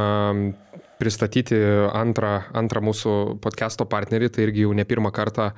pristatyti 0.97 1.57
antrą, 1.93 2.31
antrą 2.57 2.81
mūsų 2.81 3.11
podcast'o 3.43 3.85
partnerį, 3.85 4.31
tai 4.33 4.47
irgi 4.47 4.63
jau 4.65 4.73
ne 4.73 4.81
pirmą 4.89 5.11
kartą 5.13 5.51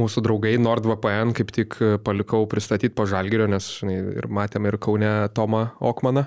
mūsų 0.00 0.24
draugai 0.26 0.56
NordVPN 0.58 1.30
kaip 1.38 1.52
tik 1.54 1.76
palikau 2.02 2.42
pristatyti 2.50 2.90
po 2.94 3.06
žalgerio, 3.06 3.46
nes 3.46 3.68
žinai, 3.78 4.00
ir 4.18 4.26
matėm 4.26 4.66
ir 4.66 4.80
Kaune 4.82 5.12
Tomą 5.36 5.68
Okmaną, 5.78 6.26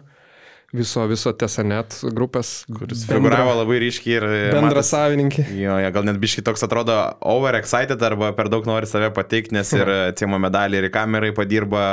viso, 0.73 1.03
viso 1.09 1.31
Tesanet 1.37 1.95
grupės, 2.15 2.51
kuris 2.73 3.03
Figuravo 3.09 3.53
labai 3.59 3.77
ryškiai 3.83 4.15
ir... 4.17 4.25
bendra 4.53 4.79
matos- 4.81 4.91
savininkė. 4.93 5.45
Jo, 5.59 5.77
jo, 5.83 5.91
gal 5.95 6.07
net 6.09 6.19
biškai 6.21 6.43
toks 6.49 6.65
atrodo 6.65 6.95
overexcited 7.33 8.01
arba 8.09 8.31
per 8.37 8.49
daug 8.53 8.65
nori 8.69 8.89
save 8.89 9.11
pateikti, 9.15 9.55
nes 9.57 9.73
ir 9.77 9.91
atsimo 10.11 10.39
medalį 10.41 10.81
ir 10.81 10.89
į 10.89 10.93
kamerai 10.95 11.33
padirba 11.37 11.83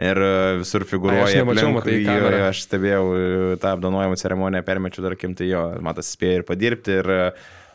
ir 0.00 0.18
e, 0.18 0.30
visur 0.62 0.86
figūruoja. 0.88 1.26
Ai, 1.26 1.34
aš 1.34 1.42
nemačiau, 1.42 1.74
matai, 1.76 1.98
Jo, 2.04 2.16
jo, 2.24 2.46
Aš 2.48 2.64
stebėjau 2.66 3.04
e, 3.14 3.26
tą 3.62 3.74
apdovanojimų 3.76 4.18
ceremoniją, 4.24 4.64
permečiu 4.66 5.04
dar 5.04 5.14
kim, 5.20 5.36
tai 5.38 5.50
jo, 5.52 5.66
matas 5.84 6.10
spėjo 6.16 6.40
ir 6.40 6.48
padirbti 6.48 6.98
ir 7.02 7.12
e, 7.14 7.20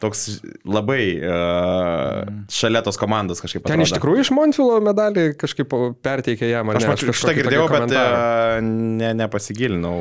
toks 0.01 0.26
labai 0.67 1.03
uh, 1.19 2.23
šalia 2.53 2.81
tos 2.85 2.99
komandos 2.99 3.43
kažkaip. 3.43 3.65
Ten 3.67 3.84
iš 3.84 3.93
atrodo. 3.93 3.99
tikrųjų 3.99 4.26
iš 4.26 4.31
Montvilo 4.35 4.80
medalį 4.85 5.26
kažkaip 5.39 5.76
perteikė 6.05 6.49
jam. 6.51 6.71
Aš 6.73 6.85
ne? 6.85 6.91
mačiau, 6.93 7.11
kažkokį 7.11 7.21
šitą 7.21 7.35
girdėjau, 7.38 7.67
bet 7.76 7.95
e, 7.95 8.03
ne, 8.65 9.13
nepasigilinau 9.21 9.95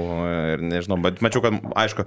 ir 0.55 0.65
nežinau, 0.73 1.01
bet 1.05 1.23
mačiau, 1.25 1.45
kad, 1.45 1.59
aišku, 1.85 2.07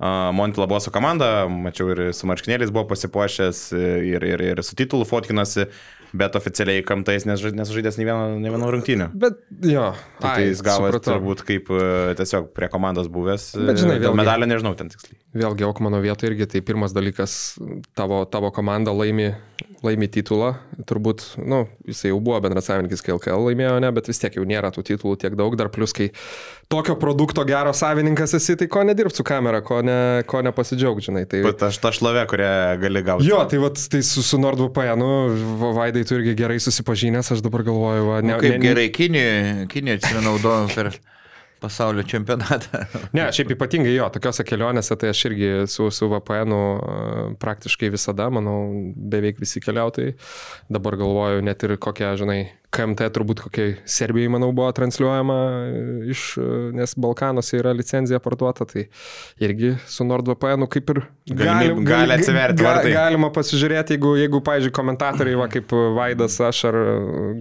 Montila 0.00 0.64
buvo 0.66 0.80
su 0.80 0.90
komanda, 0.90 1.44
mačiau 1.52 1.90
ir 1.92 1.98
su 2.16 2.24
marškinėliais 2.30 2.70
buvo 2.72 2.86
pasipuošęs 2.88 3.58
ir, 3.76 4.24
ir, 4.24 4.40
ir 4.54 4.62
su 4.64 4.72
titulu 4.78 5.04
fotkinasi, 5.04 5.66
bet 6.16 6.34
oficialiai 6.38 6.80
kamtais 6.88 7.26
nesuža- 7.28 7.52
nesužaidęs 7.54 7.98
nei 8.00 8.06
vieno, 8.08 8.38
nei 8.40 8.50
vieno 8.50 8.70
rungtynio. 8.72 9.10
Bet 9.14 9.36
jo, 9.62 9.90
Tai, 10.22 10.32
tai 10.38 10.46
jis 10.48 10.62
gavo 10.64 10.88
turbūt 11.04 11.44
kaip 11.46 11.68
e, 11.76 11.82
tiesiog 12.18 12.48
prie 12.56 12.70
komandos 12.72 13.06
buvęs. 13.12 13.50
Bet 13.60 13.78
žinai, 13.82 13.98
e, 14.00 14.04
vėlgi- 14.06 14.16
medalio 14.22 14.48
nežinau 14.50 14.72
ten 14.80 14.88
tiksliai. 14.90 15.20
Vėlgi, 15.44 15.68
Okmano 15.68 16.00
vietoje 16.02 16.32
irgi 16.32 16.48
tai 16.56 16.64
pirmas 16.66 16.96
dalykas, 16.96 17.36
tavo, 17.94 18.24
tavo 18.24 18.50
komanda 18.56 18.90
laimi, 18.96 19.34
laimi 19.84 20.08
titulą. 20.12 20.52
Turbūt, 20.88 21.24
nu, 21.40 21.62
jisai 21.88 22.10
jau 22.10 22.20
buvo 22.24 22.38
bendras 22.44 22.68
savininkas, 22.68 23.02
kai 23.04 23.14
LKL 23.14 23.46
laimėjo, 23.48 23.76
ne, 23.84 23.90
bet 23.96 24.10
vis 24.10 24.20
tiek 24.20 24.36
jau 24.38 24.44
nėra 24.48 24.72
tų 24.74 24.84
titulų 24.90 25.18
tiek 25.20 25.36
daug. 25.38 25.56
Dar 25.58 25.70
plus, 25.72 25.94
kai 25.96 26.10
tokio 26.72 26.96
produkto 27.00 27.44
gero 27.48 27.72
savininkas 27.76 28.34
esi, 28.38 28.56
tai 28.60 28.68
ko 28.72 28.84
nedirbs 28.86 29.20
su 29.20 29.26
kamera, 29.26 29.62
ko, 29.66 29.80
ne, 29.86 29.98
ko 30.30 30.42
nepasidžiaug, 30.46 31.00
žinai. 31.04 31.26
Tai... 31.30 31.42
Bet 31.46 31.64
aš 31.70 31.80
tą 31.82 31.92
šlovę, 31.96 32.26
kurią 32.30 32.50
gali 32.82 33.04
gauti. 33.06 33.28
Jo, 33.30 33.42
tai 33.50 33.60
vat, 33.62 33.80
tai 33.92 34.02
su, 34.06 34.24
su 34.26 34.40
NordVPN, 34.40 35.00
nu, 35.00 35.70
Vaidai 35.76 36.04
tu 36.08 36.18
irgi 36.18 36.36
gerai 36.38 36.60
susipažinęs, 36.62 37.32
aš 37.36 37.44
dabar 37.46 37.64
galvoju, 37.68 38.10
va, 38.10 38.20
Ne, 38.20 38.34
ne, 38.34 38.42
kaip 38.42 38.58
ne, 38.58 38.64
gerai 38.64 38.90
Kinijoje, 38.92 39.66
Kinijoje 39.72 40.02
atsimenaudojo 40.02 40.68
per 40.74 40.92
pasaulio 41.60 42.04
čempionatą. 42.08 42.84
Ne, 43.16 43.26
šiaip 43.34 43.54
ypatingai 43.56 43.92
jo, 43.94 44.06
tokiuose 44.12 44.44
kelionėse 44.46 44.96
tai 45.00 45.10
aš 45.12 45.24
irgi 45.30 45.50
su, 45.70 45.88
su 45.94 46.08
VPN 46.10 46.54
praktiškai 47.42 47.90
visada, 47.92 48.28
manau, 48.32 48.58
beveik 48.94 49.40
visi 49.42 49.62
keliautojai. 49.64 50.14
Dabar 50.72 50.96
galvoju, 51.00 51.44
net 51.46 51.64
ir 51.66 51.76
kokia, 51.82 52.12
žinai, 52.20 52.42
KMT 52.70 53.08
turbūt 53.14 53.40
kokiai 53.42 53.72
Serbijai, 53.88 54.30
manau, 54.30 54.52
buvo 54.54 54.70
transliuojama 54.74 55.36
iš, 56.12 56.24
nes 56.76 56.94
Balkanuose 57.00 57.58
yra 57.58 57.72
licenzija 57.74 58.20
parduota, 58.22 58.66
tai 58.68 58.84
irgi 59.42 59.72
su 59.90 60.06
NordVPN 60.06 60.68
kaip 60.70 60.92
ir 60.94 61.00
Galimyb- 61.30 61.82
gali 61.86 62.14
atsiverti 62.14 62.64
vartai. 62.66 62.92
Galima 62.94 63.30
pasižiūrėti, 63.34 63.96
jeigu, 63.96 64.12
jeigu 64.18 64.40
pavyzdžiui, 64.46 64.74
komentatoriai, 64.74 65.38
va, 65.38 65.48
kaip 65.50 65.74
Vaidas, 65.96 66.38
aš 66.46 66.62
ar 66.70 66.78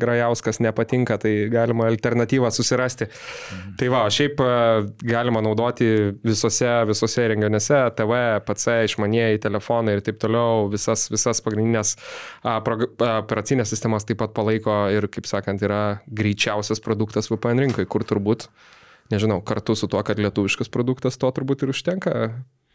Grajauskas 0.01 0.61
nepatinka, 0.65 1.19
tai 1.21 1.33
galima 1.53 1.87
alternatyvą 1.89 2.51
susirasti. 2.53 3.09
Mhm. 3.09 3.75
Tai 3.79 3.91
va, 3.93 4.03
šiaip 4.13 4.41
e, 4.41 4.49
galima 5.09 5.41
naudoti 5.45 5.89
visose, 6.25 6.69
visose 6.89 7.27
renginiuose, 7.33 7.81
TV, 7.97 8.19
PC, 8.45 8.79
išmanieji 8.89 9.41
telefonai 9.45 9.97
ir 9.97 10.03
taip 10.05 10.19
toliau, 10.21 10.67
visas, 10.73 11.07
visas 11.13 11.41
pagrindinės 11.45 11.95
operacinės 12.43 13.69
sistemas 13.73 14.05
taip 14.07 14.19
pat 14.21 14.33
palaiko 14.37 14.75
ir, 14.93 15.09
kaip 15.19 15.29
sakant, 15.29 15.63
yra 15.65 15.99
greičiausias 16.07 16.81
produktas 16.83 17.29
VPN 17.31 17.67
rinkai, 17.67 17.85
kur 17.89 18.07
turbūt, 18.07 18.47
nežinau, 19.13 19.41
kartu 19.45 19.75
su 19.75 19.91
tuo, 19.91 20.01
kad 20.07 20.21
lietuviškas 20.21 20.71
produktas, 20.71 21.19
to 21.19 21.29
turbūt 21.35 21.65
ir 21.65 21.75
užtenka 21.75 22.15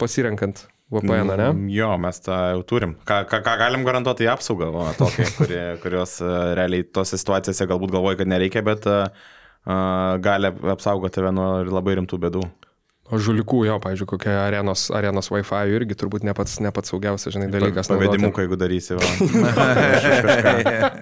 pasirenkant 0.01 0.66
VPN, 0.93 1.31
ne? 1.39 1.47
Mm, 1.53 1.69
Jo, 1.73 1.93
mes 2.03 2.19
tą 2.23 2.37
jau 2.53 2.65
turim. 2.66 2.97
Ką, 3.09 3.23
ką, 3.31 3.41
ką 3.47 3.55
galim 3.61 3.87
garantuoti, 3.87 4.29
apsaugą, 4.31 4.69
o, 4.75 4.91
tokia, 4.99 5.29
kurie, 5.39 5.62
kurios 5.85 6.19
uh, 6.25 6.53
realiai 6.59 6.85
tose 6.85 7.19
situacijose 7.21 7.69
galbūt 7.71 7.95
galvoja, 7.95 8.21
kad 8.21 8.31
nereikia, 8.31 8.65
bet 8.66 8.89
uh, 8.91 9.09
gali 10.25 10.51
apsaugoti 10.75 11.21
tave 11.21 11.33
nuo 11.35 11.49
labai 11.71 11.97
rimtų 12.01 12.21
bėdų. 12.27 12.45
O 13.12 13.18
žulikų, 13.20 13.66
jo, 13.68 13.74
pavyzdžiui, 13.85 14.06
kokia 14.14 14.35
arenos, 14.47 14.86
arenos 14.97 15.26
Wi-Fi 15.28 15.74
irgi 15.76 15.97
turbūt 16.01 16.22
ne 16.24 16.32
pats, 16.36 16.55
ne 16.64 16.70
pats 16.72 16.89
saugiausias, 16.89 17.35
žinai, 17.35 17.51
dalykas. 17.52 17.90
Pavedimuką, 17.93 18.47
jeigu 18.47 18.56
darysi. 18.56 18.97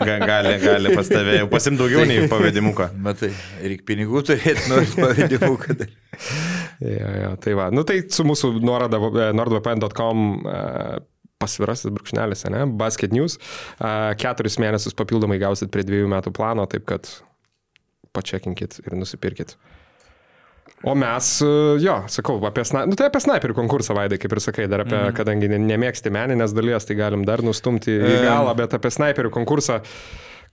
Gali, 0.02 0.56
gali 0.58 0.94
pas 0.96 1.06
tave 1.06 1.36
jau 1.38 1.46
pasim 1.52 1.76
daugiau 1.78 2.02
nei 2.08 2.26
pavedimuką. 2.30 2.88
Matai, 3.06 3.30
reikia 3.62 3.86
pinigų 3.92 4.24
turėti, 4.26 4.64
nors 4.72 4.96
pavadimų, 4.98 5.52
kad. 5.62 5.84
Ja, 6.82 7.10
ja, 7.20 7.28
tai 7.38 7.54
va, 7.54 7.68
nu 7.70 7.84
tai 7.86 8.00
su 8.10 8.26
mūsų 8.26 8.50
nuoroda 8.66 8.98
e, 8.98 9.28
nordvpn.com 9.38 10.24
e, 10.42 10.62
pasvirasis 11.42 11.92
brūkšnelis, 11.94 12.42
ne, 12.50 12.64
Basket 12.80 13.14
News, 13.14 13.38
e, 13.38 13.92
keturis 14.18 14.58
mėnesius 14.62 14.98
papildomai 14.98 15.38
gausit 15.42 15.70
prie 15.70 15.86
dviejų 15.86 16.10
metų 16.10 16.34
plano, 16.34 16.66
taip 16.70 16.88
kad 16.90 17.06
pačekinkit 18.10 18.80
ir 18.82 18.98
nusipirkit. 18.98 19.54
O 20.82 20.94
mes, 20.98 21.28
e, 21.46 21.50
jo, 21.82 21.96
sakau, 22.10 22.40
apie, 22.48 22.64
sna... 22.66 22.84
nu, 22.90 22.96
tai 22.98 23.06
apie 23.06 23.20
sniperių 23.22 23.54
konkursą, 23.54 23.94
Vaidai, 23.94 24.18
kaip 24.18 24.32
ir 24.34 24.40
sakai, 24.42 24.66
dar 24.70 24.82
apie, 24.82 24.98
mm. 24.98 25.14
kadangi 25.14 25.50
ne- 25.52 25.60
nemėgsti 25.62 26.10
meninės 26.14 26.54
dalies, 26.56 26.88
tai 26.88 26.96
galim 26.98 27.22
dar 27.28 27.44
nustumti 27.46 27.94
į 27.94 28.16
E. 28.16 28.20
galą, 28.26 28.54
bet 28.58 28.74
apie 28.74 28.90
sniperių 28.90 29.30
konkursą, 29.34 29.78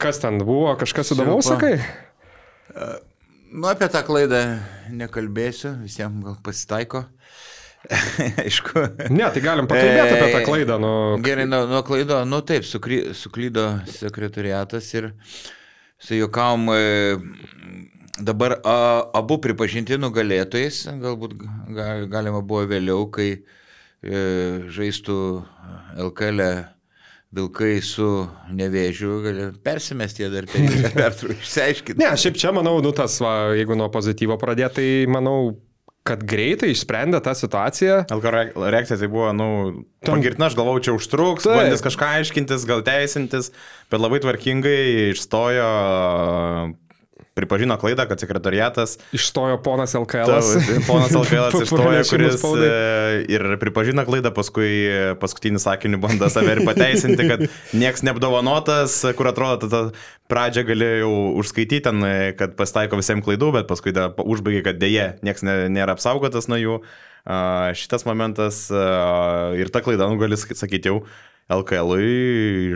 kas 0.01 0.21
ten 0.21 0.37
buvo, 0.45 0.75
kažkas 0.77 1.15
įdomaus, 1.15 1.49
sakai? 1.49 1.79
Nu, 3.49 3.65
apie 3.71 3.87
tą 3.89 4.03
klaidą 4.05 4.43
nekalbėsiu, 4.93 5.73
visiems 5.81 6.21
gal 6.27 6.37
pasitaiko. 6.45 7.07
Aišku. 8.43 8.83
Ne, 9.09 9.25
tai 9.33 9.41
galim 9.41 9.65
pakalbėti 9.69 10.13
apie 10.13 10.31
tą 10.35 10.41
E, 10.41 10.45
klaidą. 10.45 10.77
Nu, 10.83 10.91
Gerai, 11.25 11.47
nuo, 11.49 11.63
nuo 11.71 11.79
klaido, 11.87 12.19
nu 12.27 12.41
taip, 12.45 12.67
sukry, 12.67 13.01
suklydo 13.17 13.65
sekretariatas 13.89 14.91
ir 14.99 15.09
su 15.97 16.19
juokavom 16.19 16.69
e, 16.75 16.83
dabar 18.25 18.57
a, 18.63 18.75
abu 19.17 19.39
pripažinti 19.43 19.97
nugalėtojais, 19.99 20.83
galbūt 21.01 21.37
ga, 21.75 21.87
galima 22.11 22.41
buvo 22.41 22.65
vėliau, 22.69 23.07
kai 23.13 23.29
e, 23.35 23.39
žaistų 24.71 25.17
LKL 26.09 26.43
vilkai 27.35 27.75
su 27.85 28.09
nevėžiu, 28.57 29.19
persimesti 29.65 30.29
dar 30.33 30.47
per 30.49 30.65
pertrauką, 30.97 31.37
išsiaiškinti. 31.37 32.01
Ne, 32.01 32.11
šiaip 32.17 32.39
čia 32.41 32.53
manau, 32.55 32.79
nu 32.81 32.93
tas, 32.95 33.19
va, 33.21 33.51
jeigu 33.57 33.77
nuo 33.77 33.89
pozityvo 33.93 34.39
pradėti, 34.41 34.79
tai 34.79 35.11
manau, 35.13 35.53
kad 36.09 36.23
greitai 36.25 36.71
išsprendė 36.73 37.19
tą 37.21 37.35
situaciją. 37.37 37.99
LK 38.15 38.33
reak- 38.33 38.57
reakcija 38.73 38.97
tai 39.01 39.09
buvo, 39.11 39.29
nu, 39.35 39.49
pagirtina, 40.07 40.47
aš 40.49 40.57
galvojau, 40.57 40.83
čia 40.87 40.95
užtruks, 40.97 41.45
Taip. 41.45 41.59
bandys 41.59 41.85
kažką 41.85 42.09
aiškintis, 42.17 42.65
gal 42.69 42.81
teisintis, 42.87 43.51
bet 43.91 44.01
labai 44.01 44.21
tvarkingai 44.23 45.11
išstojo, 45.11 45.69
pripažino 47.39 47.75
klaidą, 47.81 48.05
kad 48.11 48.21
sekretariatas 48.21 48.97
Išstojo 49.15 49.57
ponas 49.65 49.95
LKL. 49.97 50.29
Tavo- 50.29 50.83
Ponas 50.87 51.15
Alkailas 51.15 51.55
išstojo, 51.65 52.03
kuris 52.11 52.37
spaudai. 52.37 52.69
e, 52.69 53.25
ir 53.33 53.47
pripažino 53.63 54.05
klaidą, 54.07 54.31
paskui 54.35 54.69
e, 54.85 54.99
paskutinį 55.21 55.63
sakinį 55.63 55.99
bando 56.03 56.29
save 56.31 56.57
ir 56.57 56.63
pateisinti, 56.67 57.27
kad 57.31 57.45
nieks 57.79 58.03
neapdovanotas, 58.07 58.99
kur 59.17 59.31
atrodo, 59.31 59.65
tada 59.67 59.81
pradžią 60.29 60.65
galėjau 60.69 61.11
užskaityti 61.41 61.81
ten, 61.89 62.03
e, 62.05 62.15
kad 62.37 62.53
pasitaiko 62.59 62.99
visiems 62.99 63.25
klaidų, 63.25 63.53
bet 63.59 63.69
paskui 63.71 63.95
užbaigė, 63.95 64.61
kad 64.69 64.81
dėje 64.81 65.07
nieks 65.25 65.45
nėra 65.47 65.95
apsaugotas 65.97 66.51
nuo 66.51 66.59
jų. 66.61 66.77
Šitas 67.77 68.05
momentas 68.07 68.63
ir 69.59 69.69
ta 69.73 69.81
klaida, 69.85 70.07
nu 70.09 70.17
gali 70.21 70.37
sak- 70.39 70.55
sakyti 70.57 70.89
jau. 70.89 71.01
LKL-ui, 71.49 72.75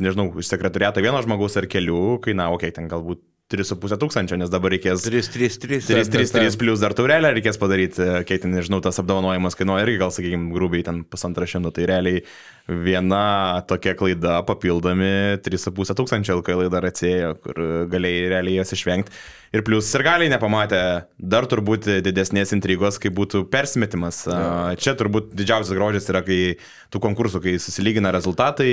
nežinau, 0.00 0.30
iš 0.40 0.48
sekretariato 0.48 1.02
vieno 1.04 1.20
žmogaus 1.24 1.56
ar 1.60 1.66
kelių 1.68 2.16
kainavo, 2.24 2.56
kiek 2.62 2.72
ten 2.76 2.86
galbūt 2.88 3.20
3,5 3.46 3.98
tūkstančio, 4.02 4.36
nes 4.40 4.50
dabar 4.50 4.72
reikės 4.74 5.04
3, 5.06 5.20
3, 5.30 5.58
3. 5.62 5.78
3, 5.86 6.08
3, 6.10 6.30
3 6.34 6.56
plus 6.58 6.80
dar 6.82 6.96
taurelę 6.98 7.30
reikės 7.36 7.60
padaryti, 7.62 8.02
kiek 8.26 8.42
ten, 8.42 8.50
nežinau, 8.50 8.80
tas 8.82 8.98
apdovanojimas 8.98 9.54
kainuoja 9.54 9.84
irgi 9.86 10.00
gal, 10.00 10.10
sakykime, 10.14 10.50
grubiai 10.54 10.82
ten 10.86 11.04
pusantrą 11.06 11.46
šimto, 11.46 11.70
tai 11.76 11.86
realiai 11.86 12.24
viena 12.66 13.62
tokia 13.70 13.94
klaida 13.94 14.40
papildomi 14.48 15.38
3,5 15.46 15.94
tūkstančio 15.94 16.40
LKL 16.40 16.66
dar 16.74 16.88
atsėjo, 16.90 17.36
kur 17.44 17.62
galėjai 17.92 18.32
realiai 18.34 18.58
jas 18.58 18.74
išvengti. 18.74 19.14
Ir 19.54 19.62
plus 19.66 19.88
ir 19.94 20.04
galiai 20.06 20.32
nepamatė 20.32 20.80
dar 21.18 21.46
turbūt 21.50 21.88
didesnės 22.06 22.54
intrigos, 22.56 22.98
kai 23.02 23.12
būtų 23.14 23.44
persimetimas. 23.52 24.24
A, 24.26 24.74
Čia 24.80 24.96
turbūt 24.98 25.30
didžiausias 25.36 25.76
grožis 25.76 26.10
yra, 26.10 26.24
kai 26.26 26.56
tų 26.92 27.02
konkursų, 27.04 27.42
kai 27.44 27.56
susilygina 27.62 28.10
rezultatai 28.14 28.70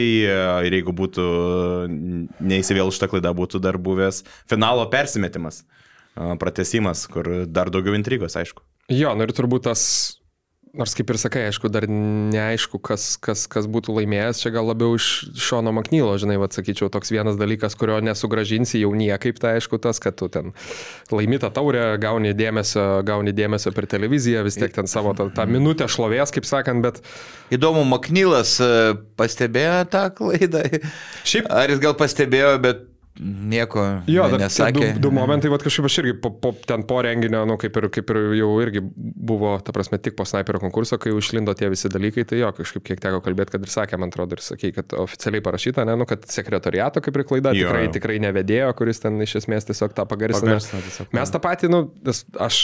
ir 0.65 0.79
jeigu 0.79 0.95
būtų 0.97 1.27
neįsivėl 2.41 2.93
šitą 2.93 3.11
klaidą, 3.13 3.35
būtų 3.37 3.61
dar 3.63 3.77
buvęs 3.81 4.23
finalo 4.49 4.87
persimetimas 4.93 5.63
pratesimas, 6.13 7.07
kur 7.09 7.45
dar 7.49 7.71
daugiau 7.73 7.95
intrigos, 7.97 8.35
aišku. 8.37 8.61
Jo, 8.93 9.13
nu 9.17 9.25
ir 9.25 9.33
turbūt 9.33 9.65
tas, 9.69 9.83
nors 10.73 10.95
kaip 10.97 11.11
ir 11.13 11.17
sakai, 11.21 11.43
aišku, 11.51 11.69
dar 11.69 11.85
neaišku, 11.89 12.79
kas, 12.81 13.13
kas, 13.21 13.43
kas 13.51 13.67
būtų 13.69 13.93
laimėjęs, 13.99 14.39
čia 14.41 14.49
gal 14.55 14.65
labiau 14.65 14.95
iš 14.97 15.07
Šono 15.37 15.69
Maknylo, 15.75 16.15
žinai, 16.17 16.39
vad 16.41 16.55
sakyčiau, 16.55 16.89
toks 16.93 17.13
vienas 17.13 17.37
dalykas, 17.37 17.75
kurio 17.77 17.99
nesugražinsi 18.01 18.81
jau 18.81 18.89
niekaip, 18.97 19.37
tai 19.41 19.59
aišku 19.59 19.77
tas, 19.83 20.01
kad 20.01 20.17
tu 20.17 20.29
ten 20.33 20.49
laimi 21.13 21.37
tą 21.41 21.51
taurę, 21.53 21.83
gauni 22.01 22.33
dėmesio, 22.37 23.03
gauni 23.05 23.35
dėmesio 23.37 23.73
per 23.75 23.85
televiziją, 23.91 24.41
vis 24.47 24.57
tiek 24.57 24.73
ten 24.73 24.89
savo 24.89 25.13
tą, 25.17 25.29
tą 25.35 25.45
minutę 25.49 25.85
šlovės, 25.85 26.33
kaip 26.33 26.49
sakant, 26.49 26.81
bet 26.85 27.03
Įdomu, 27.53 27.83
Maknylas 27.85 28.55
e, 28.63 28.71
pastebėjo 29.19 29.83
tą 29.93 30.07
klaidą. 30.17 30.63
Šiaip- 31.27 31.51
Ar 31.53 31.69
jis 31.69 31.83
gal 31.83 31.93
pastebėjo, 31.99 32.55
bet 32.63 32.87
nieko 33.19 33.83
Jo, 34.09 34.25
ne, 34.31 34.37
tie 34.49 34.71
du, 34.73 34.81
nesakė. 34.81 34.89
du 35.01 35.11
momentai, 35.13 35.51
va 35.53 35.59
kažkaip 35.61 35.87
aš 35.89 35.97
irgi 36.01 36.13
po, 36.23 36.31
po, 36.43 36.53
ten 36.67 36.85
po 36.89 36.99
renginio, 37.05 37.43
nu, 37.49 37.57
kaip, 37.61 37.77
ir, 37.81 37.87
kaip 37.93 38.13
ir 38.13 38.19
jau 38.39 38.49
irgi 38.63 38.81
buvo, 38.93 39.55
ta 39.63 39.75
prasme, 39.75 39.99
tik 40.01 40.17
po 40.19 40.25
sniperio 40.27 40.61
konkurso, 40.63 40.97
kai 41.01 41.13
jau 41.13 41.19
išlindo 41.21 41.53
tie 41.57 41.69
visi 41.73 41.91
dalykai, 41.93 42.25
tai 42.29 42.41
jo, 42.41 42.51
kažkaip 42.57 42.85
kiek 42.89 43.03
teko 43.03 43.21
kalbėti, 43.25 43.55
kad 43.57 43.67
ir 43.67 43.73
sakė, 43.73 43.99
man 44.01 44.13
atrodo, 44.13 44.37
ir 44.37 44.45
sakė, 44.45 44.73
kad 44.79 44.95
oficialiai 45.03 45.45
parašyta, 45.45 45.85
ne, 45.89 45.97
nu, 45.99 46.07
kad 46.09 46.25
sekretoriato 46.29 47.03
kaip 47.03 47.19
ir 47.19 47.27
klaida 47.29 47.53
Jo, 47.53 47.67
tikrai, 47.69 47.85
tikrai 47.93 48.17
nevedėjo, 48.23 48.71
kuris 48.79 49.03
ten 49.03 49.21
iš 49.25 49.37
esmės 49.43 49.69
tiesiog 49.69 49.93
tą 49.97 50.07
pagarsino. 50.09 50.57
Mes 51.13 51.35
tą 51.35 51.43
patį, 51.43 51.69
nu, 51.73 51.85
aš 52.41 52.63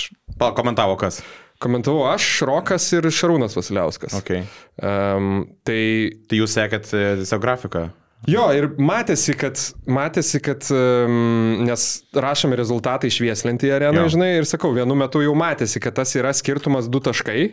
Komentavo 0.55 0.95
kas. 0.95 1.19
komentavau, 1.59 2.05
aš, 2.07 2.26
Rokas 2.47 2.85
ir 2.95 3.09
Šarūnas 3.11 3.57
Vasiliauskas. 3.57 4.15
Okay. 4.21 4.45
Um, 4.80 5.43
tai 5.67 5.81
Tai 6.30 6.38
jūs 6.38 6.53
sekėt 6.55 6.91
e, 6.93 7.01
tiesiog 7.23 7.41
grafiką. 7.43 7.88
Jo, 8.28 8.50
ir 8.52 8.68
matėsi, 8.84 9.32
kad, 9.40 9.62
matėsi, 9.88 10.41
kad 10.44 10.66
um, 10.76 11.62
nes 11.64 11.86
rašomi 12.12 12.58
rezultatai 12.60 13.08
švieslinti 13.14 13.72
arenai, 13.72 14.04
Jo. 14.04 14.12
žinai, 14.18 14.34
ir 14.41 14.48
sakau, 14.50 14.74
vienu 14.76 14.98
metu 15.00 15.22
jau 15.24 15.32
matėsi, 15.40 15.80
kad 15.80 15.96
tas 16.02 16.12
yra 16.20 16.34
skirtumas 16.36 16.90
du 16.91 17.00
taškai 17.00 17.46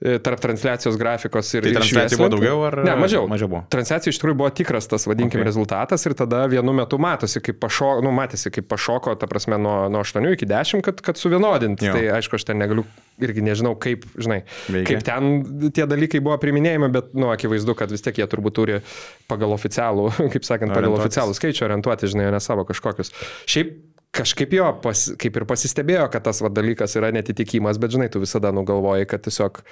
tarp 0.00 0.40
transliacijos 0.40 0.96
grafikos 0.96 1.50
ir 1.54 1.66
Tai 1.66 1.72
transliacijų 1.76 2.16
buvo 2.22 2.30
daugiau 2.32 2.62
ar- 2.64 2.78
Ne, 2.86 2.94
mažiau. 2.96 3.26
mažiau 3.28 3.48
buvo? 3.52 3.62
Transliacijų 3.68 4.14
iš 4.14 4.20
tikrųjų 4.22 4.36
buvo 4.40 4.50
tikras 4.56 4.88
tas, 4.88 5.04
vadinkim, 5.06 5.40
Okay. 5.40 5.44
rezultatas 5.44 6.06
ir 6.08 6.14
tada 6.16 6.46
vienu 6.48 6.72
metu 6.72 6.96
matosi, 6.98 7.40
kaip 7.44 7.60
pašoko, 7.60 8.00
nu, 8.02 8.10
matėsi, 8.10 8.48
kaip 8.50 8.64
pašoko, 8.68 9.12
ta 9.20 9.26
prasme, 9.28 9.58
nuo, 9.60 9.90
nuo 9.92 10.00
8 10.00 10.32
iki 10.32 10.46
10, 10.48 10.80
kad, 10.82 11.00
kad 11.04 11.16
suvienodinti. 11.20 11.84
Jo. 11.84 11.92
Tai 11.92 12.02
aišku, 12.16 12.34
aš 12.40 12.44
ten 12.48 12.56
negaliu 12.58 12.86
irgi 13.20 13.42
nežinau, 13.44 13.74
kaip, 13.76 14.06
žinai, 14.16 14.40
Veikia. 14.72 14.96
kaip 14.96 15.02
ten 15.04 15.70
tie 15.76 15.84
dalykai 15.84 16.22
buvo 16.24 16.38
priminėjami, 16.40 16.88
bet, 16.90 17.12
nu, 17.12 17.28
akivaizdu, 17.28 17.76
kad 17.76 17.90
vis 17.92 18.00
tiek 18.00 18.16
jie 18.16 18.24
turbūt 18.26 18.54
turi 18.56 18.80
pagal 19.28 19.52
oficialų, 19.52 20.08
kaip 20.32 20.42
sakant, 20.48 20.72
pagal 20.72 20.96
oficialų 20.96 21.36
skaičių 21.36 21.68
orientuoti, 21.68 22.08
žinai, 22.08 22.30
ne 22.32 22.40
savo 22.40 22.64
kažkokius. 22.64 23.12
Šiaip 23.44 23.76
kažkaip 24.16 24.54
jo, 24.56 24.70
pas, 24.82 25.04
kaip 25.20 25.36
ir 25.38 25.46
pasistebėjo, 25.48 26.08
kad 26.12 26.24
tas 26.26 26.42
va, 26.42 26.50
dalykas 26.52 26.96
yra 26.98 27.12
netitikimas, 27.14 27.78
bet, 27.82 27.94
žinai, 27.94 28.10
tu 28.12 28.22
visada 28.22 28.50
nugalvoji, 28.54 29.08
kad 29.10 29.22
tiesiog 29.26 29.62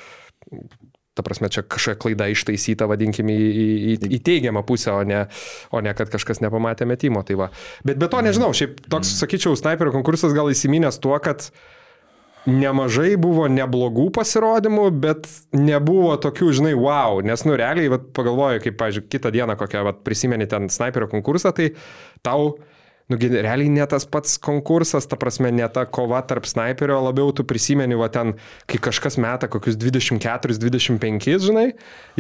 ta 1.19 1.24
prasme, 1.27 1.51
čia 1.51 1.65
kažkokia 1.66 1.98
klaida 1.98 2.28
ištaisyta, 2.31 2.86
vadinkime, 2.86 3.35
į, 3.35 3.48
į, 3.48 3.65
į, 3.97 4.10
į 4.15 4.20
teigiamą 4.23 4.62
pusę, 4.66 4.93
o 4.94 5.02
ne, 5.06 5.24
o 5.74 5.82
ne 5.82 5.94
kad 5.98 6.12
kažkas 6.12 6.39
nepamatė 6.44 6.86
metimo. 6.86 7.24
Tai 7.27 7.40
va. 7.40 7.48
Bet 7.86 7.98
be 7.98 8.06
to 8.10 8.20
nežinau, 8.23 8.52
šiaip 8.55 8.78
toks, 8.86 9.10
sakyčiau, 9.19 9.59
sniperio 9.59 9.90
konkursas 9.97 10.36
gal 10.36 10.52
įsiminęs 10.52 11.01
tuo, 11.02 11.16
kad 11.23 11.48
nemažai 12.47 13.16
buvo 13.20 13.48
neblogų 13.51 14.06
pasirodymų, 14.15 14.86
bet 15.02 15.27
nebuvo 15.59 16.15
tokių, 16.23 16.52
žinai, 16.60 16.77
wow, 16.78 17.19
nes, 17.27 17.43
nu, 17.44 17.59
realiai, 17.59 17.90
vat, 17.93 18.06
pagalvoju, 18.16 18.62
kaip, 18.62 18.78
pažiūrėjau, 18.78 19.10
kitą 19.19 19.35
dieną 19.35 19.59
kokią, 19.59 19.82
vat, 19.90 20.05
prisimeni 20.06 20.47
ten 20.48 20.70
sniperio 20.73 21.10
konkursą, 21.10 21.51
tai 21.56 21.73
tau 22.23 22.55
Nu, 23.09 23.16
realiai 23.16 23.70
ne 23.72 23.85
tas 23.89 24.05
pats 24.05 24.35
konkursas, 24.44 25.06
ta 25.09 25.16
prasme, 25.16 25.48
ne 25.55 25.64
ta 25.72 25.86
kova 25.89 26.20
tarp 26.28 26.44
sniperio, 26.44 26.98
labiau 27.06 27.30
tu 27.32 27.44
prisimeni, 27.48 27.97
va 27.97 28.10
ten, 28.12 28.35
kai 28.68 28.80
kažkas 28.85 29.16
meta 29.16 29.48
kokius 29.48 29.78
24-25, 29.80 31.39
žinai, 31.47 31.70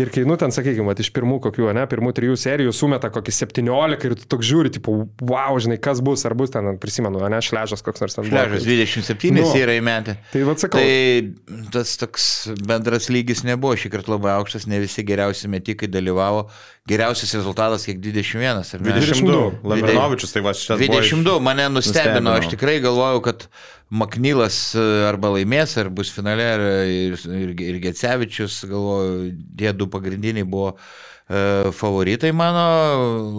ir 0.00 0.12
kai, 0.14 0.24
nu, 0.24 0.38
ten, 0.40 0.54
sakykime, 0.54 0.94
iš 0.96 1.10
pirmų 1.12 1.42
kokių, 1.44 1.68
ne, 1.76 1.84
pirmų 1.90 2.14
trijų 2.16 2.38
serijų 2.40 2.72
sumeta 2.72 3.10
kokį 3.12 3.34
17 3.36 4.08
ir 4.08 4.16
tu 4.16 4.30
toks 4.32 4.48
žiūri, 4.48 4.72
tipo, 4.78 4.94
wow, 5.20 5.60
žinai, 5.60 5.76
kas 5.76 6.00
bus, 6.04 6.24
ar 6.24 6.32
bus 6.38 6.54
ten, 6.56 6.70
prisimenu, 6.80 7.20
ne, 7.20 7.42
šležas 7.44 7.84
koks 7.84 8.06
nors 8.06 8.16
ten. 8.16 8.30
Šležas 8.32 8.64
27 8.64 9.36
Nu. 9.38 9.44
nu, 9.44 9.52
yra 9.60 9.76
įmetę. 9.76 10.16
Tai 10.32 10.46
va 10.48 10.56
sakau. 10.56 10.80
Tai 10.80 11.68
tas 11.74 11.92
toks 12.00 12.24
bendras 12.64 13.10
lygis 13.12 13.44
nebuvo 13.44 13.76
šį 13.76 13.92
kartą 13.92 14.16
labai 14.16 14.32
aukštas, 14.38 14.64
ne 14.70 14.80
visi 14.80 15.04
geriausi 15.06 15.52
metikai 15.52 15.90
dalyvavo. 15.92 16.48
Geriausias 16.88 17.34
rezultatas 17.36 17.84
kiek 17.86 17.98
21, 18.00 18.62
ar 18.74 18.80
ne? 18.80 18.92
22. 18.94 19.40
Lavrinovičius, 19.72 20.32
tai 20.32 20.42
va 20.46 20.54
šitas. 20.56 20.80
buvo 20.80 21.00
iš- 21.02 21.12
22 21.12 21.40
mane 21.44 21.66
nustebino, 21.68 22.04
nustebino. 22.04 22.36
aš 22.38 22.48
tikrai 22.54 22.78
galvojau, 22.84 23.20
kad 23.28 23.44
Maknylas 23.90 24.56
e, 24.76 24.82
arba 25.08 25.30
laimės, 25.32 25.76
ar 25.80 25.88
bus 25.88 26.10
finale, 26.12 26.48
ir, 26.92 27.14
ir, 27.32 27.52
ir 27.70 27.78
Gecevičius, 27.86 28.62
galvoju, 28.68 29.30
tie 29.56 29.72
du 29.72 29.86
pagrindiniai 29.88 30.44
buvo 30.44 30.74
Favoritai 31.28 32.30
mano 32.32 32.62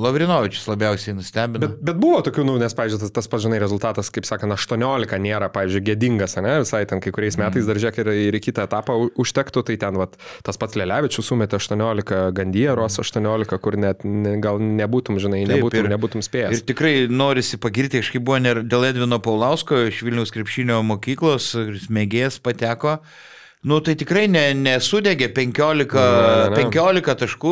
Lavrinovičius 0.03 0.68
labiausiai 0.70 1.16
nustebino. 1.18 1.61
Bet, 1.64 1.80
bet 1.82 1.98
buvo 1.98 2.20
tokių, 2.26 2.44
nu, 2.45 2.57
nes, 2.61 2.76
pavyzdžiui, 2.78 2.99
tas, 3.02 3.14
tas 3.16 3.30
pažinai 3.32 3.57
rezultatas, 3.61 4.11
kaip 4.14 4.28
sakant, 4.30 4.53
18 4.53 5.18
nėra, 5.24 5.48
pavyzdžiui, 5.53 5.82
gėdingas, 5.88 6.36
ne, 6.45 6.60
visai 6.61 6.84
ten 6.90 7.02
kai 7.02 7.14
kuriais 7.16 7.38
metais 7.41 7.66
dar 7.66 7.80
žiūrėk 7.82 7.98
ir, 8.03 8.11
ir 8.30 8.38
į 8.38 8.44
kitą 8.45 8.68
etapą 8.70 8.98
užtektų, 9.20 9.64
tai 9.72 9.78
ten, 9.82 9.98
vat, 9.98 10.14
tas 10.45 10.60
pats 10.61 10.78
Lelevičius 10.78 11.32
sumetė 11.32 11.57
18, 11.57 12.22
Gandieros 12.38 12.99
18, 13.02 13.57
kur 13.66 13.80
net 13.82 14.06
ne, 14.06 14.36
gal 14.44 14.61
nebūtum, 14.61 15.18
žinai, 15.22 15.41
Taip, 15.49 15.56
nebūtum, 15.57 15.82
ir- 15.90 15.94
nebūtum 15.95 16.22
Ir 16.22 16.28
spėjęs. 16.30 16.64
tikrai 16.70 16.94
norisi 17.10 17.57
pagirti, 17.57 18.03
kažkaip 18.03 18.22
buvo 18.30 18.38
ir 18.45 18.61
dėl 18.70 18.86
Edvino 18.91 19.18
Paulausko 19.24 19.88
iš 19.90 20.03
Vilniaus 20.06 20.30
krepšinio 20.36 20.84
mokyklos, 20.86 21.56
mėgėjas 21.90 22.38
pateko. 22.45 22.99
Nu, 23.68 23.81
tai 23.84 23.91
tikrai 23.99 24.30
ne, 24.31 24.53
nesudegė 24.56 25.27
15, 25.36 25.91
Ne, 25.99 26.52
ne. 26.53 26.60
15 26.72 27.15
taškų, 27.19 27.49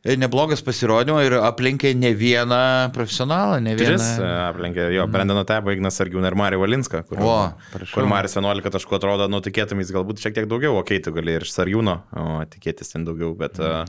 e, 0.00 0.14
neblogas 0.16 0.62
pasirodymas 0.64 1.26
ir 1.26 1.34
aplenkė 1.44 1.90
ne 1.92 2.14
vieną 2.16 2.60
profesionalą, 2.94 3.58
ne 3.60 3.74
vieną. 3.76 3.90
Tris 3.98 4.06
e, 4.16 4.30
aplenkė 4.46 4.86
jo, 4.94 5.04
Brendaną 5.12 5.42
Tebą, 5.44 5.74
Ignas 5.76 6.00
Argiūną 6.00 6.30
ir 6.32 6.38
Marį 6.40 6.56
Valinską, 6.62 7.02
kur, 7.04 7.20
O, 7.20 7.36
prašau. 7.74 7.98
kur 7.98 8.08
Maris 8.08 8.38
11 8.40 8.72
taškų 8.78 8.96
atrodo, 8.96 9.28
nu 9.28 9.42
tikėtumės 9.44 9.92
galbūt 9.92 10.24
šiek 10.24 10.38
tiek 10.40 10.48
daugiau, 10.48 10.78
okei, 10.80 11.02
tu 11.04 11.12
gali 11.12 11.36
ir 11.36 11.44
iš 11.44 11.52
Sarjūno, 11.58 11.98
o 12.16 12.26
tikėtis 12.48 12.94
ten 12.96 13.04
daugiau, 13.04 13.34
bet 13.36 13.60
uh, 13.60 13.84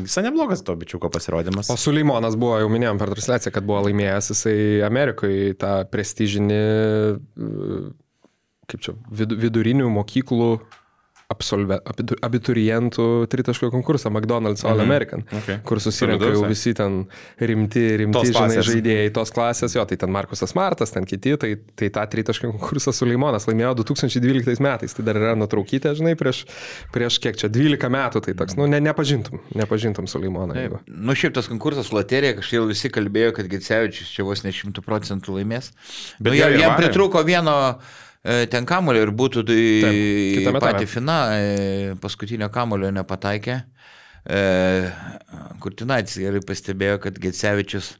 visai 0.00 0.24
neblogas 0.24 0.64
to 0.64 0.72
bičiuko 0.80 1.12
pasirodymas. 1.12 1.68
O 1.68 1.76
Suleimonas 1.76 2.40
buvo, 2.40 2.56
jau 2.64 2.72
minėjom 2.72 2.96
per 3.04 3.12
transliaciją, 3.12 3.52
kad 3.52 3.68
buvo 3.68 3.84
laimėjęs 3.90 4.32
jisai 4.32 4.58
Amerikoje 4.88 5.52
tą 5.60 5.76
prestižinį, 5.92 6.62
kaip 8.72 8.80
čia, 8.80 8.96
vid, 9.12 9.36
vidurinių 9.44 9.92
mokyklų 9.92 10.54
absolve, 11.32 11.78
abitu- 11.88 12.18
abiturientų 12.22 13.06
tritaškio 13.32 13.70
konkursą 13.72 14.10
McDonald's 14.12 14.64
All 14.68 14.80
American, 14.84 15.24
Okay. 15.32 15.58
kur 15.66 15.80
susirinka 15.80 16.24
Solidus, 16.24 16.40
jau 16.42 16.48
visi 16.50 16.74
ten 16.76 16.98
rimti, 17.40 17.82
rimti 18.02 18.26
žinai, 18.30 18.60
žaidėjai 18.66 19.12
tos 19.16 19.32
klasės, 19.34 19.74
jo, 19.76 19.84
tai 19.88 19.96
ten 19.96 20.12
Markusas 20.12 20.54
Martas, 20.58 20.92
ten 20.92 21.06
kiti, 21.08 21.34
tai, 21.40 21.54
tai 21.78 21.88
tą 21.94 22.04
tritaškio 22.12 22.52
konkursą 22.54 22.92
Suleimonas 22.94 23.46
laimėjo 23.48 23.74
2012 23.82 24.60
metais, 24.62 24.94
tai 24.94 25.06
dar 25.08 25.16
yra 25.20 25.34
nutraukytė, 25.38 25.94
žinai, 25.98 26.14
prieš, 26.20 26.44
prieš 26.94 27.18
kiek 27.22 27.38
čia, 27.40 27.48
12 27.52 27.88
metų, 27.92 28.22
tai 28.28 28.34
toks, 28.38 28.56
nu, 28.60 28.66
ne, 28.70 28.80
nepažintum, 28.84 29.40
nepažintum 29.56 30.06
Suleimoną. 30.10 30.54
jeigu. 30.58 30.80
Nu, 30.88 31.16
šiaip 31.18 31.34
tas 31.38 31.48
konkursas 31.50 31.92
loterija, 31.94 32.36
kažkaip 32.40 32.68
visi 32.68 32.90
kalbėjo, 32.92 33.32
kad 33.38 33.48
Gitsevičius 33.52 34.12
čia 34.12 34.24
vos 34.28 34.44
ne 34.44 34.52
šimtų 34.52 34.84
procentų 34.84 35.38
laimės. 35.38 35.72
Bet 36.20 36.32
nu, 36.34 36.38
jam, 36.38 36.52
jam 36.60 36.76
pritrūko 36.78 37.24
vieno 37.26 37.56
ten 38.22 38.66
kamulio 38.68 39.02
ir 39.06 39.12
būtų 39.18 39.42
tai 39.48 39.62
patį 40.62 40.86
fina, 40.90 41.18
paskutinio 42.02 42.50
kamulio 42.54 42.92
nepataikė. 42.94 43.62
Kurtinaitis 45.62 46.20
gerai 46.22 46.42
pastebėjo, 46.46 47.00
kad 47.02 47.18
Gitsevičius 47.18 47.96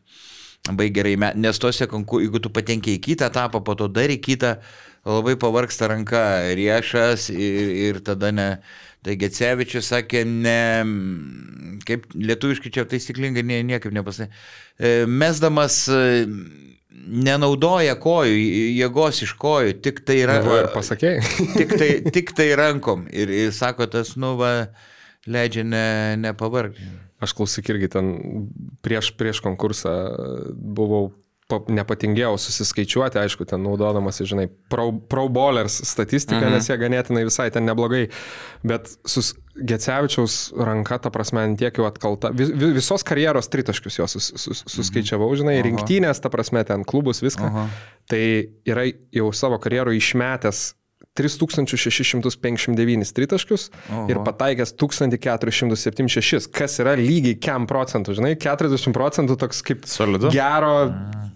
labai 0.68 0.92
gerai, 0.94 1.16
nes 1.18 1.58
tose 1.58 1.88
konkursų, 1.90 2.26
jeigu 2.26 2.40
tu 2.42 2.52
patenki 2.54 2.94
į 2.96 3.02
kitą 3.02 3.28
etapą, 3.32 3.62
po 3.66 3.74
to 3.78 3.88
dar 3.90 4.12
į 4.14 4.20
kitą, 4.22 4.54
labai 5.08 5.34
pavarksta 5.40 5.88
ranka 5.90 6.22
riešas 6.54 7.30
ir, 7.34 7.74
ir 7.88 8.00
tada 8.06 8.30
ne. 8.34 8.48
Tai 9.02 9.16
Gecevičius 9.18 9.88
sakė, 9.90 10.20
ne, 10.22 10.58
kaip 11.88 12.04
lietuviškai 12.14 12.70
čia 12.70 12.84
taisyklingai 12.86 13.42
nie, 13.42 13.56
niekaip 13.66 13.90
nepasakė, 13.96 14.30
mesdamas 15.10 15.80
e, 15.90 16.22
nenaudoja 16.92 17.96
kojų, 18.00 18.34
jėgos 18.78 19.22
iš 19.26 19.34
kojų, 19.40 19.76
tik 19.84 20.02
tai 20.06 20.18
pasakėjai. 20.74 21.22
tik 21.58 21.76
tai, 21.78 21.90
tik 22.14 22.34
tai 22.36 22.50
rankom. 22.58 23.06
Ir, 23.12 23.32
ir 23.32 23.54
sako, 23.56 23.88
tas, 23.90 24.14
nu, 24.20 24.34
va, 24.40 24.52
leidžia 25.26 25.64
ne, 25.66 25.86
nepavargti. 26.22 26.86
Aš 27.22 27.36
klausyk 27.38 27.68
irgi 27.70 27.90
ten 27.92 28.12
prieš, 28.82 29.12
prieš 29.18 29.42
konkursą 29.44 29.92
buvau, 30.52 31.12
nepatingėjau 31.72 32.34
susiskaičiuoti, 32.40 33.20
aišku, 33.22 33.46
ten 33.48 33.62
naudodamas, 33.64 34.20
žinai, 34.26 34.48
pro, 34.72 34.90
pro 34.92 35.28
bowlers 35.32 35.80
statistiką, 35.88 36.40
mhm. 36.40 36.56
nes 36.56 36.68
jie 36.70 36.78
ganėtinai 36.80 37.24
visai 37.28 37.48
ten 37.54 37.66
neblogai, 37.68 38.06
bet 38.66 38.94
sus 39.08 39.34
Gecevičiaus 39.52 40.54
ranka, 40.56 40.96
ta 41.04 41.10
prasme, 41.12 41.44
tiek 41.60 41.76
jau 41.76 41.84
atkalta, 41.84 42.30
vis, 42.32 42.48
vi- 42.56 42.72
visos 42.72 43.04
karjeros 43.04 43.50
tritaškius 43.52 43.98
jos 43.98 44.14
sus, 44.16 44.30
sus, 44.40 44.62
suskaičiavau, 44.72 45.28
žinai, 45.36 45.58
Aha. 45.58 45.66
rinktynės, 45.68 46.22
ta 46.24 46.32
prasme, 46.32 46.62
ten 46.64 46.86
klubus, 46.88 47.20
viską. 47.20 47.50
Aha. 47.50 47.66
Tai 48.08 48.22
yra 48.64 48.86
jau 49.12 49.28
savo 49.36 49.60
karjeroje 49.60 50.00
išmetęs 50.00 50.70
3659 51.18 53.12
tritaškius 53.12 53.66
Oho. 53.90 54.06
ir 54.08 54.20
pataikęs 54.24 54.72
1476, 54.80 56.48
kas 56.56 56.78
yra 56.80 56.94
lygiai 56.96 57.36
kiam 57.42 57.66
procentų, 57.68 58.16
žinai, 58.16 58.32
40 58.40 58.96
procentų 58.96 59.36
toks 59.44 59.60
kaip 59.66 59.84
Solidu. 59.88 60.32
gero, 60.32 60.74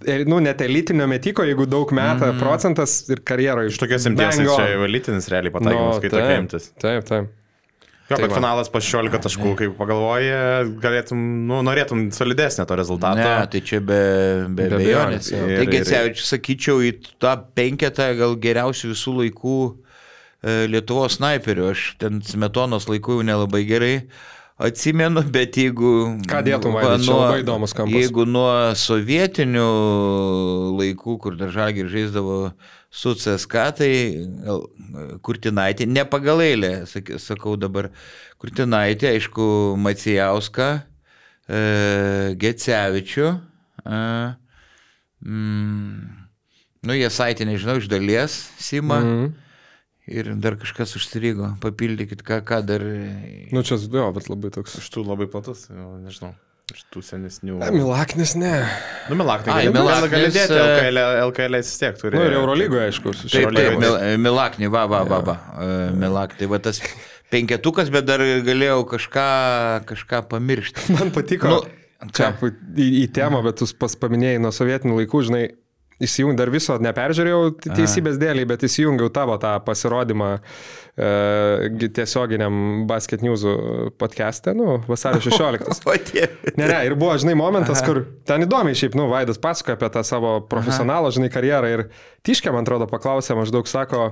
e, 0.06 0.22
nu, 0.28 0.40
net 0.44 0.64
elitinio 0.64 1.08
metiko, 1.10 1.44
jeigu 1.44 1.68
daug 1.68 1.92
metą 1.96 2.32
mm. 2.32 2.40
procentas 2.40 3.02
ir 3.12 3.20
karjeroje 3.26 3.74
Iš 3.74 3.82
tokios 3.82 4.08
imties 4.08 4.40
čia 4.40 4.70
jau 4.72 4.86
elitinis 4.88 5.28
realiai 5.32 5.52
pataikymas, 5.52 6.00
kai 6.00 6.14
tokia 6.14 6.38
imtis. 6.40 6.70
Taip, 6.80 7.04
taip. 7.10 7.34
Jo, 8.06 8.14
Tai 8.14 8.20
bet 8.22 8.30
va. 8.30 8.36
finalas 8.38 8.68
po 8.70 8.78
16 8.78 9.18
taškų, 9.24 9.52
kaip 9.58 9.72
pagalvoji, 9.80 10.28
galėtum, 10.82 11.22
nu, 11.48 11.56
norėtum 11.66 12.04
solidesnio 12.14 12.62
to 12.70 12.76
rezultato. 12.78 13.18
Ne, 13.18 13.48
tai 13.50 13.60
čia 13.66 13.80
be, 13.82 13.96
be, 14.46 14.60
Be 14.60 14.68
be 14.70 14.76
abejonės. 14.78 15.32
abejonės, 15.32 15.32
jo. 15.34 15.58
Tai 15.58 15.66
Gecevičius, 15.72 16.28
sakyčiau, 16.36 16.84
į 16.86 16.92
tą 17.24 17.32
penketą 17.58 18.06
gal 18.20 18.36
geriausių 18.44 18.92
visų 18.92 19.16
laikų 19.24 19.56
e, 19.66 20.54
Lietuvos 20.70 21.18
snaiperių. 21.18 21.66
Aš 21.74 21.84
ten 21.98 22.22
smetonos 22.22 22.86
laikų 22.92 23.18
jau 23.18 23.26
nelabai 23.26 23.64
gerai 23.66 23.94
atsimenu, 24.58 25.20
bet 25.32 25.56
jeigu... 25.60 25.90
Ką 26.28 26.40
dėtum, 26.46 26.72
va, 26.76 26.94
čia 27.02 27.12
labai 27.16 27.42
įdomus 27.42 27.74
kampas. 27.76 27.92
Jeigu 28.00 28.24
nuo 28.28 28.48
sovietinių 28.78 29.66
laikų, 30.78 31.16
kur 31.20 31.36
dar 31.36 31.52
žalgi 31.54 31.84
žaisdavo 31.92 32.38
su 32.96 33.12
CSK, 33.18 33.64
tai 33.76 33.90
Kurtinaitė, 35.26 35.84
ne 35.90 36.04
pagal 36.08 36.40
eilę, 36.46 36.72
sak- 36.88 37.14
sakau 37.20 37.56
dabar, 37.60 37.90
Kurtinaitė, 38.40 39.10
aišku, 39.16 39.48
Macijauską, 39.84 40.68
e, 41.48 41.60
Gecevičių, 42.40 43.28
e, 43.84 44.00
mm, 45.24 45.96
nu 46.86 46.96
jie 46.96 47.10
saitė, 47.12 47.44
nežinau, 47.48 47.76
iš 47.80 47.88
dalies, 47.92 48.38
Sima. 48.62 49.00
Mhm. 49.04 49.34
Ir 50.06 50.28
dar 50.38 50.54
kažkas 50.54 50.92
užstrigo, 50.94 51.56
papildykit, 51.62 52.20
ką, 52.26 52.38
ką 52.46 52.60
dar. 52.62 52.82
Nu, 53.50 53.62
čia, 53.66 53.74
jo, 53.74 54.04
bet 54.14 54.28
labai 54.30 54.52
toks. 54.54 54.76
Iš 54.78 54.90
tų 54.94 55.02
labai 55.02 55.26
platus, 55.30 55.64
jau, 55.66 55.96
nežinau, 55.98 56.30
iš 56.70 56.84
tų 56.94 57.02
senesnių. 57.08 57.56
E, 57.58 57.70
Milaknis, 57.74 58.36
ne. 58.38 58.52
Nu, 59.10 59.18
Milaknai, 59.18 59.56
Ai, 59.56 59.64
gali, 59.66 59.74
gali, 59.74 60.12
Milaknis, 60.12 60.36
dėti, 60.36 60.54
e, 60.54 60.68
LKL, 60.76 61.02
LKL 61.24 61.58
vis 61.58 61.72
tiek 61.82 61.98
turi. 61.98 62.20
Nu, 62.20 62.28
ir 62.28 62.38
Eurolygoje, 62.38 62.84
aišku. 62.92 63.16
su 63.18 63.32
Taip, 63.34 63.50
taip. 63.56 63.80
Mil, 63.82 63.98
Milakni, 64.22 64.70
va, 64.70 64.86
va, 64.90 65.02
va, 65.10 65.20
va. 65.26 65.36
e, 65.58 65.74
Milakni, 65.98 66.50
va 66.54 66.62
tas 66.62 66.78
penketukas, 67.34 67.90
bet 67.90 68.06
dar 68.06 68.22
galėjau 68.46 68.86
kažką, 68.94 69.28
kažką 69.90 70.22
pamiršti. 70.30 70.86
Man 70.94 71.10
patiko. 71.14 71.50
Nu, 71.50 72.10
čia 72.14 72.30
į, 72.46 72.90
į 73.02 73.06
temą, 73.16 73.42
bet 73.46 73.58
tu 73.58 73.90
paminėjai 74.06 74.38
nuo 74.46 74.54
sovietinių 74.54 75.02
laikų, 75.02 75.26
žinai, 75.30 75.46
įsijungiau, 76.02 76.36
dar 76.42 76.50
viso 76.52 76.74
neperžiūrėjau 76.82 77.42
te- 77.62 77.70
teisybės 77.78 78.18
dėliai, 78.20 78.44
bet 78.50 78.64
įsijungiau 78.68 79.08
tavo 79.14 79.38
tą 79.40 79.54
pasirodymą 79.64 80.30
e, 80.36 81.70
gi- 81.80 81.88
tiesioginiam 81.96 82.84
Basket 82.90 83.22
News 83.24 83.44
podcast'e, 84.00 84.52
nu, 84.56 84.78
vasario 84.88 85.20
16. 85.24 85.80
O 85.88 85.96
tie. 86.10 86.26
Ne, 86.56 86.68
ne, 86.68 86.78
ir 86.90 86.96
buvo, 87.00 87.16
žinai, 87.20 87.34
momentas, 87.38 87.80
Aha. 87.80 87.88
kur 87.88 88.02
ten 88.28 88.44
įdomiai 88.46 88.76
šiaip, 88.76 88.96
nu, 88.98 89.08
Vaidas 89.12 89.40
pasakoja 89.40 89.78
apie 89.78 89.90
tą 89.96 90.04
savo 90.04 90.36
profesionalą, 90.50 91.12
žinai, 91.16 91.32
karjerą 91.32 91.72
ir 91.78 91.86
Tiškė, 92.26 92.50
man 92.52 92.64
atrodo, 92.66 92.88
paklausė, 92.90 93.36
maždaug 93.38 93.68
sako, 93.70 94.08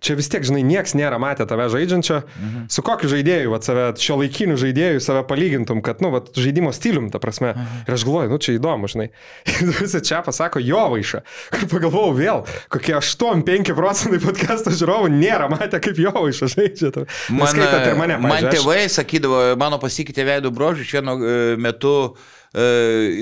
čia 0.00 0.16
vis 0.18 0.28
tiek, 0.32 0.44
žinai, 0.46 0.62
nieks 0.66 0.94
nėra 0.98 1.18
matę 1.22 1.46
tave 1.48 1.68
žaidžiančio, 1.72 2.20
mhm. 2.26 2.66
su 2.72 2.84
kokiu 2.86 3.10
žaidėju, 3.12 3.52
va, 3.52 3.60
save, 3.64 3.86
šio 4.02 4.18
laikiniu 4.20 4.58
žaidėju 4.60 5.02
save 5.04 5.24
palygintum, 5.28 5.82
kad, 5.84 6.02
nu, 6.04 6.10
va, 6.14 6.22
žaidimo 6.36 6.72
stilium, 6.76 7.08
ta 7.12 7.20
prasme. 7.22 7.54
Mhm. 7.54 7.82
Ir 7.86 7.96
aš 7.96 8.06
galvoju, 8.08 8.32
nu, 8.32 8.40
čia 8.42 8.56
įdomu, 8.58 8.90
žinai. 8.92 9.08
Ir 9.56 9.72
visi 9.80 10.02
čia 10.04 10.22
pasako 10.26 10.62
jo 10.64 10.84
vaišą. 10.94 11.22
Ir 11.56 11.66
pagalvojau 11.72 12.14
vėl, 12.16 12.44
kokie 12.72 12.96
8-5 12.98 13.74
procentai 13.76 14.22
podcast'o 14.22 14.74
žiūrovų 14.76 15.12
nėra 15.16 15.50
matę, 15.52 15.80
kaip 15.82 16.00
jo 16.00 16.12
vaišą 16.14 16.50
žaidžia. 16.54 16.92
Man, 17.30 17.62
mane, 17.98 18.18
man 18.20 18.30
pavyzdžiui, 18.30 18.50
aš- 18.50 18.56
tėvai 18.56 18.80
sakydavo, 18.92 19.42
mano 19.60 19.80
pasikeitė 19.82 20.26
veido 20.28 20.52
brožai, 20.54 20.86
iš 20.86 20.96
vieno 20.98 21.16
e, 21.16 21.36
metu 21.60 21.94
e, 22.12 22.35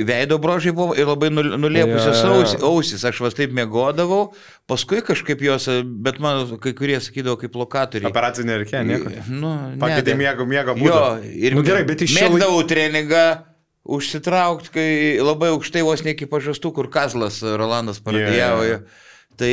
veido 0.06 0.39
brožai 0.39 0.70
buvo 0.73 0.94
ir 0.94 1.09
labai 1.11 1.31
nul- 1.35 1.56
nulėpusios 1.59 2.20
Jo, 2.23 2.35
jo. 2.44 2.59
ausis, 2.70 3.02
aš 3.05 3.19
vas 3.24 3.35
taip 3.35 3.51
mėgodavau, 3.56 4.28
paskui 4.70 5.01
kažkaip 5.02 5.40
jos, 5.43 5.66
e, 5.69 5.81
bet 5.82 6.20
man 6.23 6.47
kai 6.62 6.73
kurie 6.73 7.01
sakydavo 7.02 7.35
kaip 7.40 7.56
lokatoriai. 7.59 8.11
Operacijų 8.12 8.47
nereikia, 8.47 8.85
nieko. 8.86 9.11
Nu, 9.28 9.51
Pakeitė 9.82 10.15
ne, 10.15 10.20
miego, 10.23 10.47
miego 10.47 10.77
Jo, 10.78 10.85
būdą. 10.85 11.24
ir 11.35 11.55
Nu 11.59 11.62
gerai, 11.66 11.82
bet 11.89 12.02
iš 12.06 12.15
laik- 12.15 12.31
mėgdavau 12.36 12.62
treningą 12.70 13.24
užsitraukti, 13.85 14.70
kai 14.73 14.89
labai 15.20 15.51
aukštai 15.52 15.82
vos 15.85 16.05
ne 16.05 16.15
iki 16.15 16.27
pažastų, 16.31 16.73
kur 16.74 16.89
Kazlas 16.89 17.43
Rolandas 17.43 17.98
pradėjo. 18.01 18.31
Jo, 18.32 18.39
jo, 18.39 18.62
jo. 18.62 18.69
Yeah. 18.78 18.81
Tai 19.36 19.51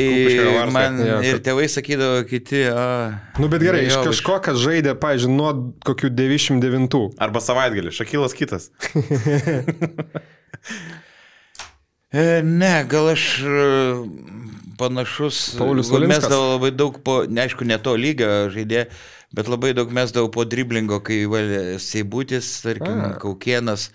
man 0.70 0.98
Jo, 1.02 1.16
ir 1.26 1.38
kad- 1.40 1.44
tėvai 1.48 1.64
sakydavo 1.72 2.20
kiti, 2.30 2.60
a, 2.70 2.84
Nu, 3.42 3.48
bet 3.50 3.64
gerai, 3.66 3.80
iš 3.88 3.96
kažko, 4.06 4.36
kas 4.44 4.60
žaidė, 4.62 4.92
pažiūrėjau, 5.02 5.34
nuo 5.34 5.50
kokių 5.88 6.10
99. 6.14 7.00
Arba 7.18 7.40
savaitgalį, 7.42 7.90
Šakilas 7.98 8.36
kitas. 8.38 8.70
E, 12.12 12.42
Ne, 12.44 12.84
gal 12.88 13.08
aš 13.14 13.22
e, 13.40 13.60
panašus. 14.78 15.56
Paulius 15.58 15.88
Valinskas. 15.90 16.26
mesdavau 16.26 16.50
labai 16.58 16.70
daug 16.76 16.98
po, 17.04 17.22
neaišku, 17.24 17.64
ne 17.64 17.78
to 17.80 17.94
lygio 17.96 18.28
žaidė, 18.52 18.82
bet 19.32 19.48
labai 19.48 19.70
daug 19.76 19.88
mesdavau 19.96 20.28
po 20.34 20.44
driblingo, 20.44 20.98
kai 21.04 21.22
valė 21.30 21.78
Seibutis, 21.80 22.50
tarkim, 22.66 23.00
A. 23.00 23.14
Kaukienas. 23.22 23.88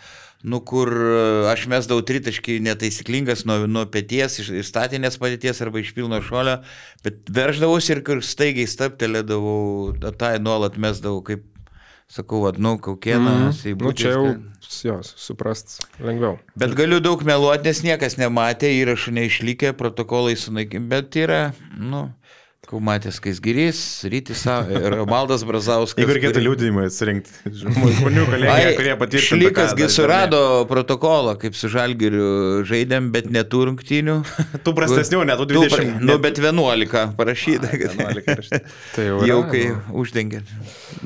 Nu, 0.43 0.59
kur 0.61 0.91
e, 0.93 1.21
aš 1.49 1.65
mesdavau 1.71 2.03
tritaškį 2.05 2.59
netaisyklingas 2.67 3.41
nuo, 3.49 3.63
nuo 3.65 3.87
pėties, 3.89 4.37
iš, 4.43 4.51
iš 4.61 4.69
statinės 4.69 5.17
padėties 5.17 5.63
arba 5.65 5.81
iš 5.81 5.95
pilno 5.97 6.19
šolio, 6.21 6.59
bet 7.05 7.31
verždavausi 7.33 7.95
ir 7.95 8.03
kur 8.05 8.21
staigiai 8.21 8.69
staptelėdavau, 8.69 9.95
tą 10.21 10.35
nuolat 10.43 10.77
mesdavau, 10.77 11.23
kaip, 11.25 11.47
sakau, 12.13 12.43
vad, 12.45 12.61
nu, 12.61 12.75
Kaukienas, 12.77 13.63
mm. 13.65 13.81
Nu, 13.81 13.95
čia 13.97 14.13
jau, 14.13 14.27
Seibutis. 14.61 14.77
jo, 14.85 14.99
suprast 15.25 15.79
lengviau. 16.05 16.37
Bet 16.59 16.77
galiu 16.77 17.01
daug 17.01 17.25
meluoti, 17.25 17.65
nes 17.71 17.81
niekas 17.89 18.19
nematė, 18.21 18.69
įrašų 18.77 19.17
neišlikė, 19.17 19.73
protokolai 19.79 20.37
sunaikinti, 20.37 20.85
bet 20.93 21.17
yra, 21.17 21.41
nu, 21.73 22.11
kau 22.67 22.81
matęs 22.83 23.21
Kaisgirys, 23.23 23.79
Rytis 24.11 24.41
ir 24.75 24.95
Maldas 25.07 25.45
Brazauskas. 25.47 26.01
Jeigu 26.01 26.17
reikėtų 26.17 26.41
liūdimą 26.43 26.87
surinkti, 26.91 27.31
žmonių 27.61 28.25
kolegija, 28.27 28.73
kurie 28.79 28.95
patvirtintų. 28.99 29.27
Šlikasgi 29.29 29.87
surado 29.93 30.41
protokolą, 30.67 31.37
kaip 31.39 31.55
su 31.55 31.71
Žalgiriu 31.71 32.65
žaidėm, 32.67 33.07
bet 33.13 33.29
netų 33.31 33.61
rungtynių. 33.69 34.17
Tų 34.67 34.73
prastesnių, 34.75 35.21
ne 35.29 35.37
tų 35.39 35.47
Tų 35.53 35.61
pra- 35.63 35.85
20. 35.85 36.03
Nu, 36.03 36.17
bet 36.23 36.41
11 36.43 37.15
parašyta, 37.15 37.71
kad 37.71 37.95
11 37.95 38.35
rašyta. 38.41 38.61
Tai 38.97 39.07
jau, 39.07 39.21
jau 39.31 39.39
kai 39.47 39.63
nu. 39.71 39.79
uždengė. 40.03 40.43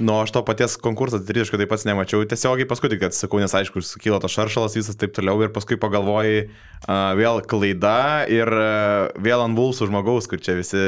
Nu, 0.02 0.18
aš 0.24 0.34
to 0.34 0.42
paties 0.48 0.80
konkurso 0.82 1.22
tritiškai 1.22 1.62
taip 1.62 1.70
pat 1.76 1.86
nemačiau. 1.86 2.26
Tiesiogiai 2.26 2.70
paskui 2.70 2.90
tik 2.96 3.06
atsakau, 3.12 3.38
nes 3.44 3.54
aišku, 3.62 3.86
sukilo 3.86 4.18
tas 4.24 4.34
šaršalas 4.34 4.80
visas 4.80 4.98
taip 4.98 5.14
toliau 5.14 5.38
ir 5.46 5.54
paskui 5.54 5.78
pagalvojai 5.82 6.42
uh, 6.48 7.14
vėl 7.22 7.44
klaida 7.46 8.26
ir 8.32 8.50
uh, 8.50 9.14
vėl 9.22 9.46
ant 9.46 9.58
Vulsų 9.62 9.92
žmogaus, 9.92 10.26
kur 10.32 10.42
čia 10.42 10.58
visi 10.58 10.80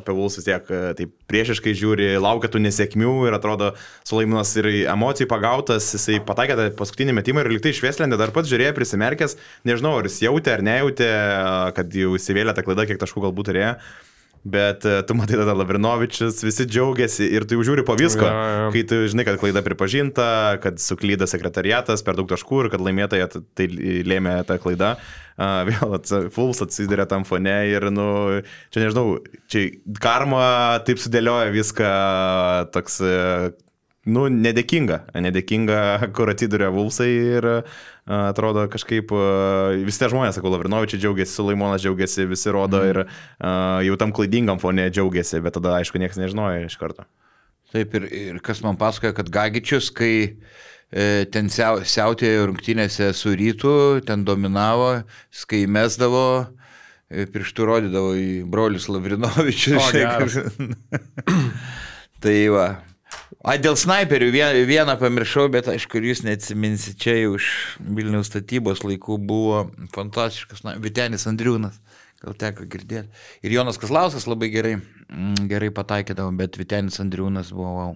apie 0.00 0.16
Vulsus 0.16 0.46
tiek 0.46 0.66
uh, 0.72 0.90
taip 0.98 1.14
priešiškai 1.30 1.74
žiūri, 1.78 2.10
laukia 2.22 2.50
tų 2.52 2.62
nesėkmių 2.66 3.14
ir 3.30 3.38
atrodo 3.38 3.72
Sulaiminas 4.08 4.52
ir 4.60 4.70
emocijų 4.82 5.30
pagautas, 5.30 5.88
jisai 5.96 6.20
pataikė 6.26 6.58
tą 6.58 6.68
paskutinį 6.78 7.16
metimą 7.20 7.44
ir 7.44 7.54
liktai 7.54 7.74
išvieslendė, 7.74 8.18
dar 8.20 8.34
pats 8.34 8.50
žiūrėjo 8.50 8.76
prisimerkęs, 8.76 9.38
nežinau, 9.68 9.96
ar 10.00 10.10
jis 10.10 10.20
jautė 10.26 10.56
ar 10.58 10.66
nejautė, 10.66 11.10
kad 11.78 11.98
jau 12.02 12.14
įsivėlė 12.18 12.56
tą 12.56 12.66
klaidą, 12.66 12.88
kiek 12.90 13.02
taškų 13.02 13.28
galbūt 13.28 13.52
turėjo. 13.52 13.74
Bet 14.44 14.86
e, 14.88 15.02
tu 15.04 15.12
matai 15.18 15.36
tada 15.36 15.52
Lavrinovičius, 15.52 16.38
visi 16.46 16.64
džiaugiasi 16.64 17.26
ir 17.36 17.44
tu 17.44 17.58
jau 17.58 17.64
žiūri 17.68 17.82
po 17.84 17.92
visko. 18.00 18.24
Jo, 18.24 18.44
jo. 18.64 18.68
Kai 18.72 18.82
tu 18.88 19.00
žinai, 19.12 19.26
kad 19.28 19.36
klaida 19.42 19.60
pripažinta, 19.66 20.28
kad 20.64 20.80
suklyda 20.80 21.28
sekretariatas 21.28 22.00
per 22.06 22.16
daug 22.16 22.30
taškų 22.30 22.62
ir 22.64 22.70
kad 22.72 22.80
laimėtoja 22.86 23.26
t- 23.34 23.42
tai 23.58 23.66
lėmė 24.08 24.38
tą 24.48 24.56
klaidą. 24.62 24.94
A, 25.40 25.50
Vėl 25.68 25.92
ats- 25.98 26.30
Fulls 26.32 26.62
atsiduria 26.64 27.04
tam 27.10 27.26
fone 27.28 27.58
ir, 27.68 27.90
nu, 27.92 28.06
čia 28.72 28.86
nežinau, 28.86 29.18
čia 29.52 29.66
karma 30.00 30.80
taip 30.88 31.00
sudėlioja 31.04 31.52
viską 31.52 31.92
toks, 32.72 33.00
e, 33.04 33.52
nu, 34.08 34.26
nedėkinga. 34.32 35.02
Nedėkinga, 35.26 35.80
kur 36.16 36.32
atsiduria 36.32 36.70
Vulsai 36.72 37.10
ir 37.10 37.48
atrodo 38.10 38.64
kažkaip 38.72 39.12
visi 39.84 40.00
tie 40.00 40.08
žmonės, 40.10 40.38
sakau, 40.38 40.50
Lavrinovičiai 40.54 41.02
džiaugiasi, 41.02 41.36
Sulaimonas 41.36 41.84
džiaugiasi, 41.84 42.26
visi 42.30 42.50
rodo 42.54 42.80
ir 42.86 43.04
a, 43.04 43.52
jau 43.86 43.98
tam 44.00 44.14
klaidingam 44.16 44.58
fone 44.58 44.88
džiaugiasi, 44.90 45.38
bet 45.44 45.54
tada, 45.58 45.76
aišku, 45.78 46.00
niekas 46.02 46.18
nežinojo 46.18 46.64
iš 46.66 46.78
karto. 46.80 47.06
Taip 47.70 47.94
ir, 47.94 48.08
ir 48.10 48.38
kas 48.42 48.64
man 48.64 48.78
pasakoja, 48.80 49.14
kad 49.14 49.30
Gagičius, 49.30 49.92
kai 49.94 50.14
e, 50.26 51.04
ten 51.30 51.50
siau, 51.54 51.84
siautėjo 51.86 52.48
rungtynėse 52.50 53.12
su 53.14 53.36
rytu, 53.38 53.74
ten 54.06 54.24
dominavo, 54.26 55.04
kai 55.50 55.62
mesdavo, 55.70 56.24
e, 57.06 57.28
pirštų 57.30 57.68
rodydavo 57.70 58.16
į 58.18 58.28
brolius 58.50 58.90
Lavrinovičius. 58.90 59.78
O, 59.78 60.66
tai 62.24 62.38
va. 62.50 62.68
A, 63.40 63.54
dėl 63.56 63.76
snaiperių 63.80 64.28
vieną, 64.68 64.98
pamiršau, 65.00 65.46
bet 65.52 65.70
aišku, 65.72 66.02
jūs 66.04 66.20
neatsiminsit, 66.26 66.98
čia 67.00 67.14
jau 67.16 67.38
iš 67.38 67.46
Vilniaus 67.80 68.28
statybos 68.28 68.82
laikų 68.84 69.16
buvo 69.16 69.62
fantastiškas 69.94 70.60
na, 70.66 70.74
Vitenis 70.76 71.24
Andriūnas. 71.30 71.78
Gal 72.20 72.36
teko 72.36 72.66
girdėti. 72.68 73.08
Ir 73.40 73.54
Jonas 73.54 73.80
Kaslauskas 73.80 74.26
labai 74.28 74.50
gerai, 74.52 74.74
mm, 74.76 75.48
gerai 75.48 75.70
pataikydavo, 75.72 76.34
bet 76.36 76.58
Vitenis 76.60 77.00
Andriūnas 77.00 77.54
buvo 77.56 77.70
wow. 77.78 77.94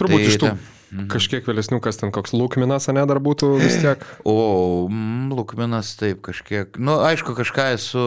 Turbūt 0.00 0.24
Tai 0.24 0.30
iš 0.30 0.38
tų 0.40 0.46
ta- 0.46 0.56
mhm. 0.56 1.10
kažkiek 1.12 1.44
vėlesnių, 1.44 1.82
kas 1.84 2.00
ten 2.00 2.14
koks 2.14 2.32
Lūkminas, 2.32 2.88
ne, 2.96 3.04
dar 3.04 3.20
būtų 3.20 3.52
vis 3.60 3.76
tiek. 3.84 4.00
O, 4.24 4.88
mm, 4.88 5.28
Lukminas 5.36 5.92
taip 6.00 6.24
kažkiek. 6.24 6.80
Na, 6.80 6.86
nu, 6.88 6.98
aišku, 7.04 7.36
kažką 7.36 7.74
esu 7.76 8.06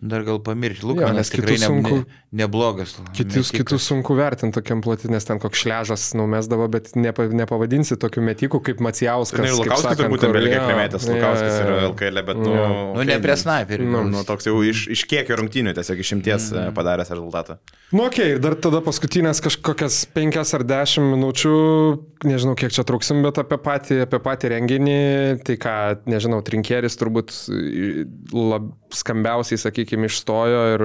dar 0.00 0.24
gal 0.26 0.40
pamiršti. 0.42 0.86
Lukminas 0.88 1.16
nes 1.16 1.32
tikrai 1.34 1.58
sunku- 1.60 2.02
ne, 2.02 2.44
neblogas. 2.44 2.96
Kitus, 3.16 3.52
kitus 3.54 3.86
sunku 3.88 4.16
vertinti 4.18 4.58
tokiam 4.60 4.82
plati, 4.84 5.10
nes 5.12 5.24
ten 5.24 5.38
koks 5.42 5.64
šležas 5.64 6.14
numesdavo, 6.18 6.68
bet 6.72 6.94
nepa, 6.96 7.28
nepavadinsi 7.28 7.98
tokių 8.00 8.24
metikų 8.30 8.62
kaip 8.70 8.82
Macijauskas. 8.84 9.38
Ir 9.38 9.50
kaip 9.50 9.58
Lukauskas 9.62 10.00
turbūt 10.02 10.24
ten 10.24 10.34
vėliau 10.36 10.54
jo, 10.54 10.66
Lukauskas 10.68 11.08
Lukauskas 11.08 11.54
jo, 11.54 11.64
yra 11.64 11.78
jo. 11.82 11.88
LKL, 11.92 12.22
bet, 12.30 12.42
nu... 12.42 12.54
Jo. 12.54 12.68
Nu, 12.68 13.00
okei, 13.00 13.08
ne 13.10 13.18
prie 13.24 13.36
snaiperių. 13.42 13.88
Nu, 13.88 13.98
Nu, 13.98 14.18
nu, 14.18 14.24
toks 14.26 14.46
jau 14.48 14.58
iš, 14.64 14.84
iš 14.92 15.04
kiekio 15.08 15.36
rungtynių, 15.40 15.74
tiesiog 15.76 16.00
išimties 16.02 16.50
mm. 16.52 16.74
padaręs 16.76 17.10
rezultatą. 17.12 17.58
Nu, 17.90 18.04
okei, 18.04 18.34
okay, 18.34 18.34
ir 18.36 18.42
dar 18.42 18.56
tada 18.60 18.80
paskutinės 18.84 19.40
kažkokias 19.44 20.02
penkias 20.14 20.52
ar 20.56 20.64
dešimt 20.68 21.14
minučių, 21.14 21.54
nežinau, 22.28 22.54
kiek 22.58 22.74
čia 22.74 22.84
truksim, 22.88 23.22
bet 23.24 23.40
apie 23.40 23.58
patį, 23.64 24.02
apie 24.04 24.20
patį 24.22 24.52
renginį, 24.54 24.98
tai 25.46 25.56
ką, 25.60 25.76
nežinau, 26.10 26.42
trinkėris 26.44 26.98
turbūt 27.00 27.32
lab, 28.36 28.70
skambiausiai, 28.94 29.60
sakykime, 29.60 29.87
išstojo 29.96 30.64
ir 30.74 30.84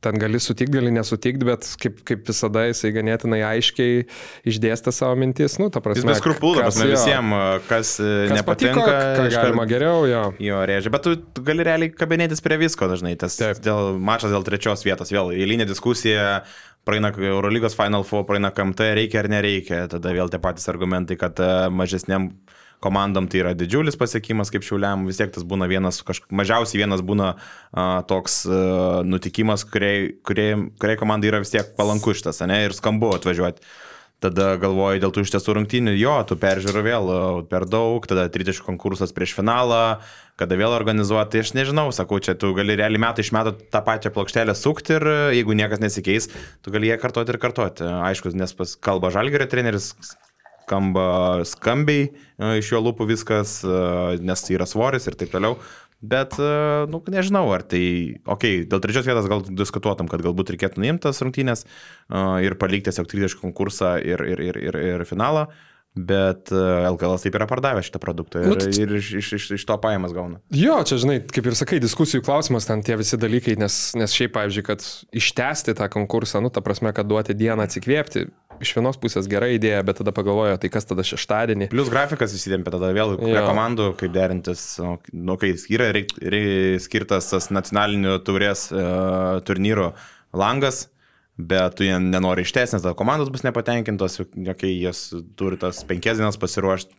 ten 0.00 0.18
gali 0.18 0.38
sutikti, 0.40 0.76
gali 0.76 0.90
nesutikti, 0.94 1.46
bet 1.46 1.66
kaip, 1.82 1.98
kaip 2.06 2.28
visada 2.28 2.62
jisai 2.68 2.92
ganėtinai 2.94 3.40
aiškiai 3.48 4.04
išdėstė 4.48 4.92
savo 4.94 5.18
mintis, 5.18 5.56
nu, 5.58 5.70
prasme. 5.74 6.04
Jis 6.04 6.06
be 6.06 6.16
skrupulų, 6.20 6.62
kas 6.62 6.78
visiems, 6.78 7.34
kas, 7.66 7.96
Kas 7.98 8.36
nepatinka, 8.36 8.84
patiko, 8.84 9.16
ką 9.18 9.26
galima 9.34 9.66
geriau, 9.70 10.06
jo. 10.06 10.22
Jo, 10.42 10.60
rėžia, 10.70 10.92
bet 10.94 11.06
tu, 11.06 11.16
gali 11.46 11.66
realiai 11.66 11.90
kabinėtis 11.90 12.42
prie 12.44 12.60
visko 12.62 12.86
dažnai. 12.90 13.16
Tas 13.18 13.40
Taip. 13.40 13.62
dėl 13.64 13.98
mačas 13.98 14.34
dėl 14.34 14.46
trečios 14.46 14.86
vietos, 14.86 15.10
vėl 15.14 15.32
eilinė 15.34 15.66
diskusija, 15.66 16.44
praeina 16.86 17.10
Eurolygos 17.10 17.74
Final 17.78 18.06
Four, 18.06 18.22
praeina 18.28 18.52
KMT, 18.54 18.92
reikia 19.00 19.24
ar 19.24 19.32
nereikia, 19.34 19.82
tada 19.90 20.14
vėl 20.14 20.30
tie 20.30 20.38
patys 20.42 20.70
argumentai, 20.70 21.18
kad 21.20 21.42
e, 21.42 21.50
mažesniam 21.74 22.30
komandom 22.84 23.26
tai 23.30 23.42
yra 23.42 23.54
didžiulis 23.58 23.98
pasiekimas, 23.98 24.52
kaip 24.54 24.66
šiuliam, 24.66 25.06
vis 25.08 25.18
tiek 25.20 25.32
tas 25.34 25.46
būna 25.48 25.68
vienas, 25.70 26.00
kažk... 26.06 26.28
mažiausiai 26.30 26.84
vienas 26.84 27.02
būna 27.04 27.34
a, 27.34 27.88
toks 28.08 28.40
a, 28.46 28.62
nutikimas, 29.06 29.66
kuriai, 29.68 30.14
kuriai, 30.26 30.56
kuriai 30.78 31.00
komandai 31.00 31.32
yra 31.32 31.42
vis 31.42 31.54
tiek 31.54 31.74
palanku 31.78 32.14
šitas, 32.14 32.42
ne, 32.46 32.64
ir 32.68 32.76
skambu 32.76 33.12
atvažiuoti. 33.18 33.64
Tada 34.18 34.56
galvoju 34.58 34.98
dėl 34.98 35.12
tų 35.14 35.22
iš 35.22 35.30
tiesų 35.30 35.52
rungtynių, 35.60 35.92
jo, 35.94 36.14
tu 36.26 36.34
peržiūrų 36.42 36.80
vėl 36.82 37.10
per 37.50 37.68
daug, 37.70 38.02
tada 38.10 38.24
tritaškų 38.34 38.66
konkursas 38.66 39.14
prieš 39.14 39.36
finalą, 39.36 40.00
kada 40.38 40.58
vėl 40.58 40.74
organizuoti, 40.74 41.36
tai 41.36 41.42
aš 41.44 41.52
nežinau, 41.54 41.86
sakau, 41.94 42.18
čia 42.18 42.34
tu 42.34 42.50
gali 42.56 42.74
realiai 42.78 43.02
metai 43.06 43.22
iš 43.22 43.30
metų 43.34 43.54
tą 43.70 43.82
pačią 43.86 44.10
plokštelę 44.14 44.58
sukti 44.58 44.96
ir 44.98 45.06
jeigu 45.38 45.54
niekas 45.58 45.82
nesikeis, 45.82 46.26
tu 46.66 46.74
gali 46.74 46.90
ją 46.90 46.98
kartoti 46.98 47.34
ir 47.34 47.38
kartoti. 47.42 47.86
Aišku, 48.10 48.34
nes 48.34 48.58
pas 48.58 48.74
kalba 48.90 49.14
Žalgerio 49.14 49.46
treneris, 49.50 49.92
skamba 50.68 51.44
skambiai 51.48 52.08
e, 52.08 52.58
iš 52.60 52.72
jo 52.74 52.84
lūpų 52.84 53.08
viskas, 53.08 53.60
e, 53.64 54.18
nes 54.20 54.44
tai 54.44 54.58
yra 54.58 54.68
svoris 54.68 55.08
ir 55.08 55.16
taip 55.18 55.32
toliau. 55.32 55.58
Bet, 55.98 56.36
e, 56.38 56.50
nu, 56.92 57.00
nežinau, 57.10 57.48
ar 57.54 57.64
tai, 57.66 57.82
okei, 58.22 58.60
okay, 58.60 58.66
dėl 58.70 58.82
trečios 58.84 59.08
vietos 59.08 59.26
gal 59.30 59.42
diskutuotum, 59.48 60.10
kad 60.10 60.22
galbūt 60.22 60.52
reikėtų 60.54 60.84
nuimti 60.84 61.08
tas 61.08 61.18
rungtynės 61.24 61.64
ir 62.44 62.54
palikti 62.60 62.92
tiesiog 62.92 63.08
30 63.10 63.40
konkursą 63.40 63.96
ir, 63.98 64.22
ir, 64.22 64.44
ir, 64.44 64.60
ir, 64.68 64.78
ir 64.92 65.04
finalą, 65.08 65.48
bet 65.96 66.52
e, 66.52 66.58
LKL 66.88 67.16
taip 67.22 67.36
yra 67.38 67.46
pardavę 67.50 67.82
šitą 67.82 68.00
produktą 68.02 68.42
ir, 68.42 68.50
Nu, 68.52 68.56
tai- 68.60 68.70
ir 68.74 68.92
iš, 69.00 69.12
iš, 69.20 69.30
iš, 69.38 69.46
iš 69.58 69.64
to 69.66 69.76
pajamas 69.82 70.12
gauna. 70.14 70.40
Jo, 70.54 70.80
čia, 70.86 70.98
žinai, 71.02 71.20
kaip 71.26 71.48
ir 71.50 71.56
sakai, 71.58 71.80
diskusijų 71.82 72.22
klausimas 72.26 72.68
ten 72.68 72.82
tie 72.86 72.96
visi 73.00 73.18
dalykai, 73.18 73.56
nes, 73.58 73.78
nes 73.98 74.14
šiaip, 74.14 74.34
pavyzdžiui, 74.36 74.66
kad 74.68 74.84
ištesti 75.12 75.74
tą 75.78 75.88
konkursą, 75.90 76.42
nu, 76.44 76.52
ta 76.54 76.62
prasme, 76.64 76.92
kad 76.94 77.08
duoti 77.10 77.34
dieną 77.34 77.64
atsikvėpti, 77.66 78.28
iš 78.62 78.72
vienos 78.74 78.98
pusės 78.98 79.28
gera 79.30 79.48
idėja, 79.54 79.82
bet 79.86 80.00
tada 80.00 80.10
pagalvojo, 80.14 80.56
tai 80.58 80.70
kas 80.72 80.86
tada 80.88 81.04
šeštadienį. 81.06 81.68
Plus 81.70 81.90
grafikas 81.92 82.34
įsidėmė, 82.34 82.66
tada 82.66 82.90
vėl 82.94 83.16
prie 83.20 83.38
komandų, 83.38 83.92
kaip 84.00 84.14
derintis, 84.14 84.64
o, 84.82 84.96
nu, 85.14 85.36
kai 85.38 85.52
yra 85.70 85.90
reik, 85.94 86.14
reik, 86.18 86.82
skirtas 86.82 87.30
tas 87.30 87.50
nacionalinių 87.54 88.16
taurės 88.26 88.68
uh, 88.74 89.38
turnyrų 89.46 89.92
langas, 90.34 90.88
bet 91.38 91.78
tu 91.78 91.86
jie 91.86 91.96
nenori 92.02 92.42
ištęs, 92.42 92.74
nes 92.74 92.82
tada 92.82 92.96
komandos 92.98 93.30
bus 93.30 93.44
nepatenkintos, 93.46 94.20
kai 94.58 94.74
jas 94.82 95.08
turi 95.38 95.58
tas 95.60 95.84
penkias 95.86 96.18
dienas 96.18 96.38
pasiruošti, 96.40 96.98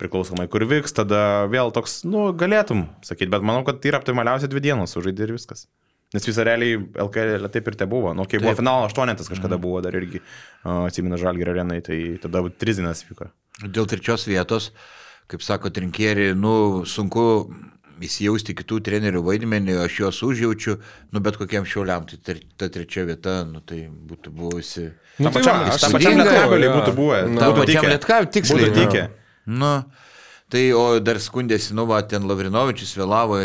priklausomai 0.00 0.46
kur 0.50 0.64
vyks, 0.70 0.94
tada 0.96 1.46
vėl 1.50 1.74
toks, 1.74 2.00
nu, 2.08 2.30
galėtum 2.36 2.86
sakyti, 3.04 3.30
bet 3.34 3.44
manau, 3.44 3.66
kad 3.66 3.82
tai 3.82 3.92
yra 3.92 4.00
optimaliausia 4.00 4.48
dvi 4.50 4.62
dienos 4.70 4.94
sužaidė 4.96 5.26
ir 5.26 5.34
viskas. 5.36 5.66
Nes 6.10 6.24
visą 6.26 6.42
realiai 6.46 6.78
LKL 7.04 7.50
taip 7.54 7.68
ir 7.70 7.76
te 7.78 7.86
buvo. 7.86 8.10
Nu, 8.18 8.24
kai 8.26 8.40
buvo 8.40 8.50
Taip. 8.50 8.64
finalo 8.64 8.88
aštuonetas 8.88 9.30
kažkada 9.30 9.60
buvo 9.62 9.78
dar 9.84 9.94
irgi, 9.94 10.18
uh, 10.64 10.88
atsimenu 10.88 11.20
Žalgirio 11.20 11.52
arenai, 11.54 11.78
tai 11.86 12.00
tada 12.22 12.42
trizinas 12.50 13.04
vyko. 13.06 13.28
Dėl 13.62 13.86
trečios 13.86 14.26
vietos, 14.26 14.72
kaip 15.30 15.44
sako 15.46 15.70
Trinkieri, 15.70 16.32
nu, 16.34 16.82
sunku 16.82 17.22
įsijausti 18.06 18.54
kitų 18.58 18.78
trenerių 18.86 19.20
vaidmenį, 19.26 19.76
aš 19.84 19.98
juos 20.00 20.20
užjaučiu, 20.26 20.76
nu, 21.12 21.20
bet 21.24 21.36
kokiam 21.40 21.66
šiauliam, 21.68 22.06
tai 22.08 22.18
ter, 22.24 22.40
ta 22.60 22.68
trečia 22.72 23.04
vieta, 23.08 23.40
nu, 23.48 23.60
tai 23.60 23.82
būtų 23.88 24.32
buvusi. 24.34 24.86
Nu, 25.20 25.28
Tam 25.28 25.34
tai 25.34 25.42
pačiam, 25.42 25.58
va, 25.60 25.74
aš 25.74 25.88
pačiam 25.92 26.16
lietkabeliui 26.20 26.70
būtų 26.76 26.94
buvę. 26.96 27.18
Nu, 27.28 27.40
Ta 27.42 27.50
būtų 27.52 27.66
pačiam. 27.66 27.88
Lietkav 27.92 28.30
tiksliai. 28.36 28.68
Būtų 28.70 28.78
tikę. 28.86 29.04
Nu, 29.50 29.72
tai 30.50 30.64
o 30.76 30.84
dar 31.04 31.20
skundėsi, 31.22 31.74
nu, 31.76 31.84
va, 31.90 32.00
ten 32.08 32.24
Lavrinovičius 32.28 32.96
vėlavo, 32.98 33.42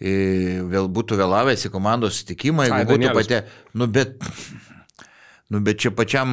vėl 0.00 0.86
būtų 0.88 1.18
vėlavęs 1.20 1.66
į 1.68 1.72
komandos 1.74 2.22
sutikimą, 2.22 2.64
Ai, 2.64 2.70
jeigu 2.70 2.94
būtų 2.94 3.10
Danielius. 3.10 3.26
pate, 3.28 3.42
nu, 3.76 3.86
bet, 3.86 4.14
nu, 5.52 5.60
bet 5.66 5.82
čia 5.82 5.90
pačiam 5.92 6.30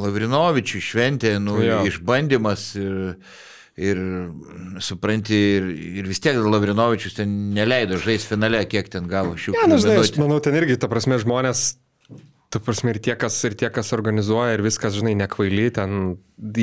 Lavrinovičiui 0.00 0.80
šventė, 0.82 1.36
nu, 1.42 1.60
Jo. 1.62 1.82
išbandymas 1.86 2.64
ir, 2.80 2.96
ir 3.80 4.00
supranti, 4.84 5.36
ir, 5.56 5.68
ir 6.00 6.08
vis 6.10 6.20
tiek 6.22 6.38
Lavrinovičius 6.40 7.16
ten 7.20 7.36
neleido 7.56 7.98
žaisti 8.00 8.34
finale, 8.34 8.62
kiek 8.68 8.90
ten 8.92 9.08
gavo 9.10 9.36
šių 9.40 9.56
Ne, 9.56 9.66
nu, 9.72 9.78
žinai, 9.80 10.00
aš 10.02 10.12
manau, 10.20 10.40
ten 10.44 10.56
irgi, 10.58 10.76
ta 10.80 10.90
prasme, 10.92 11.18
žmonės, 11.22 11.64
ta 12.52 12.60
prasme, 12.62 12.92
ir 12.94 13.00
tie, 13.02 13.14
kas, 13.18 13.38
ir 13.48 13.56
tie, 13.58 13.70
kas 13.72 13.92
organizuoja, 13.96 14.58
ir 14.58 14.64
viskas, 14.66 14.96
žinai, 14.98 15.14
nekvaily, 15.22 15.68
ten 15.74 16.16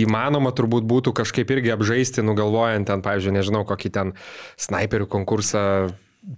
įmanoma 0.03 0.53
turbūt 0.56 0.85
būtų 0.88 1.15
kažkaip 1.18 1.53
irgi 1.57 1.73
apžaisti, 1.73 2.26
nugalvojant 2.26 2.89
ten, 2.89 3.03
pavyzdžiui, 3.06 3.38
nežinau, 3.39 3.64
kokį 3.68 3.94
ten 3.98 4.14
snaiperių 4.68 5.10
konkursą 5.11 5.64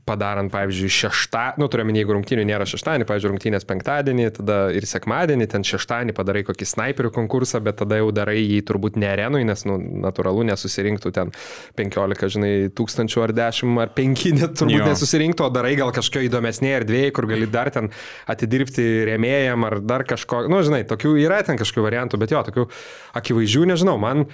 padarant, 0.05 0.51
pavyzdžiui, 0.53 0.89
šeštą, 0.93 1.43
nu, 1.57 1.65
turiu 1.71 1.85
minį, 1.87 2.03
jeigu 2.03 2.13
rungtynių 2.13 2.43
nėra 2.45 2.65
šeštąjį, 2.69 3.07
pavyzdžiui, 3.09 3.31
rungtynės 3.31 3.65
penktadienį, 3.69 4.27
tada 4.37 4.57
ir 4.75 4.85
sekmadienį, 4.85 5.47
ten 5.49 5.65
šeštąjį 5.65 6.13
padarai 6.17 6.43
kokį 6.45 6.67
snaiperių 6.69 7.11
konkursą, 7.15 7.61
bet 7.65 7.79
tada 7.81 7.97
jau 7.97 8.11
darai 8.13 8.37
jį 8.37 8.59
turbūt 8.69 8.99
ne 9.01 9.09
arenui, 9.09 9.41
nes, 9.49 9.65
nu, 9.65 9.79
natūralu, 10.05 10.45
nesusirinktų 10.51 11.13
ten 11.15 11.33
15, 11.79 12.29
žinai, 12.35 12.53
tūkstančių 12.77 13.25
ar 13.25 13.35
10 13.41 13.81
ar 13.81 13.93
5, 13.97 14.25
net 14.37 14.55
turbūt 14.61 14.77
Jo. 14.77 14.91
nesusirinktų, 14.93 15.49
o 15.49 15.53
darai 15.57 15.73
gal 15.79 15.93
kažkokio 15.95 16.27
įdomesnėje 16.29 16.83
erdvėje, 16.83 17.11
kur 17.17 17.29
gali 17.33 17.49
dar 17.49 17.73
ten 17.73 17.89
atidirbti 18.29 18.87
rėmėjam 19.09 19.65
ar 19.71 19.79
dar 19.81 20.05
kažko, 20.05 20.45
nu, 20.53 20.61
žinai, 20.65 20.83
tokių 20.89 21.17
yra 21.25 21.41
ten 21.47 21.57
kažkokių 21.57 21.89
variantų, 21.89 22.21
bet 22.21 22.37
jo, 22.37 22.45
tokių 22.45 22.69
akivaizdžių, 23.17 23.69
nežinau, 23.73 23.97
man 24.01 24.27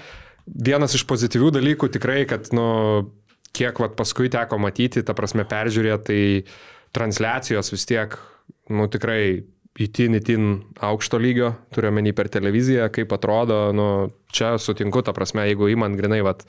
vienas 0.46 0.94
iš 0.98 1.08
pozityvių 1.10 1.56
dalykų 1.56 1.96
tikrai, 1.96 2.26
kad, 2.30 2.52
nu, 2.54 2.66
kiek 3.56 3.80
vat, 3.82 3.96
paskui 3.98 4.32
teko 4.34 4.60
matyti, 4.62 5.04
ta 5.06 5.16
prasme, 5.18 5.46
peržiūrėti, 5.50 6.06
tai 6.06 6.96
transliacijos 6.96 7.72
vis 7.74 7.88
tiek, 7.90 8.16
nu, 8.72 8.88
tikrai 8.92 9.44
įtin, 9.82 10.20
įtin 10.20 10.52
aukšto 10.84 11.20
lygio, 11.20 11.52
turiu 11.76 11.92
menį 11.96 12.16
per 12.16 12.30
televiziją, 12.32 12.88
kaip 12.96 13.12
atrodo, 13.16 13.60
nu, 13.76 13.88
čia 14.36 14.54
sutinku, 14.62 15.02
ta 15.06 15.14
prasme, 15.16 15.46
jeigu 15.50 15.70
įman 15.72 15.96
grinai, 15.98 16.20
vat, 16.26 16.44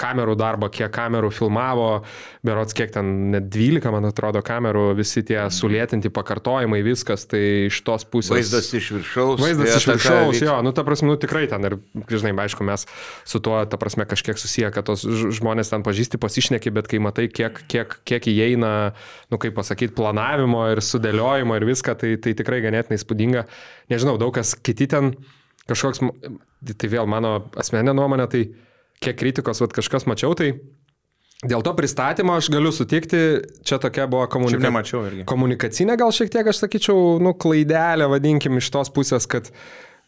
kamerų 0.00 0.36
darbą, 0.40 0.68
kiek 0.72 0.92
kamerų 0.94 1.30
filmavo, 1.34 1.88
berots 2.46 2.76
kiek 2.76 2.92
ten, 2.94 3.30
net 3.34 3.48
12, 3.52 3.90
man 3.94 4.08
atrodo, 4.08 4.42
kamerų, 4.44 4.90
visi 4.98 5.22
tie 5.26 5.38
sulėtinti 5.54 6.12
pakartojimai, 6.14 6.82
viskas, 6.84 7.26
tai 7.30 7.42
iš 7.68 7.80
tos 7.86 8.06
pusės. 8.08 8.34
Vaizdas 8.36 8.70
iš 8.76 8.90
viršaus. 8.98 9.40
Vaizdas 9.42 9.72
tai 9.72 9.80
iš 9.80 9.88
viršaus, 9.92 10.34
vyks- 10.36 10.46
jo, 10.46 10.58
nu, 10.66 10.74
ta 10.76 10.84
prasme, 10.86 11.10
nu, 11.10 11.18
tikrai 11.20 11.46
ten 11.50 11.64
ir, 11.68 11.78
žinai, 12.10 12.34
aišku, 12.46 12.66
mes 12.66 12.86
su 13.24 13.40
tuo, 13.42 13.58
ta 13.68 13.80
prasme, 13.80 14.06
kažkiek 14.08 14.38
susiję, 14.40 14.70
kad 14.74 14.88
tos 14.88 15.04
žmonės 15.08 15.72
ten 15.72 15.84
pažįsti, 15.86 16.20
pasišneki, 16.20 16.72
bet 16.76 16.88
kai 16.90 17.02
matai, 17.02 17.28
kiek, 17.32 17.62
kiek, 17.70 17.98
kiek 18.08 18.30
įeina, 18.32 18.92
nu, 19.32 19.40
kaip 19.40 19.56
pasakyti, 19.58 19.94
planavimo 19.96 20.66
ir 20.72 20.82
sudėliojimo 20.84 21.56
ir 21.58 21.68
viską, 21.68 21.96
tai, 22.00 22.14
tai 22.22 22.34
tikrai 22.38 22.62
ganėtinai 22.64 23.00
spūdinga. 23.00 23.46
Nežinau, 23.92 24.16
daug 24.20 24.34
kas 24.36 24.54
kiti 24.54 24.88
ten 24.90 25.14
kažkoks, 25.70 26.02
tai 26.74 26.90
vėl 26.92 27.08
mano 27.10 27.36
asmeninė 27.58 27.94
nuomonė, 27.96 28.28
tai 28.30 28.44
kiek 29.00 29.18
kritikos, 29.20 29.62
vat, 29.62 29.74
kažkas 29.76 30.06
mačiau, 30.10 30.34
tai 30.38 30.52
dėl 31.40 31.64
to 31.64 31.72
pristatymo 31.76 32.36
aš 32.36 32.50
galiu 32.52 32.72
sutikti, 32.74 33.20
čia 33.66 33.80
tokia 33.82 34.08
buvo 34.10 34.26
irgi. 35.08 35.26
komunikacinė 35.30 35.96
gal 36.00 36.12
šiek 36.14 36.32
tiek, 36.32 36.50
aš 36.52 36.64
sakyčiau, 36.64 37.16
nu, 37.22 37.32
klaidelė, 37.38 38.10
vadinkim, 38.12 38.60
iš 38.60 38.68
tos 38.74 38.92
pusės, 38.92 39.28
kad 39.30 39.48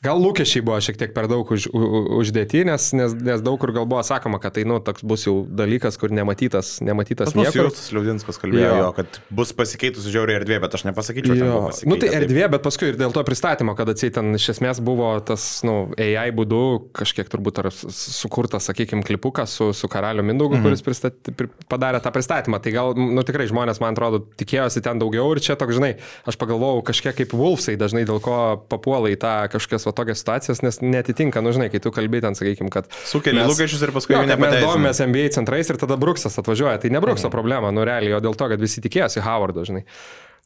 gal 0.02 0.18
lūkesčiai 0.18 0.64
buvo 0.66 0.78
šiek 0.82 0.98
tiek 0.98 1.12
per 1.14 1.28
daug 1.30 1.46
už, 1.54 1.68
u, 1.70 1.80
uždėti, 2.18 2.64
nes, 2.66 2.88
nes, 2.96 3.14
nes 3.14 3.42
daug 3.44 3.58
kur 3.62 3.70
gal 3.74 3.86
buvo 3.88 4.02
sakoma, 4.06 4.40
kad 4.42 4.56
tai, 4.56 4.64
nu, 4.68 4.80
toks 4.82 5.04
bus 5.06 5.26
jau 5.28 5.34
dalykas, 5.46 5.98
kur 6.00 6.10
nematytas, 6.14 6.74
nematytas 6.82 7.30
Pas 7.30 7.38
niekur. 7.38 7.68
Justas 7.70 7.92
Liaudinskas 7.94 8.40
kalbėjo, 8.42 8.66
Jo. 8.66 8.80
jo, 8.80 8.88
kad 8.96 9.20
bus 9.30 9.54
pasikeitusi 9.56 10.10
žiauriai 10.12 10.40
erdvė, 10.40 10.58
bet 10.64 10.74
aš 10.78 10.86
nepasakyčiau, 10.88 11.36
kad 11.38 11.86
nu 11.86 11.98
tai 12.02 12.10
erdvė, 12.18 12.48
bet 12.56 12.64
paskui 12.66 12.90
ir 12.90 12.98
dėl 12.98 13.14
to 13.14 13.22
pristatymo, 13.26 13.76
kad 13.78 13.92
atsiai 13.94 14.14
ten 14.18 14.32
iš 14.38 14.48
esmės 14.56 14.82
buvo 14.82 15.12
tas, 15.26 15.46
nu, 15.66 15.76
AI 15.94 16.34
būdu 16.34 16.62
kažkiek 16.98 17.30
turbūt 17.30 17.62
ar 17.62 17.70
sukurtas, 17.72 18.66
sakykime, 18.70 19.06
klipukas 19.06 19.54
su, 19.58 19.70
su 19.76 19.90
karaliu 19.92 20.26
Mindaugu, 20.26 20.58
mhm. 20.58 20.66
kuris 20.66 20.82
pristat, 20.82 21.18
pri, 21.38 21.50
padarė 21.70 22.02
tą 22.02 22.10
pristatymą. 22.14 22.58
Tai 22.62 22.74
gal, 22.74 22.92
nu 22.98 23.22
tikrai 23.26 23.46
žmonės, 23.50 23.78
man 23.82 23.94
atrodo, 23.94 24.22
tikėjosi 24.40 24.82
ten 24.82 24.98
daugiau 25.02 25.30
ir 25.34 25.42
čia 25.44 25.54
toks, 25.60 25.78
žinai, 25.78 25.94
aš 26.26 26.38
pagalvojau 26.40 26.82
kažkiek 26.90 27.16
kaip 27.22 27.34
Wolfsai 27.36 27.78
dažnai 27.80 28.04
dėl 28.08 28.18
ko 28.24 28.36
papuola 28.70 29.12
į 29.12 29.18
tą 29.20 29.34
kažkokias 29.52 29.91
va 29.92 29.96
tokias 30.00 30.24
situacijas, 30.24 30.64
nes 30.64 30.80
netitinka, 30.82 31.44
nu 31.44 31.52
žinai, 31.54 31.68
kai 31.72 31.82
tu 31.84 31.92
kalbėjai 31.94 32.26
ten, 32.26 32.38
sakykime, 32.40 32.72
kad... 32.72 32.90
Sukeli 33.06 33.38
mes- 33.38 33.52
lūkesčius 33.52 33.86
ir 33.86 33.94
paskui 33.94 34.16
Jo, 34.16 34.24
mes 34.26 34.58
domimės 34.58 35.04
NBA 35.04 35.28
centrais 35.36 35.70
ir 35.70 35.78
tada 35.80 36.00
Bruksas 36.00 36.40
atvažiuoja. 36.42 36.80
Tai 36.82 36.90
ne 36.96 37.04
Brukso 37.04 37.30
problema, 37.32 37.70
nu 37.74 37.86
realiai, 37.86 38.16
o 38.18 38.22
dėl 38.24 38.34
to, 38.38 38.50
kad 38.52 38.62
visi 38.62 38.82
tikėjosi 38.84 39.22
Howardo, 39.22 39.66
žinai. 39.68 39.84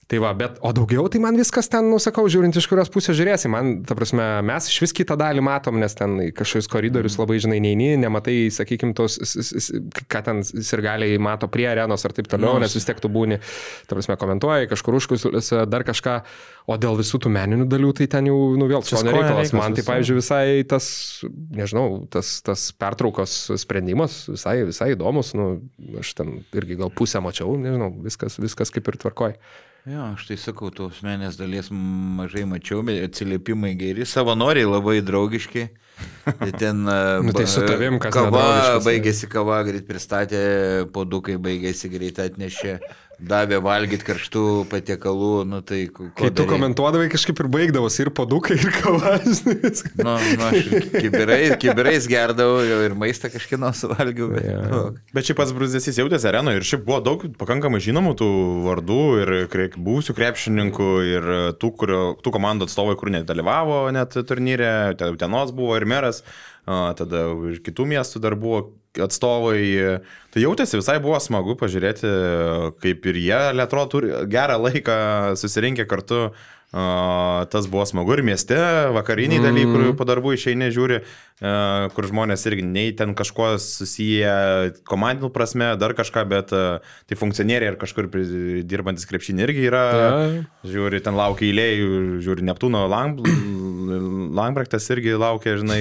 Tai 0.06 0.20
va, 0.22 0.28
bet, 0.38 0.60
o 0.62 0.70
daugiau 0.70 1.08
tai 1.10 1.18
man 1.18 1.34
viskas 1.34 1.66
ten, 1.66 1.88
nusakau, 1.90 2.28
žiūrint 2.30 2.54
iš 2.54 2.68
kurios 2.70 2.90
pusės 2.94 3.16
žiūrėsi, 3.18 3.48
man, 3.50 3.80
ta 3.82 3.96
prasme, 3.98 4.22
mes 4.46 4.68
iš 4.70 4.76
vis 4.84 4.92
kitą 4.94 5.16
dalį 5.18 5.42
matom, 5.42 5.80
nes 5.82 5.98
ten 5.98 6.14
į 6.22 6.28
kažkokius 6.36 6.70
koridorius 6.70 7.16
labai, 7.18 7.40
žinai, 7.42 7.58
neini, 7.64 7.88
nematai, 7.98 8.36
sakykim, 8.54 8.92
tos, 8.94 9.18
ką 10.06 10.22
ten 10.28 10.44
sirgaliai 10.46 11.18
mato 11.18 11.50
prie 11.50 11.66
arenos 11.72 12.06
ar 12.06 12.14
taip 12.14 12.30
toliau, 12.30 12.60
nes 12.62 12.78
vis 12.78 12.86
tiek 12.86 13.02
tu 13.02 13.10
būni, 13.10 13.40
ta 13.90 13.98
prasme, 13.98 14.14
komentuoji 14.22 14.70
kažkur 14.70 15.00
užkusiuose, 15.00 15.64
dar 15.74 15.82
kažką, 15.90 16.16
o 16.70 16.78
dėl 16.78 17.02
visų 17.02 17.24
tų 17.26 17.34
meninių 17.40 17.66
dalių, 17.74 17.92
tai 17.98 18.06
ten 18.14 18.30
jau, 18.30 18.38
nu 18.54 18.70
vėl, 18.70 18.86
Čia 18.86 19.00
skonio 19.00 19.10
skonio 19.10 19.18
reikalas. 19.18 19.50
reikalas 19.50 19.58
Man 19.58 19.74
tai, 19.74 19.88
pavyzdžiui, 19.90 20.20
visai 20.22 20.46
tas, 20.70 20.88
nežinau, 21.58 21.88
tas, 22.14 22.36
tas 22.46 22.70
pertraukos 22.78 23.40
sprendimas 23.58 24.22
visai, 24.30 24.60
visai 24.70 24.92
įdomus, 24.94 25.34
nu, 25.34 25.56
aš 25.98 26.14
ten 26.22 26.36
irgi 26.54 26.78
gal 26.78 26.94
pusę 26.94 27.18
mačiau, 27.26 27.58
nežinau, 27.58 27.90
viskas, 28.06 28.38
viskas 28.38 28.70
kaip 28.70 28.94
ir 28.94 29.02
tvarkoj. 29.02 29.40
Jo, 29.86 30.02
aš 30.16 30.24
tai 30.26 30.34
sakau, 30.42 30.66
tos 30.74 30.96
menės 31.06 31.36
dalies 31.38 31.68
mažai 31.70 32.42
mačiau, 32.50 32.80
bet 32.82 33.04
atsiliepimai 33.06 33.76
geri, 33.78 34.02
savanoriai 34.02 34.66
labai 34.66 34.96
draugiški. 34.98 35.68
Tai 36.26 36.48
Ten 36.58 36.80
Nu, 37.26 37.30
tai 37.32 37.44
su 37.46 37.62
tavim 37.62 38.00
kas 38.02 38.10
kava, 38.16 38.80
baigėsi 38.82 39.28
kava, 39.30 39.60
greit 39.68 39.86
pristatė, 39.86 40.40
podukai 40.90 41.36
baigėsi, 41.38 41.92
greit 41.92 42.18
atnešė, 42.18 42.80
davė 43.16 43.58
valgyti 43.64 44.04
karštų 44.04 44.40
patiekalų, 44.68 45.30
nu 45.48 45.62
tai 45.64 45.86
Kai 45.88 46.28
tu 46.28 46.42
daryt? 46.42 46.50
komentuodavai 46.50 47.06
kažkaip 47.12 47.40
ir 47.40 47.48
baigdavosi 47.52 48.02
ir 48.04 48.10
padukai, 48.16 48.58
ir 48.60 48.72
kava, 48.76 49.14
žinai, 49.24 49.54
viskas. 49.62 49.94
Nu, 49.96 50.16
nu, 50.20 50.48
aš 50.50 50.68
kibirais, 50.92 51.54
kibirais 51.62 52.08
gerdavau 52.10 52.60
ir 52.64 52.96
maistą 52.98 53.30
kažkieno 53.32 53.72
suvalgiau. 53.76 54.28
Bet, 54.34 54.44
Jo. 54.46 54.60
nu, 54.68 54.82
Bet 55.16 55.30
šiaip 55.30 55.40
pats 55.40 55.54
Bruzdesis 55.56 55.96
jautėsi 56.00 56.28
arenoje 56.28 56.60
ir 56.60 56.68
šiaip 56.68 56.84
buvo 56.86 57.00
daug 57.04 57.24
pakankamai 57.40 57.80
žinomų 57.84 58.14
tų 58.20 58.30
vardų 58.68 59.00
ir 59.24 59.34
buvusių 59.76 60.16
krepšininkų 60.16 60.90
ir 61.08 61.30
tų, 61.60 61.72
kurio, 61.80 62.02
tų 62.20 62.34
komandų 62.36 62.68
atstovai, 62.68 62.98
kur 63.00 63.12
nedalyvavo 63.14 63.86
net 63.96 64.16
turnyre, 64.28 64.92
ten 65.00 65.16
Utenos 65.16 65.52
buvo 65.56 65.76
ir 65.80 65.88
meras, 65.88 66.20
a, 66.68 66.92
tada 66.98 67.30
ir 67.52 67.62
kitų 67.64 67.88
miestų 67.96 68.20
dar 68.24 68.36
buvo 68.36 68.66
atstovai. 69.04 69.60
Tai 70.34 70.42
jautėsi 70.42 70.80
visai 70.80 70.98
buvo 71.02 71.18
smagu 71.22 71.56
pažiūrėti, 71.60 72.10
kaip 72.82 73.08
ir 73.12 73.20
jie, 73.22 73.40
lietuo, 73.56 73.86
turi 73.92 74.12
gerą 74.32 74.58
laiką 74.66 74.98
susirinkę 75.40 75.86
kartu. 75.88 76.28
Tas 76.72 77.66
buvo 77.70 77.84
smagu 77.88 78.12
ir 78.18 78.22
mieste, 78.26 78.56
vakariniai 78.92 79.38
Mhm. 79.40 79.46
dalykai, 79.46 79.72
kur 79.72 79.94
po 79.96 80.04
darbų 80.04 80.32
išeini 80.36 80.66
žiūri, 80.74 80.98
kur 81.94 82.04
žmonės 82.04 82.42
irgi 82.50 82.64
nei 82.64 82.92
ten 82.92 83.14
kažkuo 83.14 83.54
susiję 83.56 84.72
komandinų 84.84 85.30
prasme, 85.32 85.78
dar 85.78 85.94
kažką, 85.94 86.24
bet 86.28 86.48
tai 86.50 87.16
funkcionieriai 87.16 87.70
ir 87.72 87.76
kažkur 87.80 88.10
dirbantis 88.66 89.06
krepšinį 89.06 89.46
irgi 89.46 89.64
yra. 89.70 89.84
Ja. 89.94 90.10
Žiūri, 90.68 91.00
ten 91.06 91.14
laukia 91.16 91.46
eilėjų, 91.48 92.20
žiūri 92.26 92.42
Neptūno 92.44 92.88
Lang, 92.90 93.20
Langbrektas 94.36 94.90
irgi 94.90 95.14
laukia, 95.16 95.56
žinai, 95.60 95.80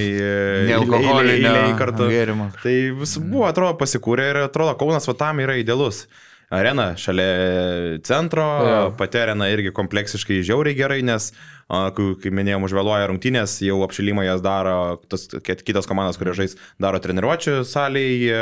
Nealkoholinio 0.70 1.76
kartu. 1.80 2.08
gėrimo. 2.12 2.52
Tai 2.62 2.76
vis 3.02 3.18
buvo, 3.18 3.48
atrodo, 3.50 3.76
pasikūrė 3.80 4.30
ir 4.32 4.38
atrodo, 4.46 4.78
Kaunas 4.80 5.08
va 5.10 5.14
tam 5.18 5.40
yra 5.44 5.58
idealus. 5.60 6.06
Arena 6.54 6.92
šalia 6.98 8.00
centro, 8.06 8.44
Jo. 8.66 8.94
pati 8.98 9.18
arena 9.22 9.48
irgi 9.52 9.72
kompleksiškai 9.76 10.42
žiauriai 10.46 10.76
gerai, 10.78 11.02
nes, 11.06 11.32
a, 11.68 11.90
kai 11.96 12.12
kai 12.22 12.30
minėjom, 12.30 12.68
užvėluoja 12.68 13.08
rungtynės, 13.10 13.56
jau 13.66 13.80
apšilimą 13.86 14.26
jas 14.28 14.44
daro, 14.46 15.00
tas 15.10 15.26
kit- 15.42 15.64
kitos 15.66 15.88
komandos, 15.90 16.20
kurie 16.22 16.36
žais, 16.38 16.54
daro 16.82 17.00
treniruočio 17.02 17.64
salėje, 17.66 18.38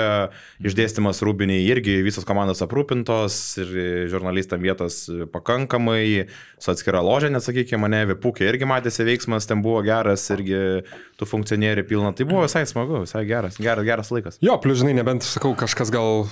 išdėstymas 0.67 1.21
rūbiniai 1.23 1.63
irgi 1.71 2.01
visos 2.03 2.27
komandos 2.27 2.59
aprūpintos 2.65 3.37
ir 3.63 3.71
žurnalistam 4.11 4.59
vietos 4.63 5.05
pakankamai, 5.31 6.27
su 6.59 6.71
atskira 6.73 7.01
ložė, 7.03 7.31
net 7.31 7.43
sakykime, 7.45 7.79
mane 7.85 8.03
Vipukė 8.11 8.47
irgi 8.51 8.67
matėsi 8.69 9.07
veiksmas, 9.07 9.47
ten 9.47 9.63
buvo 9.63 9.81
geras, 9.85 10.27
irgi 10.35 10.83
tų 11.19 11.27
funkcionierių 11.31 11.87
pilna, 11.87 12.11
tai 12.15 12.27
buvo 12.27 12.43
visai 12.45 12.65
smagu, 12.67 13.03
visai 13.07 13.23
geras, 13.29 13.57
geras, 13.63 13.87
geras 13.87 14.11
laikas. 14.11 14.39
Jo, 14.43 14.59
plus 14.63 14.81
žinai, 14.83 14.95
nebent, 14.99 15.23
sakau, 15.27 15.53
kažkas 15.59 15.91
gal, 15.93 16.25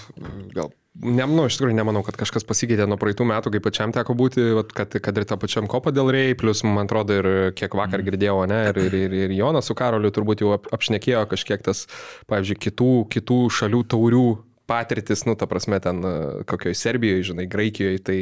gal, 0.56 0.72
ne, 1.00 1.26
nu, 1.26 1.46
iš 1.48 1.58
tikrųjų 1.58 1.78
nemanau, 1.78 2.04
kad 2.06 2.18
kažkas 2.20 2.46
pasikeitė 2.48 2.88
nuo 2.90 2.98
praeitų 3.02 3.28
metų, 3.32 3.54
kai 3.56 3.64
pačiam 3.64 3.94
teko 3.96 4.16
būti, 4.18 4.44
vat, 4.58 4.74
kad, 4.76 4.98
kad 5.04 5.18
ir 5.18 5.28
tą 5.30 5.38
pačiam 5.42 5.70
kopą 5.72 5.94
dėl 5.96 6.12
rei, 6.14 6.36
plus, 6.38 6.64
man 6.68 6.86
atrodo, 6.86 7.18
ir 7.22 7.56
kiek 7.58 7.76
vakar 7.78 8.04
girdėjau, 8.06 8.44
ne, 8.52 8.62
ir, 8.72 8.82
ir, 8.88 8.98
ir, 9.06 9.18
ir 9.26 9.36
Jonas 9.40 9.72
su 9.72 9.78
Karoliu 9.78 10.12
turbūt 10.14 10.44
jau 10.44 10.56
ap, 10.58 10.70
apšnekėjo 10.76 11.26
kažkiek 11.32 11.64
tas, 11.66 11.88
pavyzdžiui, 12.32 12.62
kitų, 12.68 12.94
kitų 13.16 13.42
šalių 13.60 13.84
taurių 13.96 14.28
patirtis, 14.72 15.26
nu, 15.28 15.36
ta 15.36 15.48
prasme, 15.52 15.82
ten 15.84 16.00
e, 16.00 16.14
kokioje 16.48 16.78
Serbijoje, 16.80 17.28
žinai, 17.32 17.46
Graikijoje, 17.52 18.00
tai, 18.00 18.18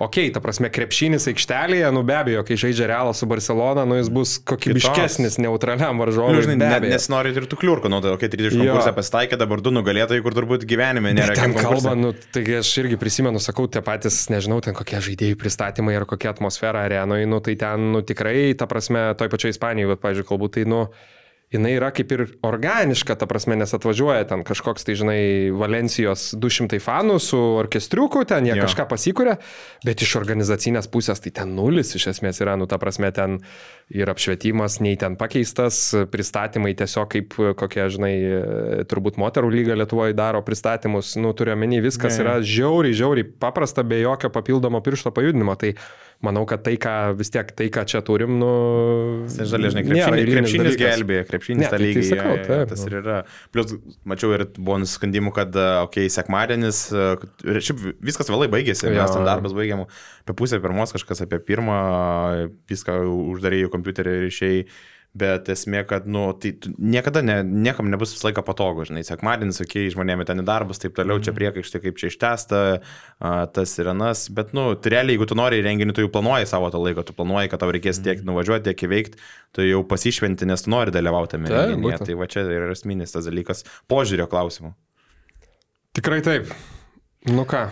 okei, 0.00 0.28
okay, 0.28 0.32
ta 0.34 0.40
prasme, 0.44 0.70
krepšinis 0.72 1.28
aikštelėje, 1.30 1.90
nu, 1.94 2.02
be 2.06 2.16
abejo, 2.16 2.44
kai 2.48 2.56
žaidžia 2.60 2.88
Realas 2.90 3.20
su 3.20 3.28
Barcelona, 3.30 3.84
nu, 3.88 3.98
jis 4.00 4.08
bus 4.12 4.38
kokybiškesnis 4.48 5.36
neutraliam 5.44 6.00
varžovui. 6.00 6.40
Žinai, 6.46 6.56
ne, 6.62 6.70
abejo. 6.78 6.94
nesinori 6.96 7.34
ir 7.36 7.48
tų 7.50 7.60
kliurkų, 7.60 7.92
nu, 7.92 8.00
tai, 8.04 8.14
okei, 8.16 8.32
30 8.32 8.56
Jo. 8.56 8.72
konkursą 8.72 8.94
pasitaikė, 8.96 9.38
dabar 9.40 9.62
du 9.64 9.74
nugalėtojai, 9.76 10.24
kur 10.24 10.36
turbūt 10.36 10.66
gyvenime 10.70 11.12
nėra. 11.16 11.36
Ten 11.36 11.52
jokiam 11.52 11.58
konkurse. 11.58 11.90
kalba, 11.90 11.94
nu, 12.00 12.14
taigi 12.34 12.58
aš 12.62 12.72
irgi 12.84 13.00
prisimenu, 13.00 13.42
sakau, 13.42 13.68
tie 13.70 13.84
patys, 13.84 14.22
nežinau, 14.32 14.60
ten 14.64 14.76
kokie 14.76 15.02
žaidėjų 15.04 15.38
pristatymai 15.40 15.96
ir 15.98 16.08
kokia 16.08 16.32
atmosfera 16.34 16.86
arenoje, 16.88 17.28
nu, 17.30 17.42
tai 17.44 17.56
ten, 17.60 17.90
nu, 17.94 18.04
tikrai, 18.06 18.50
ta 18.58 18.70
prasme, 18.70 19.10
toj 19.20 19.32
pačioj 19.32 19.54
Ispanijoje, 19.56 19.94
bet, 19.94 20.04
pavyzdžiui, 20.04 20.28
kalbu, 20.30 20.52
tai, 20.54 20.66
nu, 20.70 20.84
jinai 21.50 21.72
yra 21.74 21.88
kaip 21.94 22.12
ir 22.14 22.22
organiška, 22.46 23.16
ta 23.18 23.26
prasme, 23.26 23.56
nes 23.58 23.72
atvažiuoja 23.74 24.28
ten 24.30 24.44
kažkoks, 24.46 24.84
tai, 24.86 24.94
žinai, 24.98 25.22
Valencijos 25.58 26.28
200 26.38 26.78
fanų 26.82 27.16
su 27.22 27.40
orkestriuku, 27.58 28.22
ten 28.30 28.46
jie 28.46 28.54
Jo. 28.54 28.66
kažką 28.68 28.86
pasikūrė, 28.90 29.34
bet 29.86 30.04
iš 30.04 30.14
organizacinės 30.20 30.86
pusės 30.92 31.22
tai 31.24 31.32
ten 31.34 31.56
nulis 31.58 31.90
iš 31.98 32.06
esmės 32.14 32.38
yra, 32.44 32.54
nu, 32.60 32.68
ta 32.70 32.78
prasme, 32.78 33.10
ten 33.14 33.40
ir 33.90 34.10
apšvietimas, 34.12 34.78
nei 34.84 34.94
ten 35.00 35.16
pakeistas, 35.18 35.80
pristatymai 36.12 36.76
tiesiog 36.78 37.10
kaip 37.16 37.34
kokie, 37.58 37.88
žinai, 37.90 38.14
turbūt 38.86 39.18
moterų 39.18 39.50
lyga 39.50 39.78
Lietuvoje 39.80 40.14
daro 40.14 40.44
pristatymus, 40.46 41.16
nu, 41.18 41.34
turiu 41.34 41.56
omeny, 41.56 41.80
viskas 41.82 42.14
ne. 42.14 42.24
yra 42.24 42.36
žiauriai, 42.46 42.94
žiauriai 42.94 43.26
paprasta, 43.42 43.82
be 43.82 43.98
jokio 44.04 44.30
papildomo 44.30 44.78
piršto 44.86 45.10
pajudinimo. 45.10 45.58
Tai 45.58 45.74
manau, 46.24 46.42
kad 46.48 46.60
tai, 46.64 46.74
ką 46.80 46.94
vis 47.16 47.32
tiek, 47.32 47.48
tai, 47.56 47.70
ką 47.72 47.84
čia 47.88 48.02
turim, 48.04 48.34
nu... 48.40 48.50
Tai 49.32 49.46
žinai, 49.48 49.84
krepšinis, 49.86 50.28
krepšinis 50.34 50.76
gelbėja, 50.80 51.24
krepšinis 51.28 51.62
Ne, 51.62 51.70
tą 51.70 51.78
tai- 51.78 51.80
tai 51.80 51.88
lygį. 51.88 52.04
sakau, 52.10 52.34
taip, 52.44 52.64
tas 52.72 52.82
nu. 52.84 52.90
ir 52.90 52.96
yra. 53.00 53.16
Plus, 53.54 53.74
mačiau 54.12 54.34
ir 54.36 54.44
buvo 54.58 54.76
nusiskandimų, 54.82 55.32
kad, 55.36 55.56
okei, 55.56 56.06
okay, 56.06 56.12
sekmadienis, 56.12 56.82
e, 56.92 57.08
šiaip 57.64 57.84
viskas 58.10 58.28
vėlai 58.32 58.50
baigėsi, 58.52 58.90
mes 58.92 59.16
ten 59.16 59.24
darbas 59.28 59.56
baigėm 59.56 59.86
apie 59.86 60.36
pusę 60.36 60.60
pirmos, 60.60 60.92
kažkas 60.96 61.24
apie 61.24 61.40
pirmą, 61.40 61.80
viską 62.70 63.00
uždarėjau 63.34 63.72
kompiuterį 63.72 64.16
ir 64.20 64.28
išėjai. 64.28 64.64
Bet 65.12 65.48
esmė, 65.50 65.80
kad, 65.90 66.04
nu, 66.06 66.28
tai 66.38 66.52
niekada 66.78 67.18
ne, 67.26 67.40
niekam 67.42 67.88
nebus 67.90 68.12
visą 68.14 68.28
laiką 68.28 68.44
patogu, 68.46 68.84
žinai, 68.86 69.00
sekmadienis, 69.02 69.58
okei, 69.64 69.88
okay, 69.88 69.94
žmonėmis 69.96 70.28
ten 70.28 70.38
į 70.38 70.44
darbus, 70.46 70.78
taip 70.78 70.94
toliau, 70.94 71.18
Mhm. 71.18 71.24
čia 71.26 71.32
priekaištai, 71.34 71.80
kaip 71.82 71.96
čia 71.98 72.06
ištesta, 72.12 72.60
a, 73.18 73.46
tas 73.50 73.72
ir 73.82 73.88
anas, 73.90 74.28
bet, 74.30 74.52
nu, 74.54 74.68
tai 74.78 74.92
realiai, 74.94 75.16
jeigu 75.18 75.26
tu 75.26 75.34
nori 75.34 75.58
renginį, 75.66 75.96
tu 75.98 76.04
jau 76.06 76.12
planuoji 76.14 76.46
savo 76.46 76.70
tą 76.70 76.78
laiką, 76.78 77.02
tu 77.04 77.12
planuoji, 77.12 77.50
kad 77.50 77.58
tau 77.58 77.72
reikės 77.74 77.98
Mhm. 77.98 78.04
tiek 78.06 78.22
nuvažiuoti, 78.22 78.64
tiek 78.70 78.86
įveikti, 78.86 79.18
tu 79.52 79.62
jau 79.66 79.82
pasišventi, 79.82 80.46
nes 80.46 80.62
tu 80.62 80.70
nori 80.70 80.94
dalyvauti 80.94 81.30
tame 81.34 81.48
Taip, 81.50 81.74
renginyje. 81.74 82.06
Tai 82.06 82.14
va 82.14 82.26
čia 82.30 82.46
yra 82.46 82.70
esminis 82.70 83.10
tas 83.10 83.26
dalykas 83.26 83.64
požiūrio 83.90 84.30
klausimų. 84.30 84.74
Tikrai 85.92 86.22
taip. 86.22 86.46
Nu 87.26 87.42
ką, 87.44 87.66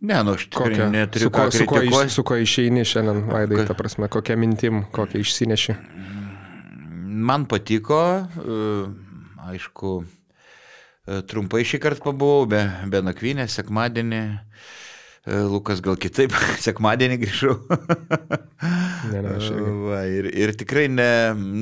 Ne, 0.00 0.22
nu 0.22 0.32
aš 0.38 0.44
tikrai 0.46 0.70
kokia, 0.70 0.84
neturiu 0.94 1.26
su, 1.26 1.30
ko, 1.30 1.38
ką 1.42 1.52
su, 1.52 1.64
ko 1.66 1.80
iš, 1.82 2.12
su 2.14 2.22
ko 2.22 2.34
išeini 2.38 2.84
šiandien, 2.86 3.24
Vaidai, 3.26 3.66
ta 3.66 3.74
prasme, 3.74 4.06
kokia 4.08 4.36
mintim, 4.38 4.84
kokia 4.94 5.18
išsineši. 5.18 5.74
Man 7.08 7.46
patiko, 7.48 8.00
e, 8.36 8.58
aišku, 9.48 9.92
e, 11.08 11.22
trumpai 11.30 11.64
šį 11.64 11.80
kartą 11.80 12.04
pabuvau, 12.10 12.44
be, 12.50 12.60
be 12.92 13.00
nakvynės, 13.06 13.54
sekmadienį. 13.56 14.20
E, 15.28 15.38
Lukas 15.48 15.80
gal 15.84 15.96
kitaip, 16.00 16.32
sekmadienį 16.66 17.16
grįžau. 17.22 17.54
Ne, 19.08 19.22
ne. 19.24 19.32
Va, 19.88 20.02
ir, 20.10 20.28
ir 20.36 20.52
tikrai 20.58 20.86
ne, 20.92 21.08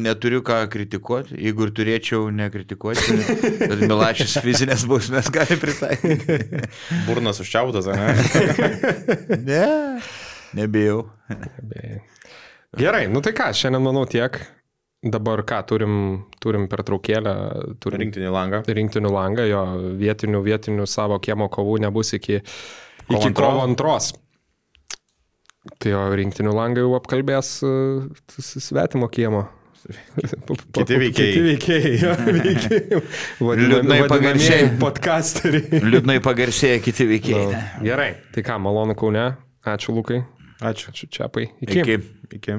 neturiu 0.07 0.43
ką 0.47 0.63
kritikuoti. 0.73 1.37
Jeigu 1.47 1.67
ir 1.69 1.73
turėčiau 1.77 2.27
nekritikuoti, 2.35 3.17
bet 3.63 3.85
Milašis 3.87 4.39
fizinės 4.43 4.87
bausmės 4.91 5.31
gali 5.35 5.59
pritaikyti. 5.63 6.41
Burnas 7.07 7.43
užčiautas, 7.45 7.91
ne? 7.93 8.11
Ne, 9.47 9.65
nebijau. 10.59 11.05
Be- 11.63 12.01
Gerai, 12.77 13.07
nu 13.09 13.23
tai 13.25 13.33
ką, 13.37 13.51
šiandien 13.57 13.81
manau 13.85 14.03
tiek. 14.11 14.35
Dabar 15.07 15.43
ką, 15.47 15.59
turim, 15.71 15.97
turim 16.43 16.65
pertraukėlę, 16.73 17.33
turim 17.83 18.01
Rinktinį 18.07 18.31
langą. 18.35 18.63
rinktinių 18.67 19.11
langą, 19.13 19.45
jo 19.47 19.61
vietinių, 20.01 20.41
vietinių 20.47 20.87
savo 20.91 21.19
kiemo 21.23 21.47
kovų 21.53 21.77
nebus 21.85 22.15
iki, 22.17 22.41
Kovo 23.07 23.21
iki 23.21 23.35
kovo 23.39 23.61
antros. 23.63 24.13
Tai 25.83 25.93
jo 25.93 26.01
rinktinių 26.19 26.53
langą 26.55 26.83
jau 26.85 26.95
apkalbės 26.99 27.53
uh, 27.67 28.07
svetimo 28.39 29.09
kiemo. 29.11 29.45
Kiti 30.75 30.97
veikėjai. 30.99 31.33
Kiti 31.39 31.43
veikėjai. 31.47 33.01
Liūdnai 33.71 34.01
pagarsėjai. 34.11 34.71
Podcasteriai. 34.81 35.83
Liūdnai 35.87 36.17
pagarsėję 36.25 36.81
kiti 36.83 37.07
Nu, 37.07 37.11
veikėjai. 37.13 37.61
gerai, 37.87 38.09
tai 38.35 38.43
ką, 38.47 38.57
malonu 38.63 38.97
Kaune. 38.99 39.29
Ačiū 39.67 39.95
Lukai. 39.95 40.25
Ačiū. 40.63 40.91
Ačiū 40.91 41.11
Čiapai. 41.15 41.47
Iki. 41.63 41.79
Iki. 41.83 41.97
Iki. 42.41 42.59